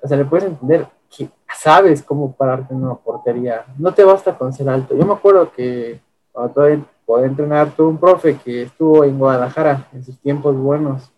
O 0.00 0.08
sea, 0.08 0.16
le 0.16 0.24
puedes 0.24 0.46
entender 0.46 0.86
que 1.14 1.28
sabes 1.54 2.02
cómo 2.02 2.32
pararte 2.34 2.72
en 2.72 2.82
una 2.84 2.94
portería. 2.94 3.64
No 3.78 3.92
te 3.92 4.04
basta 4.04 4.36
con 4.36 4.52
ser 4.52 4.68
alto. 4.68 4.96
Yo 4.96 5.04
me 5.04 5.12
acuerdo 5.12 5.52
que 5.52 6.00
cuando 6.30 6.54
todavía 6.54 6.80
podía 7.04 7.26
entrenar, 7.26 7.70
tuve 7.72 7.88
un 7.88 7.98
profe 7.98 8.36
que 8.38 8.62
estuvo 8.62 9.04
en 9.04 9.18
Guadalajara 9.18 9.88
en 9.92 10.02
sus 10.04 10.18
tiempos 10.20 10.56
buenos. 10.56 11.10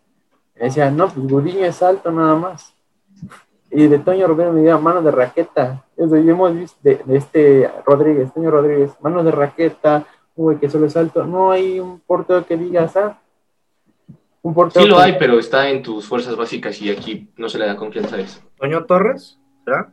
Me 0.57 0.65
decía, 0.67 0.91
no, 0.91 1.09
pues 1.09 1.27
Gudiño 1.29 1.65
es 1.65 1.81
alto 1.83 2.11
nada 2.11 2.35
más. 2.35 2.74
Y 3.77 3.89
de 3.89 3.99
Toño 3.99 4.27
Romero 4.29 4.53
me 4.53 4.61
decía, 4.61 4.79
mano 4.79 5.03
de 5.03 5.11
raqueta. 5.11 5.85
Eso, 5.97 6.17
y 6.17 6.31
hemos 6.31 6.55
visto 6.55 6.79
de, 6.83 7.01
de 7.05 7.17
este 7.17 7.71
Rodríguez, 7.85 8.33
Toño 8.33 8.51
Rodríguez, 8.51 8.93
mano 9.01 9.25
de 9.25 9.33
raqueta, 9.33 10.07
un 10.37 10.45
güey 10.45 10.59
que 10.59 10.71
solo 10.71 10.87
es 10.87 10.97
alto. 10.97 11.25
No 11.25 11.51
hay 11.51 11.81
un 11.81 11.99
portero 12.01 12.47
que 12.47 12.57
digas, 12.57 12.97
ah, 12.97 13.19
un 14.43 14.55
portero 14.55 14.85
Sí 14.85 14.89
lo 14.91 14.97
que- 14.97 15.03
hay, 15.03 15.17
pero 15.19 15.39
está 15.41 15.69
en 15.71 15.83
tus 15.83 16.07
fuerzas 16.07 16.37
básicas 16.37 16.81
y 16.81 16.91
aquí 16.91 17.33
no 17.37 17.49
se 17.49 17.59
le 17.59 17.67
da 17.67 17.77
confianza 17.77 18.15
a 18.17 18.21
eso. 18.21 18.41
Toño 18.59 18.85
Torres, 18.85 19.39
¿será? 19.65 19.91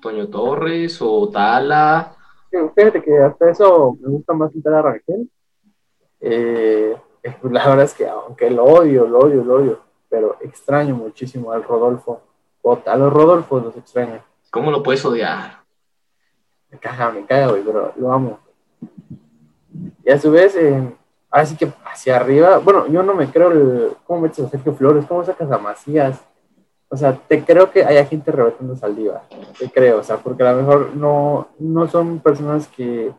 Toño 0.00 0.28
Torres 0.28 0.98
o 1.02 1.28
Tala. 1.28 2.14
Sí, 2.50 2.56
Fíjate 2.74 3.02
que 3.02 3.18
hasta 3.18 3.50
eso 3.50 3.96
me 4.00 4.08
gusta 4.08 4.32
más 4.32 4.50
quitar 4.52 4.72
a 4.74 4.82
Rangel. 4.82 5.28
Eh, 6.20 6.96
la 7.42 7.68
verdad 7.68 7.84
es 7.84 7.94
que 7.94 8.08
aunque 8.08 8.50
lo 8.50 8.64
odio, 8.64 9.06
lo 9.06 9.18
odio, 9.18 9.44
lo 9.44 9.54
odio, 9.56 9.80
pero 10.08 10.36
extraño 10.40 10.94
muchísimo 10.94 11.52
al 11.52 11.62
Rodolfo. 11.62 12.22
Bota. 12.62 12.92
A 12.92 12.96
los 12.96 13.12
Rodolfos 13.12 13.64
los 13.64 13.76
extraño. 13.76 14.22
¿Cómo 14.50 14.70
lo 14.70 14.82
puedes 14.82 15.04
odiar? 15.04 15.60
Me 16.70 16.78
caga, 16.78 17.10
me 17.10 17.24
caga, 17.24 17.48
güey, 17.48 17.62
pero 17.62 17.92
lo 17.96 18.12
amo. 18.12 18.38
Y 20.04 20.10
a 20.10 20.18
su 20.18 20.30
vez, 20.30 20.54
eh, 20.56 20.92
así 21.30 21.56
que 21.56 21.72
hacia 21.84 22.16
arriba, 22.16 22.58
bueno, 22.58 22.86
yo 22.88 23.02
no 23.02 23.14
me 23.14 23.30
creo 23.30 23.50
el, 23.50 23.92
¿cómo 24.06 24.22
metes 24.22 24.44
a 24.44 24.48
Sergio 24.48 24.74
Flores? 24.74 25.04
¿Cómo 25.06 25.24
sacas 25.24 25.50
a 25.50 25.58
Macías? 25.58 26.20
O 26.88 26.96
sea, 26.96 27.16
te 27.16 27.44
creo 27.44 27.70
que 27.70 27.84
haya 27.84 28.04
gente 28.04 28.32
rebotando 28.32 28.74
Saldívar, 28.74 29.22
te 29.56 29.70
creo, 29.70 30.00
o 30.00 30.02
sea, 30.02 30.16
porque 30.16 30.42
a 30.42 30.52
lo 30.52 30.62
mejor 30.62 30.96
no, 30.96 31.48
no 31.60 31.86
son 31.86 32.18
personas 32.18 32.66
que 32.66 33.12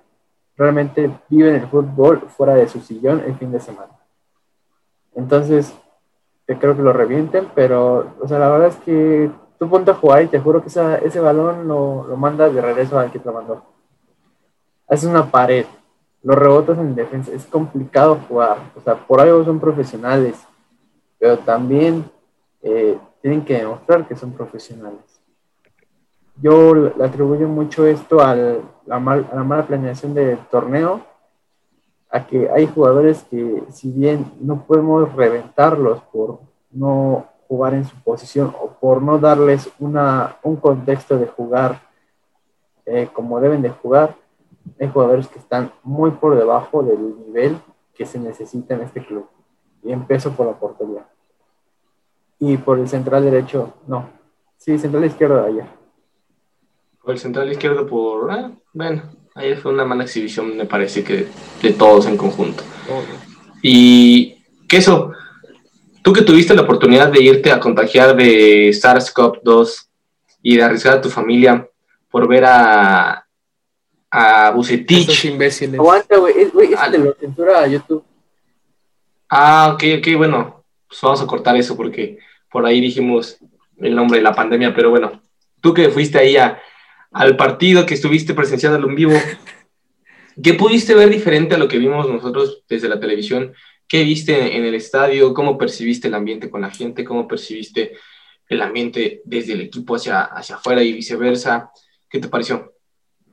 realmente 0.58 1.10
viven 1.30 1.56
el 1.56 1.68
fútbol 1.68 2.28
fuera 2.28 2.54
de 2.56 2.68
su 2.68 2.82
sillón 2.82 3.24
el 3.26 3.36
fin 3.36 3.52
de 3.52 3.62
semana. 3.62 3.94
Entonces, 5.16 5.74
te 6.52 6.60
creo 6.60 6.76
que 6.76 6.82
lo 6.82 6.91
revienten, 6.91 7.47
pero, 7.56 8.14
o 8.20 8.28
sea, 8.28 8.38
la 8.38 8.49
verdad 8.49 8.68
es 8.68 8.76
que 8.78 9.32
tú 9.58 9.70
ponte 9.70 9.91
a 9.91 9.95
jugar 9.95 10.24
y 10.24 10.28
te 10.28 10.39
juro 10.39 10.62
que 10.62 10.68
ese 10.68 11.20
balón 11.22 11.66
lo, 11.66 12.06
lo 12.06 12.18
mandas 12.18 12.54
de 12.54 12.62
regreso 12.62 12.99
al 12.99 13.10
que 13.10 13.20
te 13.20 13.26
lo 13.26 13.34
mandó. 13.34 13.64
Haces 14.89 15.10
una 15.10 15.32
pared, 15.32 15.66
los 16.24 16.36
rebotes 16.36 16.78
en 16.78 16.93
defensa, 16.93 17.32
es 17.32 17.45
complicado 17.45 18.20
jugar, 18.28 18.58
o 18.76 18.82
sea, 18.82 18.95
por 18.95 19.22
algo 19.22 19.45
son 19.45 19.62
profesionales, 19.62 20.45
pero 21.18 21.38
también 21.38 22.04
eh, 22.62 22.97
tienen 23.22 23.45
que 23.45 23.60
demostrar 23.60 24.06
que 24.06 24.18
son 24.18 24.34
profesionales. 24.34 24.99
Yo 26.41 26.76
le 26.76 27.06
atribuyo 27.06 27.47
mucho 27.47 27.86
esto 27.86 28.20
a 28.20 28.36
la 28.36 28.99
mala 28.99 29.66
planeación 29.66 30.14
del 30.14 30.38
torneo, 30.49 30.99
a 32.12 32.28
que 32.28 32.49
hay 32.49 32.68
jugadores 32.68 33.24
que 33.30 33.64
si 33.70 33.89
bien 33.91 34.32
no 34.41 34.64
podemos 34.66 35.14
reventarlos 35.14 36.01
por 36.12 36.39
no 36.72 37.26
jugar 37.47 37.74
en 37.74 37.86
su 37.86 37.95
posición 38.03 38.53
o 38.62 38.70
por 38.70 39.01
no 39.01 39.18
darles 39.18 39.70
una, 39.80 40.38
un 40.43 40.57
contexto 40.57 41.18
de 41.18 41.28
jugar 41.28 41.82
eh, 42.86 43.09
como 43.14 43.39
deben 43.39 43.62
de 43.62 43.70
jugar, 43.70 44.16
hay 44.80 44.89
jugadores 44.89 45.28
que 45.28 45.39
están 45.39 45.72
muy 45.84 46.12
por 46.12 46.36
debajo 46.36 46.84
del 46.84 47.18
nivel 47.26 47.57
que 47.93 48.05
se 48.05 48.20
necesita 48.20 48.74
en 48.74 48.82
este 48.82 49.05
club. 49.05 49.28
Y 49.84 49.91
empiezo 49.91 50.32
por 50.32 50.47
la 50.47 50.53
portería. 50.53 51.07
Y 52.39 52.57
por 52.57 52.80
el 52.80 52.88
central 52.88 53.24
derecho, 53.24 53.74
no. 53.88 54.09
Sí, 54.57 54.78
central 54.78 55.05
izquierdo 55.05 55.41
de 55.41 55.47
ayer. 55.47 55.66
Por 57.01 57.12
el 57.12 57.20
central 57.20 57.51
izquierdo 57.51 57.88
por... 57.88 58.32
Eh, 58.32 58.51
bueno, 58.74 59.03
ayer 59.36 59.58
fue 59.58 59.72
una 59.72 59.86
mala 59.86 60.04
exhibición, 60.04 60.58
me 60.58 60.66
parece 60.66 61.04
que 61.04 61.28
de 61.62 61.74
todos 61.74 62.06
en 62.06 62.18
conjunto. 62.18 62.64
Y 63.62 64.44
que 64.68 64.78
eso, 64.78 65.12
tú 66.02 66.14
que 66.14 66.24
tuviste 66.24 66.56
la 66.56 66.64
oportunidad 66.64 67.12
de 67.12 67.22
irte 67.22 67.52
a 67.52 67.60
contagiar 67.60 68.16
de 68.16 68.70
SARS-CoV-2 68.70 69.88
y 70.42 70.58
de 70.58 70.64
arriesgar 70.64 70.98
a 70.98 71.02
tu 71.02 71.10
familia 71.10 71.68
por 72.10 72.28
ver 72.28 72.46
a 72.46 73.26
a 74.12 74.52
Bucetich. 74.52 75.26
imbéciles. 75.26 75.80
Aguanta, 75.80 76.18
güey. 76.18 76.34
Es, 76.38 76.54
de 76.54 76.98
la 77.00 77.14
censura 77.18 77.62
a 77.62 77.68
YouTube. 77.68 78.04
Ah, 79.30 79.72
ok, 79.74 79.84
ok, 80.00 80.18
bueno. 80.18 80.64
Pues 80.88 81.02
vamos 81.02 81.22
a 81.22 81.28
cortar 81.28 81.56
eso 81.56 81.78
porque 81.78 82.20
por 82.52 82.66
ahí 82.66 82.82
dijimos 82.82 83.38
el 83.78 83.96
nombre 83.96 84.18
de 84.18 84.24
la 84.24 84.34
pandemia, 84.34 84.76
pero 84.76 84.90
bueno. 84.90 85.22
Tú 85.62 85.74
que 85.74 85.90
fuiste 85.90 86.18
ahí 86.18 86.36
al 87.12 87.36
partido, 87.38 87.86
que 87.86 87.93
estuviste 87.93 88.34
presenciando 88.34 88.88
en 88.88 88.95
vivo, 88.95 89.14
¿qué 90.43 90.53
pudiste 90.53 90.95
ver 90.95 91.09
diferente 91.09 91.55
a 91.55 91.57
lo 91.57 91.68
que 91.68 91.78
vimos 91.78 92.09
nosotros 92.09 92.64
desde 92.68 92.89
la 92.89 92.99
televisión? 92.99 93.53
¿Qué 93.88 94.03
viste 94.03 94.55
en 94.55 94.64
el 94.64 94.74
estadio? 94.74 95.34
¿Cómo 95.34 95.57
percibiste 95.57 96.07
el 96.07 96.14
ambiente 96.14 96.49
con 96.49 96.62
la 96.62 96.72
gente? 96.72 97.03
¿Cómo 97.03 97.28
percibiste 97.28 97.93
el 98.47 98.62
ambiente 98.62 99.22
desde 99.26 99.53
el 99.53 99.62
equipo 99.62 99.95
hacia, 99.95 100.22
hacia 100.22 100.55
afuera 100.55 100.82
y 100.82 100.93
viceversa? 100.93 101.72
¿Qué 102.09 102.20
te 102.20 102.30
pareció? 102.30 102.74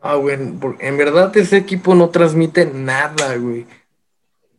Ah, 0.00 0.14
güey, 0.14 0.36
en 0.36 0.96
verdad 0.96 1.36
ese 1.36 1.56
equipo 1.56 1.94
no 1.94 2.10
transmite 2.10 2.66
nada, 2.66 3.36
güey. 3.36 3.66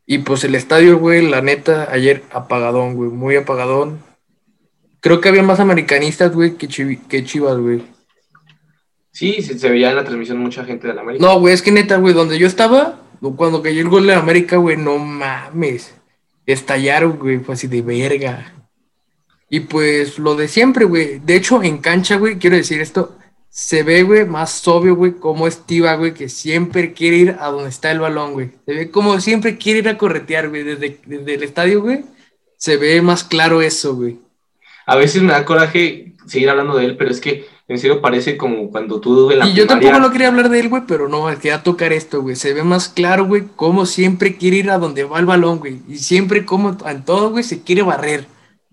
Y 0.05 0.19
pues 0.19 0.43
el 0.43 0.55
estadio, 0.55 0.97
güey, 0.97 1.29
la 1.29 1.41
neta, 1.41 1.87
ayer 1.91 2.23
apagadón, 2.31 2.95
güey, 2.95 3.09
muy 3.09 3.35
apagadón. 3.35 3.99
Creo 5.01 5.21
que 5.21 5.29
había 5.29 5.43
más 5.43 5.59
americanistas, 5.59 6.33
güey, 6.33 6.55
que, 6.55 6.67
que 7.07 7.23
Chivas, 7.23 7.57
güey. 7.57 7.83
Sí, 9.19 9.41
se, 9.41 9.69
veía 9.69 9.89
en 9.89 9.97
la 9.97 10.05
transmisión 10.05 10.37
mucha 10.37 10.63
gente 10.63 10.87
de 10.87 10.93
la 10.93 11.01
América. 11.01 11.25
No, 11.25 11.41
güey, 11.41 11.53
es 11.53 11.61
que 11.61 11.73
neta, 11.73 11.97
güey, 11.97 12.13
donde 12.13 12.39
yo 12.39 12.47
estaba, 12.47 13.01
cuando 13.35 13.61
cayó 13.61 13.81
el 13.81 13.89
gol 13.89 14.07
de 14.07 14.13
América, 14.13 14.55
güey, 14.55 14.77
no 14.77 14.97
mames. 14.97 15.93
Estallaron, 16.45 17.19
güey, 17.19 17.39
fue 17.39 17.55
así 17.55 17.67
de 17.67 17.81
verga. 17.81 18.53
Y 19.49 19.59
pues 19.59 20.19
lo 20.19 20.35
de 20.35 20.47
siempre, 20.47 20.85
güey. 20.85 21.19
De 21.19 21.35
hecho, 21.35 21.61
en 21.61 21.79
cancha, 21.79 22.15
güey, 22.15 22.37
quiero 22.37 22.55
decir 22.55 22.79
esto, 22.79 23.17
se 23.49 23.83
ve, 23.83 24.03
güey, 24.03 24.25
más 24.25 24.65
obvio, 24.69 24.95
güey, 24.95 25.11
como 25.15 25.47
Estiva, 25.47 25.95
güey, 25.95 26.13
que 26.13 26.29
siempre 26.29 26.93
quiere 26.93 27.17
ir 27.17 27.35
a 27.41 27.47
donde 27.47 27.67
está 27.67 27.91
el 27.91 27.99
balón, 27.99 28.31
güey. 28.31 28.51
Se 28.65 28.73
ve 28.73 28.89
como 28.89 29.19
siempre 29.19 29.57
quiere 29.57 29.79
ir 29.79 29.89
a 29.89 29.97
corretear, 29.97 30.47
güey, 30.47 30.63
desde, 30.63 30.97
el 31.09 31.43
estadio, 31.43 31.81
güey. 31.81 32.05
Se 32.55 32.77
ve 32.77 33.01
más 33.01 33.25
claro 33.25 33.61
eso, 33.61 33.97
güey. 33.97 34.17
A 34.85 34.95
veces 34.95 35.21
me 35.23 35.33
da 35.33 35.43
coraje 35.43 36.13
seguir 36.25 36.49
hablando 36.49 36.77
de 36.77 36.85
él, 36.85 36.95
pero 36.95 37.11
es 37.11 37.19
que 37.19 37.58
en 37.69 37.79
serio 37.79 38.01
parece 38.01 38.35
como 38.35 38.69
cuando 38.71 38.99
tú 38.99 39.31
en 39.31 39.39
la 39.39 39.47
Y 39.47 39.53
yo 39.53 39.67
tampoco 39.67 39.99
no 39.99 40.11
quería 40.11 40.27
hablar 40.27 40.49
de 40.49 40.59
él, 40.59 40.69
güey, 40.69 40.83
pero 40.87 41.07
no, 41.07 41.27
quería 41.35 41.63
tocar 41.63 41.93
esto, 41.93 42.21
güey. 42.21 42.35
Se 42.35 42.53
ve 42.53 42.63
más 42.63 42.89
claro, 42.89 43.25
güey, 43.25 43.43
cómo 43.55 43.85
siempre 43.85 44.37
quiere 44.37 44.57
ir 44.57 44.71
a 44.71 44.79
donde 44.79 45.03
va 45.03 45.19
el 45.19 45.27
balón, 45.27 45.59
güey. 45.59 45.79
Y 45.87 45.99
siempre 45.99 46.45
como 46.45 46.75
en 46.85 47.05
todo, 47.05 47.29
güey, 47.29 47.43
se 47.43 47.61
quiere 47.61 47.83
barrer. 47.83 48.25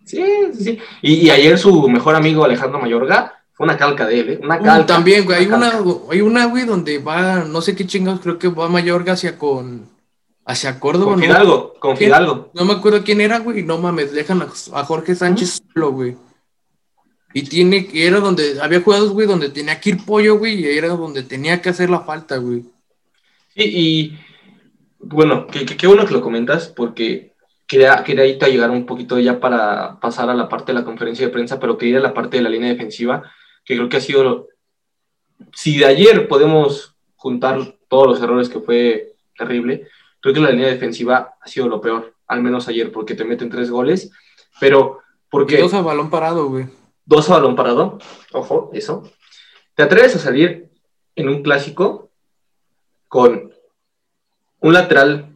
Sí, 0.04 0.24
sí, 0.54 0.64
sí. 0.64 0.78
Y, 1.02 1.14
y 1.26 1.30
ayer 1.30 1.58
su 1.58 1.88
mejor 1.88 2.14
amigo 2.14 2.44
Alejandro 2.44 2.80
Mayorga 2.80 3.34
fue 3.52 3.64
una 3.64 3.76
calca 3.76 4.06
de 4.06 4.20
él, 4.20 4.30
¿eh? 4.30 4.40
Una 4.42 4.56
uh, 4.56 4.62
calca. 4.62 4.86
también, 4.86 5.24
güey. 5.24 5.40
Hay 5.40 5.46
una, 5.46 5.72
hay 6.10 6.20
una, 6.22 6.46
güey, 6.46 6.64
donde 6.64 6.98
va, 6.98 7.44
no 7.44 7.60
sé 7.60 7.76
qué 7.76 7.86
chingados, 7.86 8.20
creo 8.20 8.38
que 8.38 8.48
va 8.48 8.68
Mayorga 8.68 9.12
hacia 9.12 9.38
con. 9.38 9.94
Hacia 10.48 10.78
Córdoba, 10.78 11.12
con 11.12 11.20
Fidalgo, 11.20 11.74
con 11.80 11.96
Fidalgo. 11.96 12.50
No 12.54 12.64
me 12.64 12.74
acuerdo 12.74 13.02
quién 13.02 13.20
era, 13.20 13.40
güey. 13.40 13.64
No 13.64 13.78
mames, 13.78 14.12
dejan 14.12 14.42
a, 14.42 14.84
Jorge 14.84 15.16
Sánchez 15.16 15.60
solo, 15.74 15.90
güey. 15.90 16.16
Y 17.32 17.42
tiene 17.42 17.86
que, 17.86 18.06
era 18.06 18.20
donde, 18.20 18.60
había 18.60 18.80
jugados, 18.80 19.10
güey, 19.10 19.26
donde 19.26 19.50
tenía 19.50 19.78
que 19.80 19.90
ir 19.90 20.04
pollo, 20.04 20.38
güey, 20.38 20.60
y 20.60 20.66
era 20.66 20.88
donde 20.88 21.22
tenía 21.22 21.60
que 21.60 21.68
hacer 21.68 21.90
la 21.90 22.00
falta, 22.00 22.38
güey. 22.38 22.62
Sí, 23.54 23.62
y 23.62 24.18
bueno, 24.98 25.46
qué 25.46 25.86
bueno 25.86 26.06
que 26.06 26.14
lo 26.14 26.22
comentas, 26.22 26.68
porque 26.68 27.32
quería, 27.66 28.02
quería 28.04 28.24
a 28.24 28.48
llegar 28.48 28.70
un 28.70 28.86
poquito 28.86 29.18
ya 29.18 29.40
para 29.40 29.98
pasar 30.00 30.30
a 30.30 30.34
la 30.34 30.48
parte 30.48 30.72
de 30.72 30.78
la 30.78 30.84
conferencia 30.84 31.26
de 31.26 31.32
prensa, 31.32 31.58
pero 31.58 31.76
quería 31.76 31.92
ir 31.92 31.98
a 31.98 32.08
la 32.08 32.14
parte 32.14 32.36
de 32.36 32.42
la 32.42 32.48
línea 32.48 32.70
defensiva 32.70 33.30
que 33.64 33.74
creo 33.74 33.88
que 33.88 33.96
ha 33.96 34.00
sido, 34.00 34.48
si 35.52 35.78
de 35.78 35.86
ayer 35.86 36.28
podemos 36.28 36.94
juntar 37.16 37.76
todos 37.88 38.06
los 38.06 38.22
errores 38.22 38.48
que 38.48 38.60
fue 38.60 39.14
terrible, 39.36 39.88
creo 40.20 40.32
que 40.32 40.40
la 40.40 40.50
línea 40.50 40.68
defensiva 40.68 41.34
ha 41.40 41.48
sido 41.48 41.68
lo 41.68 41.80
peor, 41.80 42.14
al 42.28 42.42
menos 42.42 42.68
ayer, 42.68 42.92
porque 42.92 43.14
te 43.14 43.24
meten 43.24 43.50
tres 43.50 43.70
goles, 43.70 44.12
pero 44.60 45.00
porque... 45.28 45.58
dos 45.58 45.74
a 45.74 45.82
balón 45.82 46.10
parado, 46.10 46.48
güey. 46.48 46.66
Dos 47.06 47.30
a 47.30 47.34
balón 47.34 47.54
parado, 47.54 47.98
ojo, 48.32 48.70
eso. 48.74 49.04
¿Te 49.74 49.84
atreves 49.84 50.16
a 50.16 50.18
salir 50.18 50.70
en 51.14 51.28
un 51.28 51.42
clásico 51.42 52.10
con 53.06 53.54
un 54.58 54.72
lateral 54.72 55.32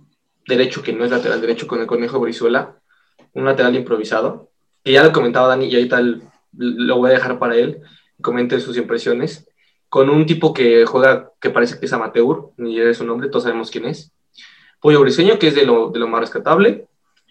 derecho 0.48 0.82
que 0.82 0.92
no 0.92 1.04
es 1.04 1.12
lateral 1.12 1.40
derecho 1.40 1.68
con 1.68 1.80
el 1.80 1.86
Conejo 1.86 2.18
Brizuela, 2.18 2.76
un 3.34 3.44
lateral 3.44 3.76
improvisado, 3.76 4.50
que 4.82 4.92
ya 4.92 5.04
lo 5.04 5.12
comentaba 5.12 5.46
Dani 5.46 5.66
y 5.66 5.74
ahorita 5.76 6.02
lo 6.56 6.96
voy 6.96 7.10
a 7.10 7.14
dejar 7.14 7.38
para 7.38 7.54
él, 7.54 7.82
comente 8.20 8.58
sus 8.58 8.76
impresiones, 8.76 9.48
con 9.88 10.10
un 10.10 10.26
tipo 10.26 10.52
que 10.52 10.84
juega, 10.86 11.30
que 11.40 11.50
parece 11.50 11.78
que 11.78 11.86
es 11.86 11.92
amateur, 11.92 12.50
ni 12.56 12.80
es 12.80 12.96
su 12.96 13.04
nombre, 13.04 13.28
todos 13.28 13.44
sabemos 13.44 13.70
quién 13.70 13.84
es. 13.84 14.12
Pollo 14.80 15.00
Briseño, 15.00 15.38
que 15.38 15.48
es 15.48 15.54
de 15.54 15.64
lo, 15.64 15.90
de 15.90 16.00
lo 16.00 16.08
más 16.08 16.20
rescatable, 16.20 16.88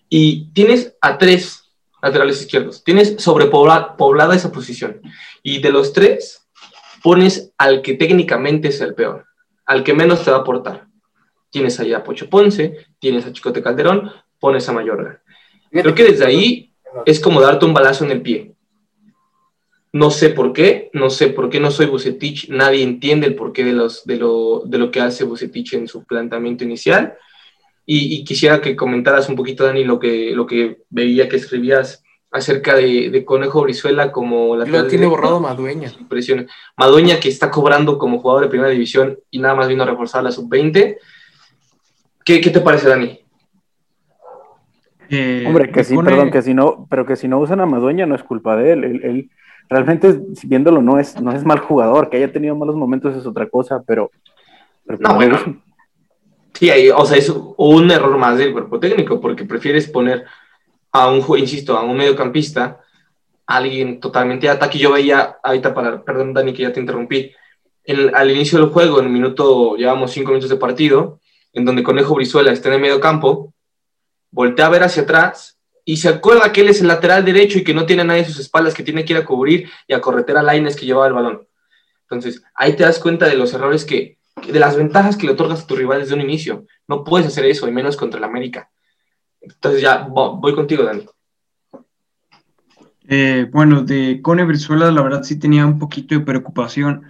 y 0.07 0.51
tienes 0.53 0.95
a 1.01 1.17
tres 1.17 1.58
laterales 2.01 2.41
izquierdos, 2.41 2.83
tienes 2.83 3.15
sobrepoblada 3.17 4.35
esa 4.35 4.51
posición, 4.51 5.01
y 5.43 5.61
de 5.61 5.71
los 5.71 5.93
tres, 5.93 6.47
pones 7.01 7.53
al 7.57 7.81
que 7.81 7.95
técnicamente 7.95 8.69
es 8.69 8.81
el 8.81 8.93
peor, 8.93 9.25
al 9.65 9.83
que 9.83 9.93
menos 9.93 10.23
te 10.23 10.31
va 10.31 10.37
a 10.37 10.41
aportar. 10.41 10.87
Tienes 11.49 11.79
ahí 11.79 11.93
a 11.93 12.03
Pocho 12.03 12.29
Ponce, 12.29 12.85
tienes 12.99 13.25
a 13.25 13.33
Chicote 13.33 13.63
Calderón, 13.63 14.11
pones 14.39 14.69
a 14.69 14.73
Mayorga. 14.73 15.21
Creo 15.71 15.95
que 15.95 16.03
desde 16.03 16.25
ahí 16.25 16.73
es 17.05 17.19
como 17.19 17.41
darte 17.41 17.65
un 17.65 17.73
balazo 17.73 18.05
en 18.05 18.11
el 18.11 18.21
pie. 18.21 18.53
No 19.91 20.11
sé 20.11 20.29
por 20.29 20.53
qué, 20.53 20.91
no 20.93 21.09
sé 21.09 21.27
por 21.27 21.49
qué 21.49 21.59
no 21.59 21.71
soy 21.71 21.87
Bucetich, 21.87 22.49
nadie 22.49 22.83
entiende 22.83 23.25
el 23.25 23.35
porqué 23.35 23.63
de, 23.63 23.73
los, 23.73 24.05
de, 24.05 24.17
lo, 24.17 24.61
de 24.65 24.77
lo 24.77 24.91
que 24.91 25.01
hace 25.01 25.23
Bucetich 25.23 25.73
en 25.73 25.87
su 25.87 26.03
planteamiento 26.03 26.63
inicial. 26.63 27.17
Y, 27.91 28.23
quisiera 28.23 28.61
que 28.61 28.75
comentaras 28.75 29.29
un 29.29 29.35
poquito, 29.35 29.63
Dani, 29.65 29.83
lo 29.83 29.97
que, 29.97 30.31
lo 30.35 30.45
que 30.45 30.83
veía 30.91 31.27
que 31.27 31.37
escribías 31.37 32.03
acerca 32.29 32.75
de, 32.75 33.23
Conejo 33.25 33.63
Brizuela 33.63 34.11
como 34.11 34.55
la... 34.55 34.65
Lo 34.65 34.85
tiene 34.85 35.07
borrado 35.07 35.39
Madueña. 35.39 35.91
Madueña 36.77 37.19
que 37.19 37.29
está 37.29 37.49
cobrando 37.49 37.97
como 37.97 38.19
jugador 38.19 38.43
de 38.43 38.49
primera 38.49 38.69
división 38.69 39.17
y 39.31 39.39
nada 39.39 39.55
más 39.55 39.67
vino 39.67 39.81
a 39.81 39.87
reforzar 39.87 40.23
la 40.23 40.31
sub-20. 40.31 40.97
¿Qué, 42.23 42.41
¿Qué, 42.41 42.49
te 42.51 42.61
parece, 42.61 42.89
Dani? 42.89 43.21
Eh, 45.09 45.45
Hombre, 45.47 45.71
que 45.71 45.83
sí, 45.83 45.97
perdón, 45.97 46.29
que 46.29 46.43
si 46.43 46.53
no, 46.53 46.85
pero 46.91 47.07
que 47.07 47.15
si 47.15 47.27
no 47.27 47.39
usan 47.39 47.59
a 47.59 47.65
Madueña 47.65 48.05
no 48.05 48.13
es 48.13 48.21
culpa 48.21 48.55
de 48.55 48.73
él. 48.73 48.83
él 48.83 49.31
realmente 49.67 50.15
viéndolo 50.43 50.83
no 50.83 50.99
es, 50.99 51.19
no 51.19 51.31
es 51.31 51.43
mal 51.43 51.57
jugador, 51.57 52.11
que 52.11 52.17
haya 52.17 52.31
tenido 52.31 52.55
malos 52.55 52.75
momentos 52.75 53.17
es 53.17 53.25
otra 53.25 53.49
cosa, 53.49 53.81
pero... 53.87 54.11
no, 54.85 55.15
bueno. 55.15 55.59
Sí, 56.53 56.69
ahí, 56.69 56.89
o 56.89 57.05
sea, 57.05 57.17
es 57.17 57.31
un 57.57 57.91
error 57.91 58.17
más 58.17 58.37
del 58.37 58.51
cuerpo 58.51 58.79
técnico, 58.79 59.21
porque 59.21 59.45
prefieres 59.45 59.87
poner 59.87 60.25
a 60.91 61.09
un, 61.09 61.23
insisto, 61.37 61.77
a 61.77 61.83
un 61.83 61.97
mediocampista, 61.97 62.81
alguien 63.45 63.99
totalmente 63.99 64.47
de 64.47 64.53
ataque. 64.53 64.77
Yo 64.77 64.91
veía, 64.91 65.37
ahorita 65.43 65.73
para, 65.73 66.03
perdón 66.03 66.33
Dani 66.33 66.53
que 66.53 66.63
ya 66.63 66.73
te 66.73 66.79
interrumpí, 66.79 67.31
al 68.13 68.29
inicio 68.29 68.59
del 68.59 68.69
juego, 68.69 68.99
en 68.99 69.05
el 69.05 69.11
minuto, 69.11 69.75
llevamos 69.75 70.11
cinco 70.11 70.29
minutos 70.29 70.49
de 70.49 70.57
partido, 70.57 71.19
en 71.53 71.65
donde 71.65 71.81
Conejo 71.81 72.13
Brizuela 72.13 72.51
está 72.51 72.67
en 72.69 72.75
el 72.75 72.81
medio 72.81 72.99
campo, 72.99 73.53
voltea 74.29 74.67
a 74.67 74.69
ver 74.69 74.83
hacia 74.83 75.03
atrás 75.03 75.57
y 75.83 75.97
se 75.97 76.09
acuerda 76.09 76.51
que 76.51 76.61
él 76.61 76.69
es 76.69 76.81
el 76.81 76.87
lateral 76.87 77.25
derecho 77.25 77.57
y 77.57 77.63
que 77.63 77.73
no 77.73 77.87
tiene 77.87 78.03
a 78.03 78.05
nadie 78.05 78.21
a 78.21 78.25
sus 78.25 78.39
espaldas, 78.39 78.75
que 78.75 78.83
tiene 78.83 79.03
que 79.05 79.13
ir 79.13 79.19
a 79.19 79.25
cubrir 79.25 79.67
y 79.87 79.93
a 79.93 80.01
correter 80.01 80.37
a 80.37 80.43
Laines 80.43 80.75
que 80.75 80.85
llevaba 80.85 81.07
el 81.07 81.13
balón. 81.13 81.47
Entonces, 82.03 82.43
ahí 82.53 82.73
te 82.73 82.83
das 82.83 82.99
cuenta 82.99 83.27
de 83.27 83.35
los 83.35 83.53
errores 83.53 83.85
que- 83.85 84.18
de 84.47 84.59
las 84.59 84.75
ventajas 84.75 85.17
que 85.17 85.25
le 85.25 85.33
otorgas 85.33 85.63
a 85.63 85.67
tu 85.67 85.75
rival 85.75 85.99
desde 86.01 86.15
un 86.15 86.21
inicio. 86.21 86.65
No 86.87 87.03
puedes 87.03 87.27
hacer 87.27 87.45
eso, 87.45 87.67
y 87.67 87.71
menos 87.71 87.97
contra 87.97 88.17
el 88.17 88.23
América. 88.23 88.69
Entonces 89.41 89.81
ya 89.81 90.07
vo- 90.07 90.39
voy 90.39 90.53
contigo, 90.55 90.83
Dani. 90.83 91.05
Eh, 93.07 93.47
bueno, 93.51 93.81
de 93.83 94.19
Cone 94.21 94.43
Brizuela, 94.43 94.91
la 94.91 95.01
verdad 95.01 95.23
sí 95.23 95.39
tenía 95.39 95.65
un 95.65 95.79
poquito 95.79 96.15
de 96.15 96.21
preocupación. 96.21 97.03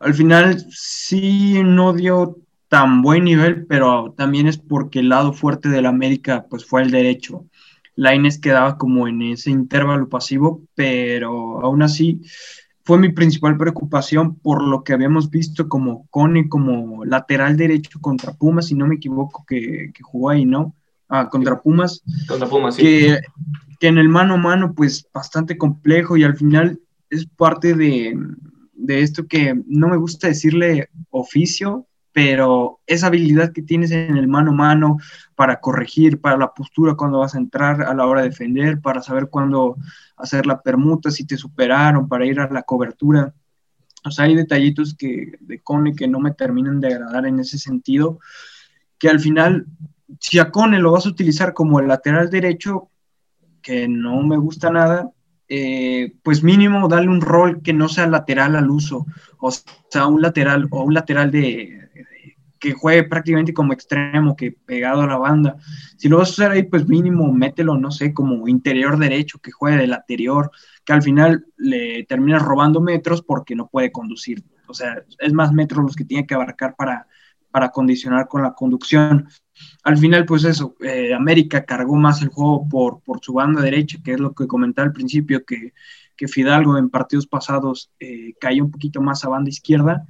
Al 0.00 0.14
final 0.14 0.64
sí 0.70 1.60
no 1.64 1.92
dio 1.92 2.38
tan 2.68 3.02
buen 3.02 3.24
nivel, 3.24 3.66
pero 3.66 4.14
también 4.16 4.46
es 4.46 4.58
porque 4.58 5.00
el 5.00 5.08
lado 5.08 5.32
fuerte 5.32 5.68
del 5.68 5.86
América 5.86 6.46
pues 6.48 6.64
fue 6.64 6.82
el 6.82 6.90
derecho. 6.90 7.44
Lainez 7.96 8.40
quedaba 8.40 8.78
como 8.78 9.06
en 9.08 9.20
ese 9.22 9.50
intervalo 9.50 10.08
pasivo, 10.08 10.62
pero 10.74 11.60
aún 11.60 11.82
así 11.82 12.20
fue 12.84 12.98
mi 12.98 13.10
principal 13.10 13.56
preocupación 13.56 14.36
por 14.36 14.62
lo 14.62 14.82
que 14.82 14.92
habíamos 14.92 15.30
visto 15.30 15.68
como 15.68 16.06
Cone 16.08 16.48
como 16.48 17.04
lateral 17.04 17.56
derecho 17.56 18.00
contra 18.00 18.32
Pumas, 18.32 18.66
si 18.66 18.74
no 18.74 18.86
me 18.86 18.96
equivoco, 18.96 19.44
que, 19.46 19.92
que 19.94 20.02
jugó 20.02 20.30
ahí, 20.30 20.44
¿no? 20.44 20.74
Ah, 21.08 21.28
contra 21.28 21.60
Pumas 21.60 22.02
Contra 22.26 22.48
Pumas, 22.48 22.76
sí. 22.76 22.82
que, 22.82 23.20
que 23.78 23.88
en 23.88 23.98
el 23.98 24.08
mano 24.08 24.34
a 24.34 24.38
mano, 24.38 24.74
pues 24.74 25.06
bastante 25.12 25.56
complejo 25.58 26.16
y 26.16 26.24
al 26.24 26.36
final 26.36 26.80
es 27.10 27.26
parte 27.26 27.74
de, 27.74 28.18
de 28.72 29.02
esto 29.02 29.26
que 29.26 29.54
no 29.66 29.88
me 29.88 29.96
gusta 29.96 30.28
decirle 30.28 30.88
oficio, 31.10 31.86
pero 32.12 32.80
esa 32.86 33.06
habilidad 33.06 33.52
que 33.52 33.62
tienes 33.62 33.90
en 33.90 34.16
el 34.16 34.28
mano 34.28 34.50
a 34.50 34.54
mano 34.54 34.98
para 35.42 35.58
corregir, 35.58 36.20
para 36.20 36.36
la 36.36 36.54
postura 36.54 36.94
cuando 36.94 37.18
vas 37.18 37.34
a 37.34 37.38
entrar 37.38 37.82
a 37.82 37.92
la 37.94 38.06
hora 38.06 38.22
de 38.22 38.28
defender, 38.28 38.80
para 38.80 39.02
saber 39.02 39.26
cuándo 39.28 39.76
hacer 40.16 40.46
la 40.46 40.62
permuta, 40.62 41.10
si 41.10 41.26
te 41.26 41.36
superaron, 41.36 42.06
para 42.06 42.24
ir 42.24 42.38
a 42.38 42.48
la 42.48 42.62
cobertura. 42.62 43.34
O 44.04 44.12
sea, 44.12 44.26
hay 44.26 44.36
detallitos 44.36 44.94
que, 44.96 45.32
de 45.40 45.58
Cone 45.58 45.96
que 45.96 46.06
no 46.06 46.20
me 46.20 46.30
terminan 46.30 46.78
de 46.78 46.94
agradar 46.94 47.26
en 47.26 47.40
ese 47.40 47.58
sentido, 47.58 48.20
que 48.98 49.08
al 49.08 49.18
final 49.18 49.66
si 50.20 50.38
a 50.38 50.52
Cone 50.52 50.78
lo 50.78 50.92
vas 50.92 51.06
a 51.06 51.08
utilizar 51.08 51.54
como 51.54 51.80
el 51.80 51.88
lateral 51.88 52.30
derecho, 52.30 52.88
que 53.62 53.88
no 53.88 54.22
me 54.22 54.36
gusta 54.36 54.70
nada, 54.70 55.10
eh, 55.48 56.14
pues 56.22 56.44
mínimo 56.44 56.86
darle 56.86 57.08
un 57.08 57.20
rol 57.20 57.62
que 57.62 57.72
no 57.72 57.88
sea 57.88 58.06
lateral 58.06 58.54
al 58.54 58.70
uso, 58.70 59.06
o 59.40 59.50
sea, 59.50 60.06
un 60.06 60.22
lateral 60.22 60.68
o 60.70 60.84
un 60.84 60.94
lateral 60.94 61.32
de, 61.32 61.81
que 62.62 62.74
juegue 62.74 63.02
prácticamente 63.02 63.52
como 63.52 63.72
extremo, 63.72 64.36
que 64.36 64.52
pegado 64.52 65.00
a 65.02 65.06
la 65.08 65.16
banda. 65.18 65.56
Si 65.96 66.08
lo 66.08 66.18
vas 66.18 66.28
a 66.28 66.32
usar 66.32 66.50
ahí, 66.52 66.62
pues 66.62 66.88
mínimo 66.88 67.32
mételo, 67.32 67.76
no 67.76 67.90
sé, 67.90 68.14
como 68.14 68.46
interior 68.46 68.96
derecho, 68.98 69.40
que 69.40 69.50
juegue 69.50 69.78
del 69.78 69.92
anterior, 69.92 70.52
que 70.84 70.92
al 70.92 71.02
final 71.02 71.44
le 71.56 72.04
terminas 72.04 72.40
robando 72.40 72.80
metros 72.80 73.20
porque 73.20 73.56
no 73.56 73.66
puede 73.66 73.90
conducir. 73.90 74.44
O 74.68 74.74
sea, 74.74 75.02
es 75.18 75.32
más 75.32 75.52
metros 75.52 75.84
los 75.84 75.96
que 75.96 76.04
tiene 76.04 76.24
que 76.24 76.34
abarcar 76.34 76.76
para, 76.76 77.08
para 77.50 77.70
condicionar 77.70 78.28
con 78.28 78.42
la 78.42 78.52
conducción 78.52 79.26
al 79.84 79.98
final, 79.98 80.24
pues 80.24 80.44
eso, 80.44 80.76
eh, 80.80 81.12
América 81.14 81.64
cargó 81.64 81.96
más 81.96 82.22
el 82.22 82.28
juego 82.28 82.68
por, 82.68 83.02
por 83.02 83.20
su 83.22 83.34
banda 83.34 83.62
derecha, 83.62 83.98
que 84.02 84.12
es 84.12 84.20
lo 84.20 84.32
que 84.32 84.46
comentaba 84.46 84.86
al 84.86 84.92
principio, 84.92 85.44
que, 85.44 85.72
que 86.16 86.28
Fidalgo 86.28 86.78
en 86.78 86.90
partidos 86.90 87.26
pasados 87.26 87.90
eh, 87.98 88.34
cayó 88.40 88.64
un 88.64 88.70
poquito 88.70 89.00
más 89.00 89.24
a 89.24 89.28
banda 89.28 89.50
izquierda. 89.50 90.06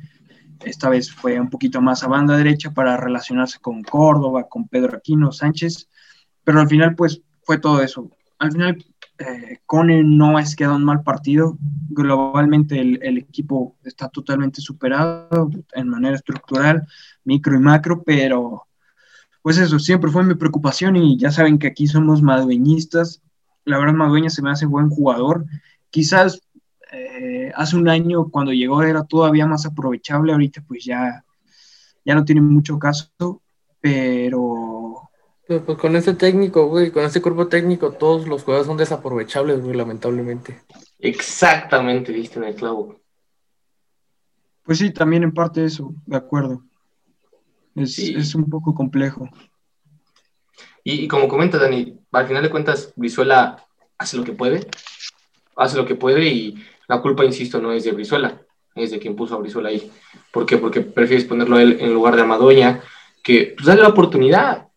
Esta 0.64 0.88
vez 0.88 1.10
fue 1.10 1.40
un 1.40 1.50
poquito 1.50 1.80
más 1.80 2.02
a 2.02 2.08
banda 2.08 2.36
derecha 2.36 2.70
para 2.72 2.96
relacionarse 2.96 3.58
con 3.60 3.82
Córdoba, 3.82 4.48
con 4.48 4.68
Pedro 4.68 4.96
Aquino, 4.96 5.32
Sánchez, 5.32 5.88
pero 6.44 6.60
al 6.60 6.68
final, 6.68 6.94
pues 6.94 7.20
fue 7.44 7.58
todo 7.58 7.82
eso. 7.82 8.10
Al 8.38 8.52
final, 8.52 8.84
eh, 9.18 9.58
Cone 9.66 10.02
no 10.02 10.38
es 10.38 10.56
que 10.56 10.64
da 10.64 10.74
un 10.74 10.84
mal 10.84 11.02
partido. 11.02 11.56
Globalmente, 11.88 12.80
el, 12.80 12.98
el 13.02 13.18
equipo 13.18 13.76
está 13.84 14.08
totalmente 14.08 14.60
superado 14.60 15.50
en 15.72 15.88
manera 15.88 16.16
estructural, 16.16 16.86
micro 17.24 17.54
y 17.54 17.60
macro, 17.60 18.02
pero 18.02 18.66
pues 19.42 19.58
eso, 19.58 19.78
siempre 19.80 20.10
fue 20.10 20.22
mi 20.22 20.34
preocupación 20.34 20.96
y 20.96 21.18
ya 21.18 21.32
saben 21.32 21.58
que 21.58 21.66
aquí 21.66 21.88
somos 21.88 22.22
madueñistas. 22.22 23.22
La 23.64 23.78
verdad, 23.78 23.94
Madueña 23.94 24.30
se 24.30 24.40
me 24.40 24.50
hace 24.50 24.66
buen 24.66 24.88
jugador. 24.88 25.44
Quizás 25.90 26.42
eh, 26.93 27.53
hace 27.55 27.76
un 27.76 27.88
año 27.88 28.28
cuando 28.30 28.53
llegó 28.53 28.82
era 28.82 29.05
todavía 29.05 29.47
más 29.47 29.66
aprovechable, 29.66 30.32
ahorita 30.32 30.62
pues 30.66 30.84
ya, 30.84 31.24
ya 32.05 32.14
no 32.14 32.24
tiene 32.24 32.40
mucho 32.40 32.78
caso, 32.78 33.43
pero 33.80 35.09
Pero, 35.47 35.64
pues 35.64 35.78
con 35.78 35.97
este 35.97 36.14
técnico, 36.14 36.68
güey, 36.68 36.90
con 36.93 37.05
este 37.05 37.20
cuerpo 37.20 37.49
técnico, 37.49 37.93
todos 37.93 38.28
los 38.28 38.43
jugadores 38.45 38.66
son 38.68 38.76
desaprovechables, 38.76 39.61
güey, 39.61 39.76
lamentablemente. 39.76 40.62
Exactamente, 40.99 42.12
viste 42.12 42.38
en 42.38 42.45
el 42.45 42.55
clavo. 42.55 43.01
pues 44.64 44.78
sí, 44.78 44.93
también 44.93 45.24
en 45.24 45.32
parte 45.34 45.64
eso, 45.64 45.93
de 46.07 46.16
acuerdo. 46.16 46.62
Es, 47.74 47.95
Sí. 47.97 48.14
es 48.16 48.34
un 48.36 48.49
poco 48.49 48.74
complejo. 48.74 49.28
Y, 50.84 51.05
y 51.05 51.09
como 51.09 51.26
comenta 51.28 51.59
Dani, 51.59 51.99
al 52.12 52.26
final 52.26 52.43
de 52.43 52.51
cuentas, 52.51 52.93
Brizuela 52.97 53.64
hace 53.99 54.16
lo 54.16 54.24
que 54.24 54.32
puede, 54.32 54.66
hace 55.57 55.76
lo 55.76 55.84
que 55.86 55.95
puede 55.97 56.26
y 56.28 56.55
la 56.89 57.01
culpa, 57.01 57.24
insisto, 57.24 57.61
no 57.61 57.72
es 57.72 57.85
de 57.85 57.93
Brizuela, 57.93 58.43
es 58.74 58.91
de 58.91 58.99
quien 58.99 59.16
puso 59.16 59.35
a 59.35 59.39
Brizuela 59.39 59.68
ahí. 59.68 59.91
¿Por 60.33 60.47
qué? 60.47 60.59
Porque 60.59 60.80
prefieres 60.80 61.24
ponerlo 61.24 61.57
a 61.57 61.62
él 61.62 61.78
en 61.80 61.93
lugar 61.93 62.16
de 62.16 62.22
Amadoña, 62.22 62.80
que 63.22 63.55
pues 63.57 63.66
dale 63.66 63.83
la 63.83 63.89
oportunidad. 63.89 64.68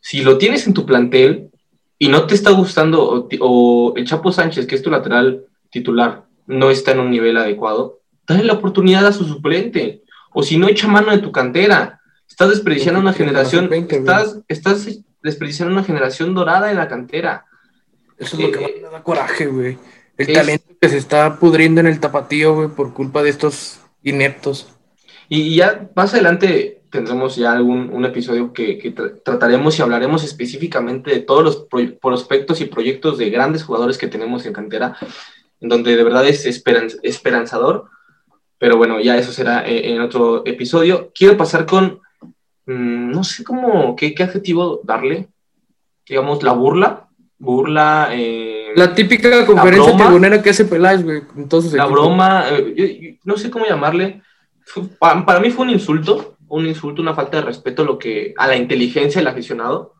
Si 0.00 0.22
lo 0.22 0.38
tienes 0.38 0.66
en 0.66 0.74
tu 0.74 0.84
plantel 0.84 1.50
y 1.98 2.08
no 2.08 2.26
te 2.26 2.34
está 2.34 2.50
gustando, 2.50 3.28
o, 3.40 3.94
el 3.96 4.06
Chapo 4.06 4.32
Sánchez, 4.32 4.66
que 4.66 4.74
es 4.74 4.82
tu 4.82 4.90
lateral 4.90 5.46
titular, 5.70 6.24
no 6.46 6.70
está 6.70 6.92
en 6.92 7.00
un 7.00 7.10
nivel 7.10 7.36
adecuado, 7.36 8.00
dale 8.26 8.44
la 8.44 8.54
oportunidad 8.54 9.06
a 9.06 9.12
su 9.12 9.24
suplente. 9.24 10.02
O 10.32 10.42
si 10.42 10.58
no, 10.58 10.68
echa 10.68 10.88
mano 10.88 11.12
de 11.12 11.18
tu 11.18 11.32
cantera. 11.32 12.00
Estás 12.28 12.50
desperdiciando 12.50 13.00
una 13.00 13.12
generación, 13.12 13.68
tiene 13.68 13.84
la 13.84 13.90
sub-20, 13.92 13.98
estás, 13.98 14.40
estás 14.48 14.98
desperdiciando 15.22 15.72
una 15.72 15.84
generación 15.84 16.34
dorada 16.34 16.70
en 16.70 16.76
la 16.76 16.88
cantera. 16.88 17.46
Eso 18.18 18.36
es 18.36 18.42
lo 18.42 18.50
que 18.50 18.64
Eh, 18.64 18.80
me 18.82 18.90
da 18.90 19.02
coraje, 19.02 19.46
güey. 19.46 19.78
El 20.18 20.28
es- 20.30 20.34
talento 20.34 20.74
que 20.80 20.88
se 20.88 20.96
está 20.98 21.38
pudriendo 21.38 21.80
en 21.80 21.86
el 21.86 22.00
tapatío, 22.00 22.54
güey, 22.54 22.68
por 22.68 22.92
culpa 22.94 23.22
de 23.22 23.30
estos 23.30 23.80
ineptos. 24.02 24.68
Y, 25.28 25.56
ya 25.56 25.88
más 25.96 26.12
adelante 26.14 26.82
tendremos 26.90 27.34
ya 27.36 27.52
algún 27.52 27.90
un 27.92 28.04
episodio 28.04 28.52
que, 28.52 28.78
que 28.78 28.94
tra- 28.94 29.20
trataremos 29.24 29.76
y 29.78 29.82
hablaremos 29.82 30.22
específicamente 30.22 31.10
de 31.10 31.20
todos 31.20 31.42
los 31.42 31.56
pro- 31.64 31.98
prospectos 32.00 32.60
y 32.60 32.66
proyectos 32.66 33.18
de 33.18 33.30
grandes 33.30 33.64
jugadores 33.64 33.98
que 33.98 34.06
tenemos 34.06 34.46
en 34.46 34.52
cantera, 34.52 34.96
en 35.60 35.68
donde 35.68 35.96
de 35.96 36.04
verdad 36.04 36.26
es 36.28 36.46
esperanz- 36.46 36.98
esperanzador. 37.02 37.86
Pero 38.58 38.76
bueno, 38.76 39.00
ya 39.00 39.16
eso 39.18 39.32
será 39.32 39.66
eh, 39.66 39.92
en 39.92 40.00
otro 40.00 40.46
episodio. 40.46 41.10
Quiero 41.14 41.36
pasar 41.36 41.66
con, 41.66 42.00
mm, 42.66 43.10
no 43.10 43.24
sé 43.24 43.42
cómo, 43.42 43.96
qué, 43.96 44.14
qué 44.14 44.22
adjetivo 44.22 44.80
darle. 44.84 45.28
Digamos, 46.08 46.42
la 46.42 46.52
burla. 46.52 47.08
Burla. 47.38 48.10
eh, 48.12 48.53
La 48.76 48.94
típica 48.94 49.44
conferencia 49.46 49.90
broma. 49.92 50.04
tribunera 50.04 50.42
que 50.42 50.50
hace 50.50 50.64
Peláez, 50.64 51.02
güey, 51.02 51.22
con 51.26 51.48
todos 51.48 51.64
sus 51.64 51.72
la 51.74 51.84
equipos. 51.84 52.00
broma, 52.00 52.44
eh, 52.50 52.74
yo- 52.76 52.84
yo 52.86 53.16
no 53.24 53.36
sé 53.36 53.50
cómo 53.50 53.66
llamarle. 53.66 54.22
Fue- 54.66 54.88
pa- 54.98 55.24
para 55.24 55.40
mí 55.40 55.50
fue 55.50 55.64
un 55.66 55.70
insulto, 55.72 56.36
un 56.48 56.66
insulto, 56.66 57.00
una 57.02 57.14
falta 57.14 57.38
de 57.38 57.44
respeto 57.44 57.82
a, 57.82 57.84
lo 57.84 57.98
que, 57.98 58.34
a 58.36 58.46
la 58.46 58.56
inteligencia 58.56 59.20
del 59.20 59.28
aficionado. 59.28 59.94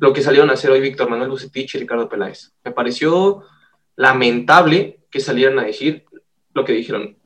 Lo 0.00 0.12
que 0.12 0.22
salieron 0.22 0.50
a 0.50 0.54
hacer 0.54 0.70
hoy 0.70 0.80
Víctor 0.80 1.08
Manuel 1.08 1.30
Bucetich 1.30 1.74
y 1.74 1.78
Ricardo 1.78 2.08
Peláez. 2.08 2.52
Me 2.64 2.72
pareció 2.72 3.42
lamentable 3.96 5.00
que 5.10 5.20
salieran 5.20 5.58
a 5.58 5.64
decir 5.64 6.04
lo 6.52 6.64
que 6.64 6.72
dijeron. 6.72 7.16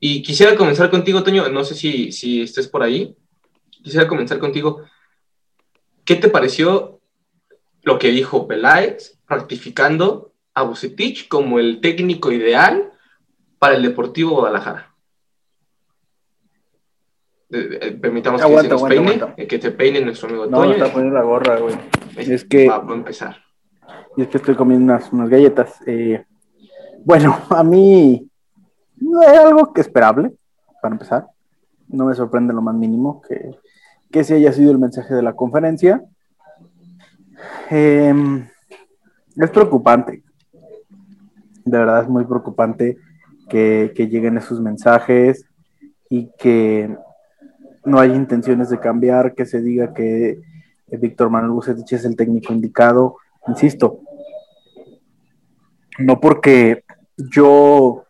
Y 0.00 0.22
quisiera 0.22 0.56
comenzar 0.56 0.90
contigo, 0.90 1.22
Toño, 1.22 1.48
no 1.48 1.62
sé 1.64 1.74
si, 1.74 2.10
si 2.12 2.42
estés 2.42 2.66
por 2.66 2.82
ahí. 2.82 3.14
Quisiera 3.82 4.08
comenzar 4.08 4.38
contigo. 4.38 4.82
¿Qué 6.04 6.16
te 6.16 6.28
pareció 6.28 7.00
lo 7.82 7.98
que 7.98 8.10
dijo 8.10 8.46
Peláez, 8.48 9.18
ratificando 9.32 10.32
a 10.54 10.62
Bucetich 10.62 11.28
como 11.28 11.58
el 11.58 11.80
técnico 11.80 12.30
ideal 12.32 12.92
para 13.58 13.74
el 13.76 13.82
Deportivo 13.82 14.32
Guadalajara? 14.32 14.88
Eh, 17.50 17.78
eh, 17.82 17.92
Permitamos 18.00 18.40
que 18.40 18.46
se 18.48 18.52
nos 18.54 18.64
aguanta, 18.64 18.88
peine, 18.88 19.12
aguanta. 19.14 19.34
eh, 19.42 19.46
que 19.46 19.58
te 19.58 19.70
peine 19.72 20.00
nuestro 20.00 20.28
amigo 20.28 20.46
No, 20.46 20.58
Toño. 20.58 20.72
está 20.72 20.92
poniendo 20.92 21.14
la 21.18 21.22
gorra, 21.24 21.58
güey. 21.58 21.74
Eh, 22.16 22.34
es 22.34 22.44
que- 22.44 22.68
Va, 22.68 22.76
a 22.76 22.94
empezar. 22.94 23.36
Y 24.16 24.22
es 24.22 24.28
que 24.28 24.38
estoy 24.38 24.54
comiendo 24.54 24.84
unas, 24.84 25.12
unas 25.12 25.28
galletas. 25.28 25.76
Eh, 25.86 26.24
bueno, 27.04 27.38
a 27.50 27.62
mí 27.62 28.28
no 28.96 29.22
es 29.22 29.38
algo 29.38 29.72
que 29.72 29.80
esperable, 29.82 30.32
para 30.80 30.94
empezar. 30.94 31.26
No 31.88 32.06
me 32.06 32.14
sorprende 32.14 32.54
lo 32.54 32.62
más 32.62 32.74
mínimo 32.74 33.20
que 33.22 33.50
que 34.10 34.20
ese 34.20 34.34
haya 34.34 34.52
sido 34.52 34.70
el 34.72 34.78
mensaje 34.78 35.14
de 35.14 35.22
la 35.22 35.32
conferencia. 35.32 36.02
Em, 37.70 38.46
es 39.36 39.50
preocupante, 39.50 40.22
de 41.64 41.78
verdad 41.78 42.02
es 42.02 42.08
muy 42.08 42.24
preocupante 42.24 42.98
que, 43.48 43.92
que 43.94 44.08
lleguen 44.08 44.36
esos 44.36 44.60
mensajes 44.60 45.46
y 46.08 46.30
que 46.38 46.94
no 47.84 47.98
hay 47.98 48.12
intenciones 48.12 48.70
de 48.70 48.78
cambiar, 48.78 49.34
que 49.34 49.46
se 49.46 49.60
diga 49.60 49.92
que 49.92 50.40
Víctor 50.86 51.30
Manuel 51.30 51.52
Bucetich 51.52 51.92
es 51.94 52.04
el 52.04 52.16
técnico 52.16 52.52
indicado. 52.52 53.16
Insisto, 53.48 54.00
no 55.98 56.20
porque 56.20 56.84
yo 57.16 58.04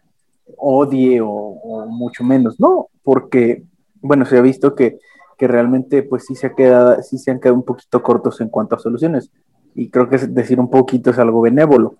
odie 0.57 1.21
o, 1.23 1.87
mucho 1.89 2.25
menos, 2.25 2.61
no, 2.61 2.89
porque, 3.03 3.65
bueno, 4.01 4.25
se 4.25 4.39
ha 4.39 4.43
visto 4.43 4.75
que, 4.75 4.99
realmente 5.39 6.05
pues 6.05 6.25
sí 6.25 6.37
se, 6.37 6.47
ha 6.47 6.55
quedado, 6.55 7.03
sí 7.03 7.19
se 7.19 7.33
han 7.33 7.41
quedado 7.41 7.57
un 7.57 7.65
poquito 7.65 8.01
cortos 8.01 8.41
en 8.41 8.49
cuanto 8.49 8.77
a 8.77 8.79
soluciones. 8.79 9.33
Y 9.75 9.89
creo 9.89 10.09
que 10.09 10.19
decir 10.19 10.61
un 10.61 10.71
poquito 10.71 11.11
es 11.11 11.19
algo 11.19 11.41
benévolo. 11.41 11.97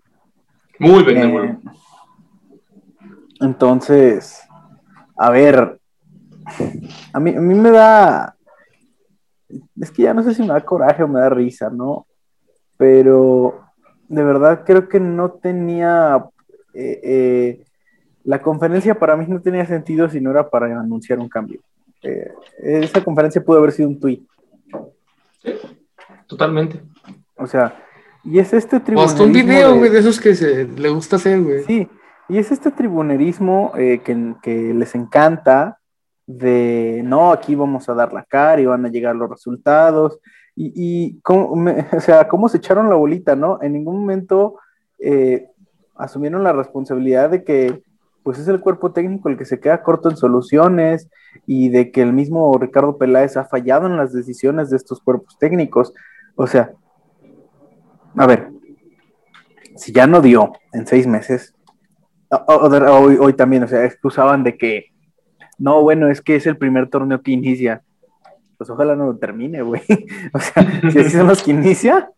Muy 0.79 1.05
benévolo. 1.05 1.45
Eh, 1.45 1.59
entonces, 3.41 4.41
a 5.17 5.31
ver, 5.31 5.81
a 7.13 7.21
mí, 7.21 7.35
a 7.35 7.41
mí 7.41 7.55
me 7.55 7.71
da, 7.71 8.37
es 9.81 9.91
que 9.91 10.03
ya 10.03 10.15
no 10.15 10.23
sé 10.23 10.35
si 10.35 10.43
me 10.43 10.49
da 10.49 10.61
coraje 10.61 11.03
o 11.03 11.09
me 11.09 11.21
da 11.21 11.29
risa, 11.29 11.71
¿no? 11.71 12.07
Pero 12.77 13.61
de 14.09 14.23
verdad 14.23 14.63
creo 14.65 14.89
que 14.89 15.01
no 15.01 15.31
tenía, 15.31 16.25
eh, 16.75 17.01
eh, 17.03 17.65
la 18.25 18.43
conferencia 18.43 18.95
para 18.95 19.17
mí 19.17 19.25
no 19.29 19.41
tenía 19.41 19.67
sentido 19.67 20.09
si 20.09 20.21
no 20.21 20.31
era 20.31 20.49
para 20.49 20.67
anunciar 20.79 21.19
un 21.19 21.29
cambio. 21.29 21.61
Eh, 22.03 22.33
esa 22.59 23.03
conferencia 23.03 23.45
pudo 23.45 23.59
haber 23.59 23.73
sido 23.73 23.89
un 23.89 23.99
tweet. 23.99 24.23
totalmente. 26.27 26.81
O 27.43 27.47
sea, 27.47 27.85
y 28.25 28.39
es 28.39 28.53
este 28.53 28.81
tribunerismo. 28.81 29.25
un 29.25 29.33
video, 29.33 29.77
güey, 29.77 29.91
de, 29.91 29.99
esos 29.99 30.21
que 30.21 30.35
se, 30.35 30.65
le 30.65 30.89
gusta 30.91 31.17
hacer, 31.17 31.43
güey. 31.43 31.65
Sí, 31.65 31.89
y 32.29 32.39
es 32.39 32.53
este 32.53 32.71
tribunerismo 32.71 33.73
que, 33.75 34.35
que 34.43 34.75
les 34.75 34.95
encanta, 34.95 35.79
de 36.27 37.03
no, 37.05 37.33
aquí 37.33 37.55
vamos 37.55 37.89
a 37.89 37.95
dar 37.95 38.13
la 38.13 38.25
cara 38.25 38.61
y 38.61 38.67
van 38.67 38.87
a 38.87 38.91
llegar 38.91 39.17
los 39.17 39.29
resultados. 39.29 40.21
Y, 40.55 40.73
y 40.75 41.21
cómo, 41.21 41.53
o 41.93 42.01
sea, 42.01 42.29
cómo 42.29 42.49
se 42.49 42.59
echaron 42.59 42.89
la 42.89 42.97
bolita, 42.97 43.37
¿no? 43.37 43.59
En 43.61 43.73
ningún 43.73 43.99
momento 44.01 44.59
eh, 44.99 45.49
asumieron 45.97 46.45
la 46.45 46.53
responsabilidad 46.53 47.31
de 47.31 47.45
que 47.45 47.83
pues 48.23 48.39
es 48.39 48.47
el 48.47 48.61
cuerpo 48.61 48.93
técnico 48.93 49.29
el 49.29 49.37
que 49.37 49.45
se 49.45 49.59
queda 49.59 49.83
corto 49.83 50.09
en 50.09 50.17
soluciones 50.17 51.09
y 51.45 51.71
de 51.71 51.91
que 51.91 52.03
el 52.03 52.13
mismo 52.13 52.57
Ricardo 52.57 52.97
Peláez 52.97 53.37
ha 53.37 53.45
fallado 53.45 53.87
en 53.87 53.97
las 53.97 54.13
decisiones 54.13 54.71
de 54.71 54.77
estos 54.77 55.01
cuerpos 55.01 55.37
técnicos. 55.39 55.93
O 56.37 56.47
sea, 56.47 56.73
a 58.17 58.27
ver, 58.27 58.51
si 59.77 59.93
ya 59.93 60.07
no 60.07 60.21
dio 60.21 60.53
en 60.73 60.87
seis 60.87 61.07
meses, 61.07 61.55
hoy, 62.47 63.33
también, 63.35 63.65
o 63.65 63.69
sea, 63.69 63.85
excusaban 63.85 64.43
de 64.45 64.57
que 64.57 64.87
no, 65.59 65.83
bueno, 65.83 66.09
es 66.09 66.21
que 66.21 66.37
es 66.37 66.47
el 66.47 66.57
primer 66.57 66.89
torneo 66.89 67.23
que 67.23 67.31
inicia. 67.31 67.83
Pues 68.57 68.71
ojalá 68.71 68.97
no 68.97 69.07
lo 69.07 69.17
termine, 69.17 69.63
güey. 69.63 69.83
o 70.33 70.39
sea, 70.41 70.91
si 70.91 70.99
así 70.99 71.11
son 71.11 71.29
los 71.29 71.43
que 71.43 71.51
inicia, 71.51 72.11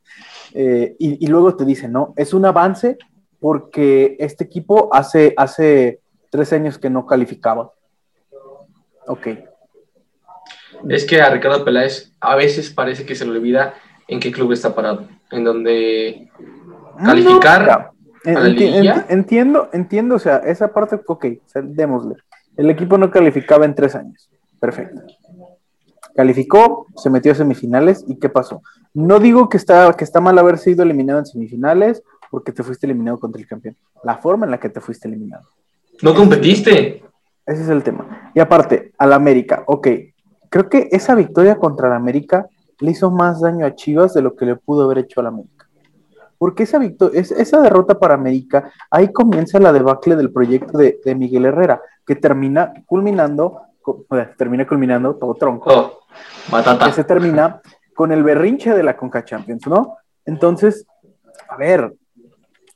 eh, 0.52 0.94
y, 0.98 1.26
luego 1.26 1.56
te 1.56 1.64
dicen, 1.64 1.92
no, 1.92 2.14
es 2.16 2.32
un 2.32 2.44
avance 2.44 2.96
porque 3.40 4.16
este 4.20 4.44
equipo 4.44 4.88
hace, 4.92 5.34
hace 5.36 6.00
tres 6.30 6.52
años 6.52 6.78
que 6.78 6.90
no 6.90 7.06
calificaba. 7.06 7.72
Ok. 9.06 9.28
Es 10.88 11.04
que 11.04 11.20
a 11.20 11.30
Ricardo 11.30 11.64
Peláez 11.64 12.12
a 12.20 12.36
veces 12.36 12.70
parece 12.70 13.04
que 13.04 13.14
se 13.14 13.24
le 13.24 13.32
olvida 13.32 13.74
en 14.06 14.20
qué 14.20 14.30
club 14.30 14.52
está 14.52 14.74
parado, 14.74 15.08
en 15.34 15.44
donde 15.44 16.30
calificar. 17.04 17.90
entiendo, 19.08 19.68
entiendo, 19.72 20.14
o 20.14 20.18
sea, 20.18 20.38
esa 20.38 20.72
parte, 20.72 21.00
ok, 21.06 21.26
démosle. 21.62 22.16
El 22.56 22.70
equipo 22.70 22.98
no 22.98 23.10
calificaba 23.10 23.64
en 23.64 23.74
tres 23.74 23.94
años. 23.94 24.30
Perfecto. 24.60 25.02
Calificó, 26.14 26.86
se 26.96 27.10
metió 27.10 27.32
a 27.32 27.34
semifinales 27.34 28.04
y 28.06 28.16
¿qué 28.16 28.28
pasó? 28.28 28.62
No 28.92 29.18
digo 29.18 29.48
que 29.48 29.56
está, 29.56 29.92
que 29.94 30.04
está 30.04 30.20
mal 30.20 30.38
haber 30.38 30.58
sido 30.58 30.84
eliminado 30.84 31.18
en 31.18 31.26
semifinales 31.26 32.02
porque 32.30 32.52
te 32.52 32.62
fuiste 32.62 32.86
eliminado 32.86 33.18
contra 33.18 33.40
el 33.40 33.48
campeón. 33.48 33.76
La 34.04 34.18
forma 34.18 34.46
en 34.46 34.52
la 34.52 34.60
que 34.60 34.68
te 34.68 34.80
fuiste 34.80 35.08
eliminado. 35.08 35.48
No 36.02 36.14
competiste. 36.14 37.02
Ese 37.46 37.62
es 37.62 37.68
el 37.68 37.82
tema. 37.82 38.30
Y 38.34 38.40
aparte, 38.40 38.92
al 38.98 39.12
América, 39.12 39.64
ok. 39.66 39.88
Creo 40.48 40.68
que 40.68 40.88
esa 40.92 41.14
victoria 41.14 41.56
contra 41.56 41.88
el 41.88 41.94
América 41.94 42.46
le 42.80 42.90
hizo 42.90 43.10
más 43.10 43.40
daño 43.40 43.66
a 43.66 43.74
Chivas 43.74 44.14
de 44.14 44.22
lo 44.22 44.34
que 44.34 44.46
le 44.46 44.56
pudo 44.56 44.84
haber 44.84 44.98
hecho 44.98 45.20
al 45.20 45.26
América. 45.26 45.68
Porque 46.38 46.64
esa, 46.64 46.80
esa 46.82 47.60
derrota 47.62 47.98
para 47.98 48.14
América, 48.14 48.70
ahí 48.90 49.12
comienza 49.12 49.58
la 49.58 49.72
debacle 49.72 50.16
del 50.16 50.32
proyecto 50.32 50.78
de, 50.78 50.98
de 51.04 51.14
Miguel 51.14 51.46
Herrera 51.46 51.80
que 52.06 52.16
termina 52.16 52.72
culminando, 52.86 53.62
termina 54.36 54.66
culminando 54.66 55.14
todo 55.16 55.34
tronco. 55.34 55.70
Oh, 55.72 56.84
que 56.84 56.92
se 56.92 57.04
termina 57.04 57.60
con 57.94 58.12
el 58.12 58.22
berrinche 58.22 58.74
de 58.74 58.82
la 58.82 58.96
Conca 58.96 59.24
Champions, 59.24 59.66
¿no? 59.66 59.96
Entonces, 60.26 60.86
a 61.48 61.56
ver, 61.56 61.94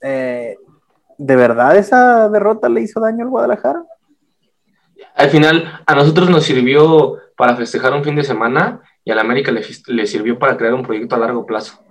eh, 0.01 0.57
¿de 1.16 1.36
verdad 1.36 1.76
esa 1.76 2.28
derrota 2.28 2.68
le 2.68 2.82
hizo 2.82 3.01
daño 3.01 3.24
al 3.24 3.30
Guadalajara? 3.30 3.82
Al 5.14 5.30
final, 5.30 5.82
a 5.84 5.94
nosotros 5.94 6.30
nos 6.30 6.44
sirvió 6.44 7.16
para 7.36 7.57
festejar 7.57 7.92
un 7.92 8.05
fin 8.05 8.16
de 8.16 8.24
semana 8.24 8.80
y 9.09 9.11
a 9.11 9.14
la 9.14 9.22
América 9.22 9.50
le, 9.50 10.06
sirvió 10.06 10.38
para 10.38 10.59
crear 10.59 10.74
un 10.74 10.82
proyecto 10.82 11.14
a 11.16 11.18
largo 11.18 11.46
plazo. 11.46 11.82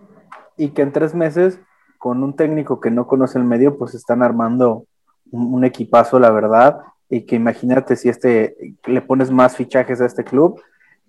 Y 0.55 0.69
que 0.69 0.83
en 0.83 0.91
tres 0.91 1.15
meses, 1.15 1.59
con 1.97 2.21
un 2.21 2.35
técnico 2.35 2.79
que 2.79 2.91
no 2.91 3.07
conoce 3.07 3.39
el 3.39 3.43
medio, 3.43 3.75
pues 3.75 3.95
están 3.95 4.21
armando 4.21 4.85
un 5.31 5.65
equipazo, 5.65 6.19
la 6.19 6.29
verdad, 6.29 6.77
y 7.09 7.21
que 7.21 7.35
imagínate 7.35 7.95
si 7.95 8.07
este 8.07 8.55
le 8.85 9.01
pones 9.01 9.31
más 9.31 9.55
fichajes 9.55 9.99
a 9.99 10.05
este 10.05 10.23
club, 10.23 10.61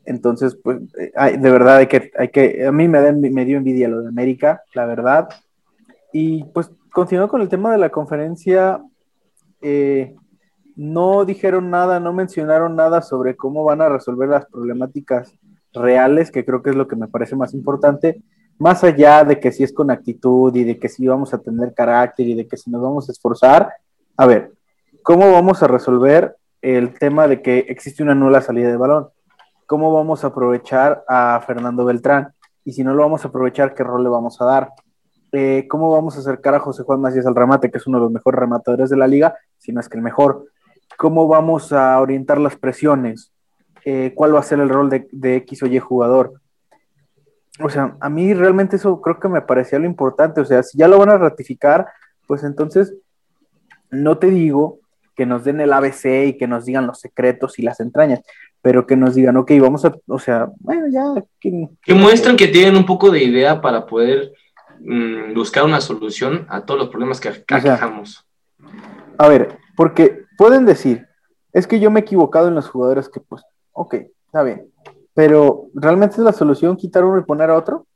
entonces 0.07 0.57
pues 0.57 0.79
de 0.91 1.51
verdad 1.51 1.77
hay 1.77 1.89
que, 1.89 2.11
hay 2.17 2.29
que, 2.29 2.67
a 2.67 2.73
mí 2.73 2.89
me, 2.89 3.13
me 3.13 3.45
dio 3.45 3.59
envidia 3.59 3.89
lo 3.89 4.01
de 4.01 4.09
América, 4.09 4.63
la 4.73 4.87
verdad. 4.87 5.29
Y 6.11 6.45
pues 6.55 6.71
continuando 6.91 7.31
con 7.31 7.43
el 7.43 7.51
tema 7.51 7.71
de 7.71 7.79
la 7.79 7.91
conferencia, 7.91 8.83
eh, 9.61 10.17
no 10.75 11.27
dijeron 11.27 11.69
nada, 11.69 12.01
no 12.01 12.15
mencionaron 12.15 12.77
nada 12.77 13.03
sobre 13.03 13.37
cómo 13.37 13.63
van 13.63 13.83
a 13.83 13.91
resolver 13.91 14.31
las 14.31 14.47
problemáticas 14.47 15.39
reales, 15.79 16.31
que 16.31 16.45
creo 16.45 16.63
que 16.63 16.71
es 16.71 16.77
lo 16.77 16.89
que 16.89 16.97
me 16.97 17.09
parece 17.09 17.37
más 17.37 17.55
importante, 17.55 18.23
más 18.59 18.85
allá 18.85 19.25
de 19.25 19.39
que 19.39 19.53
si 19.53 19.63
es 19.63 19.73
con 19.73 19.91
actitud 19.91 20.55
y 20.55 20.65
de 20.65 20.79
que 20.79 20.89
si 20.89 21.07
vamos 21.07 21.33
a 21.33 21.39
tener 21.39 21.75
carácter 21.75 22.27
y 22.27 22.35
de 22.35 22.47
que 22.47 22.57
si 22.57 22.71
nos 22.71 22.83
vamos 22.83 23.09
a 23.09 23.13
esforzar. 23.13 23.73
A 24.17 24.27
ver, 24.27 24.53
¿Cómo 25.09 25.33
vamos 25.33 25.63
a 25.63 25.67
resolver 25.67 26.37
el 26.61 26.93
tema 26.93 27.27
de 27.29 27.41
que 27.41 27.61
existe 27.61 28.03
una 28.03 28.15
nula 28.15 28.43
salida 28.43 28.69
de 28.69 28.77
balón? 28.77 29.09
¿Cómo 29.65 29.91
vamos 29.91 30.23
a 30.23 30.27
aprovechar 30.27 31.03
a 31.09 31.43
Fernando 31.47 31.87
Beltrán? 31.87 32.35
Y 32.63 32.75
si 32.75 32.85
no 32.85 32.93
lo 32.93 33.05
vamos 33.05 33.25
a 33.25 33.29
aprovechar, 33.29 33.73
¿qué 33.73 33.83
rol 33.85 34.03
le 34.03 34.11
vamos 34.11 34.39
a 34.43 34.45
dar? 34.45 34.73
Eh, 35.33 35.67
¿Cómo 35.67 35.91
vamos 35.91 36.17
a 36.17 36.21
acercar 36.21 36.55
a 36.57 36.61
José 36.61 36.83
Juan 36.83 37.01
Macías 37.01 37.25
al 37.25 37.35
remate, 37.35 37.71
que 37.71 37.79
es 37.79 37.87
uno 37.87 37.97
de 37.97 38.03
los 38.05 38.13
mejores 38.13 38.39
rematadores 38.39 38.91
de 38.91 38.99
la 38.99 39.07
liga, 39.07 39.35
si 39.57 39.73
no 39.73 39.81
es 39.81 39.89
que 39.89 39.97
el 39.97 40.03
mejor? 40.03 40.45
¿Cómo 40.99 41.27
vamos 41.27 41.73
a 41.73 41.99
orientar 41.99 42.39
las 42.39 42.57
presiones? 42.57 43.33
Eh, 43.91 44.13
¿Cuál 44.15 44.35
va 44.35 44.41
a 44.41 44.43
ser 44.43 44.61
el 44.61 44.69
rol 44.69 44.91
de, 44.91 45.09
de 45.13 45.37
X 45.37 45.63
o 45.63 45.67
Y 45.67 45.79
jugador? 45.79 46.43
O 47.59 47.71
sea, 47.71 47.97
a 47.99 48.11
mí 48.11 48.35
realmente 48.35 48.77
eso 48.77 49.01
creo 49.01 49.19
que 49.19 49.29
me 49.29 49.41
parecía 49.41 49.79
lo 49.79 49.87
importante. 49.87 50.43
O 50.43 50.45
sea, 50.45 50.63
si 50.63 50.77
ya 50.77 50.87
lo 50.89 50.99
van 50.99 51.09
a 51.09 51.17
ratificar, 51.17 51.87
pues 52.27 52.45
entonces 52.45 52.95
no 53.91 54.19
te 54.19 54.27
digo 54.27 54.81
que 55.17 55.25
nos 55.25 55.43
den 55.43 55.63
el 55.63 55.73
ABC 55.73 56.27
y 56.27 56.37
que 56.37 56.47
nos 56.47 56.67
digan 56.67 56.87
los 56.87 57.01
secretos 57.01 57.59
y 57.59 57.63
las 57.63 57.81
entrañas, 57.81 58.21
pero 58.61 58.87
que 58.87 58.95
nos 58.95 59.15
digan, 59.15 59.39
ok, 59.39 59.53
vamos 59.59 59.87
a, 59.87 59.95
o 60.07 60.19
sea, 60.19 60.51
bueno, 60.59 60.89
ya. 60.91 61.25
Que, 61.41 61.71
que 61.83 61.95
muestren 61.95 62.37
que 62.37 62.49
tienen 62.49 62.77
un 62.77 62.85
poco 62.85 63.11
de 63.11 63.25
idea 63.25 63.59
para 63.63 63.87
poder 63.87 64.35
mm, 64.81 65.33
buscar 65.33 65.65
una 65.65 65.81
solución 65.81 66.45
a 66.51 66.67
todos 66.67 66.79
los 66.79 66.91
problemas 66.91 67.21
que 67.21 67.31
aquejamos. 67.31 68.29
a 69.17 69.29
ver, 69.29 69.57
porque 69.75 70.25
pueden 70.37 70.67
decir, 70.67 71.09
es 71.55 71.67
que 71.67 71.81
yo 71.81 71.91
me 71.91 72.01
he 72.01 72.03
equivocado 72.03 72.49
en 72.49 72.55
los 72.55 72.69
jugadores 72.69 73.09
que, 73.09 73.21
pues, 73.21 73.43
ok, 73.79 73.95
está 74.27 74.43
bien, 74.43 74.71
pero 75.15 75.67
¿realmente 75.75 76.17
es 76.17 76.23
la 76.23 76.33
solución 76.33 76.77
quitar 76.77 77.05
uno 77.05 77.19
y 77.19 77.25
poner 77.25 77.51
a 77.51 77.57
otro? 77.57 77.87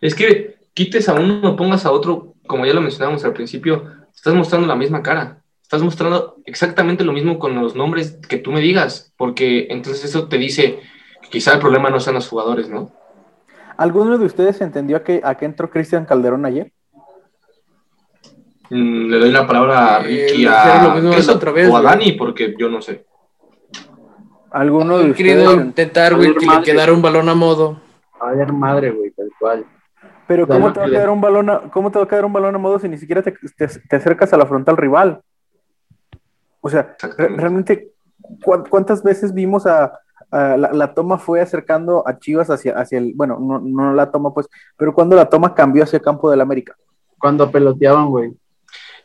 Es 0.00 0.14
que 0.14 0.56
quites 0.74 1.08
a 1.08 1.14
uno, 1.14 1.56
pongas 1.56 1.86
a 1.86 1.92
otro, 1.92 2.34
como 2.46 2.66
ya 2.66 2.74
lo 2.74 2.80
mencionamos 2.80 3.24
al 3.24 3.32
principio, 3.32 3.84
estás 4.14 4.34
mostrando 4.34 4.66
la 4.66 4.76
misma 4.76 5.02
cara 5.02 5.42
estás 5.72 5.82
mostrando 5.82 6.36
exactamente 6.44 7.02
lo 7.02 7.14
mismo 7.14 7.38
con 7.38 7.54
los 7.54 7.74
nombres 7.74 8.18
que 8.28 8.36
tú 8.36 8.52
me 8.52 8.60
digas, 8.60 9.14
porque 9.16 9.68
entonces 9.70 10.04
eso 10.04 10.28
te 10.28 10.36
dice 10.36 10.80
que 11.22 11.30
quizá 11.30 11.54
el 11.54 11.60
problema 11.60 11.88
no 11.88 11.98
sean 11.98 12.16
los 12.16 12.28
jugadores, 12.28 12.68
¿no? 12.68 12.92
¿Alguno 13.78 14.18
de 14.18 14.26
ustedes 14.26 14.60
entendió 14.60 14.98
a 14.98 15.02
qué, 15.02 15.22
a 15.24 15.34
qué 15.34 15.46
entró 15.46 15.70
Cristian 15.70 16.04
Calderón 16.04 16.44
ayer? 16.44 16.70
Mm, 18.68 19.08
le 19.08 19.18
doy 19.18 19.30
la 19.30 19.46
palabra 19.46 19.96
a 19.96 19.98
Ricky, 20.00 20.44
a, 20.44 20.94
otra 21.30 21.52
vez, 21.52 21.70
o 21.70 21.76
a 21.78 21.80
Dani, 21.80 22.12
porque 22.12 22.54
yo 22.58 22.68
no 22.68 22.82
sé. 22.82 23.06
Alguno 24.52 24.98
de 24.98 25.10
He 25.10 25.14
querido 25.14 25.44
ustedes. 25.44 25.66
intentar, 25.66 26.14
güey, 26.14 26.34
que 26.34 26.46
le 26.46 26.62
quedara 26.62 26.92
un 26.92 27.00
balón 27.02 27.28
a 27.28 27.34
modo. 27.34 27.80
A 28.20 28.32
ver, 28.32 28.52
madre, 28.52 28.90
güey, 28.90 29.10
tal 29.10 29.30
cual. 29.38 29.64
Pero 30.26 30.46
¿cómo 30.46 30.72
te 30.72 30.80
va 30.80 30.86
a 30.86 30.90
quedar 30.90 31.10
un 31.10 31.20
balón 31.20 31.50
a, 31.50 31.60
cómo 31.70 31.90
te 31.90 31.98
va 31.98 32.04
a 32.04 32.08
quedar 32.08 32.24
un 32.24 32.32
balón 32.32 32.54
a 32.54 32.58
modo 32.58 32.78
si 32.78 32.88
ni 32.88 32.96
siquiera 32.98 33.22
te, 33.22 33.32
te- 33.56 33.66
te 33.66 33.96
acercas 33.96 34.32
a 34.32 34.36
la 34.36 34.46
frontal 34.46 34.76
rival? 34.76 35.20
O 36.60 36.68
sea, 36.70 36.94
re- 37.16 37.28
realmente, 37.28 37.90
¿cu- 38.42 38.64
¿cuántas 38.70 39.02
veces 39.02 39.34
vimos 39.34 39.66
a, 39.66 39.98
a 40.30 40.56
la, 40.56 40.72
la 40.72 40.94
toma 40.94 41.18
fue 41.18 41.40
acercando 41.40 42.06
a 42.06 42.18
Chivas 42.18 42.50
hacia, 42.50 42.78
hacia 42.78 42.98
el, 42.98 43.12
bueno, 43.14 43.38
no, 43.40 43.58
no 43.58 43.92
la 43.94 44.10
toma 44.10 44.32
pues, 44.32 44.48
pero 44.76 44.94
cuando 44.94 45.16
la 45.16 45.28
toma 45.28 45.54
cambió 45.54 45.82
hacia 45.82 45.96
el 45.96 46.02
campo 46.04 46.30
del 46.30 46.40
América? 46.40 46.76
Cuando 47.18 47.50
peloteaban, 47.50 48.08
güey. 48.08 48.32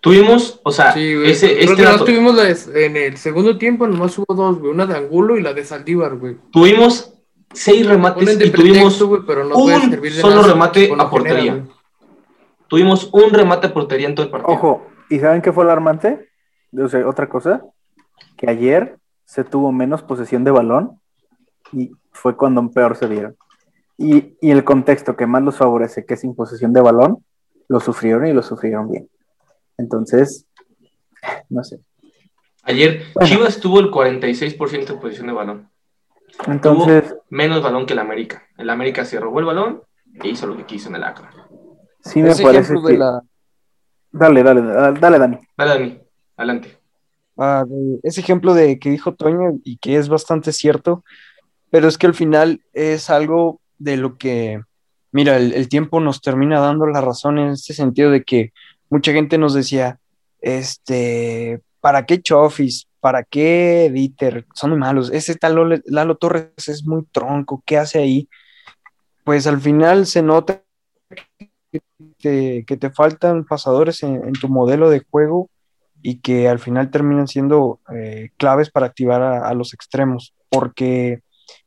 Tuvimos, 0.08 0.60
o 0.64 0.72
sea, 0.72 0.92
Sí, 0.94 1.16
güey. 1.16 1.32
ese, 1.32 1.48
Creo 1.48 1.60
este 1.62 1.76
que 1.76 1.82
nomás 1.84 1.94
dato- 2.00 2.06
tuvimos 2.06 2.36
la 2.36 2.44
de- 2.44 2.86
en 2.86 2.98
el 2.98 3.18
segundo 3.18 3.58
tiempo, 3.58 3.88
nomás 3.88 4.18
hubo 4.18 4.34
dos, 4.34 4.60
güey. 4.60 4.72
Una 4.72 4.86
de 4.86 4.96
Angulo 4.96 5.38
y 5.38 5.42
la 5.42 5.54
de 5.54 5.64
Saldívar, 5.66 6.16
güey. 6.18 6.38
tuvimos 6.52 7.14
seis 7.54 7.86
remates 7.88 8.40
y 8.46 8.52
tuvimos, 8.52 9.02
güey, 9.02 9.22
pero 9.26 9.44
no 9.44 9.56
un 9.58 9.64
puede 9.64 9.90
servir 9.90 10.14
de 10.14 10.22
solo 10.22 10.36
nada 10.38 10.48
remate 10.48 10.94
a 10.98 11.10
portería. 11.10 11.52
genera, 11.54 11.68
tuvimos 12.68 13.10
un 13.14 13.30
remate 13.32 13.68
a 13.68 13.74
portería 13.74 14.08
en 14.08 14.16
todo 14.16 14.26
el 14.26 14.32
partido. 14.32 14.54
Ojo, 14.54 14.88
¿y 15.10 15.20
saben 15.20 15.42
qué 15.42 15.52
fue 15.52 15.64
alarmante? 15.64 16.30
O 16.78 16.88
sea, 16.88 17.08
otra 17.08 17.30
cosa, 17.30 17.64
que 18.36 18.50
ayer 18.50 18.98
se 19.26 19.44
tuvo 19.44 19.72
menos 19.72 20.04
posesión 20.04 20.44
de 20.44 20.52
balón 20.52 21.00
y 21.72 21.92
fue 22.12 22.36
cuando 22.36 22.70
peor 22.72 22.96
se 22.96 23.08
dieron. 23.08 23.36
Y, 23.98 24.36
y 24.42 24.52
el 24.52 24.64
contexto 24.64 25.16
que 25.16 25.26
más 25.26 25.42
los 25.44 25.58
favorece, 25.58 26.06
que 26.06 26.14
es 26.16 26.20
sin 26.22 26.36
posesión 26.36 26.72
de 26.74 26.82
balón, 26.82 27.24
lo 27.68 27.80
sufrieron 27.80 28.28
y 28.28 28.34
lo 28.34 28.44
sufrieron 28.44 28.92
bien. 28.92 29.10
Entonces, 29.78 30.46
no 31.50 31.64
sé. 31.64 31.80
Ayer 32.64 33.04
Bueno. 33.14 33.30
Chivas 33.30 33.60
tuvo 33.60 33.80
el 33.80 33.90
46% 33.92 34.86
de 34.88 34.94
posición 34.96 35.28
de 35.28 35.34
balón. 35.34 35.70
Entonces, 36.48 37.16
Menos 37.30 37.62
balón 37.64 37.86
que 37.86 37.94
el 37.94 38.00
América. 38.00 38.44
El 38.58 38.70
América 38.70 39.06
se 39.06 39.20
robó 39.20 39.40
el 39.40 39.46
balón 39.46 39.82
e 40.22 40.30
hizo 40.30 40.48
lo 40.48 40.58
que 40.58 40.66
quiso 40.66 40.90
en 40.90 40.96
el 40.96 41.04
Acra. 41.04 41.32
sí 42.02 42.22
me 42.22 42.30
Ese 42.32 42.44
parece 42.44 42.74
que... 42.86 42.98
la, 42.98 43.22
Dale, 44.12 44.42
dale, 44.44 44.62
dale, 44.62 45.00
dale, 45.00 45.20
Dani. 45.20 45.40
Dale, 45.58 45.72
Dani, 45.72 46.00
adelante. 46.38 46.78
ah, 47.38 47.64
de 47.68 48.00
ese 48.04 48.22
ejemplo 48.22 48.54
de 48.54 48.80
que 48.80 48.90
dijo 48.90 49.14
Toño 49.16 49.60
y 49.64 49.78
que 49.78 49.98
es 49.98 50.10
bastante 50.10 50.52
cierto, 50.54 51.04
pero 51.70 51.88
es 51.88 51.98
que 51.98 52.08
al 52.08 52.14
final 52.16 52.62
es 52.74 53.10
algo 53.10 53.62
de 53.78 53.98
lo 53.98 54.18
que, 54.18 54.62
mira, 55.12 55.38
el, 55.38 55.54
el 55.54 55.70
tiempo 55.70 56.00
nos 56.00 56.22
termina 56.22 56.60
dando 56.60 56.88
la 56.88 57.02
razón 57.02 57.38
en 57.38 57.50
este 57.50 57.74
sentido 57.74 58.10
de 58.10 58.24
que 58.24 58.54
mucha 58.90 59.12
gente 59.12 59.38
nos 59.38 59.54
decía, 59.54 60.00
este, 60.42 61.62
¿para 61.82 62.06
qué 62.06 62.22
Chofis? 62.22 62.88
¿Para 63.00 63.24
qué 63.24 63.90
Dieter? 63.94 64.46
Son 64.54 64.72
muy 64.72 64.80
malos. 64.80 65.12
Ese 65.12 65.36
tal 65.36 65.82
Lalo, 65.86 66.16
Torres 66.16 66.68
es 66.68 66.86
muy 66.86 67.04
tronco, 67.12 67.64
¿qué 67.66 67.78
hace 67.78 68.00
ahí? 68.00 68.28
Pues 69.24 69.48
al 69.48 69.60
final 69.60 70.06
se 70.06 70.22
nota 70.22 70.64
que 72.20 72.64
te, 72.80 72.90
faltan 72.92 73.46
pasadores 73.46 74.04
en, 74.04 74.34
tu 74.34 74.48
modelo 74.50 74.90
de 74.90 75.04
juego 75.10 75.50
y 76.02 76.20
que 76.20 76.48
al 76.48 76.60
final 76.60 76.90
terminan 76.90 77.28
siendo 77.28 77.80
eh, 77.94 78.30
claves 78.38 78.70
para 78.70 78.86
activar 78.86 79.22
a 79.22 79.54
los 79.54 79.74
extremos, 79.74 80.34
porque 80.50 81.22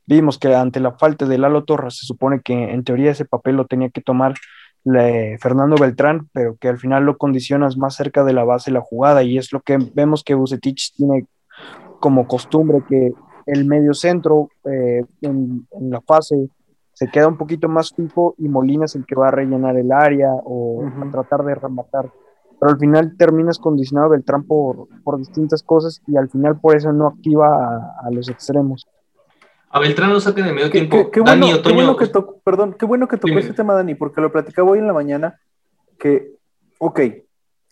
vimos 0.05 0.37
que 0.37 0.53
ante 0.55 0.79
la 0.79 0.93
falta 0.93 1.25
de 1.25 1.37
Lalo 1.37 1.63
Torres 1.63 1.97
se 1.97 2.05
supone 2.05 2.41
que 2.41 2.53
en 2.53 2.83
teoría 2.83 3.11
ese 3.11 3.25
papel 3.25 3.55
lo 3.55 3.65
tenía 3.65 3.89
que 3.89 4.01
tomar 4.01 4.33
Fernando 4.83 5.75
Beltrán, 5.75 6.29
pero 6.33 6.55
que 6.59 6.67
al 6.67 6.79
final 6.79 7.05
lo 7.05 7.17
condicionas 7.17 7.77
más 7.77 7.95
cerca 7.95 8.23
de 8.23 8.33
la 8.33 8.43
base 8.43 8.71
de 8.71 8.75
la 8.75 8.81
jugada 8.81 9.23
y 9.23 9.37
es 9.37 9.51
lo 9.53 9.61
que 9.61 9.77
vemos 9.93 10.23
que 10.23 10.33
Bucetich 10.33 10.93
tiene 10.95 11.27
como 11.99 12.27
costumbre 12.27 12.83
que 12.87 13.13
el 13.45 13.65
medio 13.65 13.93
centro 13.93 14.49
eh, 14.65 15.03
en, 15.21 15.67
en 15.71 15.89
la 15.89 16.01
fase 16.01 16.49
se 16.93 17.07
queda 17.09 17.27
un 17.27 17.37
poquito 17.37 17.67
más 17.67 17.93
fijo 17.95 18.35
y 18.37 18.47
Molina 18.47 18.85
es 18.85 18.95
el 18.95 19.05
que 19.05 19.15
va 19.15 19.29
a 19.29 19.31
rellenar 19.31 19.77
el 19.77 19.91
área 19.91 20.31
o 20.33 20.83
Ujú. 20.85 21.03
a 21.03 21.11
tratar 21.11 21.43
de 21.43 21.55
rematar. 21.55 22.11
Pero 22.59 22.73
al 22.73 22.77
final 22.77 23.15
terminas 23.17 23.57
condicionado 23.57 24.09
Beltrán 24.09 24.43
por, 24.43 24.87
por 25.03 25.17
distintas 25.17 25.63
cosas 25.63 26.01
y 26.05 26.15
al 26.15 26.29
final 26.29 26.59
por 26.59 26.75
eso 26.75 26.91
no 26.93 27.07
activa 27.07 27.47
a, 27.47 28.07
a 28.07 28.11
los 28.11 28.29
extremos. 28.29 28.87
A 29.73 29.79
Beltrán 29.79 30.11
lo 30.11 30.19
sacan 30.19 30.43
en 30.43 30.49
el 30.49 30.55
medio 30.55 30.69
Qué, 30.69 30.79
tiempo. 30.79 30.97
qué- 30.97 31.11
qué 31.11 31.19
Dani, 31.21 31.39
bueno, 31.41 31.53
qué 31.53 31.59
Otoño, 31.59 31.75
bueno 31.75 31.95
que 31.97 32.07
tocó, 32.07 32.39
perdón, 32.43 32.75
qué 32.77 32.85
bueno 32.85 33.07
que 33.07 33.15
tocó 33.17 33.27
Dime. 33.29 33.39
ese 33.41 33.53
tema, 33.53 33.73
Dani, 33.73 33.95
porque 33.95 34.19
lo 34.21 34.31
platicaba 34.31 34.71
hoy 34.71 34.79
en 34.79 34.87
la 34.87 34.93
mañana, 34.93 35.39
que, 35.97 36.33
ok, 36.79 36.99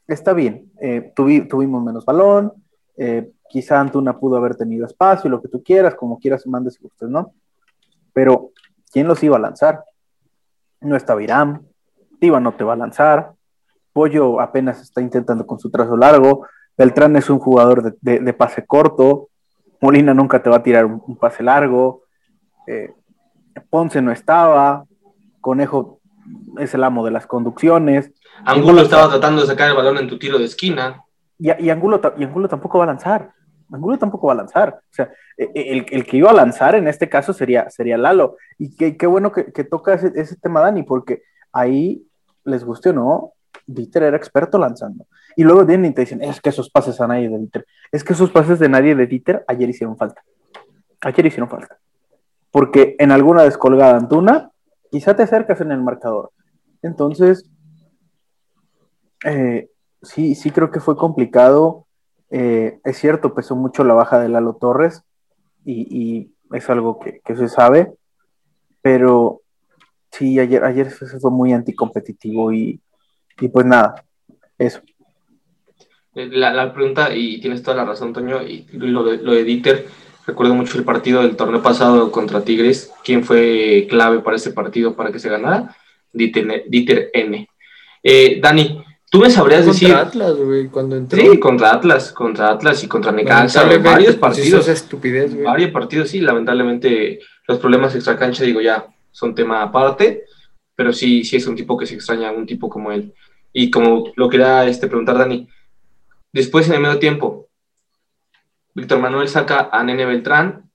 está 0.07 0.33
bien, 0.33 0.71
eh, 0.81 1.11
tuvi- 1.15 1.47
tuvimos 1.47 1.83
menos 1.83 2.05
balón, 2.05 2.53
eh, 2.97 3.31
quizá 3.49 3.79
Antuna 3.79 4.17
pudo 4.17 4.37
haber 4.37 4.55
tenido 4.55 4.85
espacio, 4.85 5.29
lo 5.29 5.41
que 5.41 5.49
tú 5.49 5.61
quieras, 5.63 5.95
como 5.95 6.19
quieras, 6.19 6.45
mandes 6.47 6.79
gustes, 6.79 7.09
¿no? 7.09 7.33
Pero, 8.13 8.51
¿quién 8.91 9.07
los 9.07 9.21
iba 9.23 9.35
a 9.37 9.39
lanzar? 9.39 9.83
No 10.81 10.95
estaba 10.95 11.21
Irán, 11.21 11.65
Tiva 12.19 12.39
no 12.39 12.53
te 12.53 12.63
va 12.63 12.73
a 12.73 12.77
lanzar, 12.77 13.31
Pollo 13.91 14.39
apenas 14.39 14.81
está 14.81 15.01
intentando 15.01 15.45
con 15.45 15.59
su 15.59 15.69
trazo 15.69 15.97
largo, 15.97 16.45
Beltrán 16.77 17.15
es 17.17 17.29
un 17.29 17.39
jugador 17.39 17.81
de, 17.83 17.93
de- 18.01 18.19
de 18.19 18.33
pase 18.33 18.65
corto, 18.65 19.28
Molina 19.81 20.13
nunca 20.13 20.41
te 20.41 20.49
va 20.49 20.57
a 20.57 20.63
tirar 20.63 20.85
un, 20.85 21.17
pase 21.17 21.43
largo, 21.43 22.03
eh, 22.67 22.91
Ponce 23.69 24.01
no 24.01 24.11
estaba, 24.11 24.85
Conejo 25.41 25.99
es 26.57 26.73
el 26.73 26.83
amo 26.83 27.03
de 27.05 27.11
las 27.11 27.25
conducciones, 27.27 28.11
Angulo 28.45 28.81
estaba 28.81 29.09
tratando 29.09 29.41
de 29.41 29.47
sacar 29.47 29.69
el 29.69 29.75
balón 29.75 29.97
en 29.97 30.07
tu 30.07 30.17
tiro 30.17 30.37
de 30.37 30.45
esquina. 30.45 31.03
y, 31.37 31.51
y 31.65 31.69
Angulo, 31.69 31.99
y 32.17 32.23
Angulo 32.23 32.47
tampoco 32.47 32.77
va 32.77 32.85
a 32.85 32.87
lanzar. 32.87 33.31
Angulo 33.71 33.97
tampoco 33.97 34.27
va 34.27 34.33
a 34.33 34.37
lanzar. 34.37 34.79
O 34.81 34.93
sea, 34.93 35.11
e- 35.37 35.51
e- 35.53 35.71
el, 35.73 35.85
el 35.89 36.05
que 36.05 36.17
iba 36.17 36.31
a 36.31 36.33
lanzar 36.33 36.73
en 36.75 36.87
este 36.87 37.09
caso 37.09 37.33
sería, 37.33 37.69
sería 37.69 37.97
Lalo. 37.97 38.37
Y 38.57 38.75
qué, 38.75 38.97
qué 38.97 39.05
bueno 39.07 39.31
que, 39.31 39.51
que 39.51 39.63
toca 39.63 39.93
ese, 39.93 40.11
ese 40.15 40.37
tema, 40.37 40.61
Dani, 40.61 40.83
porque 40.83 41.21
ahí, 41.51 42.01
les 42.45 42.63
guste 42.63 42.89
o 42.89 42.93
no, 42.93 43.33
Dieter 43.67 44.03
era 44.03 44.17
experto 44.17 44.57
lanzando. 44.57 45.05
Y 45.35 45.43
luego 45.43 45.65
vienen 45.65 45.91
y 45.91 45.93
te 45.93 46.01
dicen, 46.01 46.21
es 46.21 46.41
que 46.41 46.49
esos 46.49 46.69
pases 46.69 46.99
a 47.01 47.07
nadie 47.07 47.29
de 47.29 47.37
Dieter, 47.37 47.65
es 47.91 48.03
que 48.03 48.13
esos 48.13 48.31
pases 48.31 48.59
de 48.59 48.69
nadie 48.69 48.95
de 48.95 49.07
Dieter 49.07 49.43
ayer 49.47 49.69
hicieron 49.69 49.97
falta. 49.97 50.23
Ayer 51.01 51.25
hicieron 51.25 51.49
falta. 51.49 51.79
Porque 52.51 52.95
en 52.99 53.11
alguna 53.11 53.43
descolgada 53.43 53.97
Antuna, 53.97 54.51
quizá 54.91 55.15
te 55.15 55.23
acercas 55.23 55.61
en 55.61 55.71
el 55.71 55.81
marcador. 55.81 56.31
Entonces, 56.81 57.49
eh, 59.25 59.69
sí, 60.01 60.35
sí 60.35 60.51
creo 60.51 60.71
que 60.71 60.79
fue 60.79 60.97
complicado. 60.97 61.85
Eh, 62.31 62.79
es 62.83 62.97
cierto, 62.97 63.33
pesó 63.33 63.55
mucho 63.55 63.83
la 63.83 63.93
baja 63.93 64.19
de 64.19 64.29
Lalo 64.29 64.53
Torres 64.55 65.03
y, 65.65 66.33
es 66.51 66.67
algo 66.67 66.97
que, 66.99 67.19
que 67.23 67.35
se 67.35 67.47
sabe, 67.47 67.93
pero 68.81 69.41
sí, 70.09 70.39
ayer, 70.39 70.63
ayer 70.63 70.89
se 70.89 71.19
fue 71.19 71.29
muy 71.29 71.53
anticompetitivo 71.53 72.51
y, 72.51 72.81
y 73.39 73.47
pues 73.49 73.67
nada, 73.67 74.03
eso. 74.57 74.81
La, 76.13 76.53
la 76.53 76.73
pregunta, 76.73 77.15
y 77.15 77.39
tienes 77.39 77.61
toda 77.61 77.77
la 77.77 77.85
razón, 77.85 78.13
Toño, 78.13 78.41
y 78.41 78.65
lo 78.73 79.03
de, 79.03 79.17
lo 79.17 79.33
de 79.33 79.43
Dieter, 79.43 79.87
recuerdo 80.25 80.55
mucho 80.55 80.77
el 80.77 80.83
partido 80.83 81.21
del 81.21 81.35
torneo 81.35 81.61
pasado 81.61 82.11
contra 82.11 82.43
Tigres. 82.43 82.91
¿Quién 83.03 83.23
fue 83.23 83.87
clave 83.89 84.19
para 84.19 84.37
ese 84.37 84.51
partido 84.51 84.95
para 84.95 85.11
que 85.11 85.19
se 85.19 85.29
ganara? 85.29 85.75
Dieter, 86.11 86.65
Dieter 86.67 87.11
N. 87.13 87.47
Eh, 88.01 88.39
Dani, 88.41 88.83
tú 89.11 89.19
me 89.19 89.29
sabrías 89.29 89.65
Contra 89.65 89.73
decir. 89.73 89.93
Atlas, 89.93 90.35
güey, 90.35 90.67
cuando 90.67 90.95
entró. 90.95 91.19
Sí, 91.19 91.39
contra 91.39 91.73
Atlas, 91.73 92.11
contra 92.11 92.49
Atlas 92.51 92.83
y 92.83 92.87
contra 92.87 93.11
Necaxa, 93.11 93.63
varios 93.63 94.15
pues, 94.15 94.15
partidos. 94.15 94.61
esa 94.61 94.71
estupidez, 94.71 95.33
güey. 95.33 95.45
Varios 95.45 95.71
partidos, 95.71 96.09
sí, 96.09 96.21
lamentablemente 96.21 97.19
los 97.47 97.59
problemas 97.59 97.95
extracancha, 97.95 98.43
digo 98.43 98.61
ya, 98.61 98.87
son 99.11 99.35
tema 99.35 99.61
aparte, 99.61 100.25
pero 100.75 100.93
sí, 100.93 101.23
sí 101.23 101.35
es 101.35 101.47
un 101.47 101.55
tipo 101.55 101.77
que 101.77 101.85
se 101.85 101.95
extraña, 101.95 102.31
un 102.31 102.45
tipo 102.45 102.69
como 102.69 102.91
él. 102.91 103.13
Y 103.51 103.71
como 103.71 104.11
lo 104.15 104.29
quería 104.29 104.65
este, 104.65 104.87
preguntar 104.87 105.17
Dani, 105.17 105.47
después 106.31 106.67
en 106.67 106.75
el 106.75 106.81
medio 106.81 106.99
tiempo, 106.99 107.49
Víctor 108.73 108.99
Manuel 108.99 109.27
saca 109.27 109.69
a 109.71 109.83
Nene 109.83 110.05
Beltrán, 110.05 110.69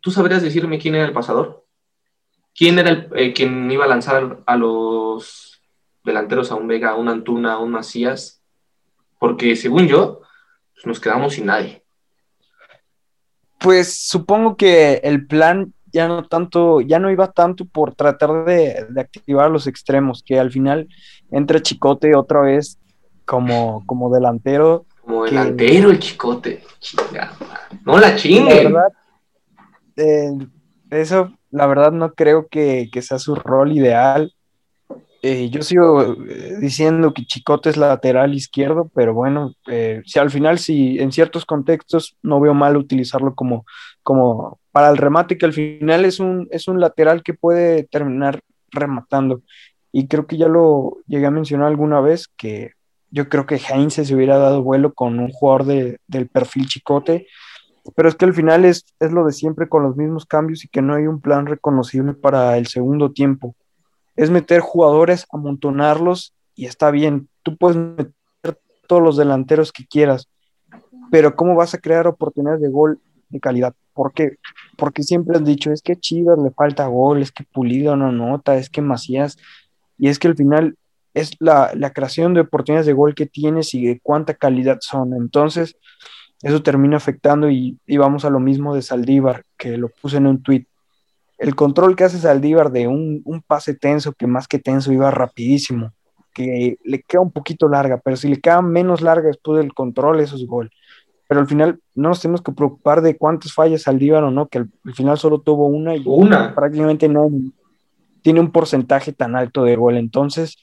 ¿tú 0.00 0.10
sabrías 0.10 0.42
decirme 0.42 0.78
quién 0.78 0.94
era 0.94 1.06
el 1.06 1.12
pasador? 1.12 1.66
¿Quién 2.54 2.78
era 2.78 2.90
el, 2.90 3.08
eh, 3.16 3.32
quien 3.32 3.70
iba 3.70 3.84
a 3.84 3.88
lanzar 3.88 4.42
a 4.46 4.56
los 4.56 5.60
delanteros, 6.04 6.52
a 6.52 6.56
un 6.56 6.68
Vega, 6.68 6.90
a 6.90 6.96
un 6.96 7.08
Antuna, 7.08 7.54
a 7.54 7.58
un 7.58 7.70
Macías? 7.70 8.42
Porque 9.18 9.56
según 9.56 9.88
yo, 9.88 10.20
pues, 10.74 10.86
nos 10.86 11.00
quedamos 11.00 11.34
sin 11.34 11.46
nadie. 11.46 11.82
Pues 13.58 14.06
supongo 14.06 14.56
que 14.56 14.94
el 15.04 15.26
plan 15.26 15.72
ya 15.92 16.08
no 16.08 16.24
tanto, 16.26 16.80
ya 16.80 16.98
no 16.98 17.10
iba 17.10 17.32
tanto 17.32 17.64
por 17.64 17.94
tratar 17.94 18.44
de, 18.44 18.86
de 18.88 19.00
activar 19.00 19.50
los 19.50 19.66
extremos, 19.66 20.22
que 20.22 20.38
al 20.38 20.50
final 20.50 20.88
entra 21.30 21.62
Chicote 21.62 22.14
otra 22.14 22.40
vez 22.40 22.78
como, 23.24 23.84
como 23.86 24.12
delantero. 24.12 24.86
Como 25.02 25.24
Que- 25.24 25.30
delantero 25.30 25.90
el 25.90 25.98
chicote. 25.98 26.62
No 27.84 27.98
la 27.98 28.10
La 28.10 28.16
chingue. 28.16 28.64
verdad, 28.64 28.92
eh, 29.96 30.30
eso, 30.90 31.32
la 31.50 31.66
verdad, 31.66 31.92
no 31.92 32.12
creo 32.14 32.46
que, 32.48 32.88
que 32.92 33.02
sea 33.02 33.18
su 33.18 33.34
rol 33.34 33.72
ideal. 33.72 34.32
Eh, 35.24 35.50
yo 35.50 35.62
sigo 35.62 36.02
eh, 36.28 36.56
diciendo 36.60 37.14
que 37.14 37.24
Chicote 37.24 37.70
es 37.70 37.76
lateral 37.76 38.34
izquierdo, 38.34 38.90
pero 38.92 39.14
bueno, 39.14 39.52
eh, 39.68 40.02
si 40.04 40.18
al 40.18 40.30
final, 40.30 40.58
si 40.58 40.98
en 40.98 41.12
ciertos 41.12 41.46
contextos 41.46 42.16
no 42.24 42.40
veo 42.40 42.54
mal 42.54 42.76
utilizarlo 42.76 43.32
como, 43.36 43.64
como 44.02 44.58
para 44.72 44.88
el 44.90 44.96
remate, 44.96 45.38
que 45.38 45.46
al 45.46 45.52
final 45.52 46.04
es 46.04 46.18
un, 46.18 46.48
es 46.50 46.66
un 46.66 46.80
lateral 46.80 47.22
que 47.22 47.34
puede 47.34 47.84
terminar 47.84 48.40
rematando. 48.72 49.42
Y 49.92 50.08
creo 50.08 50.26
que 50.26 50.38
ya 50.38 50.48
lo 50.48 50.96
llegué 51.06 51.26
a 51.26 51.30
mencionar 51.30 51.68
alguna 51.68 52.00
vez, 52.00 52.26
que 52.36 52.72
yo 53.12 53.28
creo 53.28 53.46
que 53.46 53.56
Heinz 53.56 53.94
se 53.94 54.14
hubiera 54.14 54.38
dado 54.38 54.62
vuelo 54.62 54.94
con 54.94 55.20
un 55.20 55.30
jugador 55.30 55.66
de, 55.66 55.98
del 56.08 56.28
perfil 56.28 56.66
chicote, 56.66 57.26
pero 57.94 58.08
es 58.08 58.14
que 58.14 58.24
al 58.24 58.32
final 58.32 58.64
es, 58.64 58.86
es 59.00 59.12
lo 59.12 59.26
de 59.26 59.32
siempre 59.32 59.68
con 59.68 59.82
los 59.82 59.96
mismos 59.96 60.24
cambios 60.24 60.64
y 60.64 60.68
que 60.68 60.80
no 60.82 60.94
hay 60.94 61.06
un 61.06 61.20
plan 61.20 61.46
reconocible 61.46 62.14
para 62.14 62.56
el 62.56 62.68
segundo 62.68 63.12
tiempo. 63.12 63.54
Es 64.16 64.30
meter 64.30 64.60
jugadores, 64.60 65.26
amontonarlos 65.30 66.34
y 66.54 66.66
está 66.66 66.90
bien. 66.90 67.28
Tú 67.42 67.56
puedes 67.56 67.76
meter 67.76 68.14
todos 68.86 69.02
los 69.02 69.16
delanteros 69.16 69.72
que 69.72 69.86
quieras, 69.86 70.28
pero 71.10 71.36
¿cómo 71.36 71.54
vas 71.54 71.74
a 71.74 71.78
crear 71.78 72.06
oportunidades 72.06 72.62
de 72.62 72.70
gol 72.70 72.98
de 73.28 73.40
calidad? 73.40 73.74
¿Por? 73.92 74.12
Porque 74.78 75.02
siempre 75.02 75.36
has 75.36 75.44
dicho, 75.44 75.70
es 75.70 75.82
que 75.82 75.96
Chivas 75.96 76.38
le 76.38 76.50
falta 76.50 76.86
gol, 76.86 77.20
es 77.20 77.30
que 77.30 77.44
Pulido 77.44 77.94
no 77.94 78.10
nota, 78.10 78.56
es 78.56 78.70
que 78.70 78.80
Macías, 78.80 79.36
y 79.98 80.08
es 80.08 80.18
que 80.18 80.28
al 80.28 80.36
final 80.36 80.76
es 81.14 81.32
la, 81.40 81.72
la 81.74 81.92
creación 81.92 82.34
de 82.34 82.40
oportunidades 82.40 82.86
de 82.86 82.92
gol 82.92 83.14
que 83.14 83.26
tienes 83.26 83.74
y 83.74 83.86
de 83.86 84.00
cuánta 84.00 84.34
calidad 84.34 84.78
son. 84.80 85.14
Entonces, 85.14 85.76
eso 86.42 86.62
termina 86.62 86.96
afectando 86.96 87.50
y, 87.50 87.78
y 87.86 87.96
vamos 87.98 88.24
a 88.24 88.30
lo 88.30 88.40
mismo 88.40 88.74
de 88.74 88.82
Saldívar, 88.82 89.44
que 89.56 89.76
lo 89.76 89.88
puse 89.88 90.16
en 90.16 90.26
un 90.26 90.42
tweet. 90.42 90.66
El 91.38 91.54
control 91.54 91.96
que 91.96 92.04
hace 92.04 92.18
Saldívar 92.18 92.70
de 92.70 92.88
un, 92.88 93.20
un 93.24 93.42
pase 93.42 93.74
tenso, 93.74 94.12
que 94.12 94.26
más 94.26 94.48
que 94.48 94.58
tenso 94.58 94.92
iba 94.92 95.10
rapidísimo, 95.10 95.92
que 96.34 96.78
le 96.84 97.02
queda 97.02 97.20
un 97.20 97.30
poquito 97.30 97.68
larga, 97.68 98.00
pero 98.02 98.16
si 98.16 98.28
le 98.28 98.40
queda 98.40 98.62
menos 98.62 99.02
larga 99.02 99.28
después 99.28 99.58
del 99.58 99.74
control, 99.74 100.20
eso 100.20 100.36
es 100.36 100.46
gol. 100.46 100.70
Pero 101.28 101.40
al 101.40 101.46
final 101.46 101.80
no 101.94 102.10
nos 102.10 102.20
tenemos 102.20 102.42
que 102.42 102.52
preocupar 102.52 103.02
de 103.02 103.16
cuántas 103.16 103.52
fallas 103.52 103.82
Saldívar 103.82 104.24
o 104.24 104.30
no, 104.30 104.48
que 104.48 104.58
al, 104.58 104.70
al 104.84 104.94
final 104.94 105.18
solo 105.18 105.40
tuvo 105.40 105.66
una 105.66 105.94
y 105.94 106.02
Una. 106.06 106.54
prácticamente 106.54 107.08
no 107.08 107.28
tiene 108.22 108.40
un 108.40 108.52
porcentaje 108.52 109.12
tan 109.12 109.36
alto 109.36 109.64
de 109.64 109.76
gol. 109.76 109.96
Entonces, 109.96 110.56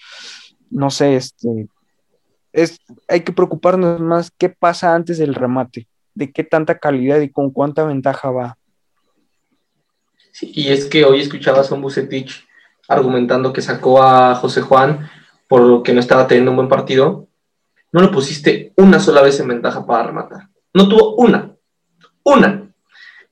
no 0.70 0.90
sé, 0.90 1.16
este, 1.16 1.68
es, 2.54 2.80
hay 3.08 3.22
que 3.22 3.34
preocuparnos 3.34 4.00
más 4.00 4.32
qué 4.38 4.50
pasa 4.50 4.96
antes 4.96 5.18
del 5.18 5.36
remate, 5.36 5.88
de 6.16 6.32
qué 6.32 6.44
tanta 6.44 6.80
calidad 6.80 7.20
y 7.20 7.30
con 7.30 7.52
cuánta 7.52 7.84
ventaja 7.84 8.32
va. 8.32 8.58
Y 10.42 10.70
es 10.70 10.86
que 10.86 11.06
hoy 11.06 11.20
escuchabas 11.20 11.72
a 11.72 11.76
un 11.76 11.82
Bucetich 11.82 12.48
argumentando 12.88 13.54
que 13.54 13.62
sacó 13.62 14.02
a 14.02 14.36
José 14.36 14.62
Juan 14.62 15.10
por 15.48 15.62
lo 15.62 15.84
que 15.84 15.94
no 15.94 16.00
estaba 16.00 16.28
teniendo 16.28 16.52
un 16.52 16.58
buen 16.58 16.70
partido. 16.70 17.28
No 17.92 18.02
lo 18.02 18.12
pusiste 18.12 18.72
una 18.78 19.00
sola 19.00 19.22
vez 19.22 19.40
en 19.40 19.48
ventaja 19.48 19.86
para 19.86 20.04
rematar. 20.04 20.50
No 20.74 20.88
tuvo 20.88 21.16
una. 21.16 21.56
Una. 22.24 22.72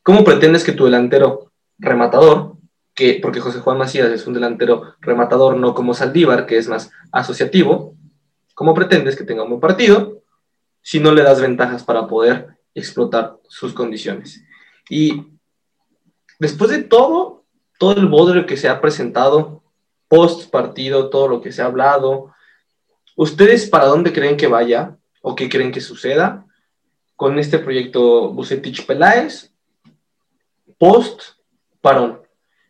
¿Cómo 0.02 0.24
pretendes 0.24 0.64
que 0.64 0.72
tu 0.72 0.86
delantero 0.86 1.52
rematador, 1.78 2.57
que, 2.98 3.20
porque 3.22 3.40
José 3.40 3.60
Juan 3.60 3.78
Macías 3.78 4.10
es 4.10 4.26
un 4.26 4.34
delantero 4.34 4.96
rematador, 5.02 5.56
no 5.56 5.76
como 5.76 5.94
Saldívar, 5.94 6.48
que 6.48 6.58
es 6.58 6.68
más 6.68 6.90
asociativo, 7.12 7.96
¿cómo 8.56 8.74
pretendes 8.74 9.16
que 9.16 9.24
tenga 9.24 9.44
un 9.44 9.50
buen 9.50 9.62
partido 9.62 10.24
si 10.82 11.00
no 11.00 11.14
le 11.14 11.22
das 11.22 11.40
ventajas 11.40 11.84
para 11.84 12.08
poder 12.08 12.58
explotar 12.74 13.38
sus 13.48 13.72
condiciones? 13.74 14.44
Y 14.90 15.28
después 16.40 16.72
de 16.72 16.82
todo, 16.82 17.46
todo 17.78 17.92
el 17.92 18.08
bodrio 18.08 18.48
que 18.48 18.58
se 18.58 18.68
ha 18.68 18.82
presentado 18.82 19.62
post 20.08 20.50
partido, 20.50 21.12
todo 21.12 21.28
lo 21.28 21.40
que 21.40 21.52
se 21.52 21.62
ha 21.62 21.66
hablado, 21.66 22.34
¿ustedes 23.16 23.70
para 23.70 23.86
dónde 23.86 24.12
creen 24.12 24.38
que 24.38 24.48
vaya 24.48 24.98
o 25.22 25.36
qué 25.36 25.50
creen 25.50 25.72
que 25.72 25.82
suceda 25.82 26.48
con 27.16 27.38
este 27.38 27.60
proyecto 27.60 28.34
Bucetich 28.34 28.88
Peláez 28.88 29.54
post 30.80 31.22
parón? 31.80 32.27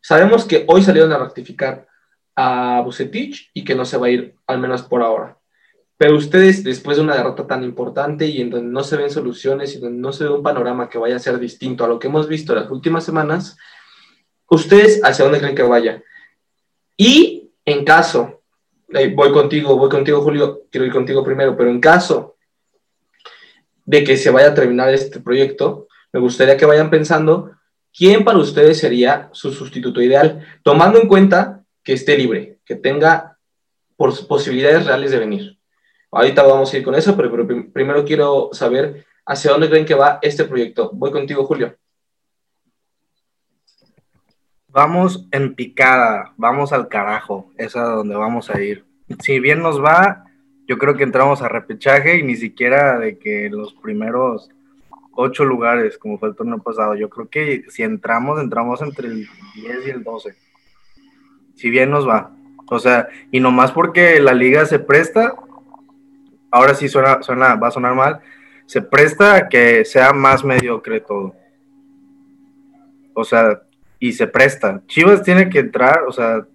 Sabemos 0.08 0.45
que 0.45 0.64
hoy 0.70 0.82
salieron 0.82 1.12
a 1.12 1.18
rectificar 1.18 1.86
a 2.34 2.80
Bucetich 2.80 3.51
y 3.53 3.66
que 3.66 3.76
no 3.76 3.84
se 3.84 3.97
va 3.97 4.08
a 4.08 4.10
ir, 4.10 4.36
al 4.47 4.58
menos 4.58 4.84
por 4.84 5.01
ahora. 5.01 5.38
Pero 5.97 6.16
ustedes, 6.16 6.64
después 6.64 6.95
de 6.95 7.03
una 7.03 7.18
derrota 7.18 7.45
tan 7.45 7.62
importante 7.66 8.26
y 8.26 8.39
en 8.39 8.49
donde 8.49 8.70
no 8.70 8.86
se 8.86 8.95
ven 8.95 9.10
soluciones 9.10 9.76
y 9.76 9.80
donde 9.82 9.99
no 9.99 10.14
se 10.14 10.24
ve 10.24 10.30
un 10.30 10.43
panorama 10.43 10.88
que 10.88 10.97
vaya 10.97 11.18
a 11.18 11.20
ser 11.20 11.38
distinto 11.39 11.84
a 11.84 11.89
lo 11.89 11.99
que 11.99 12.08
hemos 12.08 12.30
visto 12.30 12.55
las 12.55 12.72
últimas 12.72 13.03
semanas, 13.03 13.58
¿ustedes 14.49 15.01
hacia 15.03 15.26
dónde 15.26 15.39
creen 15.39 15.55
que 15.55 15.64
vaya? 15.64 16.01
Y 16.95 17.51
en 17.66 17.84
caso, 17.84 18.43
eh, 18.93 19.14
voy 19.14 19.34
contigo, 19.34 19.78
voy 19.78 19.89
contigo 19.89 20.22
Julio, 20.22 20.62
quiero 20.72 20.86
ir 20.86 20.93
contigo 20.93 21.22
primero, 21.22 21.58
pero 21.58 21.70
en 21.70 21.82
caso 21.82 22.38
de 23.84 24.05
que 24.05 24.16
se 24.16 24.30
vaya 24.30 24.51
a 24.51 24.53
terminar 24.53 24.88
este 24.93 25.20
proyecto, 25.20 25.89
me 26.14 26.22
gustaría 26.22 26.55
que 26.55 26.66
vayan 26.66 26.89
pensando 26.89 27.57
quién 27.98 28.24
para 28.24 28.38
ustedes 28.38 28.80
sería 28.80 29.30
su 29.32 29.52
sustituto 29.52 30.02
ideal, 30.02 30.45
tomando 30.64 31.02
en 31.02 31.08
cuenta 31.08 31.64
que 31.84 31.93
esté 31.93 32.18
libre, 32.18 32.60
que 32.64 32.76
tenga 32.76 33.38
posibilidades 33.95 34.86
reales 34.86 35.12
de 35.12 35.20
venir. 35.20 35.58
Ahorita 36.12 36.43
vamos 36.43 36.72
a 36.74 36.78
ir 36.78 36.84
con 36.84 36.95
eso, 36.95 37.16
pero, 37.18 37.32
pero 37.32 37.48
prim- 37.48 37.72
primero 37.72 38.06
quiero 38.06 38.50
saber 38.54 39.06
hacia 39.26 39.52
dónde 39.52 39.70
creen 39.70 39.86
que 39.86 39.95
va 39.95 40.20
este 40.22 40.45
proyecto. 40.45 40.91
Voy 40.93 41.12
contigo, 41.12 41.45
Julio. 41.45 41.76
Vamos 44.68 45.28
en 45.32 45.56
picada, 45.56 46.34
vamos 46.38 46.72
al 46.72 46.88
carajo, 46.88 47.52
es 47.58 47.76
a 47.76 47.84
donde 47.84 48.16
vamos 48.16 48.50
a 48.52 48.62
ir. 48.62 48.86
Si 49.22 49.39
bien 49.39 49.64
nos 49.64 49.84
va, 49.84 50.26
yo 50.68 50.78
creo 50.78 50.95
que 50.95 51.04
entramos 51.04 51.41
a 51.41 51.50
repechaje 51.50 52.20
y 52.20 52.24
ni 52.24 52.36
siquiera 52.36 53.00
de 53.00 53.18
que 53.18 53.50
los 53.50 53.74
primeros 53.74 54.50
ocho 55.18 55.43
lugares, 55.43 55.97
como 55.97 56.20
fue 56.20 56.30
el 56.30 56.36
torneo 56.36 56.59
pasado, 56.59 56.95
yo 56.95 57.09
creo 57.09 57.28
que 57.28 57.63
si 57.70 57.84
entramos, 57.84 58.39
entramos 58.39 58.82
entre 58.82 59.07
el 59.07 59.28
10 59.55 59.88
y 59.88 59.89
el 59.89 60.03
12. 60.03 60.36
Si 61.55 61.70
bien 61.70 61.89
nos 61.89 62.07
va. 62.07 62.32
O 62.70 62.80
sea, 62.80 63.07
y 63.32 63.39
nomás 63.39 63.72
porque 63.72 64.20
la 64.20 64.34
liga 64.34 64.65
se 64.65 64.78
presta, 64.78 65.36
ahora 66.51 66.76
sí 66.76 66.88
suena, 66.88 67.22
suena, 67.24 67.55
va 67.55 67.70
a 67.70 67.72
sonar 67.72 67.95
mal, 67.95 68.20
se 68.68 68.82
presta 68.82 69.36
a 69.36 69.49
que 69.49 69.86
sea 69.86 70.13
más 70.13 70.43
mediocre 70.45 71.01
todo. 71.01 71.34
O 73.13 73.24
sea, 73.24 73.63
y 73.99 74.13
se 74.13 74.28
presta. 74.28 74.84
Chivas 74.86 75.24
tiene 75.24 75.49
que 75.49 75.59
entrar, 75.59 76.03
o 76.07 76.11
sea, 76.11 76.45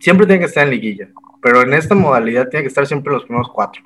siempre 0.00 0.26
tiene 0.26 0.40
que 0.40 0.46
estar 0.46 0.64
en 0.64 0.70
liguilla, 0.70 1.08
pero 1.42 1.60
en 1.60 1.74
esta 1.74 1.94
modalidad 1.94 2.48
tiene 2.48 2.62
que 2.62 2.68
estar 2.68 2.86
siempre 2.86 3.12
los 3.12 3.24
primeros 3.24 3.50
cuatro. 3.52 3.82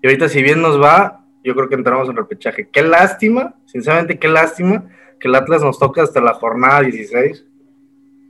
Y 0.00 0.06
ahorita, 0.06 0.30
si 0.30 0.42
bien 0.42 0.62
nos 0.62 0.80
va, 0.80 1.19
yo 1.42 1.54
creo 1.54 1.68
que 1.68 1.74
entramos 1.74 2.08
en 2.08 2.16
repechaje. 2.16 2.68
Qué 2.70 2.82
lástima, 2.82 3.54
sinceramente, 3.66 4.18
qué 4.18 4.28
lástima 4.28 4.88
que 5.18 5.28
el 5.28 5.34
Atlas 5.34 5.62
nos 5.62 5.78
toque 5.78 6.00
hasta 6.00 6.20
la 6.20 6.34
jornada 6.34 6.80
16, 6.80 7.46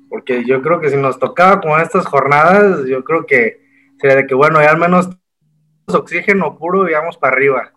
porque 0.08 0.44
yo 0.44 0.61
creo 0.62 0.80
que 0.80 0.90
si 0.90 0.96
nos 0.96 1.18
tocaba 1.18 1.61
como 1.61 1.78
estas 1.78 2.06
jornadas, 2.06 2.84
yo 2.86 3.04
creo 3.04 3.26
que 3.26 3.61
sería 4.00 4.16
de 4.16 4.26
que, 4.26 4.34
bueno, 4.34 4.61
ya 4.61 4.70
al 4.70 4.78
menos 4.78 5.08
oxígeno 5.86 6.56
puro 6.58 6.88
y 6.88 6.92
vamos 6.92 7.16
para 7.16 7.34
arriba. 7.34 7.72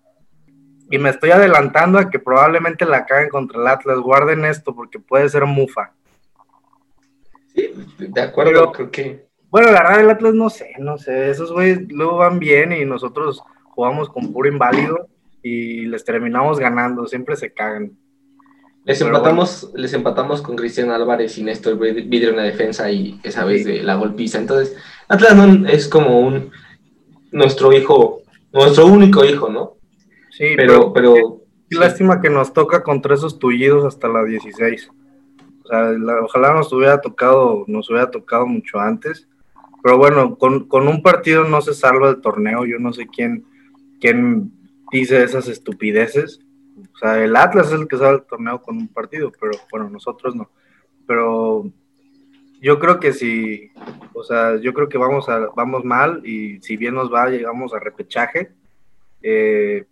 Y 0.90 0.98
me 0.98 1.10
estoy 1.10 1.32
adelantando 1.32 1.98
a 1.98 2.10
que 2.10 2.20
probablemente 2.20 2.86
la 2.86 3.06
caguen 3.06 3.30
contra 3.30 3.60
el 3.60 3.68
Atlas. 3.68 3.98
Guarden 4.00 4.46
esto 4.46 4.76
porque 4.76 5.00
puede 5.00 5.28
ser 5.30 5.46
mufa. 5.46 5.94
Sí, 7.56 7.72
de 7.98 8.22
acuerdo, 8.22 8.52
Pero- 8.52 8.72
creo 8.72 8.92
que 8.92 9.26
Bueno, 9.50 9.72
la 9.72 9.84
verdad, 9.84 10.00
el 10.02 10.10
Atlas 10.10 10.34
no 10.34 10.50
sé, 10.50 10.74
no 10.80 10.98
sé. 10.98 11.30
Esos 11.30 11.52
güeyes 11.52 11.82
luego 11.92 12.18
van 12.18 12.40
bien 12.40 12.72
y 12.74 12.86
nosotros 12.86 13.42
jugamos 13.70 14.10
con 14.10 14.34
puro 14.34 14.50
inválido 14.50 15.08
y 15.44 15.86
les 15.86 16.04
terminamos 16.06 16.58
ganando. 16.60 17.06
Siempre 17.06 17.36
se 17.36 17.54
cagan. 17.54 17.92
les 18.86 18.98
Pero 19.00 19.10
empatamos, 19.16 19.72
les 19.76 19.94
empatamos 19.94 20.42
con 20.42 20.56
Cristian 20.56 20.90
Álvarez 20.90 21.38
y 21.38 21.44
Néstor 21.44 21.78
Vidrio 21.78 22.30
en 22.30 22.38
la 22.38 22.44
defensa 22.44 22.90
y 22.92 23.20
esa 23.24 23.46
vez 23.46 23.66
de 23.66 23.84
la 23.84 23.96
golpiza. 23.96 24.40
Entonces, 24.40 24.76
Atlas 25.08 25.36
no 25.36 25.68
es 25.68 25.88
como 25.88 26.20
un 26.22 26.50
nuestro 27.32 27.72
hijo, 27.74 28.22
nuestro 28.52 28.88
único 28.88 29.24
hijo, 29.26 29.50
¿no? 29.50 29.74
Sí, 30.32 30.54
Pero, 30.56 30.92
pero 30.94 31.42
Qué 31.70 31.78
lástima 31.80 32.22
que 32.22 32.30
nos 32.30 32.54
toca 32.54 32.84
contra 32.84 33.16
esos 33.16 33.40
tullidos 33.40 33.84
hasta 33.86 34.08
la 34.08 34.24
16. 34.24 34.90
O 35.64 35.68
sea, 35.68 35.84
la- 35.92 36.22
ojalá 36.22 36.54
nos 36.54 36.72
hubiera 36.72 37.02
tocado, 37.02 37.64
nos 37.68 37.90
hubiera 37.90 38.12
tocado 38.12 38.46
mucho 38.46 38.80
antes. 38.80 39.28
Pero 39.82 39.98
bueno, 39.98 40.38
con, 40.38 40.68
con 40.68 40.88
un 40.88 41.02
partido 41.02 41.44
no 41.46 41.62
se 41.62 41.74
salva 41.74 42.10
el 42.10 42.22
torneo. 42.22 42.66
Yo 42.66 42.78
no 42.80 42.94
sé 42.94 43.08
quién, 43.08 43.46
quién 44.00 44.52
dice 44.94 45.24
esas 45.24 45.48
estupideces. 45.48 46.40
O 46.94 46.98
sea, 46.98 47.24
el 47.24 47.36
Atlas 47.36 47.68
es 47.68 47.74
el 47.74 47.88
que 47.88 47.98
salva 47.98 48.20
el 48.20 48.26
torneo 48.26 48.62
con 48.62 48.78
un 48.78 48.88
partido, 48.88 49.32
pero 49.40 49.52
bueno, 49.72 49.90
nosotros 49.90 50.36
no. 50.36 50.50
Pero 51.06 51.70
yo 52.62 52.80
creo 52.80 53.00
que 53.00 53.12
sí, 53.12 53.72
o 54.14 54.24
sea, 54.24 54.56
yo 54.58 54.74
creo 54.74 54.88
que 54.88 54.98
vamos, 54.98 55.28
a, 55.28 55.50
vamos 55.56 55.84
mal 55.84 56.26
y 56.26 56.62
si 56.62 56.78
bien 56.78 56.96
nos 56.96 57.12
va, 57.12 57.30
llegamos 57.30 57.74
a 57.74 57.80
repechaje. 57.80 58.52
Eh, 59.22 59.86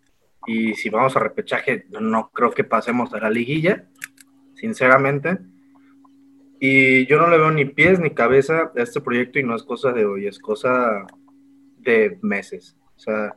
y 0.47 0.73
si 0.73 0.89
vamos 0.89 1.15
a 1.15 1.19
repechaje, 1.19 1.85
no 1.99 2.31
creo 2.31 2.51
que 2.51 2.63
pasemos 2.63 3.13
a 3.13 3.19
la 3.19 3.29
liguilla, 3.29 3.87
sinceramente. 4.55 5.37
Y 6.59 7.07
yo 7.07 7.17
no 7.17 7.27
le 7.27 7.37
veo 7.37 7.51
ni 7.51 7.65
pies 7.65 7.99
ni 7.99 8.11
cabeza 8.11 8.71
a 8.75 8.81
este 8.81 9.01
proyecto 9.01 9.39
y 9.39 9.43
no 9.43 9.55
es 9.55 9.63
cosa 9.63 9.91
de 9.91 10.05
hoy, 10.05 10.27
es 10.27 10.39
cosa 10.39 11.05
de 11.77 12.19
meses. 12.21 12.77
O 12.95 12.99
sea, 12.99 13.33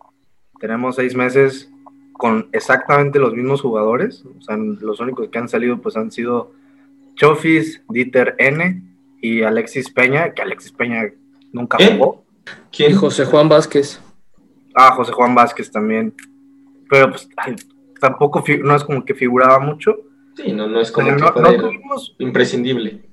tenemos 0.64 0.96
seis 0.96 1.14
meses 1.14 1.70
con 2.14 2.48
exactamente 2.52 3.18
los 3.18 3.34
mismos 3.34 3.60
jugadores. 3.60 4.24
O 4.38 4.40
sea, 4.40 4.56
los 4.56 4.98
únicos 4.98 5.28
que 5.28 5.36
han 5.38 5.46
salido 5.46 5.76
pues 5.82 5.94
han 5.94 6.10
sido 6.10 6.52
Chofis, 7.16 7.82
Dieter 7.90 8.34
N 8.38 8.82
y 9.20 9.42
Alexis 9.42 9.90
Peña, 9.90 10.32
que 10.32 10.40
Alexis 10.40 10.72
Peña 10.72 11.02
nunca 11.52 11.76
¿Quién? 11.76 11.98
jugó. 11.98 12.24
Y 12.78 12.94
José 12.94 13.26
Juan 13.26 13.50
Vázquez. 13.50 14.00
Ah, 14.74 14.92
José 14.92 15.12
Juan 15.12 15.34
Vázquez 15.34 15.70
también. 15.70 16.14
Pero 16.88 17.10
pues 17.10 17.28
ay, 17.36 17.56
tampoco 18.00 18.42
no 18.62 18.74
es 18.74 18.84
como 18.84 19.04
que 19.04 19.12
figuraba 19.14 19.58
mucho. 19.58 19.98
Sí, 20.34 20.50
no, 20.54 20.66
no 20.66 20.80
es 20.80 20.90
como 20.90 21.08
Pero 21.08 21.34
que 21.34 21.40
no, 21.42 21.56
tuvimos, 21.58 22.16
imprescindible. 22.18 23.04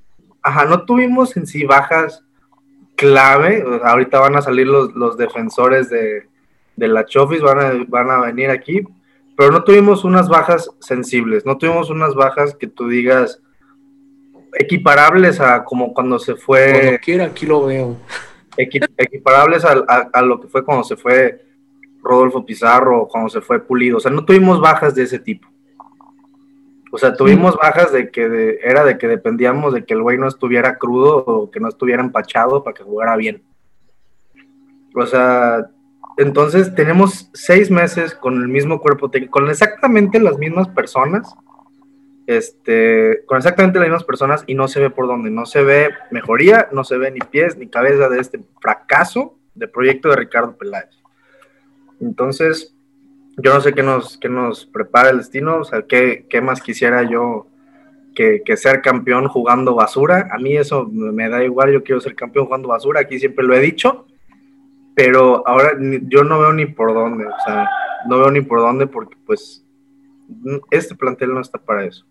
ajá, 0.41 0.63
no 0.63 0.85
tuvimos 0.85 1.35
en 1.35 1.45
sí 1.45 1.65
bajas 1.65 2.23
clave. 2.95 3.61
O 3.65 3.77
sea, 3.77 3.89
ahorita 3.89 4.21
van 4.21 4.37
a 4.37 4.41
salir 4.41 4.67
los, 4.67 4.93
los 4.93 5.17
defensores 5.17 5.89
de, 5.89 6.31
de 6.75 6.87
la 6.87 7.05
Chofis, 7.05 7.41
van 7.41 7.59
a, 7.59 7.85
van 7.87 8.09
a 8.11 8.19
venir 8.21 8.49
aquí. 8.49 8.81
Pero 9.37 9.51
no 9.51 9.63
tuvimos 9.63 10.03
unas 10.03 10.29
bajas 10.29 10.69
sensibles, 10.79 11.45
no 11.45 11.57
tuvimos 11.57 11.89
unas 11.89 12.13
bajas 12.15 12.55
que 12.55 12.67
tú 12.67 12.87
digas 12.87 13.41
equiparables 14.53 15.39
a 15.39 15.63
como 15.63 15.93
cuando 15.93 16.19
se 16.19 16.35
fue. 16.35 16.71
Cuando 16.81 16.99
quiera, 16.99 17.25
aquí 17.25 17.45
lo 17.45 17.65
veo. 17.65 17.97
equi- 18.57 18.87
equiparables 18.97 19.63
a, 19.65 19.71
a 20.13 20.21
lo 20.21 20.39
que 20.41 20.47
fue 20.47 20.63
cuando 20.65 20.83
se 20.83 20.97
fue 20.97 21.45
Rodolfo 22.03 22.45
Pizarro 22.45 23.03
o 23.03 23.07
cuando 23.07 23.29
se 23.29 23.41
fue 23.41 23.59
Pulido. 23.65 23.97
O 23.97 23.99
sea, 23.99 24.11
no 24.11 24.25
tuvimos 24.25 24.59
bajas 24.59 24.93
de 24.95 25.03
ese 25.03 25.19
tipo. 25.19 25.47
O 26.91 26.97
sea, 26.97 27.15
tuvimos 27.15 27.55
bajas 27.55 27.93
de 27.93 28.11
que 28.11 28.27
de- 28.27 28.59
era 28.61 28.83
de 28.83 28.97
que 28.97 29.07
dependíamos 29.07 29.73
de 29.73 29.85
que 29.85 29.93
el 29.93 30.01
güey 30.03 30.17
no 30.17 30.27
estuviera 30.27 30.77
crudo 30.77 31.17
o 31.25 31.49
que 31.49 31.61
no 31.61 31.69
estuviera 31.69 32.03
empachado 32.03 32.63
para 32.63 32.73
que 32.73 32.83
jugara 32.83 33.15
bien. 33.15 33.41
O 34.93 35.05
sea, 35.05 35.69
entonces 36.17 36.75
tenemos 36.75 37.29
seis 37.33 37.71
meses 37.71 38.13
con 38.13 38.35
el 38.35 38.47
mismo 38.47 38.81
cuerpo 38.81 39.09
técnico, 39.09 39.39
con 39.39 39.49
exactamente 39.49 40.19
las 40.19 40.37
mismas 40.37 40.67
personas, 40.69 41.33
este, 42.27 43.23
con 43.25 43.37
exactamente 43.37 43.79
las 43.79 43.87
mismas 43.87 44.03
personas 44.03 44.43
y 44.47 44.55
no 44.55 44.67
se 44.67 44.79
ve 44.79 44.89
por 44.89 45.07
dónde, 45.07 45.31
no 45.31 45.45
se 45.45 45.63
ve 45.63 45.89
mejoría, 46.11 46.69
no 46.71 46.83
se 46.83 46.97
ve 46.97 47.11
ni 47.11 47.19
pies 47.19 47.57
ni 47.57 47.67
cabeza 47.67 48.09
de 48.09 48.19
este 48.19 48.41
fracaso 48.59 49.37
de 49.55 49.67
proyecto 49.67 50.09
de 50.09 50.17
Ricardo 50.17 50.57
Peláez. 50.57 50.89
Entonces, 51.99 52.75
yo 53.37 53.53
no 53.53 53.61
sé 53.61 53.73
qué 53.73 53.83
nos, 53.83 54.17
qué 54.17 54.29
nos 54.29 54.65
prepara 54.65 55.09
el 55.09 55.17
destino, 55.17 55.57
o 55.57 55.63
sea, 55.63 55.83
qué, 55.83 56.25
qué 56.29 56.41
más 56.41 56.61
quisiera 56.61 57.03
yo 57.03 57.47
que, 58.15 58.41
que 58.43 58.57
ser 58.57 58.81
campeón 58.81 59.27
jugando 59.27 59.75
basura. 59.75 60.27
A 60.31 60.37
mí 60.37 60.57
eso 60.57 60.87
me 60.91 61.29
da 61.29 61.43
igual, 61.43 61.71
yo 61.71 61.83
quiero 61.83 62.01
ser 62.01 62.15
campeón 62.15 62.45
jugando 62.45 62.69
basura, 62.69 63.01
aquí 63.01 63.19
siempre 63.19 63.45
lo 63.45 63.55
he 63.55 63.59
dicho, 63.59 64.05
pero 64.95 65.47
ahora 65.47 65.71
yo 65.79 66.23
no 66.23 66.39
veo 66.39 66.53
ni 66.53 66.65
por 66.65 66.93
dónde, 66.93 67.25
o 67.25 67.39
sea, 67.45 67.69
no 68.07 68.19
veo 68.19 68.31
ni 68.31 68.41
por 68.41 68.59
dónde 68.59 68.87
porque 68.87 69.15
pues 69.25 69.65
este 70.69 70.95
plantel 70.95 71.33
no 71.33 71.41
está 71.41 71.59
para 71.59 71.85
eso. 71.85 72.05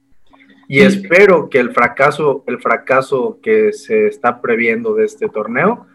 Y 0.69 0.81
espero 0.83 1.51
que 1.51 1.59
el 1.59 1.73
fracaso, 1.73 2.45
el 2.47 2.61
fracaso 2.61 3.41
que 3.43 3.73
se 3.73 4.07
está 4.07 4.41
previendo 4.41 4.95
de 4.95 5.05
este 5.05 5.29
torneo 5.29 5.87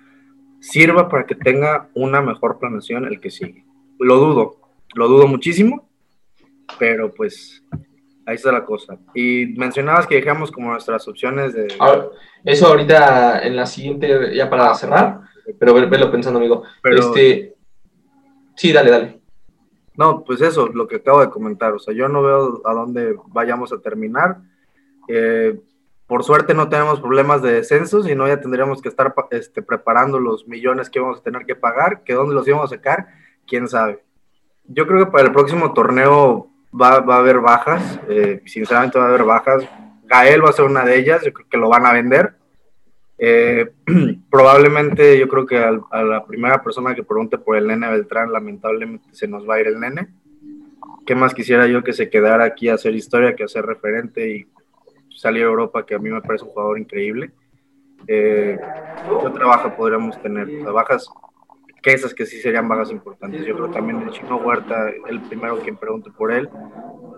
sirva 0.59 1.07
para 1.07 1.25
que 1.25 1.35
tenga 1.35 1.87
una 1.93 2.21
mejor 2.21 2.59
planeación 2.59 3.05
el 3.05 3.21
que 3.21 3.29
sigue. 3.29 3.63
Lo 3.99 4.17
dudo, 4.17 4.57
lo 4.93 5.07
dudo 5.07 5.27
muchísimo, 5.27 5.87
pero 6.77 7.13
pues 7.13 7.63
ahí 8.25 8.35
está 8.35 8.51
la 8.51 8.65
cosa. 8.65 8.97
Y 9.13 9.53
mencionabas 9.57 10.07
que 10.07 10.15
dejamos 10.15 10.51
como 10.51 10.71
nuestras 10.71 11.07
opciones 11.07 11.53
de... 11.53 11.67
Ahora, 11.79 12.07
eso 12.43 12.67
ahorita 12.67 13.47
en 13.47 13.55
la 13.55 13.65
siguiente, 13.65 14.35
ya 14.35 14.49
para 14.49 14.73
cerrar, 14.75 15.21
pero 15.59 15.73
ve- 15.73 15.85
velo 15.85 16.11
pensando, 16.11 16.39
amigo. 16.39 16.63
Pero- 16.81 16.97
Este, 16.97 17.55
sí, 18.55 18.71
dale, 18.73 18.91
dale. 18.91 19.19
No, 19.97 20.23
pues 20.23 20.41
eso, 20.41 20.67
lo 20.67 20.87
que 20.87 20.97
acabo 20.97 21.21
de 21.21 21.29
comentar. 21.29 21.73
O 21.73 21.79
sea, 21.79 21.93
yo 21.93 22.07
no 22.09 22.21
veo 22.21 22.61
a 22.65 22.73
dónde 22.73 23.15
vayamos 23.27 23.71
a 23.71 23.79
terminar. 23.79 24.37
Eh, 25.07 25.59
por 26.07 26.23
suerte 26.23 26.53
no 26.53 26.67
tenemos 26.69 26.99
problemas 26.99 27.41
de 27.41 27.53
descenso, 27.53 28.03
si 28.03 28.13
no 28.13 28.27
ya 28.27 28.39
tendríamos 28.39 28.81
que 28.81 28.89
estar 28.89 29.13
este, 29.31 29.61
preparando 29.61 30.19
los 30.19 30.47
millones 30.47 30.89
que 30.89 30.99
vamos 30.99 31.19
a 31.19 31.23
tener 31.23 31.45
que 31.45 31.55
pagar, 31.55 32.03
que 32.03 32.13
dónde 32.13 32.35
los 32.35 32.47
íbamos 32.47 32.71
a 32.71 32.75
sacar, 32.75 33.07
quién 33.47 33.67
sabe. 33.67 34.03
Yo 34.65 34.85
creo 34.85 35.05
que 35.05 35.11
para 35.11 35.23
el 35.25 35.31
próximo 35.31 35.73
torneo 35.73 36.47
va, 36.79 36.99
va 36.99 37.15
a 37.15 37.19
haber 37.19 37.39
bajas, 37.39 37.99
eh, 38.09 38.41
sinceramente 38.45 38.99
va 38.99 39.05
a 39.05 39.09
haber 39.09 39.23
bajas. 39.23 39.63
Gael 40.03 40.43
va 40.45 40.49
a 40.49 40.53
ser 40.53 40.65
una 40.65 40.83
de 40.85 40.97
ellas, 40.97 41.23
yo 41.23 41.33
creo 41.33 41.47
que 41.49 41.57
lo 41.57 41.69
van 41.69 41.85
a 41.87 41.93
vender. 41.93 42.35
Eh, 43.17 43.71
probablemente 44.29 45.17
yo 45.17 45.27
creo 45.27 45.45
que 45.45 45.57
a 45.57 46.03
la 46.03 46.25
primera 46.25 46.61
persona 46.61 46.93
que 46.93 47.03
pregunte 47.03 47.37
por 47.37 47.55
el 47.55 47.67
nene 47.67 47.89
Beltrán, 47.89 48.31
lamentablemente 48.31 49.07
se 49.11 49.27
nos 49.27 49.47
va 49.47 49.55
a 49.55 49.61
ir 49.61 49.67
el 49.67 49.79
nene. 49.79 50.09
¿Qué 51.05 51.15
más 51.15 51.33
quisiera 51.33 51.67
yo 51.67 51.83
que 51.83 51.93
se 51.93 52.09
quedara 52.09 52.45
aquí 52.45 52.67
a 52.67 52.73
hacer 52.73 52.95
historia, 52.95 53.35
que 53.35 53.43
a 53.43 53.47
ser 53.47 53.65
referente 53.65 54.29
y 54.29 54.47
salir 55.15 55.43
a 55.43 55.47
Europa, 55.47 55.85
que 55.85 55.95
a 55.95 55.99
mí 55.99 56.09
me 56.09 56.21
parece 56.21 56.45
un 56.45 56.51
jugador 56.51 56.79
increíble? 56.79 57.31
Eh, 58.07 58.57
¿Qué 59.05 59.27
otra 59.27 59.45
baja 59.45 59.75
podríamos 59.75 60.19
tener? 60.21 60.47
O 60.47 60.63
sea, 60.63 60.71
bajas, 60.71 61.07
que 61.81 61.93
esas 61.93 62.13
que 62.13 62.25
sí 62.25 62.39
serían 62.39 62.67
bajas 62.67 62.91
importantes. 62.91 63.45
Yo 63.45 63.55
creo 63.55 63.69
también 63.69 64.01
el 64.01 64.09
Chino 64.09 64.37
Huerta, 64.37 64.89
el 65.07 65.21
primero 65.21 65.59
quien 65.59 65.77
pregunte 65.77 66.09
por 66.09 66.31
él, 66.31 66.49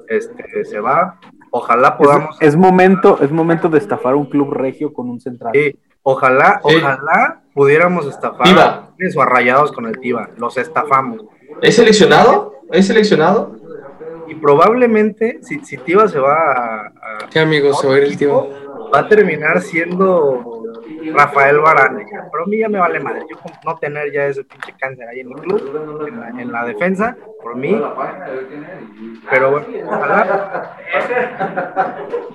este, 0.09 0.65
se 0.65 0.79
va. 0.79 1.19
Ojalá 1.51 1.97
podamos... 1.97 2.35
Es, 2.41 2.49
es 2.49 2.55
momento, 2.57 3.19
es 3.21 3.31
momento 3.31 3.69
de 3.69 3.77
estafar 3.77 4.15
un 4.15 4.25
club 4.25 4.51
regio 4.53 4.91
con 4.93 5.09
un 5.09 5.21
central. 5.21 5.53
Sí, 5.53 5.79
ojalá, 6.11 6.61
Sí. 6.65 6.75
ojalá 6.77 7.41
pudiéramos 7.53 8.05
estafar 8.07 8.47
Tiva. 8.47 8.89
a 9.21 9.25
Rayados 9.25 9.71
con 9.71 9.85
el 9.85 9.99
Tiva. 9.99 10.29
Los 10.37 10.57
estafamos. 10.57 11.25
¿Es 11.61 11.75
seleccionado? 11.75 12.53
¿Es 12.71 12.87
seleccionado? 12.87 13.55
Y 14.27 14.35
probablemente, 14.35 15.39
si, 15.41 15.59
si 15.65 15.77
Tiva 15.77 16.07
se 16.07 16.19
va 16.19 16.33
a, 16.33 16.87
a- 16.87 16.91
Sí, 17.29 17.39
amigos, 17.39 17.79
se 17.79 17.87
va 17.87 17.95
a 17.95 17.97
ir 17.97 18.03
el 18.05 18.17
tío. 18.17 18.47
va 18.93 18.99
a 18.99 19.07
terminar 19.07 19.61
siendo 19.61 20.56
Rafael 21.13 21.59
Varane. 21.59 22.05
Pero 22.31 22.43
a 22.43 22.47
mí 22.47 22.57
ya 22.59 22.69
me 22.69 22.79
vale 22.79 22.99
madre. 22.99 23.21
Yo 23.29 23.37
con 23.37 23.51
no 23.65 23.75
tener 23.77 24.11
ya 24.11 24.25
ese 24.27 24.43
pinche 24.43 24.73
cáncer 24.79 25.07
ahí 25.07 25.19
en 25.21 25.29
mi 25.29 25.35
club, 25.35 26.05
en 26.07 26.19
la, 26.19 26.29
en 26.29 26.51
la 26.51 26.65
defensa, 26.65 27.17
por 27.41 27.55
mí. 27.55 27.79
Pero 29.29 29.51
bueno, 29.51 29.67
ojalá. 29.87 30.77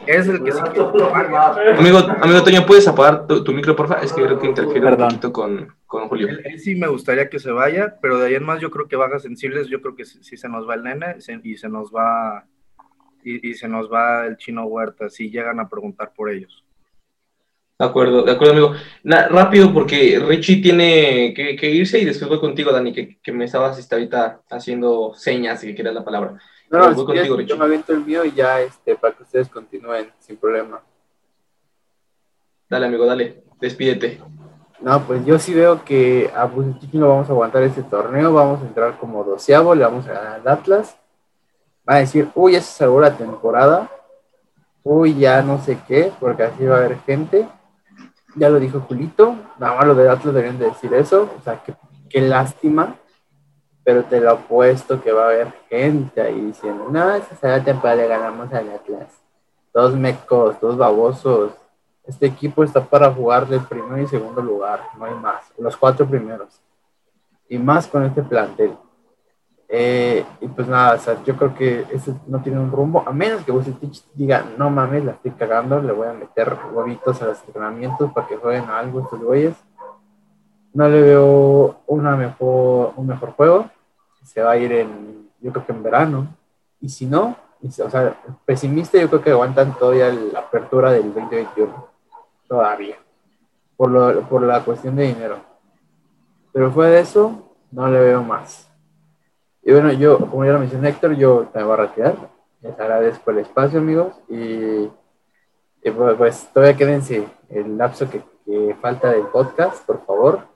Es 0.06 0.28
el 0.28 0.42
que 0.44 0.52
sí 0.52 0.60
quiero 0.72 0.92
probar. 0.92 1.26
Amigo, 1.78 1.98
amigo 2.20 2.42
Toño, 2.42 2.66
¿puedes 2.66 2.86
apagar 2.88 3.26
tu, 3.26 3.42
tu 3.44 3.52
micro, 3.52 3.74
porfa? 3.76 4.00
Es 4.02 4.12
que 4.12 4.22
creo 4.24 4.38
que 4.38 4.46
interfiere 4.48 4.86
un 4.86 4.96
poquito 4.96 5.32
con, 5.32 5.74
con 5.86 6.08
Julio. 6.08 6.28
Él, 6.28 6.42
él 6.44 6.58
sí 6.58 6.74
me 6.74 6.88
gustaría 6.88 7.28
que 7.28 7.38
se 7.38 7.52
vaya, 7.52 7.96
pero 8.00 8.18
de 8.18 8.26
ahí 8.28 8.34
en 8.34 8.44
más 8.44 8.60
yo 8.60 8.70
creo 8.70 8.88
que 8.88 8.96
bajas 8.96 9.22
sensibles, 9.22 9.68
yo 9.68 9.80
creo 9.80 9.94
que 9.94 10.04
sí, 10.04 10.18
sí 10.22 10.36
se 10.36 10.48
nos 10.48 10.68
va 10.68 10.74
el 10.74 10.82
nene 10.82 11.20
se- 11.20 11.40
y 11.42 11.56
se 11.56 11.68
nos 11.68 11.92
va 11.92 12.44
y, 13.24 13.50
y 13.50 13.54
se 13.54 13.68
nos 13.68 13.90
va 13.92 14.26
el 14.26 14.36
chino 14.36 14.64
Huerta 14.64 15.08
si 15.08 15.30
llegan 15.30 15.60
a 15.60 15.68
preguntar 15.68 16.12
por 16.16 16.30
ellos. 16.30 16.64
De 17.78 17.86
acuerdo, 17.86 18.22
de 18.22 18.30
acuerdo, 18.32 18.52
amigo. 18.52 18.72
Na- 19.02 19.28
rápido, 19.28 19.72
porque 19.72 20.22
Richie 20.24 20.62
tiene 20.62 21.34
que, 21.34 21.56
que 21.56 21.70
irse 21.70 21.98
y 21.98 22.04
después 22.04 22.28
voy 22.28 22.38
contigo, 22.38 22.70
Dani, 22.70 22.92
que, 22.92 23.18
que 23.20 23.32
me 23.32 23.44
estabas 23.46 23.78
este, 23.78 23.94
ahorita 23.94 24.40
haciendo 24.50 25.14
señas 25.14 25.62
y 25.64 25.68
que 25.68 25.74
quieras 25.76 25.94
la 25.94 26.04
palabra. 26.04 26.38
No, 26.70 26.78
no, 26.78 26.84
voy 26.86 26.94
si 26.94 27.04
contigo, 27.04 27.36
Richie. 27.36 27.50
yo 27.50 27.56
me 27.58 27.64
aviento 27.64 27.92
el 27.92 28.04
mío 28.04 28.24
y 28.24 28.32
ya 28.32 28.60
este, 28.60 28.94
para 28.94 29.14
que 29.14 29.24
ustedes 29.24 29.48
continúen 29.48 30.10
sin 30.20 30.36
problema. 30.36 30.80
Dale, 32.68 32.86
amigo, 32.86 33.04
dale. 33.04 33.42
Despídete. 33.60 34.20
No, 34.80 35.00
pues 35.04 35.24
yo 35.24 35.38
sí 35.38 35.54
veo 35.54 35.84
que 35.84 36.30
a 36.34 36.44
Bucetich 36.44 36.92
no 36.94 37.08
vamos 37.08 37.28
a 37.28 37.32
aguantar 37.32 37.62
este 37.62 37.82
torneo, 37.82 38.32
vamos 38.32 38.62
a 38.62 38.66
entrar 38.66 38.98
como 38.98 39.22
doceavo, 39.22 39.74
le 39.74 39.84
vamos 39.84 40.06
a 40.08 40.12
ganar 40.12 40.40
al 40.40 40.48
Atlas. 40.48 40.96
Va 41.88 41.96
a 41.96 41.98
decir, 41.98 42.28
uy, 42.34 42.52
ya 42.52 42.60
se 42.60 42.78
salvó 42.78 43.00
la 43.00 43.16
temporada, 43.16 43.90
uy, 44.82 45.14
ya 45.18 45.42
no 45.42 45.60
sé 45.62 45.78
qué, 45.86 46.12
porque 46.18 46.44
así 46.44 46.64
va 46.64 46.76
a 46.76 46.78
haber 46.78 46.98
gente. 47.00 47.46
Ya 48.34 48.48
lo 48.48 48.58
dijo 48.58 48.80
Julito, 48.80 49.36
nada 49.58 49.76
más 49.76 49.86
los 49.86 49.96
del 49.96 50.08
Atlas 50.08 50.34
deberían 50.34 50.58
de 50.58 50.66
decir 50.66 50.92
eso, 50.94 51.28
o 51.38 51.42
sea, 51.42 51.62
qué, 51.62 51.74
qué 52.08 52.20
lástima, 52.22 52.96
pero 53.84 54.04
te 54.04 54.20
lo 54.20 54.30
apuesto 54.30 55.02
que 55.02 55.12
va 55.12 55.24
a 55.24 55.26
haber 55.26 55.52
gente 55.68 56.20
ahí 56.20 56.40
diciendo, 56.40 56.88
no, 56.90 57.14
esa 57.14 57.34
es 57.34 57.42
la 57.42 57.62
temporada, 57.62 57.96
le 57.96 58.08
ganamos 58.08 58.52
al 58.52 58.70
Atlas. 58.70 59.08
Dos 59.74 59.94
mecos, 59.94 60.60
dos 60.60 60.76
babosos, 60.76 61.52
este 62.04 62.26
equipo 62.26 62.64
está 62.64 62.84
para 62.84 63.12
jugar 63.12 63.46
primero 63.68 63.98
y 63.98 64.06
segundo 64.06 64.42
lugar, 64.42 64.80
no 64.98 65.04
hay 65.04 65.14
más, 65.14 65.52
los 65.58 65.76
cuatro 65.76 66.06
primeros. 66.06 66.60
Y 67.48 67.58
más 67.58 67.86
con 67.86 68.04
este 68.04 68.22
plantel. 68.22 68.76
Eh, 69.74 70.22
y 70.42 70.48
pues 70.48 70.68
nada, 70.68 70.96
o 70.96 70.98
sea, 70.98 71.24
yo 71.24 71.34
creo 71.34 71.54
que 71.54 71.86
este 71.90 72.12
no 72.26 72.42
tiene 72.42 72.60
un 72.60 72.70
rumbo, 72.70 73.02
a 73.06 73.10
menos 73.10 73.42
que 73.42 73.52
Bucetich 73.52 74.04
diga, 74.12 74.44
no 74.58 74.68
mames, 74.68 75.02
la 75.02 75.12
estoy 75.12 75.30
cagando, 75.30 75.80
le 75.80 75.94
voy 75.94 76.08
a 76.08 76.12
meter 76.12 76.58
huevitos 76.74 77.22
a 77.22 77.28
los 77.28 77.42
entrenamientos 77.46 78.12
para 78.12 78.26
que 78.26 78.36
jueguen 78.36 78.64
a 78.68 78.80
algo 78.80 79.00
estos 79.00 79.18
güeyes. 79.18 79.54
No 80.74 80.86
le 80.90 81.00
veo 81.00 81.76
una 81.86 82.16
mejor, 82.16 82.92
un 82.96 83.06
mejor 83.06 83.30
juego. 83.32 83.70
Se 84.22 84.42
va 84.42 84.50
a 84.50 84.56
ir 84.58 84.72
en, 84.72 85.30
yo 85.40 85.50
creo 85.52 85.64
que 85.64 85.72
en 85.72 85.82
verano. 85.82 86.26
Y 86.78 86.90
si 86.90 87.06
no, 87.06 87.34
o 87.62 87.90
sea, 87.90 88.14
pesimista, 88.44 88.98
yo 88.98 89.08
creo 89.08 89.22
que 89.22 89.30
aguantan 89.30 89.72
todavía 89.78 90.12
la 90.12 90.40
apertura 90.40 90.92
del 90.92 91.14
2021 91.14 91.88
todavía, 92.46 92.96
por, 93.74 93.90
lo, 93.90 94.20
por 94.28 94.42
la 94.42 94.62
cuestión 94.62 94.96
de 94.96 95.04
dinero. 95.04 95.38
Pero 96.52 96.70
fuera 96.70 96.90
de 96.90 97.00
eso, 97.00 97.54
no 97.70 97.88
le 97.88 97.98
veo 97.98 98.22
más. 98.22 98.68
Y 99.64 99.72
bueno, 99.72 99.92
yo, 99.92 100.18
como 100.18 100.44
ya 100.44 100.52
lo 100.52 100.58
mencioné 100.58 100.88
Héctor, 100.88 101.16
yo 101.16 101.48
me 101.54 101.62
voy 101.62 101.72
a 101.74 101.76
retirar. 101.76 102.16
Les 102.62 102.78
agradezco 102.78 103.30
el 103.30 103.38
espacio, 103.38 103.78
amigos. 103.78 104.14
Y, 104.28 104.88
y 105.84 105.90
pues, 105.96 106.14
pues, 106.16 106.48
todavía 106.52 106.76
quédense 106.76 107.24
el 107.48 107.76
lapso 107.78 108.08
que, 108.10 108.22
que 108.44 108.76
falta 108.80 109.10
del 109.12 109.26
podcast, 109.26 109.84
por 109.86 110.04
favor. 110.04 110.46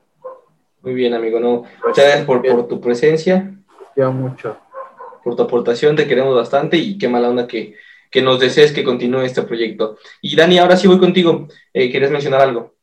Muy 0.83 0.95
bien, 0.95 1.15
amigo. 1.15 1.39
No, 1.41 1.63
Pues, 1.63 1.73
muchas 1.89 2.05
gracias 2.05 2.27
por, 2.27 2.69
tu 2.69 2.81
presencia, 2.81 3.55
Quiero 3.95 4.13
mucho. 4.13 4.57
por 5.23 5.37
tu 5.37 5.43
aportación. 5.43 5.97
Te 5.97 6.07
queremos 6.07 6.35
bastante 6.35 6.77
y 6.77 6.99
qué 6.99 7.09
mala 7.09 7.29
onda 7.29 7.47
que, 7.47 7.75
que 8.11 8.23
nos 8.23 8.41
desees 8.41 8.73
que 8.73 8.85
continúe 8.85 9.21
este 9.23 9.43
proyecto. 9.43 9.99
Y 10.21 10.35
Dani, 10.37 10.59
ahora 10.59 10.77
sí 10.77 10.87
voy 10.89 10.99
contigo. 10.99 11.47
Eh, 11.73 11.91
¿Quieres 11.91 12.11
mencionar 12.11 12.41
algo? 12.41 12.75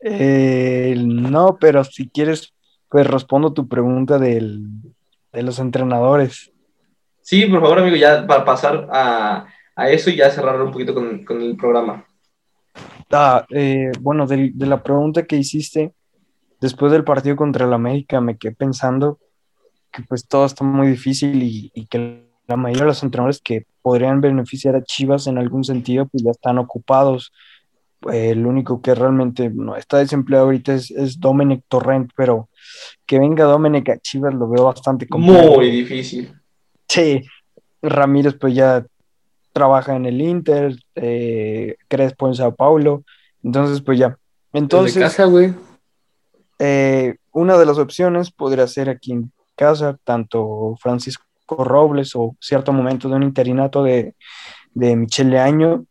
Eh, 0.00 0.94
no, 0.98 1.56
pero 1.60 1.82
si 1.84 2.08
quieres, 2.08 2.52
pues 2.88 3.06
respondo 3.06 3.52
tu 3.52 3.68
pregunta 3.68 4.18
del, 4.18 4.64
de 5.32 5.42
los 5.42 5.58
entrenadores. 5.58 6.52
Sí, 7.22 7.46
por 7.46 7.60
favor, 7.60 7.80
amigo, 7.80 7.96
ya 7.96 8.26
para 8.26 8.44
pasar 8.44 8.88
a, 8.90 9.46
a 9.74 9.90
eso 9.90 10.10
y 10.10 10.16
ya 10.16 10.30
cerrar 10.30 10.60
un 10.62 10.72
poquito 10.72 10.94
con, 10.94 11.24
con 11.24 11.42
el 11.42 11.56
programa. 11.56 12.06
Ah, 13.10 13.44
eh, 13.50 13.92
bueno, 14.00 14.26
de, 14.26 14.52
la 14.58 14.82
pregunta 14.82 15.26
que 15.26 15.36
hiciste, 15.36 15.92
después 16.60 16.92
del 16.92 17.04
partido 17.04 17.36
contra 17.36 17.66
el 17.66 17.72
América, 17.72 18.20
me 18.20 18.36
quedé 18.36 18.54
pensando 18.54 19.18
que 19.92 20.02
pues 20.02 20.26
todo 20.26 20.46
está 20.46 20.64
muy 20.64 20.88
difícil 20.88 21.42
y, 21.42 21.70
y 21.74 21.86
que 21.86 22.26
la 22.46 22.56
mayoría 22.56 22.82
de 22.82 22.88
los 22.88 23.02
entrenadores 23.02 23.40
que 23.40 23.66
podrían 23.82 24.20
beneficiar 24.20 24.76
a 24.76 24.82
Chivas 24.82 25.26
en 25.26 25.38
algún 25.38 25.64
sentido, 25.64 26.06
pues 26.06 26.22
ya 26.22 26.30
están 26.30 26.58
ocupados. 26.58 27.32
El 28.02 28.46
único 28.46 28.80
que 28.80 28.94
realmente 28.94 29.50
no 29.50 29.76
está 29.76 29.98
desempleado 29.98 30.46
ahorita 30.46 30.74
es, 30.74 30.90
es 30.90 31.18
Dominic 31.18 31.64
Torrent, 31.68 32.10
pero 32.16 32.48
que 33.06 33.18
venga 33.18 33.44
Dominic 33.44 33.88
a 33.88 33.98
Chivas 33.98 34.34
lo 34.34 34.48
veo 34.48 34.64
bastante 34.64 35.08
complicado. 35.08 35.56
Muy 35.56 35.70
difícil. 35.70 36.32
Sí, 36.88 37.24
Ramírez 37.82 38.34
pues 38.38 38.54
ya 38.54 38.84
trabaja 39.52 39.96
en 39.96 40.06
el 40.06 40.20
Inter, 40.20 40.76
eh, 40.94 41.76
Crespo 41.88 42.28
en 42.28 42.34
Sao 42.34 42.54
Paulo, 42.54 43.02
entonces 43.42 43.80
pues 43.80 43.98
ya. 43.98 44.16
Entonces, 44.52 45.02
casa, 45.02 45.24
güey. 45.24 45.52
eh, 46.58 47.16
una 47.32 47.58
de 47.58 47.66
las 47.66 47.78
opciones 47.78 48.30
podría 48.30 48.66
ser 48.66 48.88
aquí 48.88 49.12
en 49.12 49.32
casa, 49.54 49.98
tanto 50.04 50.76
Francisco 50.80 51.24
Robles 51.48 52.14
o 52.14 52.36
cierto 52.40 52.72
momento 52.72 53.08
de 53.08 53.16
un 53.16 53.22
interinato 53.22 53.82
de, 53.82 54.14
de 54.74 54.96
Michele 54.96 55.38
Año, 55.38 55.86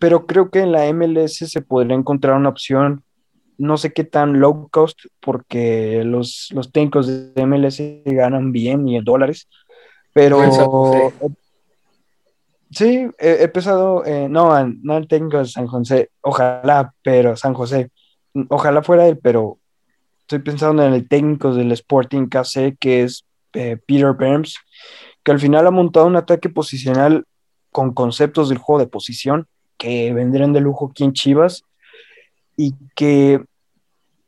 pero 0.00 0.26
creo 0.26 0.50
que 0.50 0.60
en 0.60 0.72
la 0.72 0.92
MLS 0.92 1.36
se 1.36 1.62
podría 1.62 1.96
encontrar 1.96 2.36
una 2.36 2.48
opción, 2.48 3.02
no 3.58 3.76
sé 3.76 3.92
qué 3.92 4.04
tan 4.04 4.40
low 4.40 4.68
cost, 4.70 4.98
porque 5.20 6.02
los, 6.04 6.48
los 6.52 6.72
técnicos 6.72 7.06
de 7.06 7.46
MLS 7.46 7.80
ganan 8.04 8.52
bien 8.52 8.88
y 8.88 8.96
en 8.96 9.04
dólares, 9.04 9.48
pero 10.12 10.40
sí, 12.70 13.08
he, 13.18 13.42
he 13.42 13.48
pensado, 13.48 14.04
eh, 14.04 14.28
no, 14.28 14.52
no 14.82 14.96
el 14.96 15.08
técnico 15.08 15.38
de 15.38 15.46
San 15.46 15.66
José, 15.66 16.10
ojalá, 16.20 16.92
pero 17.02 17.36
San 17.36 17.54
José, 17.54 17.90
ojalá 18.48 18.82
fuera 18.82 19.06
él, 19.06 19.18
pero 19.22 19.58
estoy 20.20 20.40
pensando 20.40 20.84
en 20.84 20.92
el 20.92 21.08
técnico 21.08 21.54
del 21.54 21.72
Sporting 21.72 22.26
KC, 22.26 22.76
que 22.78 23.02
es 23.04 23.24
eh, 23.52 23.78
Peter 23.86 24.12
Burns, 24.12 24.58
que 25.22 25.32
al 25.32 25.40
final 25.40 25.66
ha 25.66 25.70
montado 25.70 26.06
un 26.06 26.16
ataque 26.16 26.48
posicional 26.48 27.24
con 27.70 27.94
conceptos 27.94 28.48
del 28.48 28.58
juego 28.58 28.80
de 28.80 28.88
posición 28.88 29.46
que 29.78 30.12
vendrían 30.12 30.52
de 30.52 30.60
lujo 30.60 30.88
aquí 30.90 31.04
en 31.04 31.12
Chivas 31.12 31.64
y 32.56 32.74
que 32.94 33.44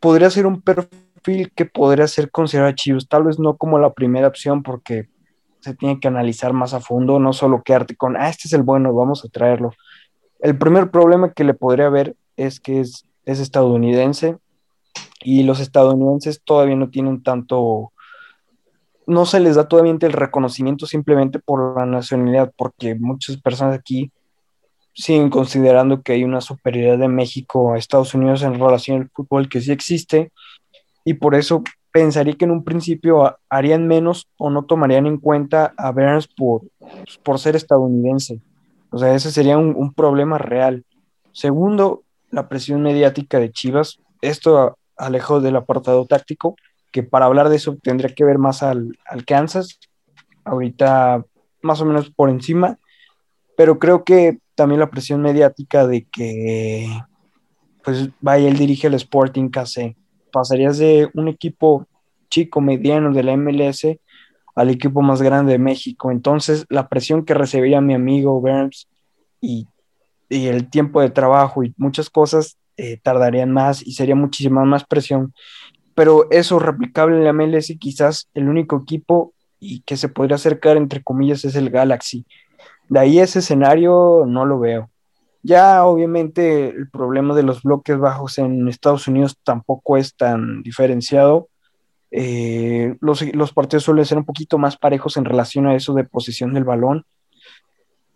podría 0.00 0.30
ser 0.30 0.46
un 0.46 0.60
perfil 0.60 1.52
que 1.54 1.66
podría 1.66 2.06
ser 2.06 2.30
considerado 2.30 2.72
Chivas, 2.72 3.08
tal 3.08 3.24
vez 3.24 3.38
no 3.38 3.56
como 3.56 3.78
la 3.78 3.92
primera 3.92 4.28
opción 4.28 4.62
porque 4.62 5.08
se 5.60 5.74
tiene 5.74 6.00
que 6.00 6.08
analizar 6.08 6.52
más 6.52 6.74
a 6.74 6.80
fondo, 6.80 7.18
no 7.18 7.32
solo 7.32 7.62
quedarte 7.62 7.96
con, 7.96 8.16
ah, 8.16 8.28
este 8.28 8.48
es 8.48 8.52
el 8.52 8.62
bueno, 8.62 8.94
vamos 8.94 9.24
a 9.24 9.28
traerlo. 9.28 9.72
El 10.40 10.56
primer 10.56 10.90
problema 10.90 11.32
que 11.32 11.44
le 11.44 11.54
podría 11.54 11.86
haber 11.86 12.16
es 12.36 12.60
que 12.60 12.80
es, 12.80 13.04
es 13.24 13.40
estadounidense 13.40 14.38
y 15.22 15.42
los 15.42 15.60
estadounidenses 15.60 16.40
todavía 16.44 16.76
no 16.76 16.90
tienen 16.90 17.22
tanto, 17.22 17.92
no 19.06 19.26
se 19.26 19.40
les 19.40 19.56
da 19.56 19.66
todavía 19.66 19.96
el 20.00 20.12
reconocimiento 20.12 20.86
simplemente 20.86 21.40
por 21.40 21.76
la 21.76 21.86
nacionalidad, 21.86 22.52
porque 22.56 22.94
muchas 22.94 23.36
personas 23.38 23.74
aquí 23.74 24.12
siguen 24.98 25.30
considerando 25.30 26.02
que 26.02 26.12
hay 26.14 26.24
una 26.24 26.40
superioridad 26.40 26.98
de 26.98 27.06
México 27.06 27.72
a 27.72 27.78
Estados 27.78 28.14
Unidos 28.14 28.42
en 28.42 28.54
relación 28.54 29.02
al 29.02 29.10
fútbol 29.10 29.48
que 29.48 29.60
sí 29.60 29.70
existe 29.70 30.32
y 31.04 31.14
por 31.14 31.36
eso 31.36 31.62
pensaría 31.92 32.34
que 32.34 32.44
en 32.46 32.50
un 32.50 32.64
principio 32.64 33.24
ha- 33.24 33.38
harían 33.48 33.86
menos 33.86 34.26
o 34.36 34.50
no 34.50 34.64
tomarían 34.64 35.06
en 35.06 35.18
cuenta 35.18 35.72
a 35.76 35.92
Burns 35.92 36.26
por, 36.26 36.62
por 37.22 37.38
ser 37.38 37.54
estadounidense. 37.54 38.40
O 38.90 38.98
sea, 38.98 39.14
ese 39.14 39.30
sería 39.30 39.56
un, 39.56 39.94
problema 39.94 40.36
real. 40.36 40.84
Segundo, 41.32 42.02
la 42.32 42.48
presión 42.48 42.82
mediática 42.82 43.38
de 43.38 43.52
Chivas. 43.52 44.00
Esto 44.20 44.58
a- 44.58 44.74
alejado 44.96 45.40
del 45.40 45.54
apartado 45.56 46.06
táctico, 46.06 46.56
que 46.90 47.04
para 47.04 47.26
hablar 47.26 47.48
de 47.50 47.56
eso 47.56 47.76
tendría 47.80 48.12
que 48.14 48.24
ver 48.24 48.38
más 48.38 48.64
al, 48.64 48.98
al 49.06 49.24
Kansas. 49.24 49.78
Ahorita 50.44 51.24
más 51.62 51.80
o 51.80 51.84
menos 51.84 52.10
por 52.10 52.30
encima, 52.30 52.78
pero 53.56 53.78
creo 53.78 54.02
que 54.04 54.38
también 54.58 54.80
la 54.80 54.90
presión 54.90 55.22
mediática 55.22 55.86
de 55.86 56.04
que 56.10 56.88
pues 57.84 58.10
vaya, 58.20 58.48
él 58.48 58.58
dirige 58.58 58.88
el 58.88 58.94
Sporting 58.94 59.50
KC. 59.50 59.96
Pasarías 60.32 60.78
de 60.78 61.08
un 61.14 61.28
equipo 61.28 61.86
chico, 62.28 62.60
mediano 62.60 63.12
de 63.14 63.22
la 63.22 63.36
MLS 63.36 63.86
al 64.56 64.70
equipo 64.70 65.00
más 65.00 65.22
grande 65.22 65.52
de 65.52 65.60
México. 65.60 66.10
Entonces, 66.10 66.66
la 66.70 66.88
presión 66.88 67.24
que 67.24 67.34
recibiría 67.34 67.80
mi 67.80 67.94
amigo 67.94 68.40
Burns 68.40 68.88
y, 69.40 69.68
y 70.28 70.48
el 70.48 70.68
tiempo 70.68 71.00
de 71.00 71.10
trabajo 71.10 71.62
y 71.62 71.72
muchas 71.76 72.10
cosas 72.10 72.58
eh, 72.76 72.98
tardarían 73.00 73.52
más 73.52 73.86
y 73.86 73.92
sería 73.92 74.16
muchísima 74.16 74.64
más 74.64 74.84
presión. 74.84 75.32
Pero 75.94 76.28
eso 76.32 76.58
replicable 76.58 77.16
en 77.16 77.24
la 77.24 77.32
MLS, 77.32 77.72
quizás 77.78 78.28
el 78.34 78.48
único 78.48 78.76
equipo 78.82 79.34
y 79.60 79.82
que 79.82 79.96
se 79.96 80.08
podría 80.08 80.34
acercar, 80.34 80.76
entre 80.76 81.00
comillas, 81.04 81.44
es 81.44 81.54
el 81.54 81.70
Galaxy. 81.70 82.26
De 82.88 82.98
ahí 82.98 83.18
ese 83.18 83.40
escenario 83.40 84.24
no 84.26 84.44
lo 84.44 84.58
veo. 84.58 84.90
Ya 85.42 85.84
obviamente 85.84 86.70
el 86.70 86.90
problema 86.90 87.34
de 87.34 87.42
los 87.42 87.62
bloques 87.62 87.98
bajos 87.98 88.38
en 88.38 88.68
Estados 88.68 89.06
Unidos 89.08 89.36
tampoco 89.44 89.96
es 89.96 90.14
tan 90.16 90.62
diferenciado. 90.62 91.48
Eh, 92.10 92.96
los, 93.00 93.22
los 93.34 93.52
partidos 93.52 93.84
suelen 93.84 94.04
ser 94.04 94.18
un 94.18 94.24
poquito 94.24 94.58
más 94.58 94.76
parejos 94.76 95.16
en 95.16 95.24
relación 95.24 95.66
a 95.66 95.74
eso 95.74 95.94
de 95.94 96.04
posición 96.04 96.54
del 96.54 96.64
balón, 96.64 97.04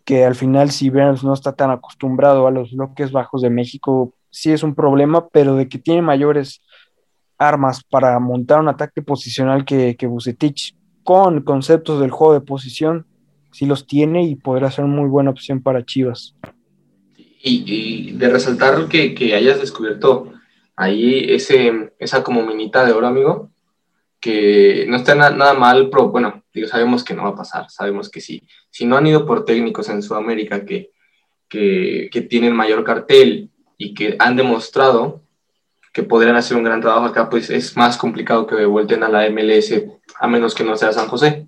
que 0.03 0.25
al 0.25 0.35
final 0.35 0.71
si 0.71 0.89
Burns 0.89 1.23
no 1.23 1.33
está 1.33 1.53
tan 1.53 1.71
acostumbrado 1.71 2.47
a 2.47 2.51
los 2.51 2.73
bloques 2.73 3.11
bajos 3.11 3.41
de 3.41 3.49
México, 3.49 4.13
sí 4.29 4.51
es 4.51 4.63
un 4.63 4.75
problema, 4.75 5.27
pero 5.29 5.55
de 5.55 5.69
que 5.69 5.77
tiene 5.77 6.01
mayores 6.01 6.61
armas 7.37 7.83
para 7.83 8.19
montar 8.19 8.59
un 8.59 8.69
ataque 8.69 9.01
posicional 9.01 9.63
que, 9.65 9.95
que 9.95 10.07
Bucetich 10.07 10.75
con 11.03 11.41
conceptos 11.41 11.99
del 11.99 12.11
juego 12.11 12.33
de 12.33 12.41
posición, 12.41 13.05
sí 13.53 13.65
los 13.65 13.87
tiene 13.87 14.23
y 14.23 14.35
podrá 14.35 14.69
ser 14.71 14.85
muy 14.85 15.07
buena 15.07 15.29
opción 15.29 15.61
para 15.61 15.85
Chivas. 15.85 16.35
Y, 17.45 18.13
de 18.13 18.29
resaltar 18.29 18.87
que, 18.87 19.13
que 19.13 19.35
hayas 19.35 19.59
descubierto 19.59 20.31
ahí 20.75 21.25
ese, 21.29 21.91
esa 21.99 22.23
como 22.23 22.45
minita 22.45 22.85
de 22.85 22.93
oro, 22.93 23.07
amigo, 23.07 23.51
que 24.19 24.85
no 24.87 24.95
está 24.95 25.13
na- 25.15 25.29
nada 25.29 25.53
mal, 25.53 25.89
pero 25.89 26.09
bueno, 26.09 26.43
sabemos 26.67 27.03
que 27.03 27.13
no 27.13 27.23
va 27.23 27.29
a 27.29 27.35
pasar, 27.35 27.69
sabemos 27.69 28.09
que 28.09 28.21
sí. 28.21 28.43
Si 28.69 28.85
no 28.85 28.95
han 28.95 29.07
ido 29.07 29.25
por 29.25 29.43
técnicos 29.43 29.89
en 29.89 30.01
Sudamérica 30.01 30.65
que, 30.65 30.91
que, 31.49 32.09
que 32.11 32.21
tienen 32.21 32.55
mayor 32.55 32.83
cartel 32.85 33.49
y 33.77 33.93
que 33.93 34.15
han 34.19 34.37
demostrado 34.37 35.21
que 35.91 36.03
podrían 36.03 36.37
hacer 36.37 36.57
un 36.57 36.63
gran 36.63 36.81
trabajo 36.81 37.05
acá, 37.05 37.29
pues 37.29 37.49
es 37.49 37.77
más 37.77 37.97
complicado 37.97 38.47
que 38.47 38.65
vuelten 38.65 39.03
a 39.03 39.09
la 39.09 39.27
MLS, 39.29 39.83
a 40.19 40.27
menos 40.27 40.55
que 40.55 40.63
no 40.63 40.75
sea 40.75 40.91
San 40.91 41.07
José. 41.07 41.47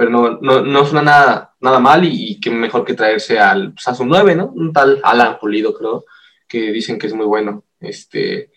Pero 0.00 0.10
no, 0.10 0.38
no, 0.40 0.62
no 0.62 0.86
suena 0.86 1.02
nada, 1.02 1.54
nada 1.60 1.78
mal 1.78 2.02
y, 2.06 2.30
y 2.30 2.40
qué 2.40 2.48
mejor 2.48 2.86
que 2.86 2.94
traerse 2.94 3.38
al, 3.38 3.74
pues, 3.74 3.86
a 3.86 3.94
su 3.94 4.06
9, 4.06 4.34
¿no? 4.34 4.46
Un 4.46 4.72
tal 4.72 4.98
Alan 5.02 5.38
Pulido, 5.38 5.74
creo, 5.74 6.06
que 6.48 6.72
dicen 6.72 6.98
que 6.98 7.06
es 7.06 7.12
muy 7.12 7.26
bueno. 7.26 7.64
Este, 7.78 8.50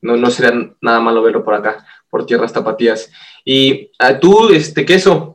no, 0.00 0.16
no 0.16 0.30
sería 0.30 0.52
nada 0.80 1.00
malo 1.00 1.20
verlo 1.20 1.42
por 1.42 1.54
acá, 1.54 1.84
por 2.08 2.24
tierras 2.26 2.52
tapatías. 2.52 3.10
Y 3.44 3.90
a 3.98 4.20
tú, 4.20 4.50
este, 4.50 4.84
Queso, 4.84 5.34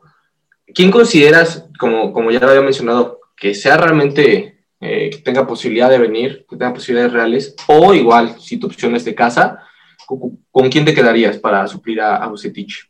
¿quién 0.74 0.92
consideras, 0.92 1.66
como, 1.78 2.14
como 2.14 2.32
ya 2.32 2.40
lo 2.40 2.52
había 2.52 2.62
mencionado, 2.62 3.20
que 3.36 3.54
sea 3.54 3.76
realmente, 3.76 4.64
eh, 4.80 5.10
que 5.10 5.18
tenga 5.18 5.46
posibilidad 5.46 5.90
de 5.90 5.98
venir, 5.98 6.46
que 6.50 6.56
tenga 6.56 6.74
posibilidades 6.74 7.12
reales, 7.12 7.56
o 7.68 7.94
igual, 7.94 8.40
si 8.40 8.56
tu 8.56 8.68
opción 8.68 8.96
es 8.96 9.04
de 9.04 9.14
casa, 9.14 9.62
¿con, 10.08 10.42
con 10.52 10.70
quién 10.70 10.86
te 10.86 10.94
quedarías 10.94 11.38
para 11.38 11.68
suplir 11.68 12.00
a, 12.00 12.16
a 12.16 12.28
Bucetich? 12.28 12.88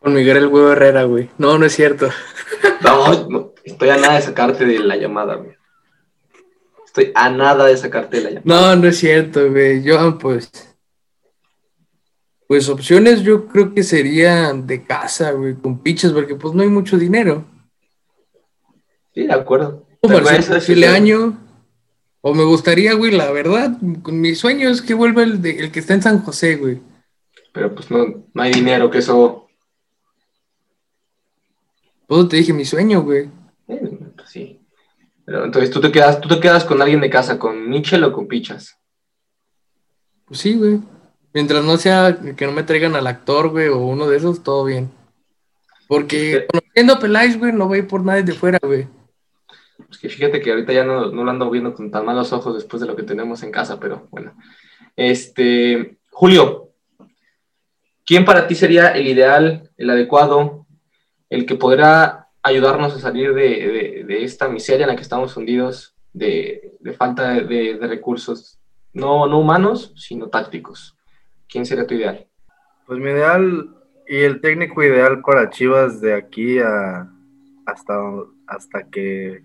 Con 0.00 0.14
Miguel 0.14 0.36
el 0.36 0.46
huevo 0.46 0.72
Herrera, 0.72 1.04
güey. 1.04 1.30
No, 1.38 1.58
no 1.58 1.66
es 1.66 1.74
cierto. 1.74 2.08
No, 2.80 3.28
no, 3.28 3.52
estoy 3.64 3.88
a 3.88 3.96
nada 3.96 4.14
de 4.14 4.22
sacarte 4.22 4.64
de 4.64 4.78
la 4.78 4.96
llamada, 4.96 5.34
güey. 5.34 5.56
Estoy 6.86 7.10
a 7.14 7.28
nada 7.28 7.66
de 7.66 7.76
sacarte 7.76 8.18
de 8.18 8.22
la 8.22 8.30
llamada. 8.40 8.74
No, 8.74 8.82
no 8.82 8.88
es 8.88 8.98
cierto, 8.98 9.50
güey. 9.50 9.82
Yo, 9.82 10.16
pues. 10.18 10.50
Pues 12.46 12.68
opciones 12.68 13.22
yo 13.22 13.46
creo 13.48 13.74
que 13.74 13.82
serían 13.82 14.66
de 14.66 14.84
casa, 14.84 15.32
güey, 15.32 15.54
con 15.54 15.80
pichas, 15.82 16.12
porque 16.12 16.34
pues 16.36 16.54
no 16.54 16.62
hay 16.62 16.68
mucho 16.68 16.96
dinero. 16.96 17.44
Sí, 19.14 19.26
de 19.26 19.32
acuerdo. 19.34 19.86
O 20.00 20.08
Marcelo 20.08 20.60
Chileaño. 20.60 21.36
O 22.20 22.34
me 22.34 22.44
gustaría, 22.44 22.94
güey, 22.94 23.10
la 23.12 23.30
verdad, 23.32 23.76
con 24.02 24.20
mi 24.20 24.34
sueño 24.34 24.68
es 24.70 24.82
que 24.82 24.94
vuelva 24.94 25.22
el, 25.24 25.42
de- 25.42 25.58
el 25.58 25.70
que 25.72 25.80
está 25.80 25.94
en 25.94 26.02
San 26.02 26.22
José, 26.22 26.56
güey. 26.56 26.80
Pero 27.52 27.74
pues 27.74 27.90
no, 27.90 28.24
no 28.32 28.42
hay 28.42 28.52
dinero, 28.52 28.90
que 28.90 28.98
eso. 28.98 29.47
Todo 32.08 32.26
te 32.26 32.36
dije 32.38 32.52
mi 32.52 32.64
sueño, 32.64 33.02
güey. 33.02 33.30
pues 33.66 34.28
sí. 34.30 34.60
Pero 35.24 35.44
entonces 35.44 35.70
tú 35.70 35.80
te 35.80 35.92
quedas, 35.92 36.20
tú 36.20 36.28
te 36.28 36.40
quedas 36.40 36.64
con 36.64 36.80
alguien 36.82 37.00
de 37.02 37.10
casa, 37.10 37.38
con 37.38 37.68
Michel 37.68 38.02
o 38.02 38.12
con 38.12 38.26
Pichas. 38.26 38.78
Pues 40.24 40.40
sí, 40.40 40.54
güey. 40.56 40.80
Mientras 41.34 41.62
no 41.62 41.76
sea 41.76 42.18
que 42.34 42.46
no 42.46 42.52
me 42.52 42.62
traigan 42.62 42.96
al 42.96 43.06
actor, 43.06 43.50
güey, 43.50 43.68
o 43.68 43.76
uno 43.78 44.08
de 44.08 44.16
esos, 44.16 44.42
todo 44.42 44.64
bien. 44.64 44.90
Porque 45.86 46.32
Este- 46.38 46.46
conociendo 46.46 46.94
a 46.94 46.98
Peláez, 46.98 47.38
güey, 47.38 47.52
no 47.52 47.68
voy 47.68 47.82
por 47.82 48.02
nadie 48.02 48.22
de 48.22 48.32
fuera, 48.32 48.58
güey. 48.62 48.88
Pues 49.86 49.98
que 49.98 50.08
fíjate 50.08 50.40
que 50.40 50.50
ahorita 50.50 50.72
ya 50.72 50.84
no, 50.84 51.10
no 51.10 51.24
lo 51.24 51.30
ando 51.30 51.50
viendo 51.50 51.74
con 51.74 51.90
tan 51.90 52.04
malos 52.06 52.32
ojos 52.32 52.54
después 52.54 52.80
de 52.80 52.86
lo 52.86 52.96
que 52.96 53.02
tenemos 53.04 53.42
en 53.42 53.50
casa, 53.52 53.78
pero 53.78 54.08
bueno. 54.10 54.34
Este, 54.96 55.98
Julio, 56.10 56.70
¿quién 58.04 58.24
para 58.24 58.46
ti 58.46 58.54
sería 58.54 58.88
el 58.88 59.06
ideal, 59.06 59.70
el 59.76 59.90
adecuado, 59.90 60.57
el 61.30 61.46
que 61.46 61.54
podrá 61.56 62.28
ayudarnos 62.42 62.94
a 62.94 63.00
salir 63.00 63.34
de, 63.34 64.04
de- 64.06 64.24
esta 64.24 64.48
miseria 64.48 64.84
en 64.84 64.90
la 64.90 64.96
que 64.96 65.02
estamos 65.02 65.36
hundidos, 65.36 65.94
de, 66.12 66.76
de 66.80 66.92
falta 66.94 67.34
de, 67.34 67.78
recursos, 67.82 68.58
no, 68.92 69.26
no 69.26 69.38
humanos, 69.38 69.92
sino 69.96 70.28
tácticos? 70.28 70.96
¿Quién 71.48 71.66
sería 71.66 71.86
tu 71.86 71.94
ideal? 71.94 72.26
Pues 72.86 72.98
mi 72.98 73.10
ideal 73.10 73.74
y 74.06 74.16
el 74.16 74.40
técnico 74.40 74.82
ideal 74.82 75.20
para 75.22 75.50
Chivas 75.50 76.00
de 76.00 76.14
aquí 76.14 76.58
a 76.58 77.10
hasta, 77.66 77.94
hasta 78.46 78.88
que 78.88 79.42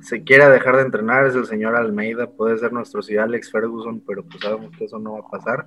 se 0.00 0.24
quiera 0.24 0.50
dejar 0.50 0.76
de 0.76 0.82
entrenar 0.82 1.26
es 1.26 1.36
el 1.36 1.46
señor 1.46 1.76
Almeida. 1.76 2.28
Puede 2.28 2.58
ser 2.58 2.72
nuestro 2.72 3.02
Sir 3.02 3.20
Alex 3.20 3.50
Ferguson, 3.52 4.02
pero 4.04 4.24
pues 4.24 4.40
sabemos 4.42 4.76
que 4.76 4.84
eso 4.84 4.98
no 4.98 5.12
va 5.12 5.20
a 5.20 5.30
pasar. 5.30 5.64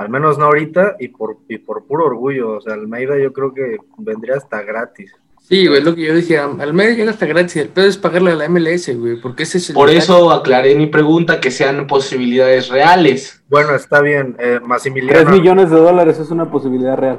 Al 0.00 0.08
menos 0.08 0.38
no 0.38 0.46
ahorita 0.46 0.96
y 0.98 1.08
por, 1.08 1.36
y 1.46 1.58
por 1.58 1.84
puro 1.84 2.06
orgullo. 2.06 2.52
O 2.56 2.60
sea, 2.62 2.72
Almeida 2.72 3.18
yo 3.18 3.34
creo 3.34 3.52
que 3.52 3.76
vendría 3.98 4.36
hasta 4.36 4.62
gratis. 4.62 5.12
Sí, 5.46 5.66
güey, 5.66 5.80
es 5.80 5.84
lo 5.84 5.94
que 5.94 6.06
yo 6.06 6.14
decía. 6.14 6.44
Al 6.58 6.72
medio 6.72 6.94
llega 6.96 7.10
hasta 7.10 7.26
gratis. 7.26 7.56
El 7.56 7.68
pedo 7.68 7.84
es 7.86 7.98
pagarle 7.98 8.30
a 8.30 8.34
la 8.36 8.48
MLS, 8.48 8.96
güey, 8.98 9.20
porque 9.20 9.42
ese 9.42 9.58
es 9.58 9.68
el. 9.68 9.74
Por 9.74 9.90
eso 9.90 10.30
aclaré 10.30 10.74
mi 10.74 10.86
pregunta, 10.86 11.38
que 11.38 11.50
sean 11.50 11.86
posibilidades 11.86 12.68
reales. 12.70 13.42
Bueno, 13.50 13.74
está 13.74 14.00
bien. 14.00 14.36
Eh, 14.38 14.56
3 14.58 14.62
Massimiliano, 14.62 15.30
millones 15.32 15.68
de 15.70 15.76
dólares 15.76 16.18
es 16.18 16.30
una 16.30 16.50
posibilidad 16.50 16.96
real. 16.96 17.18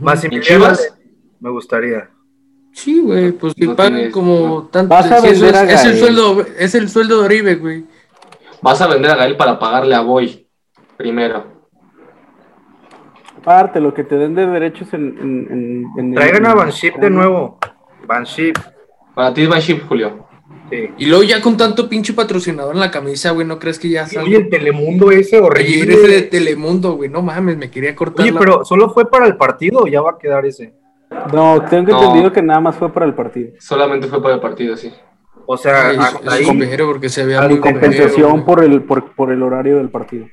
Massimiliano 0.00 0.72
me 1.38 1.50
gustaría. 1.50 2.10
Sí, 2.72 3.00
güey, 3.00 3.30
pues 3.30 3.52
si 3.56 3.64
No 3.64 3.76
pagan 3.76 3.94
tienes- 3.94 4.12
como 4.12 4.68
tanto. 4.72 4.88
Vas 4.92 5.10
a 5.12 5.20
vender 5.20 5.54
es, 5.54 5.60
a 5.60 5.64
es 5.64 5.84
el 5.84 5.90
Gael. 5.92 5.98
sueldo, 6.00 6.46
es 6.58 6.74
el 6.74 6.88
sueldo 6.88 7.18
de 7.20 7.24
Oribe, 7.26 7.54
güey. 7.54 7.84
Vas 8.60 8.80
a 8.80 8.88
vender 8.88 9.12
a 9.12 9.16
Gael 9.16 9.36
para 9.36 9.56
pagarle 9.58 9.94
a 9.94 10.00
Boy 10.00 10.47
primero. 10.98 11.44
Aparte, 13.40 13.80
lo 13.80 13.94
que 13.94 14.04
te 14.04 14.16
den 14.16 14.34
de 14.34 14.46
derechos 14.46 14.92
en. 14.92 15.16
en, 15.18 15.48
en- 15.50 15.86
en- 15.98 16.14
Traigan 16.14 16.46
a 16.46 16.54
Banship 16.54 16.94
de 17.00 17.08
nuevo. 17.10 17.58
Banship, 18.06 18.54
Para 19.14 19.32
ti 19.32 19.42
es 19.42 19.48
Banship, 19.48 19.80
Julio. 19.88 20.26
sí. 20.70 20.90
Y 20.98 21.06
luego 21.06 21.22
ya 21.24 21.40
con 21.40 21.56
tanto 21.56 21.88
pinche 21.88 22.12
patrocinador 22.14 22.74
en 22.74 22.80
la 22.80 22.90
camisa, 22.90 23.30
güey, 23.30 23.46
¿no 23.46 23.58
crees 23.58 23.78
que 23.78 23.88
ya 23.90 24.02
Oye, 24.04 24.10
salga? 24.14 24.36
el 24.38 24.48
Telemundo 24.50 25.10
ese 25.10 25.38
horrible. 25.40 25.94
ese 25.94 26.08
de 26.08 26.22
Telemundo, 26.22 26.92
güey, 26.96 27.08
no 27.08 27.22
mames, 27.22 27.56
me 27.56 27.70
quería 27.70 27.94
cortar 27.94 28.22
Oye, 28.24 28.32
la- 28.32 28.40
pero 28.40 28.64
¿solo 28.64 28.90
fue 28.90 29.08
para 29.10 29.26
el 29.26 29.36
partido 29.36 29.80
o 29.82 29.86
ya 29.86 30.00
va 30.00 30.12
a 30.12 30.18
quedar 30.18 30.44
ese? 30.46 30.74
No, 31.32 31.62
tengo 31.70 31.92
No. 31.92 31.98
entendido 32.02 32.32
que 32.32 32.42
nada 32.42 32.60
más 32.60 32.76
fue 32.76 32.92
para 32.92 33.06
el 33.06 33.14
partido. 33.14 33.52
Solamente 33.60 34.08
fue 34.08 34.20
para 34.22 34.34
el 34.34 34.40
partido, 34.40 34.76
sí. 34.76 34.92
O 35.46 35.56
sea, 35.56 35.88
Ay, 35.90 35.98
ahí, 36.28 36.76
porque 36.84 37.08
se 37.08 37.24
veía 37.24 37.40
Al 37.40 37.48
muy 37.50 37.60
Compensación 37.60 38.44
por 38.44 38.62
el, 38.62 38.82
por, 38.82 39.14
por 39.14 39.32
el 39.32 39.42
horario 39.42 39.78
del 39.78 39.88
partido. 39.90 40.26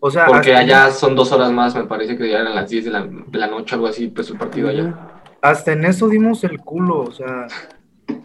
O 0.00 0.10
sea, 0.10 0.26
Porque 0.26 0.54
allá 0.54 0.90
son 0.90 1.14
dos 1.16 1.32
horas 1.32 1.50
más, 1.52 1.74
me 1.74 1.84
parece 1.84 2.16
que 2.16 2.28
ya 2.30 2.40
eran 2.40 2.54
las 2.54 2.68
10 2.70 2.84
de 2.86 2.90
la, 2.90 3.06
de 3.06 3.38
la 3.38 3.46
noche, 3.48 3.74
algo 3.74 3.86
así, 3.88 4.08
pues 4.08 4.30
el 4.30 4.38
partido 4.38 4.68
allá. 4.68 4.94
hasta 5.42 5.72
en 5.72 5.84
eso 5.84 6.08
dimos 6.08 6.44
el 6.44 6.58
culo, 6.60 7.00
o 7.00 7.12
sea, 7.12 7.46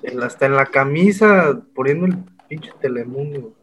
en 0.04 0.22
hasta 0.24 0.46
en 0.46 0.56
la 0.56 0.66
camisa 0.68 1.60
poniendo 1.76 2.06
el 2.08 2.18
pinche 2.48 2.72
Telemundo. 2.80 3.54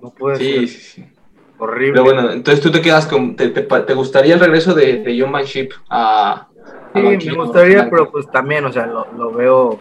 No 0.00 0.10
puede 0.10 0.38
Sí, 0.38 0.44
ser, 0.54 0.68
sí, 0.68 0.78
sí. 1.02 1.12
horrible. 1.58 1.92
Pero 1.92 2.04
bueno, 2.04 2.30
entonces 2.30 2.62
tú 2.62 2.70
te 2.70 2.80
quedas 2.80 3.06
con. 3.06 3.36
¿Te, 3.36 3.48
te, 3.50 3.62
te 3.62 3.94
gustaría 3.94 4.34
el 4.34 4.40
regreso 4.40 4.74
de, 4.74 4.98
de 5.02 5.20
John 5.20 5.32
Banship 5.32 5.70
a. 5.90 6.48
a 6.94 7.20
sí, 7.20 7.30
me 7.30 7.44
gustaría, 7.44 7.88
pero 7.90 8.10
pues 8.10 8.30
también, 8.30 8.64
o 8.64 8.72
sea, 8.72 8.86
lo, 8.86 9.06
lo 9.12 9.32
veo 9.32 9.80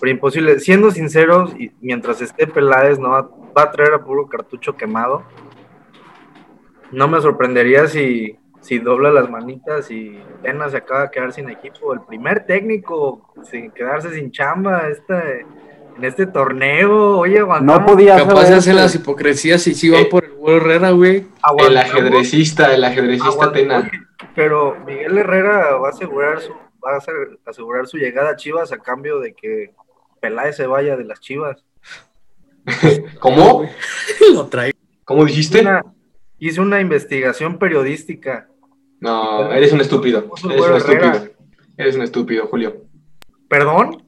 pero 0.00 0.10
imposible. 0.10 0.60
Siendo 0.60 0.90
sinceros, 0.90 1.54
y 1.58 1.72
mientras 1.80 2.20
esté 2.20 2.46
Peláez, 2.46 2.98
no 2.98 3.10
va, 3.10 3.30
va 3.56 3.62
a 3.62 3.70
traer 3.70 3.94
a 3.94 4.04
puro 4.04 4.26
cartucho 4.28 4.76
quemado. 4.76 5.22
No 6.94 7.08
me 7.08 7.20
sorprendería 7.20 7.86
si, 7.88 8.36
si 8.60 8.78
dobla 8.78 9.10
las 9.10 9.28
manitas 9.30 9.90
y 9.90 10.18
Tena 10.42 10.68
se 10.68 10.76
acaba 10.78 11.02
de 11.02 11.10
quedar 11.10 11.32
sin 11.32 11.48
equipo. 11.50 11.92
El 11.92 12.00
primer 12.02 12.46
técnico 12.46 13.32
sin 13.50 13.70
quedarse 13.72 14.14
sin 14.14 14.30
chamba 14.30 14.88
este, 14.88 15.40
en 15.96 16.04
este 16.04 16.26
torneo. 16.26 17.18
Oye, 17.18 17.38
aguantamos. 17.40 17.80
No 17.80 17.86
podía 17.86 18.16
Capaz 18.16 18.48
de 18.48 18.54
hacer 18.54 18.74
las 18.74 18.94
hipocresías 18.94 19.66
y 19.66 19.74
si 19.74 19.90
van 19.90 20.02
Eh. 20.02 20.08
por 20.10 20.24
el 20.24 20.32
vuelo 20.32 20.56
Herrera, 20.58 20.90
güey. 20.90 21.26
El 21.58 21.76
ajedrecista, 21.76 22.72
el 22.74 22.84
ajedrecista 22.84 23.52
Tena. 23.52 23.78
Oye, 23.78 23.90
pero 24.34 24.76
Miguel 24.86 25.18
Herrera 25.18 25.76
va 25.76 25.88
a 25.88 25.90
asegurar 25.90 26.40
su, 26.40 26.52
va 26.52 26.94
a 26.94 26.96
hacer- 26.98 27.38
asegurar 27.46 27.86
su 27.86 27.96
llegada 27.98 28.30
a 28.30 28.36
Chivas 28.36 28.72
a 28.72 28.78
cambio 28.78 29.18
de 29.20 29.34
que 29.34 29.72
Peláez 30.20 30.56
se 30.56 30.66
vaya 30.66 30.96
de 30.96 31.04
las 31.04 31.20
Chivas. 31.20 31.64
¿Cómo? 33.20 33.68
Lo. 34.32 34.48
¿Cómo 35.04 35.24
dijiste? 35.24 35.60
Una- 35.60 35.82
hice 36.38 36.60
una 36.60 36.80
investigación 36.80 37.58
periodística. 37.58 38.48
No, 39.00 39.52
eres 39.52 39.72
un 39.72 39.80
estúpido. 39.80 40.30
Eres 40.50 40.66
un 40.66 40.76
estúpido. 40.76 41.28
Eres 41.76 41.96
un 41.96 42.02
estúpido, 42.02 42.46
Julio. 42.46 42.84
¿Perdón? 43.48 44.02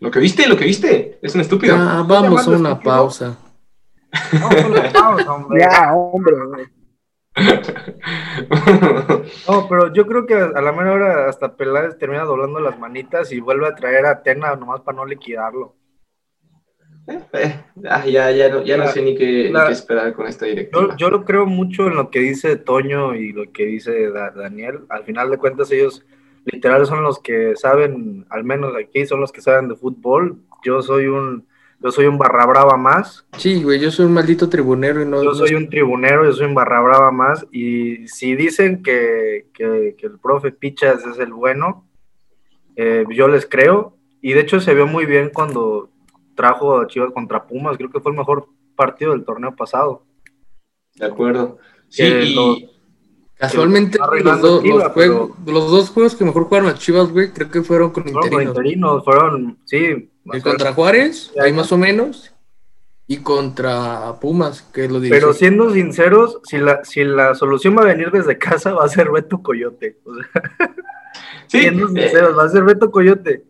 Lo 0.00 0.10
que 0.10 0.18
viste, 0.18 0.48
lo 0.48 0.56
que 0.56 0.64
viste. 0.64 1.18
Es 1.22 1.34
un 1.34 1.40
estúpido. 1.42 1.76
Ah, 1.78 2.04
vamos 2.06 2.46
a 2.46 2.50
una 2.50 2.70
estúpido? 2.70 2.80
pausa. 2.80 3.38
No, 4.32 4.50
no 4.50 4.68
le 4.74 4.90
vamos, 4.90 5.26
hombre. 5.26 5.60
Ya, 5.60 5.94
hombre. 5.94 6.34
No, 9.48 9.68
pero 9.68 9.92
yo 9.92 10.06
creo 10.06 10.26
que 10.26 10.34
a, 10.34 10.46
a 10.46 10.60
la 10.60 10.72
mera 10.72 10.92
hora 10.92 11.28
hasta 11.28 11.56
Peláez 11.56 11.96
termina 11.98 12.24
doblando 12.24 12.60
las 12.60 12.78
manitas 12.78 13.32
y 13.32 13.40
vuelve 13.40 13.66
a 13.68 13.74
traer 13.74 14.06
a 14.06 14.22
Tena 14.22 14.54
nomás 14.56 14.80
para 14.80 14.96
no 14.96 15.04
liquidarlo. 15.06 15.76
Eh, 17.06 17.54
ah, 17.88 18.06
ya, 18.06 18.30
ya, 18.30 18.48
no, 18.50 18.62
ya 18.62 18.76
no 18.76 18.86
sé 18.88 19.02
ni 19.02 19.16
qué, 19.16 19.44
ni 19.44 19.50
la- 19.50 19.66
qué 19.66 19.72
esperar 19.72 20.12
con 20.12 20.26
esta 20.26 20.46
directiva. 20.46 20.88
Yo, 20.90 20.96
yo 20.96 21.10
lo 21.10 21.24
creo 21.24 21.46
mucho 21.46 21.86
en 21.88 21.96
lo 21.96 22.10
que 22.10 22.20
dice 22.20 22.56
Toño 22.56 23.14
y 23.14 23.32
lo 23.32 23.50
que 23.52 23.66
dice 23.66 24.10
Da- 24.10 24.30
Daniel. 24.30 24.80
Al 24.88 25.04
final 25.04 25.30
de 25.30 25.38
cuentas, 25.38 25.70
ellos 25.72 26.04
literal 26.44 26.86
son 26.86 27.02
los 27.02 27.18
que 27.18 27.56
saben, 27.56 28.26
al 28.30 28.44
menos 28.44 28.74
aquí 28.76 29.06
son 29.06 29.20
los 29.20 29.32
que 29.32 29.40
saben 29.40 29.68
de 29.68 29.76
fútbol. 29.76 30.36
Yo 30.64 30.82
soy 30.82 31.06
un, 31.06 31.46
yo 31.82 31.90
soy 31.90 32.06
un 32.06 32.18
barra 32.18 32.46
brava 32.46 32.76
más. 32.76 33.26
Sí, 33.38 33.62
güey, 33.62 33.80
yo 33.80 33.90
soy 33.90 34.06
un 34.06 34.12
maldito 34.14 34.48
tribunero 34.48 35.02
y 35.02 35.06
no. 35.06 35.22
Yo 35.22 35.34
soy 35.34 35.54
un 35.54 35.68
tribunero, 35.68 36.24
yo 36.24 36.32
soy 36.32 36.46
un 36.46 36.54
barra 36.54 36.80
brava 36.80 37.10
más. 37.10 37.46
Y 37.50 38.06
si 38.08 38.36
dicen 38.36 38.82
que, 38.82 39.46
que- 39.54 39.96
que 39.98 40.06
el 40.06 40.18
profe 40.18 40.52
Pichas 40.52 41.04
es 41.06 41.18
el 41.18 41.32
bueno, 41.32 41.86
eh, 42.76 43.04
yo 43.10 43.26
les 43.26 43.46
creo. 43.46 43.96
Y 44.22 44.34
de 44.34 44.40
hecho 44.40 44.60
se 44.60 44.74
vio 44.74 44.86
muy 44.86 45.06
bien 45.06 45.30
cuando 45.32 45.88
trajo 46.40 46.80
a 46.80 46.86
Chivas 46.86 47.12
contra 47.12 47.46
Pumas. 47.46 47.76
Creo 47.76 47.90
que 47.90 48.00
fue 48.00 48.12
el 48.12 48.18
mejor 48.18 48.46
partido 48.76 49.12
del 49.12 49.24
torneo 49.24 49.54
pasado. 49.54 50.04
De 50.94 51.06
acuerdo. 51.06 51.58
Sí, 51.88 52.02
Que 52.02 52.24
y 52.24 52.34
lo- 52.34 52.56
Casualmente, 53.36 53.98
los, 53.98 54.10
Chivas, 54.18 54.40
los 54.42 54.92
juegos- 54.92 55.30
los 55.46 55.70
dos 55.70 55.88
juegos 55.90 56.14
que 56.14 56.24
mejor 56.26 56.44
jugaron 56.44 56.68
las 56.68 56.78
Chivas, 56.78 57.10
güey, 57.10 57.32
creo 57.32 57.50
que 57.50 57.62
fueron 57.62 57.90
con 57.90 58.02
fueron 58.04 58.20
con 58.20 58.26
interinos. 58.32 58.56
interinos, 58.56 59.04
fueron, 59.04 59.58
sí. 59.64 60.10
Y 60.26 60.40
contra 60.42 60.74
Juárez, 60.74 61.32
Ya, 61.34 61.44
ahí 61.44 61.50
ya. 61.50 61.56
más 61.56 61.72
o 61.72 61.78
menos. 61.78 62.34
Y 63.06 63.16
contra 63.22 64.14
Pumas, 64.20 64.62
que 64.62 64.84
es 64.84 64.90
lo 64.92 65.00
dice. 65.00 65.14
Pero 65.14 65.32
siendo 65.32 65.70
sinceros, 65.72 66.38
si 66.44 66.58
la, 66.58 66.84
si 66.84 67.02
la 67.02 67.34
solución 67.34 67.76
va 67.76 67.82
a 67.82 67.86
venir 67.86 68.10
desde 68.10 68.36
casa, 68.38 68.72
va 68.74 68.84
a 68.84 68.88
ser 68.88 69.10
Beto 69.10 69.42
Coyote. 69.42 69.98
O 70.04 70.14
sea, 70.14 70.74
sí, 71.48 71.58
siendo 71.60 71.86
eh, 71.86 72.02
sinceros, 72.02 72.38
va 72.38 72.44
a 72.44 72.48
ser 72.50 72.62
Beto 72.62 72.90
Coyote. 72.90 73.42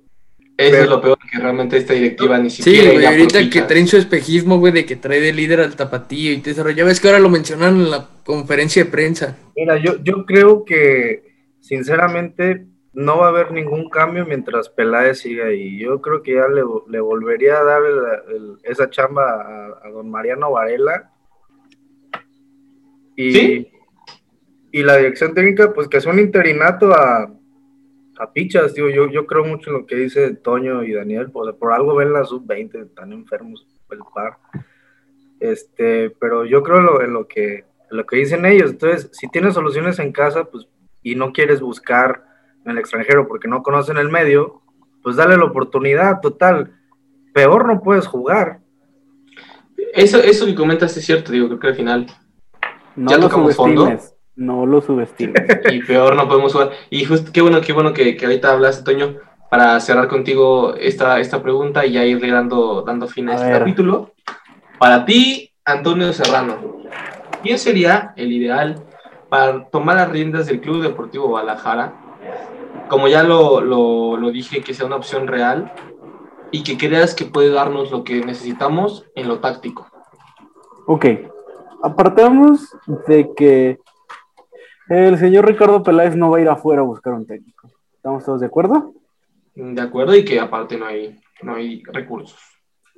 Eso 0.60 0.70
pero- 0.72 0.84
es 0.84 0.90
lo 0.90 1.00
peor, 1.00 1.18
que 1.30 1.38
realmente 1.38 1.76
esta 1.76 1.94
directiva 1.94 2.38
ni 2.38 2.50
Sí, 2.50 2.62
siquiera. 2.62 2.86
güey, 2.92 2.98
irá 3.00 3.10
por 3.10 3.18
ahorita 3.20 3.50
que 3.50 3.62
traen 3.62 3.86
su 3.86 3.96
espejismo, 3.96 4.58
güey, 4.58 4.72
de 4.72 4.84
que 4.84 4.96
trae 4.96 5.20
de 5.20 5.32
líder 5.32 5.60
al 5.60 5.76
tapatío 5.76 6.32
y 6.32 6.38
te 6.38 6.50
desarrolla. 6.50 6.76
Ya 6.76 6.84
ves 6.84 7.00
que 7.00 7.08
ahora 7.08 7.20
lo 7.20 7.28
mencionaron 7.30 7.76
en 7.80 7.90
la 7.90 8.08
conferencia 8.24 8.84
de 8.84 8.90
prensa. 8.90 9.36
Mira, 9.56 9.76
yo, 9.78 9.96
yo 10.02 10.24
creo 10.26 10.64
que, 10.64 11.22
sinceramente, 11.60 12.66
no 12.92 13.18
va 13.18 13.26
a 13.26 13.28
haber 13.30 13.52
ningún 13.52 13.88
cambio 13.88 14.26
mientras 14.26 14.68
Peláez 14.68 15.18
siga 15.20 15.46
ahí. 15.46 15.78
Yo 15.78 16.00
creo 16.00 16.22
que 16.22 16.34
ya 16.34 16.48
le, 16.48 16.62
le 16.88 17.00
volvería 17.00 17.58
a 17.58 17.64
dar 17.64 17.82
el- 17.84 18.34
el- 18.36 18.56
esa 18.64 18.90
chamba 18.90 19.22
a, 19.82 19.86
a 19.86 19.90
don 19.90 20.10
Mariano 20.10 20.50
Varela. 20.50 21.10
Y, 23.16 23.32
¿Sí? 23.32 23.68
y 24.72 24.82
la 24.82 24.96
dirección 24.96 25.34
técnica, 25.34 25.72
pues 25.72 25.88
que 25.88 25.98
es 25.98 26.06
un 26.06 26.18
interinato 26.18 26.92
a, 26.92 27.32
a 28.20 28.32
pichas, 28.32 28.74
digo, 28.74 28.90
yo, 28.90 29.08
yo 29.08 29.26
creo 29.26 29.44
mucho 29.44 29.70
en 29.70 29.76
lo 29.78 29.86
que 29.86 29.96
dice 29.96 30.34
Toño 30.34 30.82
y 30.82 30.92
Daniel, 30.92 31.30
pues, 31.30 31.54
por 31.56 31.72
algo 31.72 31.94
ven 31.94 32.12
la 32.12 32.24
sub-20, 32.24 32.86
están 32.86 33.12
enfermos 33.12 33.66
el 33.90 33.98
par. 34.14 34.38
Este, 35.40 36.10
pero 36.10 36.44
yo 36.44 36.62
creo 36.62 36.78
en 36.78 36.86
lo, 36.86 37.02
en 37.02 37.12
lo 37.14 37.26
que 37.26 37.64
en 37.90 37.96
lo 37.96 38.06
que 38.06 38.16
dicen 38.16 38.46
ellos. 38.46 38.70
Entonces, 38.70 39.10
si 39.12 39.28
tienes 39.28 39.54
soluciones 39.54 39.98
en 39.98 40.12
casa, 40.12 40.44
pues, 40.44 40.66
y 41.02 41.14
no 41.14 41.32
quieres 41.32 41.60
buscar 41.60 42.24
en 42.64 42.72
el 42.72 42.78
extranjero 42.78 43.26
porque 43.26 43.48
no 43.48 43.62
conocen 43.62 43.96
el 43.96 44.10
medio, 44.10 44.62
pues 45.02 45.16
dale 45.16 45.36
la 45.36 45.44
oportunidad, 45.44 46.20
total. 46.20 46.74
Peor 47.32 47.66
no 47.66 47.80
puedes 47.80 48.06
jugar. 48.06 48.60
Eso, 49.94 50.18
eso 50.18 50.46
que 50.46 50.54
comentas 50.54 50.96
es 50.96 51.04
cierto, 51.04 51.32
digo, 51.32 51.48
creo 51.48 51.58
que 51.58 51.68
al 51.68 51.74
final 51.74 52.06
No 52.94 53.10
Ya 53.10 53.16
lo 53.16 53.24
tocamos 53.24 53.56
fondo. 53.56 53.90
No 54.40 54.64
lo 54.64 54.80
subestimes. 54.80 55.44
y 55.70 55.82
peor 55.82 56.16
no 56.16 56.26
podemos 56.26 56.54
jugar. 56.54 56.70
Y 56.88 57.04
justo, 57.04 57.30
qué 57.30 57.42
bueno, 57.42 57.60
qué 57.60 57.74
bueno 57.74 57.92
que, 57.92 58.16
que 58.16 58.24
ahorita 58.24 58.52
hablaste, 58.52 58.82
Toño, 58.82 59.16
para 59.50 59.78
cerrar 59.80 60.08
contigo 60.08 60.74
esta, 60.76 61.20
esta 61.20 61.42
pregunta 61.42 61.84
y 61.84 61.92
ya 61.92 62.06
irle 62.06 62.30
dando, 62.30 62.80
dando 62.80 63.06
fin 63.06 63.28
a, 63.28 63.32
A 63.32 63.34
este 63.34 63.48
ver. 63.48 63.58
capítulo. 63.58 64.12
Para 64.78 65.04
ti, 65.04 65.52
Antonio 65.62 66.10
Serrano, 66.14 66.56
¿quién 67.42 67.58
sería 67.58 68.14
el 68.16 68.32
ideal 68.32 68.82
para 69.28 69.68
tomar 69.68 69.96
las 69.96 70.08
riendas 70.08 70.46
del 70.46 70.62
Club 70.62 70.80
Deportivo 70.82 71.28
Guadalajara? 71.28 71.92
Como 72.88 73.08
ya 73.08 73.22
lo, 73.22 73.60
lo, 73.60 74.16
lo 74.16 74.30
dije, 74.30 74.62
que 74.62 74.72
sea 74.72 74.86
una 74.86 74.96
opción 74.96 75.26
real 75.26 75.70
y 76.50 76.62
que 76.62 76.78
creas 76.78 77.14
que 77.14 77.26
puede 77.26 77.50
darnos 77.50 77.90
lo 77.90 78.04
que 78.04 78.24
necesitamos 78.24 79.04
en 79.14 79.28
lo 79.28 79.40
táctico. 79.40 79.86
Ok, 80.86 81.04
apartamos 81.82 82.74
de 83.06 83.28
que 83.36 83.78
el 84.90 85.18
señor 85.18 85.46
Ricardo 85.46 85.82
Peláez 85.82 86.16
no 86.16 86.30
va 86.30 86.38
a 86.38 86.40
ir 86.40 86.48
afuera 86.48 86.82
a 86.82 86.84
buscar 86.84 87.12
un 87.12 87.24
técnico. 87.24 87.68
¿Estamos 87.94 88.24
todos 88.24 88.40
de 88.40 88.46
acuerdo? 88.46 88.92
De 89.54 89.80
acuerdo, 89.80 90.16
y 90.16 90.24
que 90.24 90.40
aparte 90.40 90.76
no 90.76 90.86
hay, 90.86 91.16
no 91.42 91.54
hay 91.54 91.82
recursos. 91.84 92.40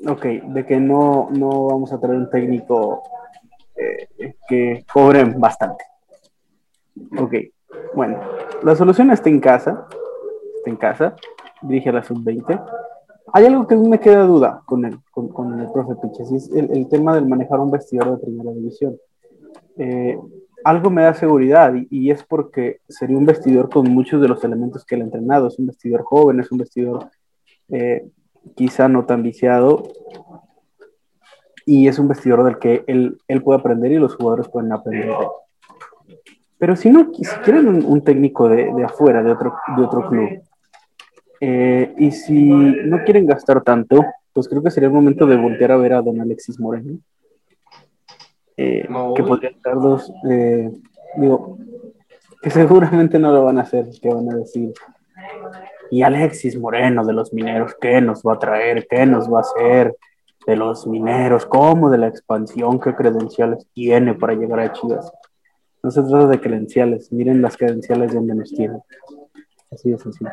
Ok, 0.06 0.24
de 0.24 0.66
que 0.66 0.81
no, 0.81 1.28
no 1.31 1.66
vamos 1.66 1.93
a 1.93 2.01
traer 2.01 2.16
un 2.16 2.31
técnico 2.31 3.02
eh, 3.77 4.35
que 4.48 4.85
cobre 4.90 5.24
bastante. 5.24 5.85
Ok, 7.19 7.35
bueno, 7.94 8.20
la 8.62 8.74
solución 8.74 9.10
está 9.10 9.28
en 9.28 9.40
casa, 9.40 9.86
está 10.56 10.70
en 10.70 10.77
casa, 10.77 11.16
dirige 11.60 11.90
a 11.90 11.93
la 11.93 12.02
sub-20. 12.02 12.64
Hay 13.35 13.47
algo 13.47 13.66
que 13.66 13.77
me 13.77 14.01
queda 14.01 14.24
duda 14.24 14.62
con 14.64 14.85
el, 14.85 14.98
con, 15.10 15.28
con 15.28 15.60
el 15.60 15.70
profe 15.70 15.94
Piches, 15.97 16.31
y 16.32 16.36
es 16.36 16.51
el, 16.52 16.70
el 16.70 16.89
tema 16.89 17.14
del 17.14 17.28
manejar 17.28 17.60
un 17.60 17.70
vestidor 17.70 18.12
de 18.12 18.24
primera 18.24 18.51
división. 18.51 18.97
Eh, 19.77 20.19
algo 20.64 20.90
me 20.90 21.02
da 21.02 21.14
seguridad 21.14 21.74
y, 21.90 22.10
es 22.10 22.22
porque 22.24 22.80
sería 22.89 23.16
un 23.16 23.26
vestidor 23.26 23.68
con 23.68 23.90
muchos 23.90 24.20
de 24.20 24.28
los 24.28 24.43
elementos 24.44 24.84
que 24.84 24.94
él 24.94 25.02
ha 25.02 25.05
entrenado. 25.05 25.48
Es 25.48 25.59
un 25.59 25.66
vestidor 25.66 26.02
joven, 26.02 26.40
es 26.40 26.51
un 26.52 26.59
vestidor 26.59 27.09
eh, 27.70 28.06
quizá 28.55 28.89
no 28.89 29.05
tan 29.05 29.22
viciado 29.22 29.82
y 31.64 31.89
es 31.89 31.98
un 31.98 32.09
vestidor 32.09 32.44
del 32.44 32.59
que 32.59 32.84
él, 32.86 33.18
él 33.28 33.43
puede 33.43 33.60
aprender 33.60 33.93
y 33.93 33.98
los 33.98 34.14
jugadores 34.16 34.48
pueden 34.48 34.72
aprender. 34.72 35.14
Pero 36.59 36.76
si 36.76 36.90
no, 36.90 37.12
si 37.12 37.24
quieren 37.44 37.66
un, 37.68 37.84
un 37.84 38.02
técnico 38.02 38.48
de, 38.48 38.72
de 38.72 38.84
afuera, 38.84 39.22
de 39.22 39.32
otro, 39.32 39.55
de 39.76 39.82
otro 39.82 40.09
club, 40.09 40.43
eh, 41.44 41.93
y 41.98 42.12
si 42.12 42.44
no 42.44 43.02
quieren 43.02 43.26
gastar 43.26 43.62
tanto, 43.62 44.05
pues 44.32 44.48
creo 44.48 44.62
que 44.62 44.70
sería 44.70 44.86
el 44.86 44.94
momento 44.94 45.26
de 45.26 45.36
voltear 45.36 45.72
a 45.72 45.76
ver 45.76 45.93
a 45.93 46.01
don 46.01 46.20
Alexis 46.20 46.60
Moreno, 46.60 46.98
eh, 48.62 48.86
No. 48.89 49.14
que 49.14 49.22
podría 49.22 49.51
darlos, 49.64 50.12
eh, 50.30 50.70
digo, 51.16 51.59
que 52.43 52.51
seguramente 52.51 53.18
no 53.18 53.32
lo 53.32 53.44
van 53.44 53.59
a 53.59 53.62
hacer, 53.62 53.86
que 54.01 54.09
van 54.12 54.28
a 54.30 54.36
decir, 54.36 54.72
y 55.90 56.02
Alexis 56.02 56.59
Moreno 56.59 57.05
de 57.05 57.12
los 57.12 57.32
mineros, 57.32 57.74
¿qué 57.80 58.01
nos 58.01 58.22
va 58.22 58.34
a 58.34 58.39
traer? 58.39 58.86
¿Qué 58.89 59.05
nos 59.06 59.30
va 59.32 59.39
a 59.39 59.43
hacer? 59.43 59.97
De 60.47 60.56
los 60.56 60.86
mineros, 60.89 61.47
¿cómo? 61.47 61.89
De 61.90 61.98
la 61.98 62.09
expansión, 62.09 62.80
¿qué 62.80 62.94
credenciales 62.94 63.66
tiene 63.74 64.14
para 64.14 64.34
llegar 64.34 64.59
a 64.60 64.72
Chivas? 64.72 65.12
No 65.84 65.90
se 65.90 66.02
trata 66.02 66.26
de 66.28 66.40
credenciales, 66.40 67.12
miren 67.12 67.43
las 67.43 67.56
credenciales 67.56 68.10
de 68.10 68.16
donde 68.16 68.34
nos 68.34 68.51
tienen. 68.51 68.80
Así 69.70 69.90
de 69.90 69.98
sencillo. 69.98 70.30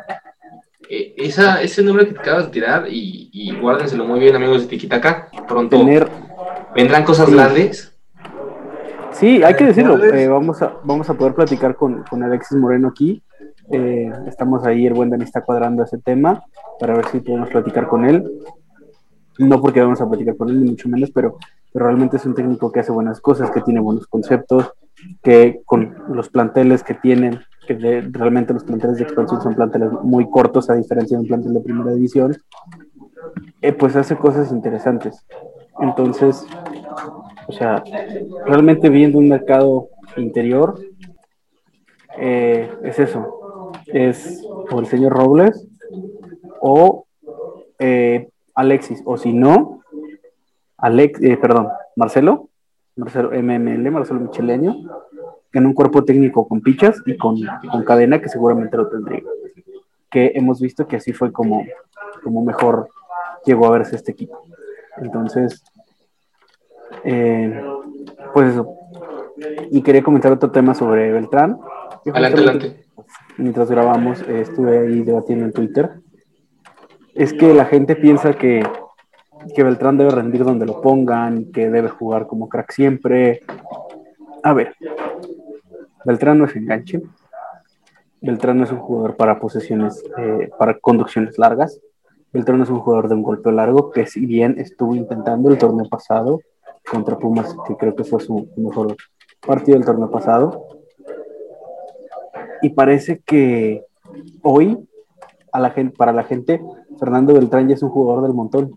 Eh, 0.89 1.13
esa, 1.17 1.61
ese 1.61 1.83
nombre 1.83 2.07
que 2.07 2.13
te 2.13 2.19
acabas 2.21 2.45
de 2.45 2.51
tirar, 2.51 2.87
y, 2.89 3.29
y 3.31 3.55
guárdenselo 3.59 4.05
muy 4.05 4.19
bien, 4.19 4.35
amigos 4.35 4.61
de 4.63 4.67
Tiquitaca. 4.69 5.27
Pronto 5.47 5.77
Tener, 5.77 6.07
vendrán 6.75 7.03
cosas 7.03 7.27
Sí. 7.29 7.35
grandes. 7.35 7.95
Sí, 9.19 9.43
hay 9.43 9.53
que 9.55 9.65
decirlo, 9.65 10.03
eh, 10.03 10.27
vamos, 10.27 10.61
a, 10.61 10.73
vamos 10.83 11.09
a 11.09 11.13
poder 11.13 11.33
platicar 11.33 11.75
con, 11.75 12.03
con 12.09 12.23
Alexis 12.23 12.57
Moreno 12.57 12.87
aquí. 12.89 13.21
Eh, 13.71 14.11
estamos 14.27 14.65
ahí, 14.65 14.87
el 14.87 14.93
buen 14.93 15.09
Dani 15.09 15.23
está 15.23 15.41
cuadrando 15.41 15.83
ese 15.83 15.97
tema 15.99 16.43
para 16.79 16.95
ver 16.95 17.05
si 17.07 17.19
podemos 17.19 17.49
platicar 17.49 17.87
con 17.87 18.05
él. 18.05 18.23
No 19.37 19.61
porque 19.61 19.81
vamos 19.81 20.01
a 20.01 20.09
platicar 20.09 20.35
con 20.35 20.49
él, 20.49 20.59
ni 20.63 20.71
mucho 20.71 20.89
menos, 20.89 21.11
pero, 21.11 21.37
pero 21.71 21.85
realmente 21.85 22.17
es 22.17 22.25
un 22.25 22.33
técnico 22.35 22.71
que 22.71 22.79
hace 22.81 22.91
buenas 22.91 23.21
cosas, 23.21 23.51
que 23.51 23.61
tiene 23.61 23.79
buenos 23.79 24.07
conceptos, 24.07 24.73
que 25.23 25.61
con 25.65 25.95
los 26.09 26.29
planteles 26.29 26.83
que 26.83 26.93
tienen, 26.95 27.39
que 27.67 27.75
de- 27.75 28.01
realmente 28.11 28.53
los 28.53 28.63
planteles 28.65 28.97
de 28.97 29.03
expansión 29.03 29.41
son 29.41 29.55
planteles 29.55 29.91
muy 30.03 30.29
cortos 30.29 30.69
a 30.69 30.73
diferencia 30.73 31.15
de 31.17 31.21
un 31.21 31.27
plantel 31.27 31.53
de 31.53 31.61
primera 31.61 31.91
división, 31.93 32.35
eh, 33.61 33.71
pues 33.71 33.95
hace 33.95 34.17
cosas 34.17 34.51
interesantes. 34.51 35.25
Entonces, 35.79 36.45
o 37.49 37.51
sea, 37.51 37.83
realmente 38.45 38.89
viendo 38.89 39.17
un 39.17 39.27
mercado 39.27 39.89
interior, 40.17 40.79
eh, 42.15 42.71
es 42.83 42.99
eso, 42.99 43.71
es 43.87 44.45
o 44.69 44.79
el 44.79 44.85
señor 44.85 45.13
Robles 45.13 45.67
o 46.61 47.07
eh, 47.79 48.29
Alexis, 48.53 49.01
o 49.03 49.17
si 49.17 49.33
no, 49.33 49.81
Alex, 50.77 51.19
eh, 51.23 51.37
perdón, 51.37 51.69
Marcelo, 51.95 52.49
Marcelo 52.95 53.31
MML, 53.31 53.89
Marcelo 53.89 54.19
Micheleño, 54.19 54.75
en 55.51 55.65
un 55.65 55.73
cuerpo 55.73 56.05
técnico 56.05 56.47
con 56.47 56.61
pichas 56.61 57.01
y 57.07 57.17
con, 57.17 57.35
con 57.71 57.83
cadena 57.83 58.21
que 58.21 58.29
seguramente 58.29 58.77
lo 58.77 58.89
tendría. 58.89 59.23
Que 60.11 60.33
hemos 60.35 60.61
visto 60.61 60.87
que 60.87 60.97
así 60.97 61.13
fue 61.13 61.31
como, 61.31 61.65
como 62.23 62.43
mejor 62.43 62.89
llegó 63.43 63.65
a 63.65 63.71
verse 63.71 63.95
este 63.95 64.11
equipo. 64.11 64.39
Entonces, 64.97 65.63
eh, 67.03 67.63
pues 68.33 68.53
eso. 68.53 68.75
Y 69.71 69.81
quería 69.81 70.03
comentar 70.03 70.31
otro 70.31 70.51
tema 70.51 70.73
sobre 70.73 71.11
Beltrán. 71.11 71.59
Adelante. 72.13 72.85
Mientras 73.37 73.69
grabamos, 73.71 74.21
eh, 74.23 74.41
estuve 74.41 74.79
ahí 74.79 75.01
debatiendo 75.03 75.45
en 75.45 75.53
Twitter. 75.53 76.01
Es 77.15 77.33
que 77.33 77.53
la 77.53 77.65
gente 77.65 77.95
piensa 77.95 78.33
que, 78.33 78.65
que 79.55 79.63
Beltrán 79.63 79.97
debe 79.97 80.11
rendir 80.11 80.43
donde 80.43 80.65
lo 80.65 80.81
pongan, 80.81 81.51
que 81.51 81.69
debe 81.69 81.89
jugar 81.89 82.27
como 82.27 82.49
crack 82.49 82.71
siempre. 82.71 83.41
A 84.43 84.53
ver, 84.53 84.75
Beltrán 86.05 86.39
no 86.39 86.45
es 86.45 86.55
enganche. 86.55 87.01
Beltrán 88.21 88.57
no 88.57 88.65
es 88.65 88.71
un 88.71 88.79
jugador 88.79 89.15
para 89.15 89.39
posesiones, 89.39 90.03
eh, 90.17 90.49
para 90.57 90.77
conducciones 90.79 91.37
largas. 91.37 91.79
Beltrán 92.33 92.61
es 92.61 92.69
un 92.69 92.79
jugador 92.79 93.07
de 93.07 93.15
un 93.15 93.23
golpeo 93.23 93.51
largo 93.51 93.91
que 93.91 94.05
si 94.05 94.25
bien 94.25 94.55
estuvo 94.59 94.95
intentando 94.95 95.49
el 95.49 95.57
torneo 95.57 95.87
pasado 95.89 96.41
contra 96.89 97.17
Pumas, 97.17 97.55
que 97.67 97.75
creo 97.75 97.95
que 97.95 98.03
fue 98.03 98.19
su 98.19 98.49
mejor 98.57 98.95
partido 99.45 99.77
del 99.77 99.85
torneo 99.85 100.11
pasado. 100.11 100.67
Y 102.61 102.69
parece 102.69 103.21
que 103.25 103.85
hoy 104.41 104.77
a 105.51 105.59
la 105.59 105.71
gente, 105.71 105.95
para 105.95 106.11
la 106.13 106.23
gente, 106.23 106.61
Fernando 106.99 107.33
Beltrán 107.33 107.67
ya 107.67 107.75
es 107.75 107.83
un 107.83 107.89
jugador 107.89 108.23
del 108.23 108.33
montón. 108.33 108.73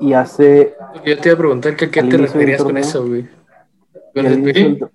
Y 0.00 0.14
hace 0.14 0.74
Yo 1.04 1.18
te 1.18 1.28
iba 1.28 1.34
a 1.34 1.38
preguntar 1.38 1.76
que 1.76 1.86
a 1.86 1.90
qué 1.90 2.02
te 2.02 2.16
referías 2.16 2.62
con 2.62 2.76
eso, 2.76 3.06
güey. 3.06 3.28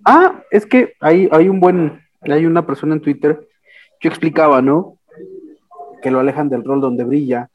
Ah, 0.04 0.44
es 0.52 0.66
que 0.66 0.94
hay, 1.00 1.30
hay 1.32 1.48
un 1.48 1.60
buen, 1.60 2.02
hay 2.22 2.46
una 2.46 2.66
persona 2.66 2.96
en 2.96 3.02
Twitter 3.02 3.48
que 4.00 4.08
explicaba, 4.08 4.62
¿no? 4.62 4.98
Que 6.02 6.12
lo 6.12 6.20
alejan 6.20 6.50
del 6.50 6.64
rol 6.64 6.82
donde 6.82 7.04
brilla, 7.04 7.50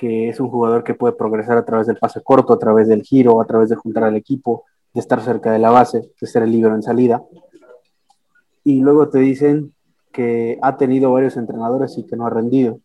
que 0.00 0.30
es 0.30 0.40
un 0.40 0.48
jugador 0.48 0.82
que 0.82 0.94
puede 0.94 1.12
progresar 1.12 1.58
a 1.58 1.64
través 1.66 1.86
del 1.86 1.98
pase 1.98 2.22
corto, 2.24 2.54
a 2.54 2.58
través 2.58 2.88
del 2.88 3.02
giro, 3.02 3.38
a 3.42 3.44
través 3.44 3.68
de 3.68 3.76
juntar 3.76 4.04
al 4.04 4.16
equipo, 4.16 4.64
de 4.94 5.00
estar 5.00 5.20
cerca 5.20 5.52
de 5.52 5.58
la 5.58 5.70
base, 5.70 6.10
de 6.18 6.26
ser 6.26 6.42
el 6.42 6.50
libro 6.52 6.74
en 6.74 6.82
salida. 6.82 7.22
Y 8.64 8.80
luego 8.80 9.10
te 9.10 9.18
dicen 9.18 9.74
que 10.10 10.58
ha 10.62 10.78
tenido 10.78 11.12
varios 11.12 11.36
entrenadores 11.36 11.98
y 11.98 12.06
que 12.06 12.16
no 12.16 12.26
ha 12.26 12.30
rendido. 12.30 12.80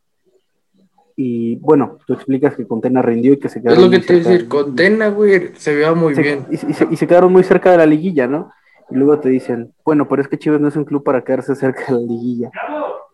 Y 1.16 1.56
bueno, 1.56 2.00
tú 2.06 2.12
explicas 2.12 2.54
que 2.58 2.68
Contena 2.68 3.02
rindió 3.02 3.32
y 3.32 3.40
que 3.40 3.48
se 3.48 3.62
quedó 3.62 3.72
Es 3.72 3.80
lo 3.80 3.90
que 3.90 4.00
te 4.00 4.18
iba 4.18 4.30
a 4.30 4.32
decir, 4.34 4.50
con 4.50 4.76
Tena, 4.76 5.08
güey, 5.08 5.56
se 5.56 5.74
veía 5.74 5.94
muy 5.94 6.16
se- 6.16 6.22
bien. 6.22 6.46
Y, 6.52 6.56
y 6.56 6.74
se, 6.74 6.86
y 6.92 6.96
se 6.98 7.08
quedaron 7.08 7.32
muy 7.32 7.44
cerca 7.44 7.72
de 7.72 7.78
la 7.78 7.86
liguilla, 7.86 8.28
¿no? 8.28 8.52
Y 8.92 8.96
luego 8.96 9.18
te 9.22 9.30
dicen, 9.30 9.74
bueno, 9.86 10.06
pero 10.10 10.22
es 10.22 10.28
que 10.28 10.38
Chivas 10.38 10.60
no 10.60 10.68
es 10.68 10.76
un 10.76 10.84
club 10.84 11.02
para 11.02 11.24
quedarse 11.24 11.56
cerca 11.56 11.86
de 11.88 11.94
la 11.94 12.00
liguilla. 12.00 12.52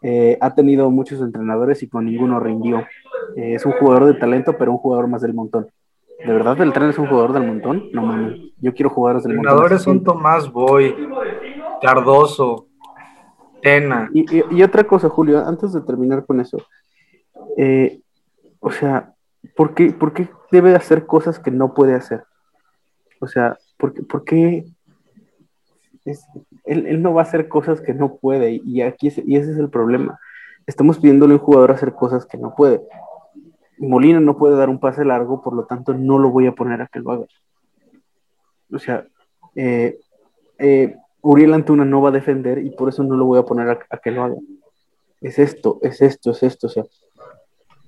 Eh, 0.01 0.37
ha 0.41 0.55
tenido 0.55 0.89
muchos 0.89 1.21
entrenadores 1.21 1.83
y 1.83 1.87
con 1.87 2.05
ninguno 2.05 2.39
rindió. 2.39 2.79
Eh, 3.35 3.53
es 3.55 3.65
un 3.65 3.73
jugador 3.73 4.05
de 4.05 4.15
talento, 4.15 4.57
pero 4.57 4.71
un 4.71 4.77
jugador 4.79 5.07
más 5.07 5.21
del 5.21 5.33
montón. 5.33 5.67
¿De 6.25 6.31
verdad 6.33 6.55
Beltrán 6.57 6.89
es 6.89 6.97
un 6.99 7.07
jugador 7.07 7.33
del 7.33 7.45
montón? 7.47 7.89
No 7.93 8.03
mames. 8.03 8.39
Yo 8.59 8.73
quiero 8.73 8.89
jugadores 8.89 9.23
del 9.23 9.35
montón. 9.35 9.51
entrenadores 9.53 9.81
son 9.83 10.03
Tomás 10.03 10.51
Boy, 10.51 10.95
Cardoso, 11.81 12.67
Tena. 13.61 14.09
Y, 14.13 14.37
y- 14.39 14.43
y 14.51 14.63
otra 14.63 14.83
cosa, 14.83 15.09
Julio, 15.09 15.45
antes 15.45 15.73
de 15.73 15.81
terminar 15.81 16.25
con 16.25 16.39
eso. 16.41 16.57
eh, 17.57 17.99
o 18.59 18.71
sea, 18.71 19.13
¿por 19.55 19.73
qué, 19.73 19.91
por 19.91 20.13
qué 20.13 20.29
debe 20.51 20.75
hacer 20.75 21.05
cosas 21.07 21.39
que 21.39 21.49
no 21.51 21.73
puede 21.73 21.95
hacer? 21.95 22.23
O 23.19 23.27
sea, 23.27 23.57
¿por 23.77 23.93
qué? 23.93 24.03
por 24.03 24.23
qué 24.23 24.65
es- 26.05 26.25
él, 26.65 26.85
él 26.87 27.01
no 27.01 27.13
va 27.13 27.21
a 27.21 27.25
hacer 27.25 27.47
cosas 27.47 27.81
que 27.81 27.93
no 27.93 28.15
puede? 28.17 28.61
Y, 28.63 28.81
aquí 28.81 29.07
es- 29.07 29.21
y 29.25 29.35
ese 29.35 29.51
es 29.51 29.57
el 29.57 29.69
problema. 29.69 30.19
Estamos 30.67 30.99
pidiéndole 30.99 31.33
a 31.33 31.37
un 31.37 31.43
jugador 31.43 31.71
hacer 31.71 31.93
cosas 31.93 32.25
que 32.25 32.37
no 32.37 32.53
puede. 32.55 32.81
Molina 33.79 34.19
no 34.19 34.37
puede 34.37 34.55
dar 34.55 34.69
un 34.69 34.79
pase 34.79 35.03
largo, 35.03 35.41
por 35.41 35.53
lo 35.53 35.65
tanto 35.65 35.93
no 35.93 36.19
lo 36.19 36.29
voy 36.29 36.45
a 36.47 36.51
poner 36.51 36.81
a 36.81 36.87
que 36.87 36.99
lo 36.99 37.11
haga. 37.11 37.25
O 38.71 38.79
sea, 38.79 39.05
eh, 39.55 39.99
eh, 40.59 40.95
Uriel 41.21 41.53
Antuna 41.53 41.83
no 41.83 42.01
va 42.01 42.09
a 42.09 42.13
defender 42.13 42.59
y 42.59 42.69
por 42.71 42.89
eso 42.89 43.03
no 43.03 43.15
lo 43.15 43.25
voy 43.25 43.39
a 43.39 43.43
poner 43.43 43.69
a, 43.69 43.97
que 43.97 44.11
lo 44.11 44.23
haga. 44.23 44.35
Es 45.19 45.39
esto, 45.39 45.79
es 45.81 46.01
esto, 46.01 46.31
es 46.31 46.43
esto. 46.43 46.67
O 46.67 46.69
sea, 46.69 46.83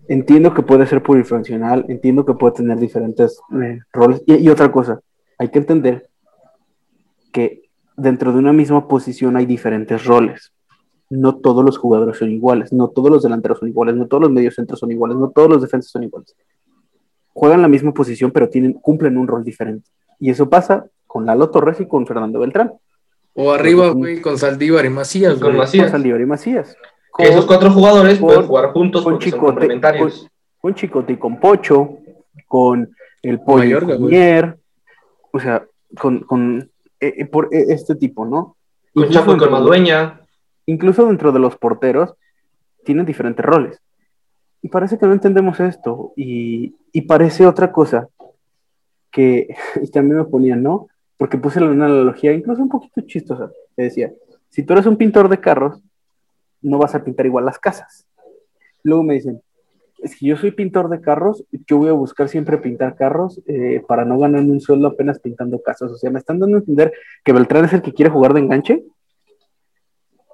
entiendo 0.07 0.53
que 0.53 0.63
puede 0.63 0.85
ser 0.85 1.01
plurifuncional, 1.01 1.85
entiendo 1.87 2.25
que 2.25 2.33
puede 2.33 2.55
tener 2.55 2.77
diferentes 2.79 3.39
eh, 3.61 3.79
roles. 3.91 4.23
Y 4.25 4.49
otra 4.49 4.71
cosa, 4.71 4.99
hay 5.37 5.49
que 5.49 5.59
entender 5.59 6.09
que 7.31 7.62
dentro 7.97 8.31
de 8.31 8.39
una 8.39 8.53
misma 8.53 8.87
posición 8.87 9.35
hay 9.37 9.45
diferentes 9.45 10.05
roles. 10.05 10.51
No 11.09 11.35
todos 11.35 11.63
los 11.63 11.77
jugadores 11.77 12.17
son 12.17 12.31
iguales, 12.31 12.73
no 12.73 12.87
todos 12.89 13.11
los 13.11 13.23
delanteros 13.23 13.59
son 13.59 13.69
iguales, 13.69 13.95
no 13.95 14.07
todos 14.07 14.23
los 14.23 14.31
mediocentros 14.31 14.79
son 14.79 14.91
iguales, 14.91 15.17
no 15.17 15.29
todos 15.29 15.49
los 15.49 15.61
defensas 15.61 15.91
son 15.91 16.03
iguales. 16.03 16.35
Juegan 17.33 17.61
la 17.61 17.67
misma 17.67 17.93
posición, 17.93 18.31
pero 18.31 18.49
tienen, 18.49 18.73
cumplen 18.73 19.17
un 19.17 19.27
rol 19.27 19.43
diferente. 19.43 19.89
Y 20.19 20.29
eso 20.29 20.49
pasa 20.49 20.85
con 21.07 21.25
Lalo 21.25 21.49
Torres 21.49 21.79
y 21.81 21.87
con 21.87 22.05
Fernando 22.07 22.39
Beltrán. 22.39 22.73
O 23.35 23.51
arriba, 23.51 23.89
güey, 23.89 24.21
con 24.21 24.37
Saldívar 24.37 24.85
y 24.85 24.89
Macías, 24.89 25.35
Con. 25.39 25.57
Macías. 25.57 25.85
Con 25.85 25.91
Saldívar 25.91 26.21
y 26.21 26.25
Macías. 26.25 26.75
Esos 27.17 27.45
cuatro 27.45 27.71
jugadores 27.71 28.17
con- 28.19 28.27
pueden 28.27 28.43
jugar 28.47 28.71
juntos 28.71 29.03
con 29.03 29.13
porque 29.13 29.29
son 29.29 29.33
Chicote, 29.33 29.51
complementarios. 29.53 30.27
con 30.59 30.73
Chicote 30.75 31.13
y 31.13 31.17
con 31.17 31.39
Pocho, 31.39 31.97
con 32.47 32.89
el 33.21 33.39
Pollo 33.39 33.59
Mayorga. 33.81 33.97
Mier, 33.99 34.57
o 35.31 35.39
sea, 35.39 35.63
con, 35.99 36.19
con 36.21 36.69
eh, 37.07 37.13
eh, 37.17 37.25
por 37.25 37.49
eh, 37.51 37.65
este 37.69 37.95
tipo, 37.95 38.25
¿no? 38.25 38.55
Con 38.93 39.03
Incluso 39.03 39.19
Chapo 39.19 39.35
y 39.35 39.37
con 39.37 39.51
Madueña. 39.51 40.21
incluso 40.65 41.05
dentro 41.07 41.31
de 41.31 41.39
los 41.39 41.57
porteros, 41.57 42.13
tienen 42.85 43.05
diferentes 43.05 43.45
roles. 43.45 43.79
Y 44.61 44.69
parece 44.69 44.97
que 44.97 45.05
no 45.05 45.13
entendemos 45.13 45.59
esto. 45.59 46.13
Y, 46.15 46.75
y 46.93 47.01
parece 47.01 47.45
otra 47.45 47.71
cosa 47.71 48.07
que 49.11 49.55
y 49.81 49.91
también 49.91 50.17
me 50.17 50.25
ponían, 50.25 50.63
¿no? 50.63 50.87
Porque 51.17 51.37
puse 51.37 51.61
una 51.61 51.85
analogía, 51.85 52.33
incluso 52.33 52.61
un 52.61 52.69
poquito 52.69 53.01
chistosa. 53.01 53.51
Te 53.75 53.83
decía, 53.83 54.13
si 54.49 54.63
tú 54.63 54.73
eres 54.73 54.85
un 54.85 54.97
pintor 54.97 55.29
de 55.29 55.39
carros, 55.39 55.81
no 56.61 56.77
vas 56.77 56.95
a 56.95 57.03
pintar 57.03 57.25
igual 57.25 57.45
las 57.45 57.59
casas. 57.59 58.07
Luego 58.83 59.03
me 59.03 59.15
dicen, 59.15 59.41
si 60.05 60.27
yo 60.27 60.37
soy 60.37 60.51
pintor 60.51 60.89
de 60.89 61.01
carros, 61.01 61.43
yo 61.67 61.77
voy 61.77 61.89
a 61.89 61.93
buscar 61.93 62.29
siempre 62.29 62.57
pintar 62.57 62.95
carros 62.95 63.41
eh, 63.47 63.81
para 63.87 64.05
no 64.05 64.17
ganarme 64.19 64.51
un 64.51 64.61
sueldo 64.61 64.87
apenas 64.87 65.19
pintando 65.19 65.61
casas. 65.61 65.91
O 65.91 65.97
sea, 65.97 66.11
me 66.11 66.19
están 66.19 66.39
dando 66.39 66.57
a 66.57 66.59
entender 66.59 66.93
que 67.23 67.33
Beltrán 67.33 67.65
es 67.65 67.73
el 67.73 67.81
que 67.81 67.93
quiere 67.93 68.11
jugar 68.11 68.33
de 68.33 68.41
enganche. 68.41 68.83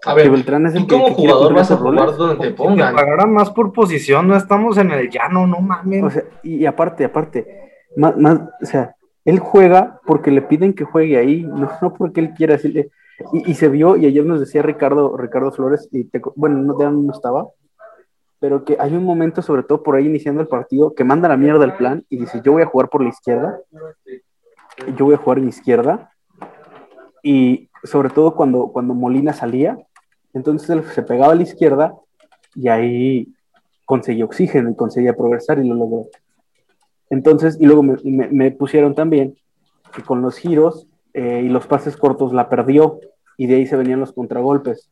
A 0.05 0.15
que 0.15 0.21
ver, 0.21 0.31
Beltrán 0.31 0.65
es 0.65 0.75
el 0.75 0.81
¿tú 0.83 0.87
que, 0.87 0.93
como 0.95 1.07
que 1.07 1.15
quiere 1.15 1.33
jugador 1.33 1.53
vas 1.55 1.71
a 1.71 1.77
jugar 1.77 2.15
donde 2.15 2.35
te 2.37 2.47
Que 2.49 2.53
pongan? 2.53 2.95
pagaran 2.95 3.33
más 3.33 3.49
por 3.51 3.73
posición, 3.73 4.27
no 4.27 4.35
estamos 4.35 4.77
en 4.77 4.91
el 4.91 5.09
llano, 5.09 5.45
no 5.45 5.59
mames. 5.59 6.03
O 6.03 6.09
sea, 6.09 6.23
y, 6.41 6.55
y 6.57 6.65
aparte, 6.65 7.03
aparte, 7.03 7.45
más, 7.97 8.15
más, 8.17 8.39
o 8.61 8.65
sea, 8.65 8.95
él 9.25 9.39
juega 9.39 9.99
porque 10.05 10.31
le 10.31 10.41
piden 10.41 10.73
que 10.73 10.85
juegue 10.85 11.17
ahí, 11.17 11.43
no, 11.43 11.69
no 11.81 11.93
porque 11.93 12.21
él 12.21 12.33
quiera 12.33 12.53
decirle. 12.53 12.89
Y, 13.33 13.51
y 13.51 13.53
se 13.55 13.67
vio, 13.67 13.97
y 13.97 14.05
ayer 14.05 14.25
nos 14.25 14.39
decía 14.39 14.61
Ricardo, 14.61 15.17
Ricardo 15.17 15.51
Flores, 15.51 15.89
y 15.91 16.05
te- 16.05 16.21
bueno, 16.37 16.59
no, 16.59 16.79
ya 16.79 16.89
no 16.89 17.11
estaba, 17.11 17.47
pero 18.39 18.63
que 18.63 18.77
hay 18.79 18.95
un 18.95 19.03
momento, 19.03 19.41
sobre 19.41 19.63
todo 19.63 19.83
por 19.83 19.95
ahí 19.95 20.05
iniciando 20.05 20.41
el 20.41 20.47
partido, 20.47 20.95
que 20.95 21.03
manda 21.03 21.27
la 21.27 21.37
mierda 21.37 21.65
el 21.65 21.75
plan 21.75 22.05
y 22.09 22.17
dice: 22.17 22.41
Yo 22.43 22.53
voy 22.53 22.63
a 22.63 22.67
jugar 22.67 22.89
por 22.89 23.03
la 23.03 23.09
izquierda, 23.09 23.59
yo 24.97 25.05
voy 25.05 25.15
a 25.15 25.17
jugar 25.17 25.39
en 25.39 25.49
izquierda, 25.49 26.11
y 27.21 27.69
sobre 27.83 28.09
todo 28.09 28.35
cuando, 28.35 28.67
cuando 28.71 28.93
Molina 28.93 29.33
salía, 29.33 29.77
entonces 30.33 30.69
él 30.69 30.83
se 30.83 31.03
pegaba 31.03 31.33
a 31.33 31.35
la 31.35 31.43
izquierda 31.43 31.95
y 32.55 32.67
ahí 32.69 33.33
conseguía 33.85 34.25
oxígeno 34.25 34.69
y 34.69 34.75
conseguía 34.75 35.15
progresar 35.15 35.59
y 35.59 35.67
lo 35.67 35.75
logró. 35.75 36.07
Entonces, 37.09 37.57
y 37.59 37.65
luego 37.65 37.83
me 37.83 38.51
pusieron 38.51 38.93
también 38.93 39.35
que 39.93 40.03
con 40.03 40.21
los 40.21 40.37
giros 40.37 40.87
eh, 41.13 41.41
y 41.43 41.49
los 41.49 41.65
pases 41.65 41.97
cortos 41.97 42.33
la 42.33 42.49
perdió 42.49 42.99
y 43.37 43.47
de 43.47 43.55
ahí 43.55 43.65
se 43.65 43.75
venían 43.75 43.99
los 43.99 44.13
contragolpes. 44.13 44.89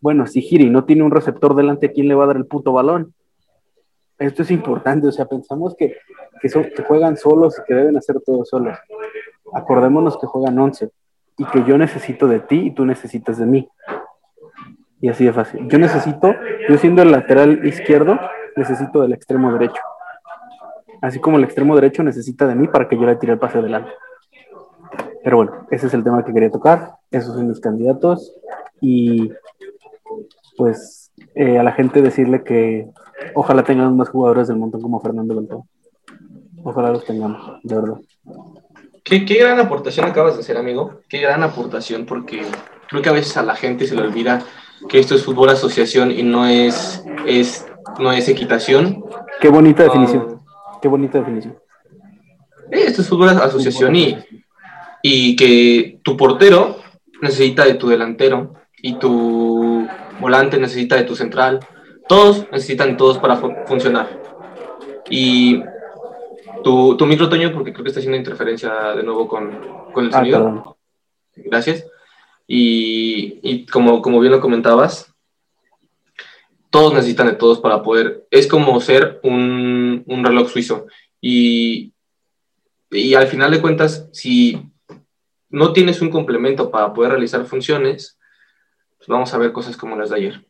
Bueno, 0.00 0.26
si 0.26 0.40
Giri 0.40 0.70
no 0.70 0.84
tiene 0.84 1.02
un 1.02 1.10
receptor 1.10 1.54
delante, 1.54 1.92
¿quién 1.92 2.08
le 2.08 2.14
va 2.14 2.24
a 2.24 2.28
dar 2.28 2.36
el 2.36 2.46
puto 2.46 2.72
balón? 2.72 3.14
Esto 4.18 4.42
es 4.42 4.50
importante, 4.50 5.06
o 5.08 5.12
sea, 5.12 5.26
pensamos 5.26 5.74
que, 5.76 5.96
que, 6.42 6.82
juegan 6.82 7.16
solos 7.16 7.58
y 7.58 7.62
que 7.66 7.74
deben 7.74 7.96
hacer 7.96 8.20
todo 8.20 8.44
solos. 8.44 8.78
Acordémonos 9.52 10.18
que 10.18 10.26
juegan 10.26 10.58
11 10.58 10.90
y 11.38 11.44
que 11.46 11.64
yo 11.64 11.78
necesito 11.78 12.28
de 12.28 12.40
ti 12.40 12.66
y 12.66 12.70
tú 12.72 12.84
necesitas 12.84 13.38
de 13.38 13.46
mí. 13.46 13.68
Y 15.00 15.08
así 15.08 15.24
de 15.24 15.32
fácil. 15.32 15.66
Yo 15.68 15.78
necesito, 15.78 16.34
yo 16.68 16.76
siendo 16.76 17.00
el 17.02 17.10
lateral 17.10 17.64
izquierdo, 17.66 18.18
necesito 18.56 19.00
del 19.00 19.14
extremo 19.14 19.50
derecho. 19.52 19.80
Así 21.00 21.18
como 21.18 21.38
el 21.38 21.44
extremo 21.44 21.74
derecho 21.74 22.02
necesita 22.02 22.46
de 22.46 22.54
mí 22.54 22.68
para 22.68 22.88
que 22.88 22.96
yo 22.96 23.06
le 23.06 23.16
tire 23.16 23.32
el 23.32 23.38
pase 23.38 23.58
adelante. 23.58 23.90
Pero 25.24 25.36
bueno, 25.36 25.66
ese 25.70 25.86
es 25.86 25.94
el 25.94 26.04
tema 26.04 26.24
que 26.24 26.32
quería 26.32 26.50
tocar. 26.50 26.96
Esos 27.10 27.34
son 27.34 27.48
mis 27.48 27.60
candidatos. 27.60 28.34
Y 28.82 29.32
pues 30.60 31.10
eh, 31.34 31.56
a 31.58 31.62
la 31.62 31.72
gente 31.72 32.02
decirle 32.02 32.44
que 32.44 32.86
ojalá 33.34 33.64
tengan 33.64 33.96
más 33.96 34.10
jugadores 34.10 34.46
del 34.46 34.58
montón 34.58 34.82
como 34.82 35.00
Fernando 35.00 35.34
Beltrán. 35.34 35.62
Ojalá 36.62 36.90
los 36.90 37.02
tengamos, 37.06 37.58
de 37.62 37.74
verdad. 37.76 37.96
¿Qué, 39.02 39.24
qué 39.24 39.38
gran 39.38 39.58
aportación 39.58 40.04
acabas 40.04 40.34
de 40.34 40.40
hacer, 40.40 40.58
amigo. 40.58 41.00
Qué 41.08 41.18
gran 41.18 41.42
aportación, 41.42 42.04
porque 42.04 42.42
creo 42.90 43.00
que 43.00 43.08
a 43.08 43.12
veces 43.12 43.38
a 43.38 43.42
la 43.42 43.56
gente 43.56 43.86
se 43.86 43.96
le 43.96 44.02
olvida 44.02 44.42
que 44.86 44.98
esto 44.98 45.14
es 45.14 45.24
fútbol 45.24 45.48
asociación 45.48 46.10
y 46.10 46.22
no 46.24 46.46
es, 46.46 47.02
es, 47.26 47.66
no 47.98 48.12
es 48.12 48.28
equitación. 48.28 49.02
Qué 49.40 49.48
bonita 49.48 49.84
definición. 49.84 50.40
Qué 50.82 50.88
bonita 50.88 51.20
definición. 51.20 51.56
Eh, 52.70 52.84
Esto 52.84 53.00
es 53.00 53.08
fútbol 53.08 53.30
asociación 53.30 53.96
y, 53.96 54.18
y 55.02 55.36
que 55.36 56.00
tu 56.02 56.18
portero 56.18 56.76
necesita 57.22 57.64
de 57.64 57.76
tu 57.76 57.88
delantero 57.88 58.52
y 58.82 58.98
tu 58.98 59.59
volante 60.20 60.58
necesita 60.58 60.96
de 60.96 61.04
tu 61.04 61.16
central. 61.16 61.60
Todos 62.08 62.46
necesitan 62.52 62.96
todos 62.96 63.18
para 63.18 63.36
fu- 63.36 63.54
funcionar. 63.66 64.08
Y 65.08 65.62
tu, 66.64 66.96
tu 66.96 67.06
micro, 67.06 67.28
Toño, 67.28 67.52
porque 67.52 67.72
creo 67.72 67.84
que 67.84 67.88
está 67.90 68.00
haciendo 68.00 68.18
interferencia 68.18 68.94
de 68.94 69.02
nuevo 69.02 69.26
con, 69.28 69.50
con 69.92 70.04
el 70.04 70.10
Ah, 70.14 70.18
sonido. 70.18 70.38
perdón. 70.38 70.64
Gracias. 71.36 71.86
Y, 72.46 73.38
y 73.42 73.66
como, 73.66 74.02
como 74.02 74.20
bien 74.20 74.32
lo 74.32 74.40
comentabas, 74.40 75.12
todos 76.70 76.92
necesitan 76.94 77.26
de 77.28 77.32
todos 77.34 77.60
para 77.60 77.82
poder. 77.82 78.26
Es 78.30 78.46
como 78.46 78.80
ser 78.80 79.20
un, 79.22 80.02
un 80.06 80.24
reloj 80.24 80.48
suizo. 80.50 80.86
Y, 81.20 81.92
y 82.90 83.14
al 83.14 83.26
final 83.26 83.50
de 83.50 83.60
cuentas, 83.60 84.08
si 84.12 84.60
no 85.48 85.72
tienes 85.72 86.00
un 86.00 86.10
complemento 86.10 86.70
para 86.70 86.92
poder 86.92 87.12
realizar 87.12 87.44
funciones, 87.44 88.18
pues 89.00 89.08
vamos 89.08 89.34
a 89.34 89.38
ver 89.38 89.52
cosas 89.52 89.76
como 89.76 89.96
las 89.96 90.10
de 90.10 90.16
ayer. 90.16 90.46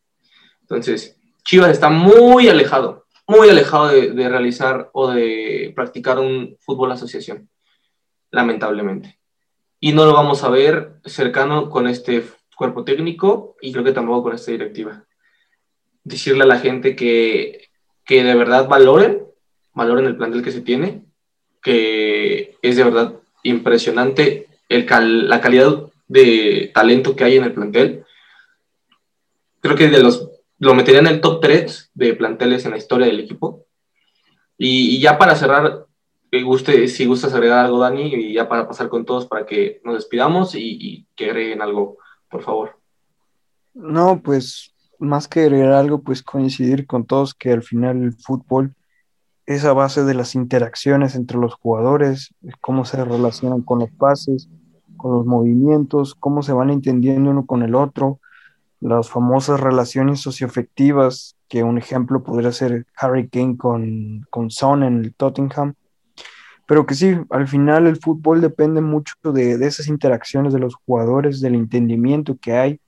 Entonces, 0.60 1.18
Chivas 1.44 1.70
está 1.70 1.88
muy 1.88 2.48
alejado, 2.48 3.06
muy 3.26 3.48
alejado 3.48 3.88
de, 3.88 4.10
de 4.10 4.28
realizar 4.28 4.90
o 4.92 5.10
de 5.10 5.72
practicar 5.74 6.18
un 6.18 6.56
fútbol 6.60 6.92
asociación, 6.92 7.48
lamentablemente 8.30 9.16
y 9.80 9.92
no 9.92 10.04
lo 10.04 10.12
vamos 10.12 10.44
a 10.44 10.50
ver 10.50 11.00
cercano 11.06 11.70
con 11.70 11.88
este 11.88 12.22
cuerpo 12.54 12.84
técnico 12.84 13.56
y 13.62 13.72
creo 13.72 13.82
que 13.82 13.92
tampoco 13.92 14.24
con 14.24 14.34
esta 14.34 14.52
directiva. 14.52 15.04
Decirle 16.04 16.44
a 16.44 16.46
la 16.46 16.58
gente 16.58 16.94
que, 16.94 17.68
que 18.04 18.22
de 18.22 18.34
verdad 18.34 18.68
valoren, 18.68 19.24
valoren 19.72 20.04
el 20.04 20.16
plantel 20.18 20.42
que 20.42 20.52
se 20.52 20.60
tiene, 20.60 21.04
que 21.62 22.56
es 22.60 22.76
de 22.76 22.84
verdad 22.84 23.14
impresionante 23.42 24.48
el 24.68 24.84
cal- 24.84 25.28
la 25.28 25.40
calidad 25.40 25.90
de 26.06 26.70
talento 26.74 27.16
que 27.16 27.24
hay 27.24 27.36
en 27.38 27.44
el 27.44 27.54
plantel. 27.54 28.04
Creo 29.60 29.76
que 29.76 29.88
de 29.88 30.02
los, 30.02 30.30
lo 30.58 30.74
metería 30.74 31.00
en 31.00 31.06
el 31.06 31.20
top 31.20 31.40
3 31.40 31.90
de 31.94 32.14
planteles 32.14 32.64
en 32.64 32.72
la 32.72 32.76
historia 32.78 33.06
del 33.06 33.20
equipo. 33.20 33.66
Y, 34.58 34.96
y 34.96 35.00
ya 35.00 35.18
para 35.18 35.36
cerrar, 35.36 35.86
guste, 36.44 36.88
si 36.88 37.06
gustas 37.06 37.34
agregar 37.34 37.64
algo, 37.64 37.78
Dani, 37.78 38.14
y 38.14 38.32
ya 38.32 38.48
para 38.48 38.68
pasar 38.68 38.88
con 38.88 39.04
todos 39.04 39.26
para 39.26 39.46
que 39.46 39.80
nos 39.84 39.94
despidamos 39.94 40.54
y, 40.54 40.78
y 40.80 41.06
que 41.16 41.26
agreguen 41.26 41.62
algo, 41.62 41.98
por 42.30 42.42
favor. 42.42 42.78
No, 43.74 44.20
pues 44.22 44.74
más 44.98 45.28
que 45.28 45.40
agregar 45.40 45.72
algo, 45.72 46.02
pues 46.02 46.22
coincidir 46.22 46.86
con 46.86 47.06
todos 47.06 47.34
que 47.34 47.52
al 47.52 47.62
final 47.62 48.02
el 48.02 48.12
fútbol 48.12 48.74
es 49.46 49.64
a 49.64 49.72
base 49.72 50.04
de 50.04 50.14
las 50.14 50.34
interacciones 50.34 51.14
entre 51.16 51.38
los 51.38 51.54
jugadores, 51.54 52.34
cómo 52.60 52.84
se 52.84 53.04
relacionan 53.04 53.62
con 53.62 53.80
los 53.80 53.90
pases, 53.90 54.48
con 54.96 55.12
los 55.12 55.26
movimientos, 55.26 56.14
cómo 56.14 56.42
se 56.42 56.52
van 56.52 56.70
entendiendo 56.70 57.30
uno 57.30 57.46
con 57.46 57.62
el 57.62 57.74
otro, 57.74 58.20
las 58.80 59.10
famosas 59.10 59.60
relaciones 59.60 60.20
socioafectivas, 60.20 61.36
que 61.48 61.62
un 61.62 61.78
ejemplo 61.78 62.22
podría 62.22 62.52
ser 62.52 62.86
Harry 62.96 63.28
Kane 63.28 63.56
con, 63.56 64.26
con 64.30 64.50
Son 64.50 64.82
en 64.82 65.04
el 65.04 65.14
Tottenham. 65.14 65.74
Pero 66.66 66.86
que 66.86 66.94
sí, 66.94 67.16
al 67.30 67.48
final 67.48 67.86
el 67.86 67.96
fútbol 67.96 68.40
depende 68.40 68.80
mucho 68.80 69.14
de, 69.22 69.58
de 69.58 69.66
esas 69.66 69.88
interacciones 69.88 70.52
de 70.52 70.60
los 70.60 70.74
jugadores, 70.76 71.40
del 71.40 71.56
entendimiento 71.56 72.38
que 72.40 72.52
hay, 72.52 72.80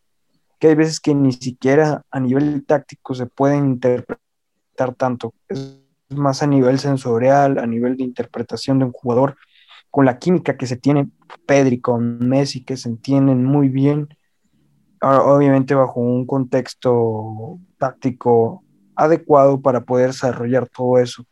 que 0.58 0.68
hay 0.68 0.74
veces 0.76 1.00
que 1.00 1.14
ni 1.14 1.32
siquiera 1.32 2.04
a 2.10 2.20
nivel 2.20 2.64
táctico 2.64 3.14
se 3.14 3.26
pueden 3.26 3.66
interpretar 3.66 4.94
tanto. 4.96 5.34
Es 5.48 5.78
más 6.08 6.42
a 6.42 6.46
nivel 6.46 6.78
sensorial, 6.78 7.58
a 7.58 7.66
nivel 7.66 7.96
de 7.96 8.04
interpretación 8.04 8.78
de 8.78 8.84
un 8.86 8.92
jugador, 8.92 9.36
con 9.90 10.04
la 10.04 10.18
química 10.18 10.56
que 10.56 10.66
se 10.66 10.76
tiene 10.76 11.10
Pedri 11.46 11.80
con 11.80 12.18
Messi, 12.26 12.64
que 12.64 12.76
se 12.76 12.88
entienden 12.88 13.44
muy 13.44 13.68
bien 13.68 14.08
obviamente 15.02 15.74
bajo 15.74 16.00
un 16.00 16.26
contexto 16.26 17.58
táctico 17.78 18.62
adecuado 18.94 19.60
para 19.60 19.84
poder 19.84 20.08
desarrollar 20.08 20.68
todo 20.68 20.98
eso. 20.98 21.24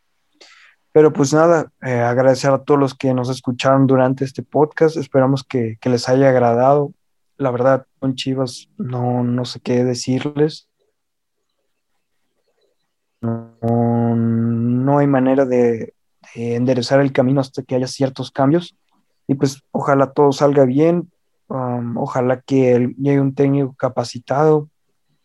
Pero 0.92 1.12
pues 1.12 1.32
nada, 1.32 1.70
eh, 1.82 2.00
agradecer 2.00 2.50
a 2.50 2.64
todos 2.64 2.80
los 2.80 2.94
que 2.94 3.14
nos 3.14 3.30
escucharon 3.30 3.86
durante 3.86 4.24
este 4.24 4.42
podcast. 4.42 4.96
Esperamos 4.96 5.44
que, 5.44 5.78
les 5.84 6.08
haya 6.08 6.30
agradado. 6.30 6.92
La 7.36 7.52
verdad, 7.52 7.86
con 8.00 8.16
Chivas 8.16 8.68
no, 8.76 9.22
no 9.22 9.44
sé 9.44 9.60
qué 9.60 9.84
decirles. 9.84 10.68
No, 13.20 14.98
hay 14.98 15.06
manera 15.06 15.44
de 15.44 15.94
enderezar 16.34 17.00
el 17.00 17.12
camino 17.12 17.40
hasta 17.40 17.62
que 17.62 17.76
haya 17.76 17.86
ciertos 17.86 18.32
cambios. 18.32 18.76
Y 19.28 19.34
pues 19.34 19.62
ojalá 19.70 20.10
todo 20.10 20.32
salga 20.32 20.64
bien 20.64 21.08
ojalá 21.50 22.40
que 22.40 22.94
llegue 22.96 23.20
un 23.20 23.34
técnico 23.34 23.74
capacitado 23.74 24.68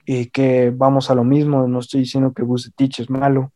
y 0.05 0.27
que 0.27 0.71
vamos 0.71 1.09
a 1.09 1.15
lo 1.15 1.23
mismo. 1.23 1.67
No 1.67 1.79
estoy 1.79 2.01
diciendo 2.01 2.33
que 2.33 2.43
Bucetich 2.43 2.99
es 2.99 3.09
malo. 3.09 3.51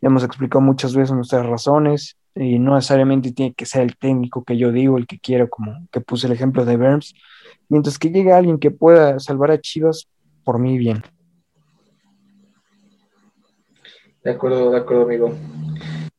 Ya 0.00 0.08
hemos 0.08 0.24
explicado 0.24 0.60
muchas 0.60 0.94
veces 0.94 1.12
nuestras 1.12 1.46
razones 1.46 2.16
y 2.34 2.58
no 2.58 2.74
necesariamente 2.74 3.32
tiene 3.32 3.54
que 3.54 3.66
ser 3.66 3.82
el 3.82 3.96
técnico 3.96 4.44
que 4.44 4.56
yo 4.56 4.72
digo, 4.72 4.98
el 4.98 5.06
que 5.06 5.18
quiero, 5.18 5.48
como 5.50 5.86
que 5.90 6.00
puse 6.00 6.26
el 6.26 6.32
ejemplo 6.32 6.64
de 6.64 6.76
Burns. 6.76 7.14
Mientras 7.68 7.98
que 7.98 8.10
llegue 8.10 8.32
alguien 8.32 8.58
que 8.58 8.70
pueda 8.70 9.18
salvar 9.18 9.50
a 9.50 9.60
Chivas, 9.60 10.08
por 10.44 10.58
mí 10.58 10.78
bien. 10.78 11.02
De 14.24 14.30
acuerdo, 14.30 14.70
de 14.70 14.78
acuerdo, 14.78 15.02
amigo. 15.02 15.34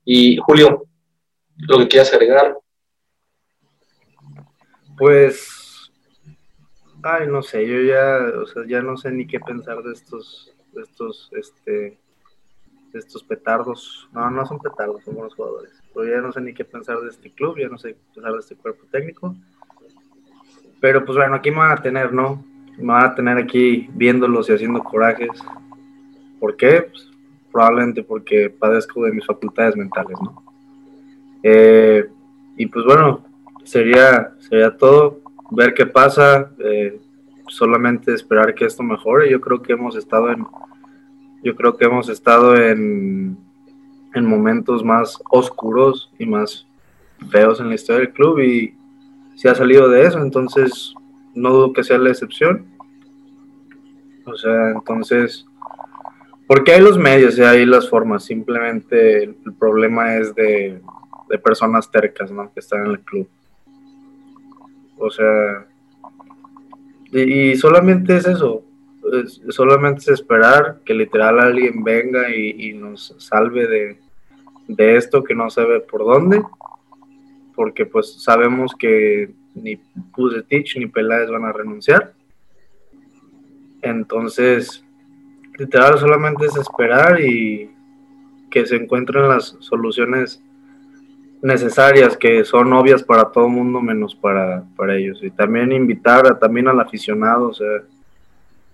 Y 0.03 0.37
Julio, 0.37 0.85
lo 1.57 1.77
que 1.79 1.87
quieras 1.87 2.13
agregar. 2.13 2.57
Pues 4.97 5.62
Ay, 7.05 7.27
no 7.27 7.43
sé, 7.43 7.67
yo 7.67 7.81
ya, 7.81 8.39
o 8.41 8.45
sea, 8.45 8.63
ya 8.65 8.81
no 8.81 8.95
sé 8.95 9.11
ni 9.11 9.27
qué 9.27 9.37
pensar 9.37 9.83
de 9.83 9.91
estos, 9.91 10.55
de 10.71 10.83
estos, 10.83 11.29
este, 11.33 11.97
de 12.93 12.99
estos 12.99 13.21
petardos. 13.23 14.07
No, 14.13 14.31
no 14.31 14.45
son 14.45 14.59
petardos, 14.59 15.03
son 15.03 15.15
buenos 15.15 15.35
jugadores. 15.35 15.73
Pero 15.93 16.07
ya 16.07 16.21
no 16.21 16.31
sé 16.31 16.39
ni 16.39 16.53
qué 16.53 16.63
pensar 16.63 17.01
de 17.01 17.09
este 17.09 17.29
club, 17.29 17.57
ya 17.59 17.67
no 17.67 17.77
sé 17.77 17.95
qué 17.95 17.99
pensar 18.15 18.31
de 18.31 18.39
este 18.39 18.55
cuerpo 18.55 18.85
técnico. 18.89 19.35
Pero 20.79 21.03
pues 21.03 21.17
bueno, 21.17 21.35
aquí 21.35 21.51
me 21.51 21.57
van 21.57 21.73
a 21.73 21.81
tener, 21.81 22.13
¿no? 22.13 22.41
Me 22.77 22.93
van 22.93 23.05
a 23.05 23.15
tener 23.15 23.37
aquí 23.37 23.89
viéndolos 23.93 24.49
y 24.49 24.53
haciendo 24.53 24.81
corajes. 24.81 25.29
¿Por 26.39 26.55
qué? 26.55 26.83
Pues, 26.89 27.09
probablemente 27.51 28.01
porque 28.03 28.49
padezco 28.49 29.03
de 29.03 29.11
mis 29.11 29.25
facultades 29.25 29.75
mentales, 29.75 30.17
¿no? 30.21 30.41
Eh, 31.43 32.09
y 32.55 32.65
pues 32.67 32.85
bueno, 32.85 33.25
sería, 33.65 34.33
sería 34.39 34.77
todo 34.77 35.22
ver 35.55 35.73
qué 35.73 35.85
pasa, 35.85 36.51
eh, 36.59 36.99
solamente 37.47 38.13
esperar 38.13 38.53
que 38.53 38.65
esto 38.65 38.83
mejore. 38.83 39.29
Yo 39.29 39.39
creo 39.39 39.61
que 39.61 39.73
hemos 39.73 39.95
estado 39.95 40.31
en, 40.31 40.45
yo 41.43 41.55
creo 41.55 41.77
que 41.77 41.85
hemos 41.85 42.09
estado 42.09 42.55
en, 42.55 43.37
en 44.13 44.25
momentos 44.25 44.83
más 44.83 45.21
oscuros 45.29 46.11
y 46.17 46.25
más 46.25 46.67
feos 47.29 47.59
en 47.59 47.69
la 47.69 47.75
historia 47.75 48.01
del 48.01 48.13
club 48.13 48.39
y 48.39 48.75
se 49.35 49.49
ha 49.49 49.55
salido 49.55 49.89
de 49.89 50.05
eso, 50.05 50.19
entonces 50.21 50.93
no 51.33 51.49
dudo 51.49 51.73
que 51.73 51.83
sea 51.83 51.97
la 51.97 52.09
excepción. 52.09 52.67
O 54.25 54.35
sea, 54.35 54.71
entonces, 54.71 55.45
porque 56.47 56.73
hay 56.73 56.81
los 56.81 56.97
medios 56.97 57.37
y 57.37 57.43
hay 57.43 57.65
las 57.65 57.89
formas, 57.89 58.23
simplemente 58.23 59.23
el, 59.23 59.35
problema 59.59 60.15
es 60.15 60.33
de, 60.35 60.81
de 61.29 61.39
personas 61.39 61.91
tercas, 61.91 62.31
¿no? 62.31 62.51
Que 62.53 62.59
están 62.59 62.85
en 62.85 62.91
el 62.91 62.99
club. 63.01 63.27
O 65.05 65.11
sea, 65.11 65.67
y, 67.11 67.55
solamente 67.57 68.15
es 68.15 68.25
eso, 68.25 68.63
solamente 69.49 69.99
es 69.99 70.07
esperar 70.07 70.79
que 70.85 70.93
literal 70.93 71.41
alguien 71.41 71.83
venga 71.83 72.33
y, 72.33 72.71
nos 72.73 73.13
salve 73.17 73.67
de, 73.67 73.97
de, 74.69 74.95
esto 74.95 75.21
que 75.21 75.35
no 75.35 75.49
sabe 75.49 75.81
por 75.81 76.05
dónde, 76.05 76.41
porque 77.53 77.85
pues 77.85 78.23
sabemos 78.23 78.73
que 78.79 79.33
ni 79.55 79.75
Puzetich 80.15 80.77
ni 80.77 80.85
Peláez 80.85 81.29
van 81.29 81.43
a 81.43 81.51
renunciar. 81.51 82.13
Entonces, 83.81 84.85
literal 85.59 85.99
solamente 85.99 86.45
es 86.45 86.55
esperar 86.55 87.19
y 87.19 87.69
que 88.49 88.65
se 88.65 88.77
encuentren 88.77 89.27
las 89.27 89.57
soluciones 89.59 90.41
necesarias 91.43 92.15
que 92.15 92.45
son 92.45 92.71
obvias 92.71 93.03
para 93.03 93.25
todo 93.25 93.45
el 93.45 93.51
mundo 93.51 93.81
menos 93.81 94.15
para, 94.15 94.63
para 94.77 94.95
ellos. 94.95 95.19
Y 95.21 95.29
también 95.29 95.73
invitar 95.73 96.25
a, 96.25 96.39
también 96.39 96.69
al 96.69 96.79
aficionado, 96.79 97.49
o 97.49 97.53
sea, 97.53 97.83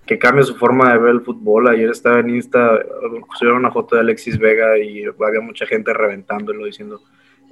que 0.06 0.20
cambie 0.20 0.44
su 0.44 0.56
forma 0.56 0.92
de 0.94 1.00
ver 1.00 1.10
el 1.16 1.22
fútbol. 1.22 1.68
Ayer 1.68 1.90
estaba 1.90 2.20
en 2.20 2.30
Insta, 2.30 2.80
subieron 3.38 3.60
una 3.60 3.72
foto 3.72 3.96
de 3.96 4.02
Alexis 4.02 4.38
Vega 4.38 4.78
y 4.78 5.04
había 5.04 5.42
mucha 5.42 5.66
gente 5.66 5.92
reventándolo 5.94 6.66
diciendo, 6.66 7.02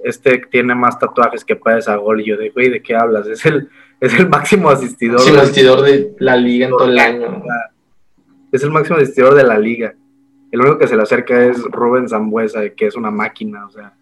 este 0.04 0.38
tiene 0.50 0.76
más 0.76 0.98
tatuajes 1.00 1.44
que 1.44 1.56
paes 1.56 1.88
a 1.88 1.96
gol. 1.96 2.20
Y 2.20 2.26
yo 2.26 2.36
digo, 2.36 2.54
güey, 2.54 2.70
¿de 2.70 2.80
qué 2.80 2.94
hablas? 2.94 3.26
Es 3.26 3.44
el, 3.44 3.68
es 4.00 4.14
el 4.14 4.28
máximo 4.28 4.70
asistidor. 4.70 5.20
el 5.28 5.40
asistidor 5.40 5.82
de 5.82 6.14
la 6.20 6.36
liga 6.36 6.66
en 6.66 6.70
todo 6.70 6.88
el 6.88 6.98
año. 6.98 7.42
Es 8.52 8.62
el 8.62 8.70
máximo 8.70 8.98
asistidor 8.98 9.34
de 9.34 9.42
la 9.42 9.58
liga. 9.58 9.94
El 10.52 10.60
único 10.60 10.78
que 10.78 10.86
se 10.86 10.96
le 10.96 11.02
acerca 11.02 11.44
es 11.44 11.60
Rubén 11.64 12.08
Zambuesa, 12.08 12.70
que 12.70 12.86
es 12.86 12.94
una 12.94 13.10
máquina, 13.10 13.66
o 13.66 13.70
sea 13.70 13.97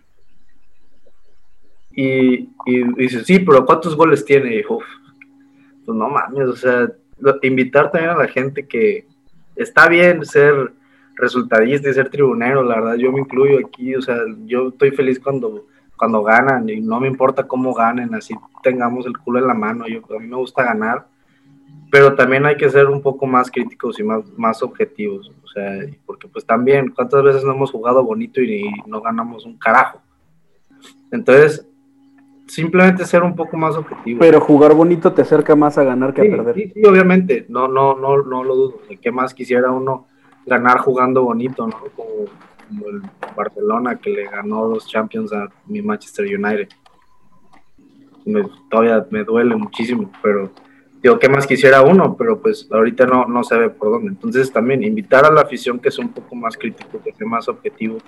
y, 1.99 2.51
dice, 2.95 3.25
sí, 3.25 3.39
pero 3.39 3.65
¿cuántos 3.65 3.97
goles 3.97 4.23
tiene? 4.23 4.53
Y 4.53 4.57
dijo, 4.59 4.81
pues 5.85 5.97
no 5.97 6.11
mames, 6.11 6.49
o 6.49 6.57
sea, 6.57 6.93
invitar 7.43 7.91
también 7.91 8.11
a 8.11 8.19
la 8.19 8.29
gente 8.29 8.67
que 8.67 9.07
está 9.57 9.89
bien 9.89 10.23
ser 10.27 10.73
resultadista 11.15 11.89
y 11.89 11.95
ser 11.95 12.11
tribunero, 12.11 12.63
la 12.63 12.75
verdad, 12.75 12.97
yo 12.97 13.11
me 13.11 13.21
incluyo 13.21 13.67
aquí, 13.67 13.95
o 13.95 14.03
sea, 14.03 14.19
yo 14.45 14.69
estoy 14.69 14.91
feliz 14.91 15.19
cuando, 15.19 15.65
cuando 15.97 16.23
ganan 16.23 16.69
y 16.69 16.83
no 16.83 17.01
me 17.01 17.09
importa 17.09 17.49
cómo 17.49 17.73
ganen, 17.73 18.15
así 18.15 18.35
tengamos 18.63 19.07
el 19.07 19.17
culo 19.17 19.39
en 19.39 19.47
la 19.47 19.55
mano, 19.55 19.89
yo, 19.89 20.03
a 20.15 20.21
mí 20.21 20.27
me 20.27 20.37
gusta 20.37 20.65
ganar, 20.65 21.07
pero 21.91 22.15
también 22.15 22.45
hay 22.45 22.59
que 22.59 22.69
ser 22.69 22.89
un 22.89 23.01
poco 23.01 23.27
más 23.27 23.51
críticos 23.51 23.99
y 23.99 24.03
más, 24.03 24.23
más 24.37 24.63
objetivos, 24.63 25.33
o 25.43 25.49
sea, 25.49 25.81
porque 26.05 26.29
pues 26.29 26.45
también, 26.45 26.91
¿cuántas 26.91 27.23
veces 27.23 27.43
no 27.43 27.55
hemos 27.55 27.71
jugado 27.71 28.05
bonito 28.05 28.43
y 28.43 28.71
no 28.87 29.01
ganamos 29.01 29.47
un 29.47 29.57
carajo? 29.57 30.03
Entonces, 31.11 31.67
simplemente 32.47 33.05
ser 33.05 33.23
un 33.23 33.35
poco 33.35 33.57
más 33.57 33.77
objetivo. 33.77 34.21
Pero 34.21 34.41
jugar 34.41 34.75
bonito 34.75 35.13
te 35.13 35.23
acerca 35.23 35.57
más 35.57 35.79
a 35.79 35.85
ganar 35.85 36.15
que 36.15 36.23
a 36.23 36.25
perder. 36.25 36.55
Sí, 36.55 36.73
sí, 36.75 36.85
obviamente, 36.85 37.47
no, 37.49 37.69
no, 37.69 37.97
no, 37.97 38.23
no 38.23 38.45
lo 38.45 38.55
dudo. 38.55 38.81
¿Qué 39.01 39.11
más 39.11 39.35
quisiera 39.35 39.71
uno 39.71 40.07
ganar 40.47 40.79
jugando 40.79 41.23
bonito, 41.23 41.67
¿no? 41.67 41.77
Como, 41.95 42.27
el 42.89 43.01
Barcelona 43.37 43.97
que 43.97 44.11
le 44.11 44.25
ganó 44.25 44.67
los 44.67 44.89
Champions 44.89 45.33
a 45.33 45.49
mi 45.67 45.83
Manchester 45.83 46.27
United. 46.27 46.69
todavía 48.69 49.07
me 49.11 49.23
duele 49.23 49.55
muchísimo, 49.55 50.11
pero 50.21 50.51
digo, 51.01 51.17
¿qué 51.17 51.29
más 51.29 51.47
quisiera 51.47 51.83
uno? 51.83 52.17
Pero 52.17 52.41
pues 52.41 52.69
ahorita 52.69 53.07
no, 53.07 53.27
no 53.27 53.45
se 53.45 53.57
ve 53.57 53.71
por 53.71 53.93
dónde. 53.93 54.09
Entonces 54.09 54.53
también 54.53 54.83
invitar 54.83 55.25
a 55.25 55.31
la 55.31 55.43
afición 55.43 55.79
que 55.79 55.93
sea 55.93 56.05
un 56.05 56.13
poco 56.13 56.35
más 56.35 56.57
crítico, 56.57 57.01
que 57.05 57.13
sea 57.13 57.27
más 57.27 57.49
objetivo 57.49 57.99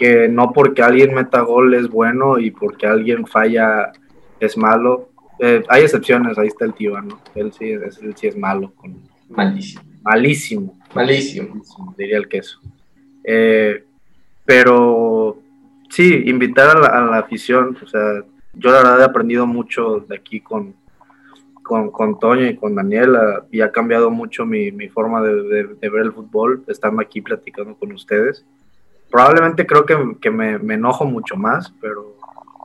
que 0.00 0.28
no 0.28 0.50
porque 0.54 0.82
alguien 0.82 1.14
meta 1.14 1.42
gol 1.42 1.74
es 1.74 1.86
bueno 1.86 2.38
y 2.38 2.50
porque 2.50 2.86
alguien 2.86 3.26
falla 3.26 3.92
es 4.40 4.56
malo. 4.56 5.10
Eh, 5.38 5.62
hay 5.68 5.82
excepciones, 5.82 6.38
ahí 6.38 6.46
está 6.46 6.64
el 6.64 6.72
tío, 6.72 6.98
¿no? 7.02 7.20
Él 7.34 7.52
sí, 7.52 7.68
él 7.68 8.14
sí 8.16 8.26
es 8.26 8.36
malo. 8.36 8.72
Malísimo. 9.28 9.82
Malísimo. 10.02 10.78
Malísimo. 10.94 11.62
Diría 11.98 12.16
el 12.16 12.28
queso. 12.28 12.60
Eh, 13.22 13.84
pero 14.46 15.38
sí, 15.90 16.22
invitar 16.24 16.78
a 16.78 17.04
la, 17.04 17.18
afición, 17.18 17.76
o 17.82 17.86
sea, 17.86 18.24
yo 18.54 18.70
la 18.70 18.78
verdad 18.78 19.02
he 19.02 19.04
aprendido 19.04 19.46
mucho 19.46 20.00
de 20.08 20.16
aquí 20.16 20.40
con, 20.40 20.74
con, 21.62 21.90
con 21.90 22.18
Toño 22.18 22.46
y 22.46 22.56
con 22.56 22.74
Daniela 22.74 23.44
y 23.52 23.60
ha 23.60 23.70
cambiado 23.70 24.10
mucho 24.10 24.46
mi, 24.46 24.72
mi 24.72 24.88
forma 24.88 25.20
de, 25.20 25.66
de, 25.78 25.90
ver 25.90 26.06
el 26.06 26.12
fútbol, 26.12 26.64
estando 26.68 27.02
aquí 27.02 27.20
platicando 27.20 27.74
con 27.74 27.92
ustedes 27.92 28.46
probablemente 29.10 29.66
creo 29.66 29.84
que, 29.84 30.30
me, 30.30 30.54
enojo 30.74 31.04
mucho 31.04 31.36
más, 31.36 31.72
pero, 31.80 32.16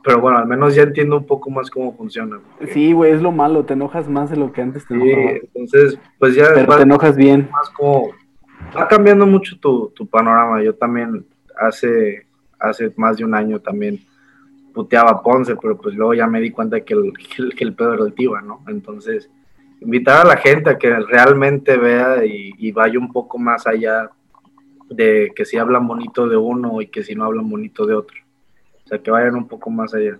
pero 0.04 0.20
bueno, 0.20 0.38
al 0.38 0.46
menos 0.46 0.74
ya 0.74 0.82
entiendo 0.82 1.16
un 1.16 1.26
poco 1.26 1.50
más 1.50 1.70
cómo 1.70 1.96
funciona. 1.96 2.38
porque- 2.58 2.72
Sí, 2.72 2.92
güey, 2.92 3.12
es 3.12 3.22
lo 3.22 3.32
malo, 3.32 3.64
te 3.64 3.74
enojas 3.74 4.08
más 4.08 4.30
de 4.30 4.36
lo 4.36 4.52
que 4.52 4.62
antes 4.62 4.86
te 4.86 4.94
Sí, 4.94 5.10
enojabas. 5.10 5.40
entonces, 5.42 5.98
pues 6.18 6.34
ya 6.34 6.46
Pero 6.54 6.66
va 6.68 6.76
te 6.76 6.82
enojas 6.84 7.16
bien. 7.16 7.48
más 7.52 7.68
como, 7.70 8.10
va 8.76 8.86
cambiando 8.88 9.26
mucho 9.26 9.58
tu, 9.58 9.88
tu 9.94 10.06
panorama. 10.06 10.62
Yo 10.62 10.74
también 10.74 11.26
hace, 11.58 12.26
hace 12.58 12.92
más 12.96 13.16
de 13.16 13.24
un 13.24 13.34
año 13.34 13.60
también 13.60 13.98
puteaba 14.72 15.10
a 15.10 15.22
Ponce, 15.22 15.56
pero 15.56 15.76
pues 15.78 15.94
luego 15.94 16.12
ya 16.14 16.26
me 16.26 16.40
di 16.40 16.50
cuenta 16.50 16.80
que 16.80 16.94
el, 16.94 17.12
que 17.14 17.42
el, 17.42 17.54
que 17.54 17.64
el 17.64 17.74
pedo 17.74 17.94
era 17.94 18.04
el 18.04 18.12
Tiva, 18.12 18.42
¿no? 18.42 18.60
Entonces, 18.68 19.30
invitar 19.80 20.24
a 20.26 20.28
la 20.28 20.36
gente 20.36 20.70
a 20.70 20.78
que 20.78 20.90
realmente 21.00 21.76
vea 21.78 22.24
y, 22.24 22.52
y 22.58 22.72
vaya 22.72 22.98
un 22.98 23.10
poco 23.10 23.38
más 23.38 23.66
allá 23.66 24.10
de 24.88 25.32
que 25.34 25.44
si 25.44 25.56
hablan 25.56 25.86
bonito 25.86 26.28
de 26.28 26.36
uno 26.36 26.80
y 26.80 26.88
que 26.88 27.02
si 27.02 27.14
no 27.14 27.24
hablan 27.24 27.48
bonito 27.48 27.86
de 27.86 27.94
otro. 27.94 28.16
O 28.84 28.88
sea, 28.88 28.98
que 28.98 29.10
vayan 29.10 29.34
un 29.34 29.48
poco 29.48 29.70
más 29.70 29.94
allá. 29.94 30.18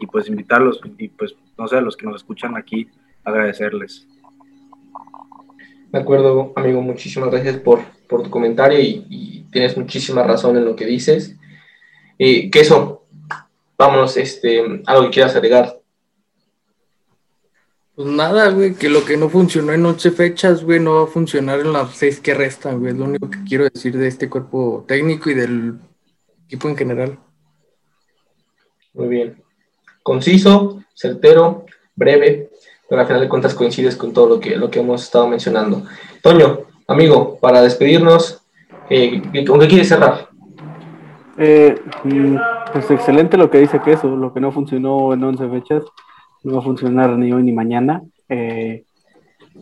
Y 0.00 0.06
pues 0.06 0.28
invitarlos 0.28 0.80
y 0.98 1.08
pues, 1.08 1.34
no 1.58 1.68
sé, 1.68 1.76
a 1.76 1.80
los 1.82 1.96
que 1.96 2.06
nos 2.06 2.16
escuchan 2.16 2.56
aquí, 2.56 2.88
agradecerles. 3.22 4.06
De 5.92 5.98
acuerdo, 5.98 6.52
amigo, 6.56 6.80
muchísimas 6.80 7.30
gracias 7.30 7.58
por, 7.58 7.80
por 8.08 8.22
tu 8.22 8.30
comentario 8.30 8.78
y, 8.78 9.04
y 9.10 9.40
tienes 9.50 9.76
muchísima 9.76 10.22
razón 10.22 10.56
en 10.56 10.64
lo 10.64 10.76
que 10.76 10.86
dices. 10.86 11.36
Eh, 12.18 12.50
queso, 12.50 13.06
vámonos, 13.76 14.16
este, 14.16 14.82
algo 14.86 15.04
que 15.04 15.10
quieras 15.10 15.34
agregar. 15.34 15.79
Pues 18.00 18.12
nada, 18.12 18.48
güey, 18.48 18.72
que 18.72 18.88
lo 18.88 19.04
que 19.04 19.18
no 19.18 19.28
funcionó 19.28 19.74
en 19.74 19.84
11 19.84 20.12
fechas, 20.12 20.64
güey, 20.64 20.80
no 20.80 20.94
va 20.94 21.02
a 21.02 21.06
funcionar 21.06 21.60
en 21.60 21.70
las 21.70 21.90
6 21.96 22.20
que 22.20 22.32
restan, 22.32 22.80
güey. 22.80 22.92
Es 22.92 22.98
lo 22.98 23.04
único 23.04 23.28
que 23.28 23.44
quiero 23.46 23.64
decir 23.64 23.94
de 23.94 24.08
este 24.08 24.30
cuerpo 24.30 24.86
técnico 24.88 25.28
y 25.28 25.34
del 25.34 25.74
equipo 26.46 26.70
en 26.70 26.78
general. 26.78 27.18
Muy 28.94 29.08
bien. 29.08 29.42
Conciso, 30.02 30.82
certero, 30.94 31.66
breve, 31.94 32.48
pero 32.88 33.02
al 33.02 33.06
final 33.06 33.20
de 33.20 33.28
cuentas 33.28 33.54
coincides 33.54 33.96
con 33.96 34.14
todo 34.14 34.30
lo 34.30 34.40
que, 34.40 34.56
lo 34.56 34.70
que 34.70 34.80
hemos 34.80 35.02
estado 35.02 35.28
mencionando. 35.28 35.82
Toño, 36.22 36.60
amigo, 36.86 37.38
para 37.38 37.60
despedirnos, 37.60 38.40
eh, 38.88 39.20
¿con 39.46 39.60
qué 39.60 39.68
quieres 39.68 39.88
cerrar? 39.88 40.30
Eh, 41.36 41.78
mm, 42.04 42.36
pues 42.72 42.90
excelente 42.92 43.36
lo 43.36 43.50
que 43.50 43.58
dice 43.58 43.78
que 43.84 43.92
eso, 43.92 44.08
lo 44.16 44.32
que 44.32 44.40
no 44.40 44.52
funcionó 44.52 45.12
en 45.12 45.22
11 45.22 45.50
fechas, 45.50 45.82
no 46.42 46.54
va 46.54 46.58
a 46.60 46.62
funcionar 46.62 47.16
ni 47.18 47.32
hoy 47.32 47.42
ni 47.42 47.52
mañana. 47.52 48.02
eh, 48.28 48.84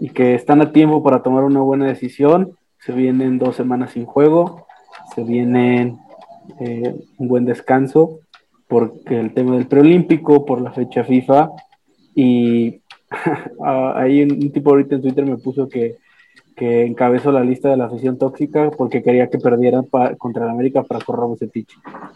y 0.00 0.10
que 0.10 0.34
están 0.34 0.60
a 0.60 0.72
tiempo 0.72 1.02
para 1.02 1.22
tomar 1.22 1.44
una 1.44 1.60
buena 1.60 1.86
decisión. 1.86 2.52
Se 2.78 2.92
vienen 2.92 3.38
dos 3.38 3.56
semanas 3.56 3.92
sin 3.92 4.04
juego, 4.04 4.66
se 5.14 5.24
vienen 5.24 5.98
eh, 6.60 6.94
un 7.16 7.28
buen 7.28 7.44
descanso 7.44 8.20
porque 8.68 9.18
el 9.18 9.32
tema 9.32 9.56
del 9.56 9.66
preolímpico, 9.66 10.44
por 10.44 10.60
la 10.60 10.72
fecha 10.72 11.02
FIFA. 11.04 11.50
Y 12.14 12.80
ah, 13.64 13.94
ahí 13.96 14.22
un, 14.22 14.52
tipo 14.52 14.70
ahorita 14.70 14.96
en 14.96 15.02
Twitter 15.02 15.24
me 15.24 15.38
puso 15.38 15.68
que 15.68 15.96
que 16.58 16.84
encabezó 16.84 17.30
la 17.30 17.44
lista 17.44 17.70
de 17.70 17.76
la 17.76 17.84
afición 17.84 18.18
tóxica 18.18 18.72
porque 18.76 19.00
quería 19.00 19.30
que 19.30 19.38
perdieran 19.38 19.86
contra 20.18 20.44
el 20.44 20.50
América 20.50 20.82
para 20.82 21.00
correr 21.00 21.26
Bucetich. 21.26 21.70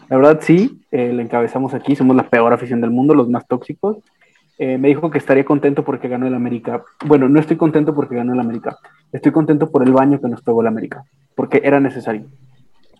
La 0.09 0.17
verdad 0.17 0.39
sí, 0.41 0.81
eh, 0.91 1.13
la 1.13 1.21
encabezamos 1.21 1.73
aquí, 1.73 1.95
somos 1.95 2.13
la 2.13 2.29
peor 2.29 2.51
afición 2.51 2.81
del 2.81 2.91
mundo, 2.91 3.15
los 3.15 3.29
más 3.29 3.47
tóxicos. 3.47 3.99
Eh, 4.59 4.77
me 4.77 4.87
dijo 4.89 5.09
que 5.09 5.17
estaría 5.17 5.43
contento 5.45 5.83
porque 5.83 6.07
ganó 6.07 6.27
el 6.27 6.35
América. 6.35 6.83
Bueno, 7.05 7.27
no 7.27 7.39
estoy 7.39 7.57
contento 7.57 7.93
porque 7.95 8.15
ganó 8.15 8.33
el 8.33 8.39
América. 8.39 8.77
Estoy 9.11 9.31
contento 9.31 9.69
por 9.71 9.83
el 9.83 9.91
baño 9.91 10.21
que 10.21 10.27
nos 10.27 10.41
pegó 10.41 10.61
el 10.61 10.67
América, 10.67 11.03
porque 11.35 11.61
era 11.63 11.79
necesario. 11.79 12.25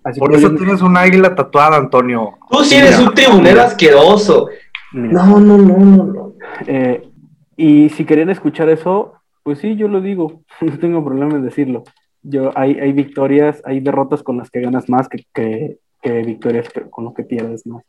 Así 0.04 0.20
Por 0.20 0.32
que 0.32 0.38
eso 0.38 0.50
yo- 0.50 0.58
tienes 0.58 0.82
un 0.82 0.98
águila 0.98 1.34
tatuada, 1.36 1.78
Antonio. 1.78 2.32
Tú 2.50 2.64
sí 2.64 2.76
eres 2.76 2.98
Mira, 2.98 3.10
un 3.10 3.16
tribunero 3.16 3.62
asqueroso. 3.62 4.48
Mira, 4.92 5.14
No, 5.26 5.40
no, 5.40 5.58
no, 5.58 5.78
no, 5.78 6.04
no. 6.06 6.34
eh, 6.68 7.08
y 7.56 7.90
si 7.90 8.04
querían 8.04 8.30
escuchar 8.30 8.68
eso, 8.70 9.14
pues 9.44 9.60
sí, 9.60 9.76
yo 9.76 9.88
lo 9.88 10.02
digo, 10.02 10.42
no 10.62 10.78
tengo 10.80 11.04
problema 11.06 11.36
en 11.36 11.44
decirlo. 11.46 11.84
Yo, 12.24 12.52
hay, 12.56 12.80
hay 12.80 12.94
victorias, 12.94 13.62
hay 13.66 13.80
derrotas 13.80 14.24
con 14.24 14.38
las 14.38 14.50
que 14.50 14.62
ganas 14.62 14.90
más 14.90 15.08
que, 15.08 15.26
que, 15.34 15.78
que 16.02 16.24
victorias 16.24 16.68
con 16.90 17.06
las 17.06 17.14
que 17.14 17.24
pierdes 17.24 17.66
más. 17.68 17.84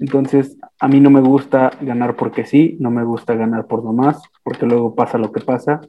Entonces, 0.00 0.56
a 0.80 0.88
mí 0.88 0.98
no 0.98 1.10
me 1.10 1.20
gusta 1.20 1.70
ganar 1.82 2.16
porque 2.16 2.46
sí, 2.46 2.76
no 2.80 2.90
me 2.90 3.04
gusta 3.04 3.34
ganar 3.34 3.66
por 3.66 3.84
nomás, 3.84 4.20
porque 4.42 4.64
luego 4.64 4.94
pasa 4.94 5.18
lo 5.18 5.30
que 5.30 5.42
pasa 5.42 5.82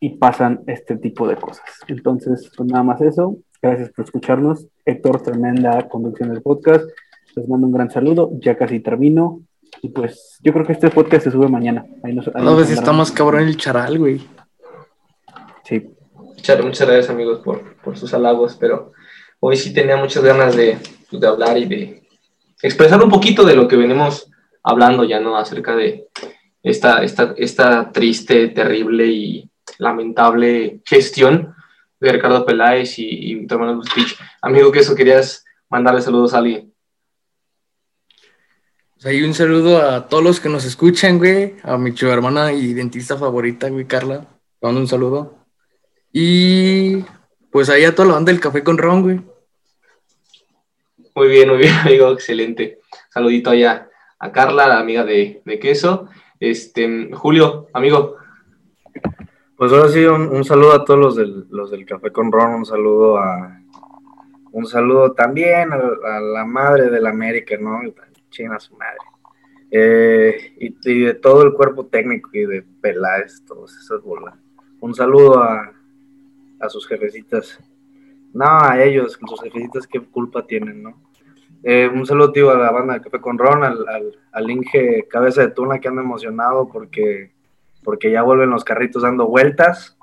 y 0.00 0.16
pasan 0.16 0.62
este 0.66 0.96
tipo 0.96 1.28
de 1.28 1.36
cosas. 1.36 1.66
Entonces, 1.86 2.50
pues 2.56 2.68
nada 2.68 2.82
más 2.82 3.02
eso. 3.02 3.36
Gracias 3.60 3.90
por 3.90 4.06
escucharnos. 4.06 4.66
Héctor, 4.86 5.22
tremenda 5.22 5.86
conducción 5.88 6.30
del 6.30 6.40
podcast. 6.40 6.84
Les 7.36 7.46
mando 7.46 7.66
un 7.66 7.74
gran 7.74 7.90
saludo. 7.90 8.30
Ya 8.40 8.56
casi 8.56 8.80
termino. 8.80 9.42
Y 9.82 9.90
pues 9.90 10.38
yo 10.42 10.54
creo 10.54 10.64
que 10.64 10.72
este 10.72 10.88
podcast 10.88 11.24
se 11.24 11.30
sube 11.30 11.48
mañana. 11.48 11.84
Ahí 12.02 12.14
nos, 12.14 12.28
ahí 12.28 12.32
Cada 12.34 12.44
nos 12.44 12.58
vez 12.58 12.70
está 12.70 12.92
más 12.92 13.10
cabrón 13.10 13.42
el 13.42 13.56
charal, 13.58 13.98
güey. 13.98 14.20
Sí. 15.64 15.90
Muchas, 16.14 16.64
muchas 16.64 16.88
gracias, 16.88 17.10
amigos, 17.10 17.40
por, 17.40 17.76
por 17.82 17.98
sus 17.98 18.14
halagos, 18.14 18.56
pero 18.58 18.92
hoy 19.40 19.56
sí 19.56 19.74
tenía 19.74 19.96
muchas 19.96 20.24
ganas 20.24 20.56
de, 20.56 20.78
de 21.10 21.26
hablar 21.26 21.58
y 21.58 21.66
de 21.66 22.07
expresar 22.62 23.02
un 23.02 23.10
poquito 23.10 23.44
de 23.44 23.56
lo 23.56 23.68
que 23.68 23.76
venimos 23.76 24.30
hablando 24.62 25.04
ya, 25.04 25.20
¿no? 25.20 25.36
Acerca 25.36 25.74
de 25.76 26.08
esta, 26.62 27.02
esta, 27.02 27.34
esta 27.36 27.92
triste, 27.92 28.48
terrible 28.48 29.06
y 29.06 29.50
lamentable 29.78 30.80
gestión 30.84 31.54
de 32.00 32.12
Ricardo 32.12 32.44
Peláez 32.44 32.98
y, 32.98 33.32
y 33.32 33.46
Bustich. 33.46 34.16
Amigo, 34.42 34.70
que 34.72 34.80
eso 34.80 34.94
querías 34.94 35.44
mandarle 35.68 36.00
saludos 36.00 36.34
a 36.34 36.38
alguien. 36.38 36.72
Sea, 38.98 39.12
y 39.12 39.22
un 39.22 39.34
saludo 39.34 39.80
a 39.80 40.08
todos 40.08 40.24
los 40.24 40.40
que 40.40 40.48
nos 40.48 40.64
escuchan, 40.64 41.18
güey. 41.18 41.54
A 41.62 41.78
mi 41.78 41.94
chiva 41.94 42.12
hermana 42.12 42.52
y 42.52 42.74
dentista 42.74 43.16
favorita, 43.16 43.68
güey, 43.68 43.86
Carla. 43.86 44.26
Le 44.60 44.66
mando 44.66 44.80
un 44.80 44.88
saludo. 44.88 45.46
Y 46.12 47.04
pues 47.50 47.68
ahí 47.68 47.84
a 47.84 47.94
toda 47.94 48.08
la 48.08 48.14
banda 48.14 48.32
del 48.32 48.40
café 48.40 48.64
con 48.64 48.76
ron, 48.76 49.02
güey. 49.02 49.20
Muy 51.18 51.26
bien, 51.26 51.48
muy 51.48 51.58
bien, 51.58 51.72
amigo, 51.84 52.12
excelente. 52.12 52.78
Saludito 53.08 53.50
allá 53.50 53.90
a 54.20 54.30
Carla, 54.30 54.68
la 54.68 54.78
amiga 54.78 55.04
de, 55.04 55.42
de 55.44 55.58
Queso. 55.58 56.08
Este, 56.38 57.10
Julio, 57.12 57.66
amigo, 57.72 58.14
Pues 59.56 59.72
ahora 59.72 59.88
sí, 59.88 60.04
un, 60.04 60.44
saludo 60.44 60.74
a 60.74 60.84
todos 60.84 61.00
los 61.00 61.16
del, 61.16 61.48
los 61.50 61.72
del 61.72 61.84
Café 61.86 62.12
con 62.12 62.30
Ron, 62.30 62.54
un 62.54 62.64
saludo 62.64 63.18
a 63.18 63.60
un 64.52 64.64
saludo 64.66 65.12
también 65.12 65.72
a, 65.72 66.20
la 66.20 66.44
madre 66.44 66.88
del 66.88 67.04
América, 67.08 67.56
¿no? 67.60 67.80
China 68.30 68.60
su 68.60 68.76
madre. 68.76 68.98
Eh, 69.72 70.54
y, 70.60 70.76
y 70.88 71.00
de 71.00 71.14
todo 71.14 71.42
el 71.42 71.52
cuerpo 71.52 71.86
técnico 71.86 72.30
y 72.32 72.46
de 72.46 72.62
Peláez, 72.80 73.44
todas 73.44 73.76
esas 73.76 74.00
bolas. 74.02 74.36
Un 74.78 74.94
saludo 74.94 75.42
a, 75.42 75.72
a 76.60 76.68
sus 76.68 76.86
jefecitas. 76.86 77.58
No, 78.32 78.46
a 78.46 78.80
ellos, 78.80 79.18
sus 79.28 79.40
jefecitas, 79.40 79.88
qué 79.88 79.98
culpa 79.98 80.46
tienen, 80.46 80.84
¿no? 80.84 81.07
Eh, 81.64 81.90
un 81.92 82.06
saludo, 82.06 82.32
tío, 82.32 82.50
a 82.50 82.56
la 82.56 82.70
banda 82.70 82.94
de 82.94 83.00
Café 83.00 83.20
con 83.20 83.36
Ron, 83.38 83.64
al, 83.64 83.86
al, 83.88 84.14
al 84.32 84.50
Inge 84.50 85.06
Cabeza 85.10 85.40
de 85.42 85.48
Tuna 85.50 85.80
que 85.80 85.88
anda 85.88 86.02
emocionado 86.02 86.68
porque 86.68 87.32
porque 87.82 88.10
ya 88.10 88.22
vuelven 88.22 88.50
los 88.50 88.64
carritos 88.64 89.02
dando 89.02 89.26
vueltas. 89.26 89.96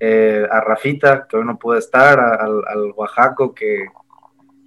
Eh, 0.00 0.46
a 0.50 0.60
Rafita, 0.60 1.26
que 1.28 1.36
hoy 1.36 1.44
no 1.44 1.58
puede 1.58 1.80
estar, 1.80 2.20
a- 2.20 2.34
al, 2.36 2.62
al 2.68 2.92
Oaxaco, 2.96 3.52
que, 3.54 3.86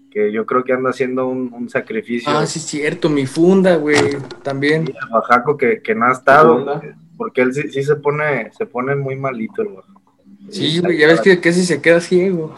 que 0.09 0.31
yo 0.31 0.45
creo 0.45 0.63
que 0.63 0.73
anda 0.73 0.89
haciendo 0.89 1.27
un, 1.27 1.53
un 1.53 1.69
sacrificio. 1.69 2.29
Ah, 2.35 2.45
sí, 2.45 2.59
es 2.59 2.65
cierto, 2.65 3.09
mi 3.09 3.25
funda, 3.25 3.75
güey, 3.77 4.17
también. 4.43 4.85
Y 4.87 4.97
al 4.97 5.09
Oaxaco 5.13 5.55
que, 5.57 5.81
que 5.81 5.95
no 5.95 6.05
ha 6.07 6.11
estado, 6.11 6.81
porque 7.17 7.41
él 7.41 7.53
sí, 7.53 7.69
sí 7.69 7.81
se 7.83 7.95
pone 7.95 8.51
se 8.51 8.65
pone 8.65 8.95
muy 8.95 9.15
malito 9.15 9.61
el 9.61 9.69
Oaxaco. 9.69 10.01
Sí, 10.49 10.79
güey, 10.81 10.97
ya 10.97 11.07
ves 11.07 11.21
que 11.21 11.39
casi 11.39 11.63
se 11.65 11.81
queda 11.81 12.01
ciego. 12.01 12.53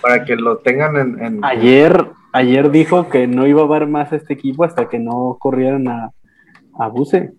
Para 0.00 0.24
que 0.24 0.34
lo 0.36 0.58
tengan 0.58 0.96
en... 0.96 1.22
en- 1.24 1.44
Ayer, 1.44 2.06
ayer 2.36 2.70
dijo 2.70 3.08
que 3.08 3.26
no 3.26 3.46
iba 3.46 3.62
a 3.62 3.64
haber 3.64 3.86
más 3.86 4.12
a 4.12 4.16
este 4.16 4.34
equipo 4.34 4.64
hasta 4.64 4.88
que 4.88 4.98
no 4.98 5.36
corrieran 5.40 5.88
a, 5.88 6.10
a 6.78 6.88
Buse. 6.88 7.32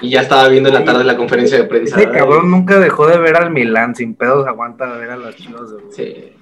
y 0.00 0.10
ya 0.10 0.20
estaba 0.22 0.48
viendo 0.48 0.68
en 0.68 0.74
la 0.76 0.84
tarde 0.84 1.04
la 1.04 1.16
conferencia 1.16 1.58
de 1.58 1.64
prensa. 1.64 2.00
Ese 2.00 2.10
cabrón 2.10 2.50
nunca 2.50 2.78
dejó 2.78 3.06
de 3.06 3.18
ver 3.18 3.36
al 3.36 3.50
Milán, 3.50 3.94
sin 3.94 4.14
pedos 4.14 4.46
aguanta 4.46 4.92
de 4.92 4.98
ver 5.00 5.10
a 5.10 5.16
las 5.16 5.36
chivas 5.36 5.70
de 5.70 5.76
Sí. 5.90 6.32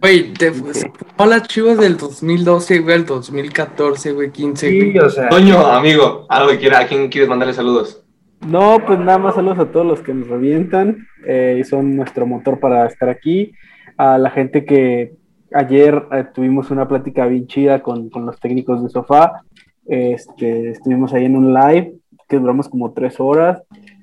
Güey, 0.00 0.32
te 0.32 0.52
fumó 0.52 1.26
las 1.28 1.42
chivas 1.48 1.76
del 1.78 1.96
2012, 1.96 2.78
güey, 2.78 2.94
al 2.94 3.04
2014, 3.06 4.12
güey, 4.12 4.30
15, 4.30 4.68
Sí, 4.68 4.78
güey. 4.92 4.98
o 4.98 5.10
sea, 5.10 5.28
Toño, 5.28 5.58
amigo, 5.66 6.24
algo 6.28 6.50
que 6.50 6.58
quiera, 6.58 6.78
¿a 6.80 6.86
quién 6.86 7.08
quieres 7.08 7.28
mandarle 7.28 7.52
saludos? 7.52 8.04
No, 8.46 8.78
pues 8.86 9.00
nada 9.00 9.18
más 9.18 9.34
saludos 9.34 9.58
a 9.58 9.72
todos 9.72 9.84
los 9.84 10.00
que 10.00 10.14
nos 10.14 10.28
revientan 10.28 11.08
eh, 11.26 11.56
y 11.60 11.64
son 11.64 11.96
nuestro 11.96 12.26
motor 12.26 12.60
para 12.60 12.86
estar 12.86 13.08
aquí. 13.08 13.52
A 13.96 14.16
la 14.18 14.30
gente 14.30 14.64
que 14.64 15.14
ayer 15.52 16.06
eh, 16.12 16.24
tuvimos 16.34 16.70
una 16.70 16.86
plática 16.88 17.26
bien 17.26 17.46
chida 17.46 17.82
con, 17.82 18.10
con 18.10 18.26
los 18.26 18.38
técnicos 18.40 18.82
de 18.82 18.88
sofá. 18.88 19.42
Este, 19.86 20.70
estuvimos 20.70 21.12
ahí 21.14 21.24
en 21.24 21.36
un 21.36 21.54
live 21.54 21.94
que 22.28 22.38
duramos 22.38 22.68
como 22.68 22.92
tres 22.92 23.18
horas. 23.20 23.62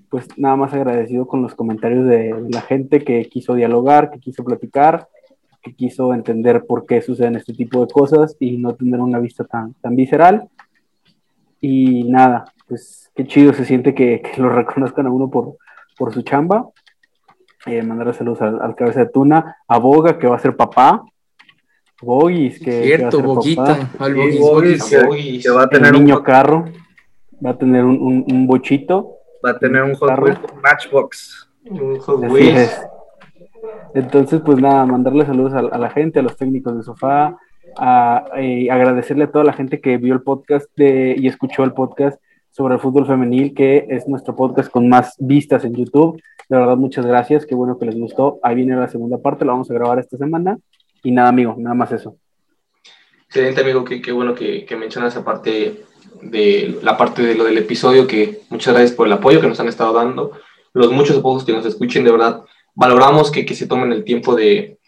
Pues 0.10 0.28
nada 0.38 0.56
más 0.56 0.74
agradecido 0.74 1.28
con 1.28 1.42
los 1.42 1.56
comentarios 1.56 2.06
de 2.08 2.48
la 2.50 2.62
gente 2.62 3.00
que 3.00 3.26
quiso 3.26 3.54
dialogar, 3.56 4.12
que 4.12 4.20
quiso 4.20 4.44
platicar, 4.44 5.08
que 5.62 5.74
quiso 5.74 6.14
entender 6.14 6.66
por 6.66 6.86
qué 6.86 7.02
suceden 7.02 7.36
este 7.36 7.54
tipo 7.54 7.82
de 7.82 7.92
cosas 7.92 8.36
y 8.40 8.58
no 8.58 8.76
tener 8.76 9.00
una 9.00 9.20
vista 9.20 9.44
tan, 9.44 9.74
tan 9.76 9.96
visceral. 9.96 10.48
Y 11.60 12.04
nada, 12.04 12.46
pues 12.68 13.12
qué 13.16 13.26
chido 13.26 13.54
se 13.54 13.66
siente 13.66 13.94
que, 13.94 14.22
que 14.22 14.42
lo 14.42 14.50
reconozcan 14.56 15.08
a 15.08 15.12
uno 15.12 15.30
por, 15.30 15.58
por 15.98 16.14
su 16.14 16.22
chamba. 16.22 16.70
Eh, 17.66 17.84
saludos 18.14 18.42
al, 18.44 18.62
al, 18.62 18.76
cabeza 18.76 19.00
de 19.00 19.08
tuna, 19.08 19.58
a 19.68 19.80
Boga, 19.80 20.20
que 20.20 20.28
va 20.28 20.36
a 20.36 20.40
ser 20.40 20.56
papá. 20.56 21.04
Bogis, 22.02 22.60
que, 22.60 22.84
Cierto, 22.84 23.22
Boguita, 23.22 23.64
papá. 23.64 23.90
al 24.00 24.14
Bogis, 24.16 24.84
que- 24.84 25.04
Bogis. 25.06 25.44
que 25.44 25.50
va 25.52 25.62
a 25.62 25.64
El 25.64 25.70
tener 25.70 25.94
un 25.96 26.04
niño 26.06 26.24
carro, 26.24 26.66
va 27.46 27.52
a 27.52 27.58
tener 27.58 27.84
un, 27.86 27.98
un, 28.02 28.26
un 28.30 28.48
bochito. 28.48 29.12
va 29.46 29.52
a 29.52 29.58
tener 29.60 29.84
un 29.84 29.94
Hot 29.96 30.10
Carro. 30.10 30.24
Wheels 30.26 30.40
Matchbox. 30.64 31.50
Un 31.70 32.00
Hot 32.00 32.20
Wheels. 32.32 32.58
es. 32.60 32.88
Entonces, 33.94 34.42
pues 34.46 34.60
nada, 34.60 34.86
mandarle 34.86 35.26
saludos 35.26 35.54
a, 35.54 35.60
a 35.60 35.78
la 35.78 35.90
gente, 35.90 36.20
a 36.20 36.24
los 36.24 36.36
técnicos 36.36 36.76
de 36.76 36.84
sofá, 36.84 37.38
a, 37.78 38.26
eh, 38.38 38.70
agradecerle 38.70 39.26
a 39.26 39.32
toda 39.32 39.46
la 39.46 39.54
gente 39.54 39.80
que 39.80 39.98
vio 39.98 40.14
el 40.14 40.22
podcast 40.22 40.68
de- 40.76 41.16
y 41.18 41.28
escuchó 41.28 41.64
el 41.64 41.74
podcast 41.74 42.20
sobre 42.52 42.76
el 42.76 42.80
fútbol 42.80 43.06
femenil, 43.08 43.54
que 43.54 43.86
es 43.90 44.08
nuestro 44.08 44.36
podcast 44.36 44.70
con 44.72 44.88
más 44.90 45.16
vistas 45.20 45.64
en 45.66 45.74
YouTube. 45.76 46.22
De 46.50 46.58
verdad, 46.58 46.78
muchas 46.78 47.06
gracias, 47.06 47.46
qué 47.46 47.56
bueno 47.56 47.78
que 47.78 47.86
les 47.86 47.98
gustó. 48.00 48.40
Ahí 48.44 48.56
viene 48.56 48.76
la 48.76 48.88
segunda 48.88 49.18
parte, 49.18 49.46
la 49.46 49.52
vamos 49.54 49.70
a 49.72 49.74
grabar 49.74 50.00
esta 50.00 50.18
semana. 50.18 50.58
Y 51.06 51.12
nada, 51.12 51.30
amigo, 51.30 51.56
nada 51.60 51.76
más 51.76 51.92
eso. 51.92 52.18
Excelente, 53.28 53.62
amigo, 53.62 53.86
qué, 53.86 54.02
qué 54.02 54.12
bueno 54.12 54.34
que, 54.34 54.66
que 54.66 54.76
mencionas 54.76 55.14
esa 55.14 55.24
parte 55.24 55.84
de 56.24 56.80
la 56.82 56.98
parte 56.98 57.22
de 57.22 57.36
lo 57.36 57.44
del 57.44 57.60
episodio, 57.60 58.08
que 58.08 58.42
muchas 58.50 58.74
gracias 58.74 58.96
por 58.98 59.06
el 59.06 59.14
apoyo 59.14 59.40
que 59.40 59.48
nos 59.48 59.60
han 59.60 59.68
estado 59.68 59.94
dando. 59.94 60.32
Los 60.74 60.92
muchos 60.92 61.18
pocos 61.18 61.46
que 61.46 61.54
nos 61.54 61.64
escuchen, 61.64 62.04
de 62.04 62.12
verdad, 62.12 62.42
valoramos 62.74 63.30
que, 63.30 63.46
que 63.46 63.54
se 63.54 63.68
tomen 63.68 63.92
el 63.92 64.04
tiempo 64.04 64.34
de, 64.34 64.80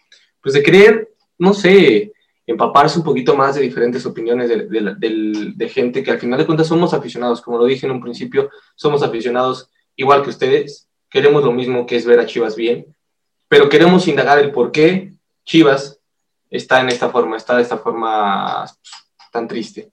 pues 0.42 0.56
de 0.56 0.62
querer, 0.64 1.08
no 1.38 1.54
sé, 1.54 2.12
empaparse 2.48 2.98
un 2.98 3.04
poquito 3.04 3.36
más 3.36 3.54
de 3.54 3.62
diferentes 3.62 4.04
opiniones 4.04 4.48
de, 4.48 4.66
de, 4.66 5.52
de 5.54 5.68
gente 5.68 6.02
que 6.02 6.10
al 6.10 6.18
final 6.18 6.40
de 6.40 6.46
cuentas 6.46 6.66
somos 6.66 6.94
aficionados, 6.94 7.40
como 7.40 7.58
lo 7.58 7.64
dije 7.64 7.86
en 7.86 7.92
un 7.92 8.02
principio, 8.02 8.50
somos 8.74 9.04
aficionados 9.04 9.70
igual 9.94 10.24
que 10.24 10.30
ustedes, 10.30 10.88
queremos 11.08 11.44
lo 11.44 11.52
mismo 11.52 11.86
que 11.86 11.94
es 11.94 12.04
ver 12.04 12.18
a 12.18 12.26
Chivas 12.26 12.56
bien, 12.56 12.86
pero 13.46 13.68
queremos 13.68 14.08
indagar 14.08 14.40
el 14.40 14.50
por 14.50 14.72
qué 14.72 15.12
Chivas 15.44 15.97
está 16.50 16.80
en 16.80 16.88
esta 16.88 17.10
forma, 17.10 17.36
está 17.36 17.56
de 17.56 17.62
esta 17.62 17.78
forma 17.78 18.64
tan 19.32 19.48
triste. 19.48 19.92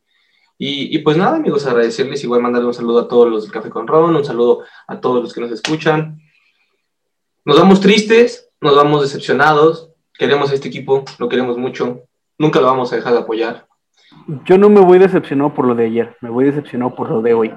Y, 0.58 0.96
y 0.96 1.00
pues 1.00 1.18
nada, 1.18 1.36
amigos, 1.36 1.66
agradecerles, 1.66 2.24
igual 2.24 2.42
mandarle 2.42 2.68
un 2.68 2.74
saludo 2.74 3.00
a 3.00 3.08
todos 3.08 3.30
los 3.30 3.44
del 3.44 3.52
Café 3.52 3.70
con 3.70 3.88
Ron, 3.88 4.16
un 4.16 4.24
saludo 4.24 4.64
a 4.88 5.00
todos 5.00 5.22
los 5.22 5.34
que 5.34 5.42
nos 5.42 5.52
escuchan. 5.52 6.22
Nos 7.44 7.60
vamos 7.60 7.82
tristes, 7.82 8.50
nos 8.62 8.76
vamos 8.76 9.02
decepcionados, 9.02 9.92
queremos 10.18 10.52
a 10.52 10.56
este 10.56 10.70
equipo, 10.70 11.04
lo 11.20 11.30
queremos 11.30 11.58
mucho, 11.58 12.04
nunca 12.38 12.60
lo 12.60 12.68
vamos 12.68 12.92
a 12.92 12.96
dejar 12.96 13.14
de 13.14 13.20
apoyar. 13.20 13.68
Yo 14.46 14.58
no 14.58 14.70
me 14.70 14.80
voy 14.80 14.98
decepcionado 14.98 15.54
por 15.54 15.68
lo 15.68 15.76
de 15.76 15.86
ayer, 15.86 16.16
me 16.22 16.30
voy 16.30 16.46
decepcionado 16.46 16.96
por 16.96 17.10
lo 17.10 17.22
de 17.22 17.34
hoy. 17.34 17.54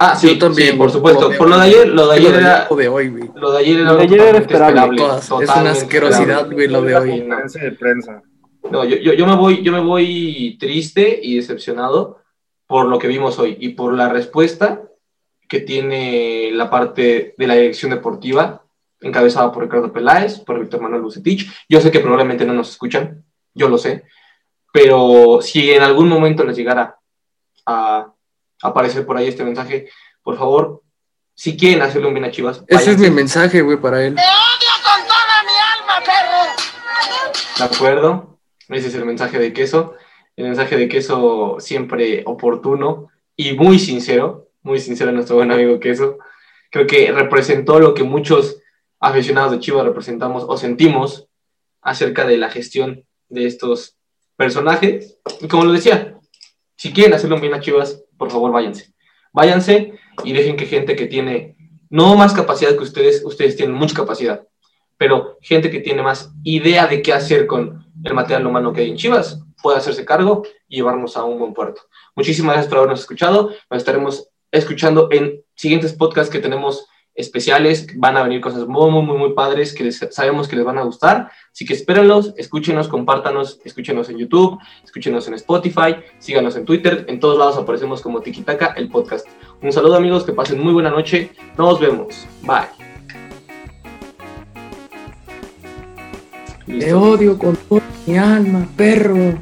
Ah, 0.00 0.14
sí, 0.16 0.28
Yo 0.28 0.38
también, 0.38 0.72
sí, 0.72 0.76
por 0.76 0.90
supuesto. 0.90 1.30
Por 1.36 1.48
lo 1.48 1.56
de 1.58 1.64
ayer, 1.64 1.88
lo 1.88 2.08
de 2.08 2.16
ayer 2.16 2.30
Lo 2.30 2.38
era, 2.38 2.66
lo 2.70 2.76
de 2.76 2.88
hoy, 2.88 3.08
güey. 3.08 3.30
lo 3.34 3.52
de 3.52 3.58
ayer 3.58 3.80
era, 3.80 3.92
Lo 3.92 3.96
de 3.96 4.02
ayer 4.04 4.20
era 4.20 4.38
esperable. 4.38 5.02
Es 5.18 5.30
una 5.30 5.70
asquerosidad, 5.70 6.50
güey, 6.50 6.68
lo 6.68 6.82
de 6.82 6.96
hoy. 6.96 7.20
de 7.20 7.72
prensa. 7.72 8.22
No, 8.70 8.84
yo, 8.84 8.96
yo, 8.96 9.14
yo 9.14 9.26
me 9.26 9.34
voy, 9.34 9.62
yo 9.62 9.72
me 9.72 9.80
voy 9.80 10.56
triste 10.60 11.18
y 11.22 11.36
decepcionado 11.36 12.18
por 12.66 12.86
lo 12.86 12.98
que 12.98 13.08
vimos 13.08 13.38
hoy 13.38 13.56
y 13.58 13.70
por 13.70 13.94
la 13.94 14.08
respuesta 14.10 14.82
que 15.48 15.60
tiene 15.60 16.50
la 16.52 16.68
parte 16.68 17.34
de 17.36 17.46
la 17.46 17.54
dirección 17.54 17.90
deportiva, 17.90 18.62
encabezada 19.00 19.50
por 19.50 19.62
Ricardo 19.62 19.92
Peláez, 19.92 20.40
por 20.40 20.60
Víctor 20.60 20.82
Manuel 20.82 21.02
Bucetich. 21.02 21.50
Yo 21.68 21.80
sé 21.80 21.90
que 21.90 22.00
probablemente 22.00 22.44
no 22.44 22.52
nos 22.52 22.70
escuchan, 22.70 23.24
yo 23.54 23.68
lo 23.68 23.78
sé, 23.78 24.04
pero 24.72 25.38
si 25.40 25.70
en 25.72 25.82
algún 25.82 26.08
momento 26.08 26.44
les 26.44 26.56
llegara 26.56 26.98
a 27.64 28.12
aparecer 28.62 29.06
por 29.06 29.16
ahí 29.16 29.28
este 29.28 29.44
mensaje, 29.44 29.88
por 30.22 30.36
favor, 30.36 30.82
si 31.34 31.56
quieren 31.56 31.82
hacerle 31.82 32.08
un 32.08 32.14
bien 32.14 32.24
a 32.24 32.30
Chivas, 32.30 32.64
Ese 32.66 32.92
es 32.92 32.98
mi 32.98 33.10
mensaje, 33.10 33.62
güey, 33.62 33.76
para 33.76 34.04
él. 34.04 34.16
¿De 37.58 37.64
acuerdo? 37.64 38.38
Ese 38.68 38.88
es 38.88 38.94
el 38.94 39.04
mensaje 39.04 39.38
de 39.38 39.52
queso. 39.52 39.94
El 40.36 40.44
mensaje 40.46 40.76
de 40.76 40.88
queso 40.88 41.56
siempre 41.58 42.22
oportuno 42.26 43.08
y 43.36 43.54
muy 43.54 43.78
sincero, 43.78 44.48
muy 44.62 44.78
sincero 44.78 45.12
nuestro 45.12 45.36
buen 45.36 45.50
amigo 45.50 45.80
queso. 45.80 46.18
Creo 46.70 46.86
que 46.86 47.10
representó 47.12 47.80
lo 47.80 47.94
que 47.94 48.02
muchos 48.02 48.60
aficionados 49.00 49.52
de 49.52 49.60
Chivas 49.60 49.84
representamos 49.84 50.44
o 50.46 50.56
sentimos 50.56 51.28
acerca 51.82 52.26
de 52.26 52.36
la 52.36 52.50
gestión 52.50 53.04
de 53.28 53.46
estos 53.46 53.96
personajes. 54.36 55.18
Y 55.40 55.48
como 55.48 55.64
lo 55.64 55.72
decía, 55.72 56.18
si 56.76 56.92
quieren 56.92 57.14
hacerle 57.14 57.36
un 57.36 57.42
bien 57.42 57.54
a 57.54 57.60
Chivas, 57.60 58.04
por 58.18 58.30
favor 58.30 58.52
váyanse. 58.52 58.92
Váyanse 59.32 59.94
y 60.24 60.32
dejen 60.32 60.56
que 60.56 60.66
gente 60.66 60.96
que 60.96 61.06
tiene 61.06 61.56
no 61.90 62.16
más 62.16 62.34
capacidad 62.34 62.72
que 62.72 62.82
ustedes, 62.82 63.24
ustedes 63.24 63.56
tienen 63.56 63.74
mucha 63.74 63.94
capacidad, 63.94 64.46
pero 64.96 65.38
gente 65.40 65.70
que 65.70 65.80
tiene 65.80 66.02
más 66.02 66.32
idea 66.44 66.86
de 66.86 67.00
qué 67.00 67.12
hacer 67.12 67.46
con 67.46 67.86
el 68.04 68.14
material 68.14 68.46
humano 68.46 68.72
que 68.72 68.82
hay 68.82 68.90
en 68.90 68.96
Chivas 68.96 69.42
pueda 69.62 69.78
hacerse 69.78 70.04
cargo 70.04 70.42
y 70.68 70.76
llevarnos 70.76 71.16
a 71.16 71.24
un 71.24 71.38
buen 71.38 71.54
puerto. 71.54 71.82
Muchísimas 72.14 72.54
gracias 72.54 72.68
por 72.68 72.78
habernos 72.78 73.00
escuchado. 73.00 73.50
Nos 73.70 73.78
estaremos 73.78 74.28
escuchando 74.50 75.08
en 75.10 75.42
siguientes 75.54 75.92
podcasts 75.92 76.32
que 76.32 76.38
tenemos 76.38 76.86
especiales. 77.18 77.86
Van 77.98 78.16
a 78.16 78.22
venir 78.22 78.40
cosas 78.40 78.66
muy, 78.66 78.90
muy, 78.90 79.02
muy, 79.02 79.18
muy 79.18 79.32
padres 79.34 79.74
que 79.74 79.84
les- 79.84 80.06
sabemos 80.10 80.48
que 80.48 80.56
les 80.56 80.64
van 80.64 80.78
a 80.78 80.82
gustar. 80.82 81.30
Así 81.52 81.66
que 81.66 81.74
espérenlos, 81.74 82.32
escúchenos, 82.36 82.88
compártanos, 82.88 83.60
escúchenos 83.64 84.08
en 84.08 84.18
YouTube, 84.18 84.58
escúchenos 84.84 85.26
en 85.28 85.34
Spotify, 85.34 85.96
síganos 86.18 86.56
en 86.56 86.64
Twitter. 86.64 87.04
En 87.08 87.20
todos 87.20 87.36
lados 87.36 87.56
aparecemos 87.58 88.00
como 88.00 88.20
Tikitaka, 88.20 88.74
el 88.76 88.88
podcast. 88.88 89.26
Un 89.60 89.72
saludo 89.72 89.96
amigos, 89.96 90.24
que 90.24 90.32
pasen 90.32 90.60
muy 90.62 90.72
buena 90.72 90.90
noche. 90.90 91.32
Nos 91.58 91.80
vemos. 91.80 92.26
Bye. 92.42 92.68
Te 96.80 96.92
odio 96.94 97.36
con 97.38 97.56
toda 97.68 97.82
mi 98.06 98.16
alma, 98.18 98.68
perro. 98.76 99.38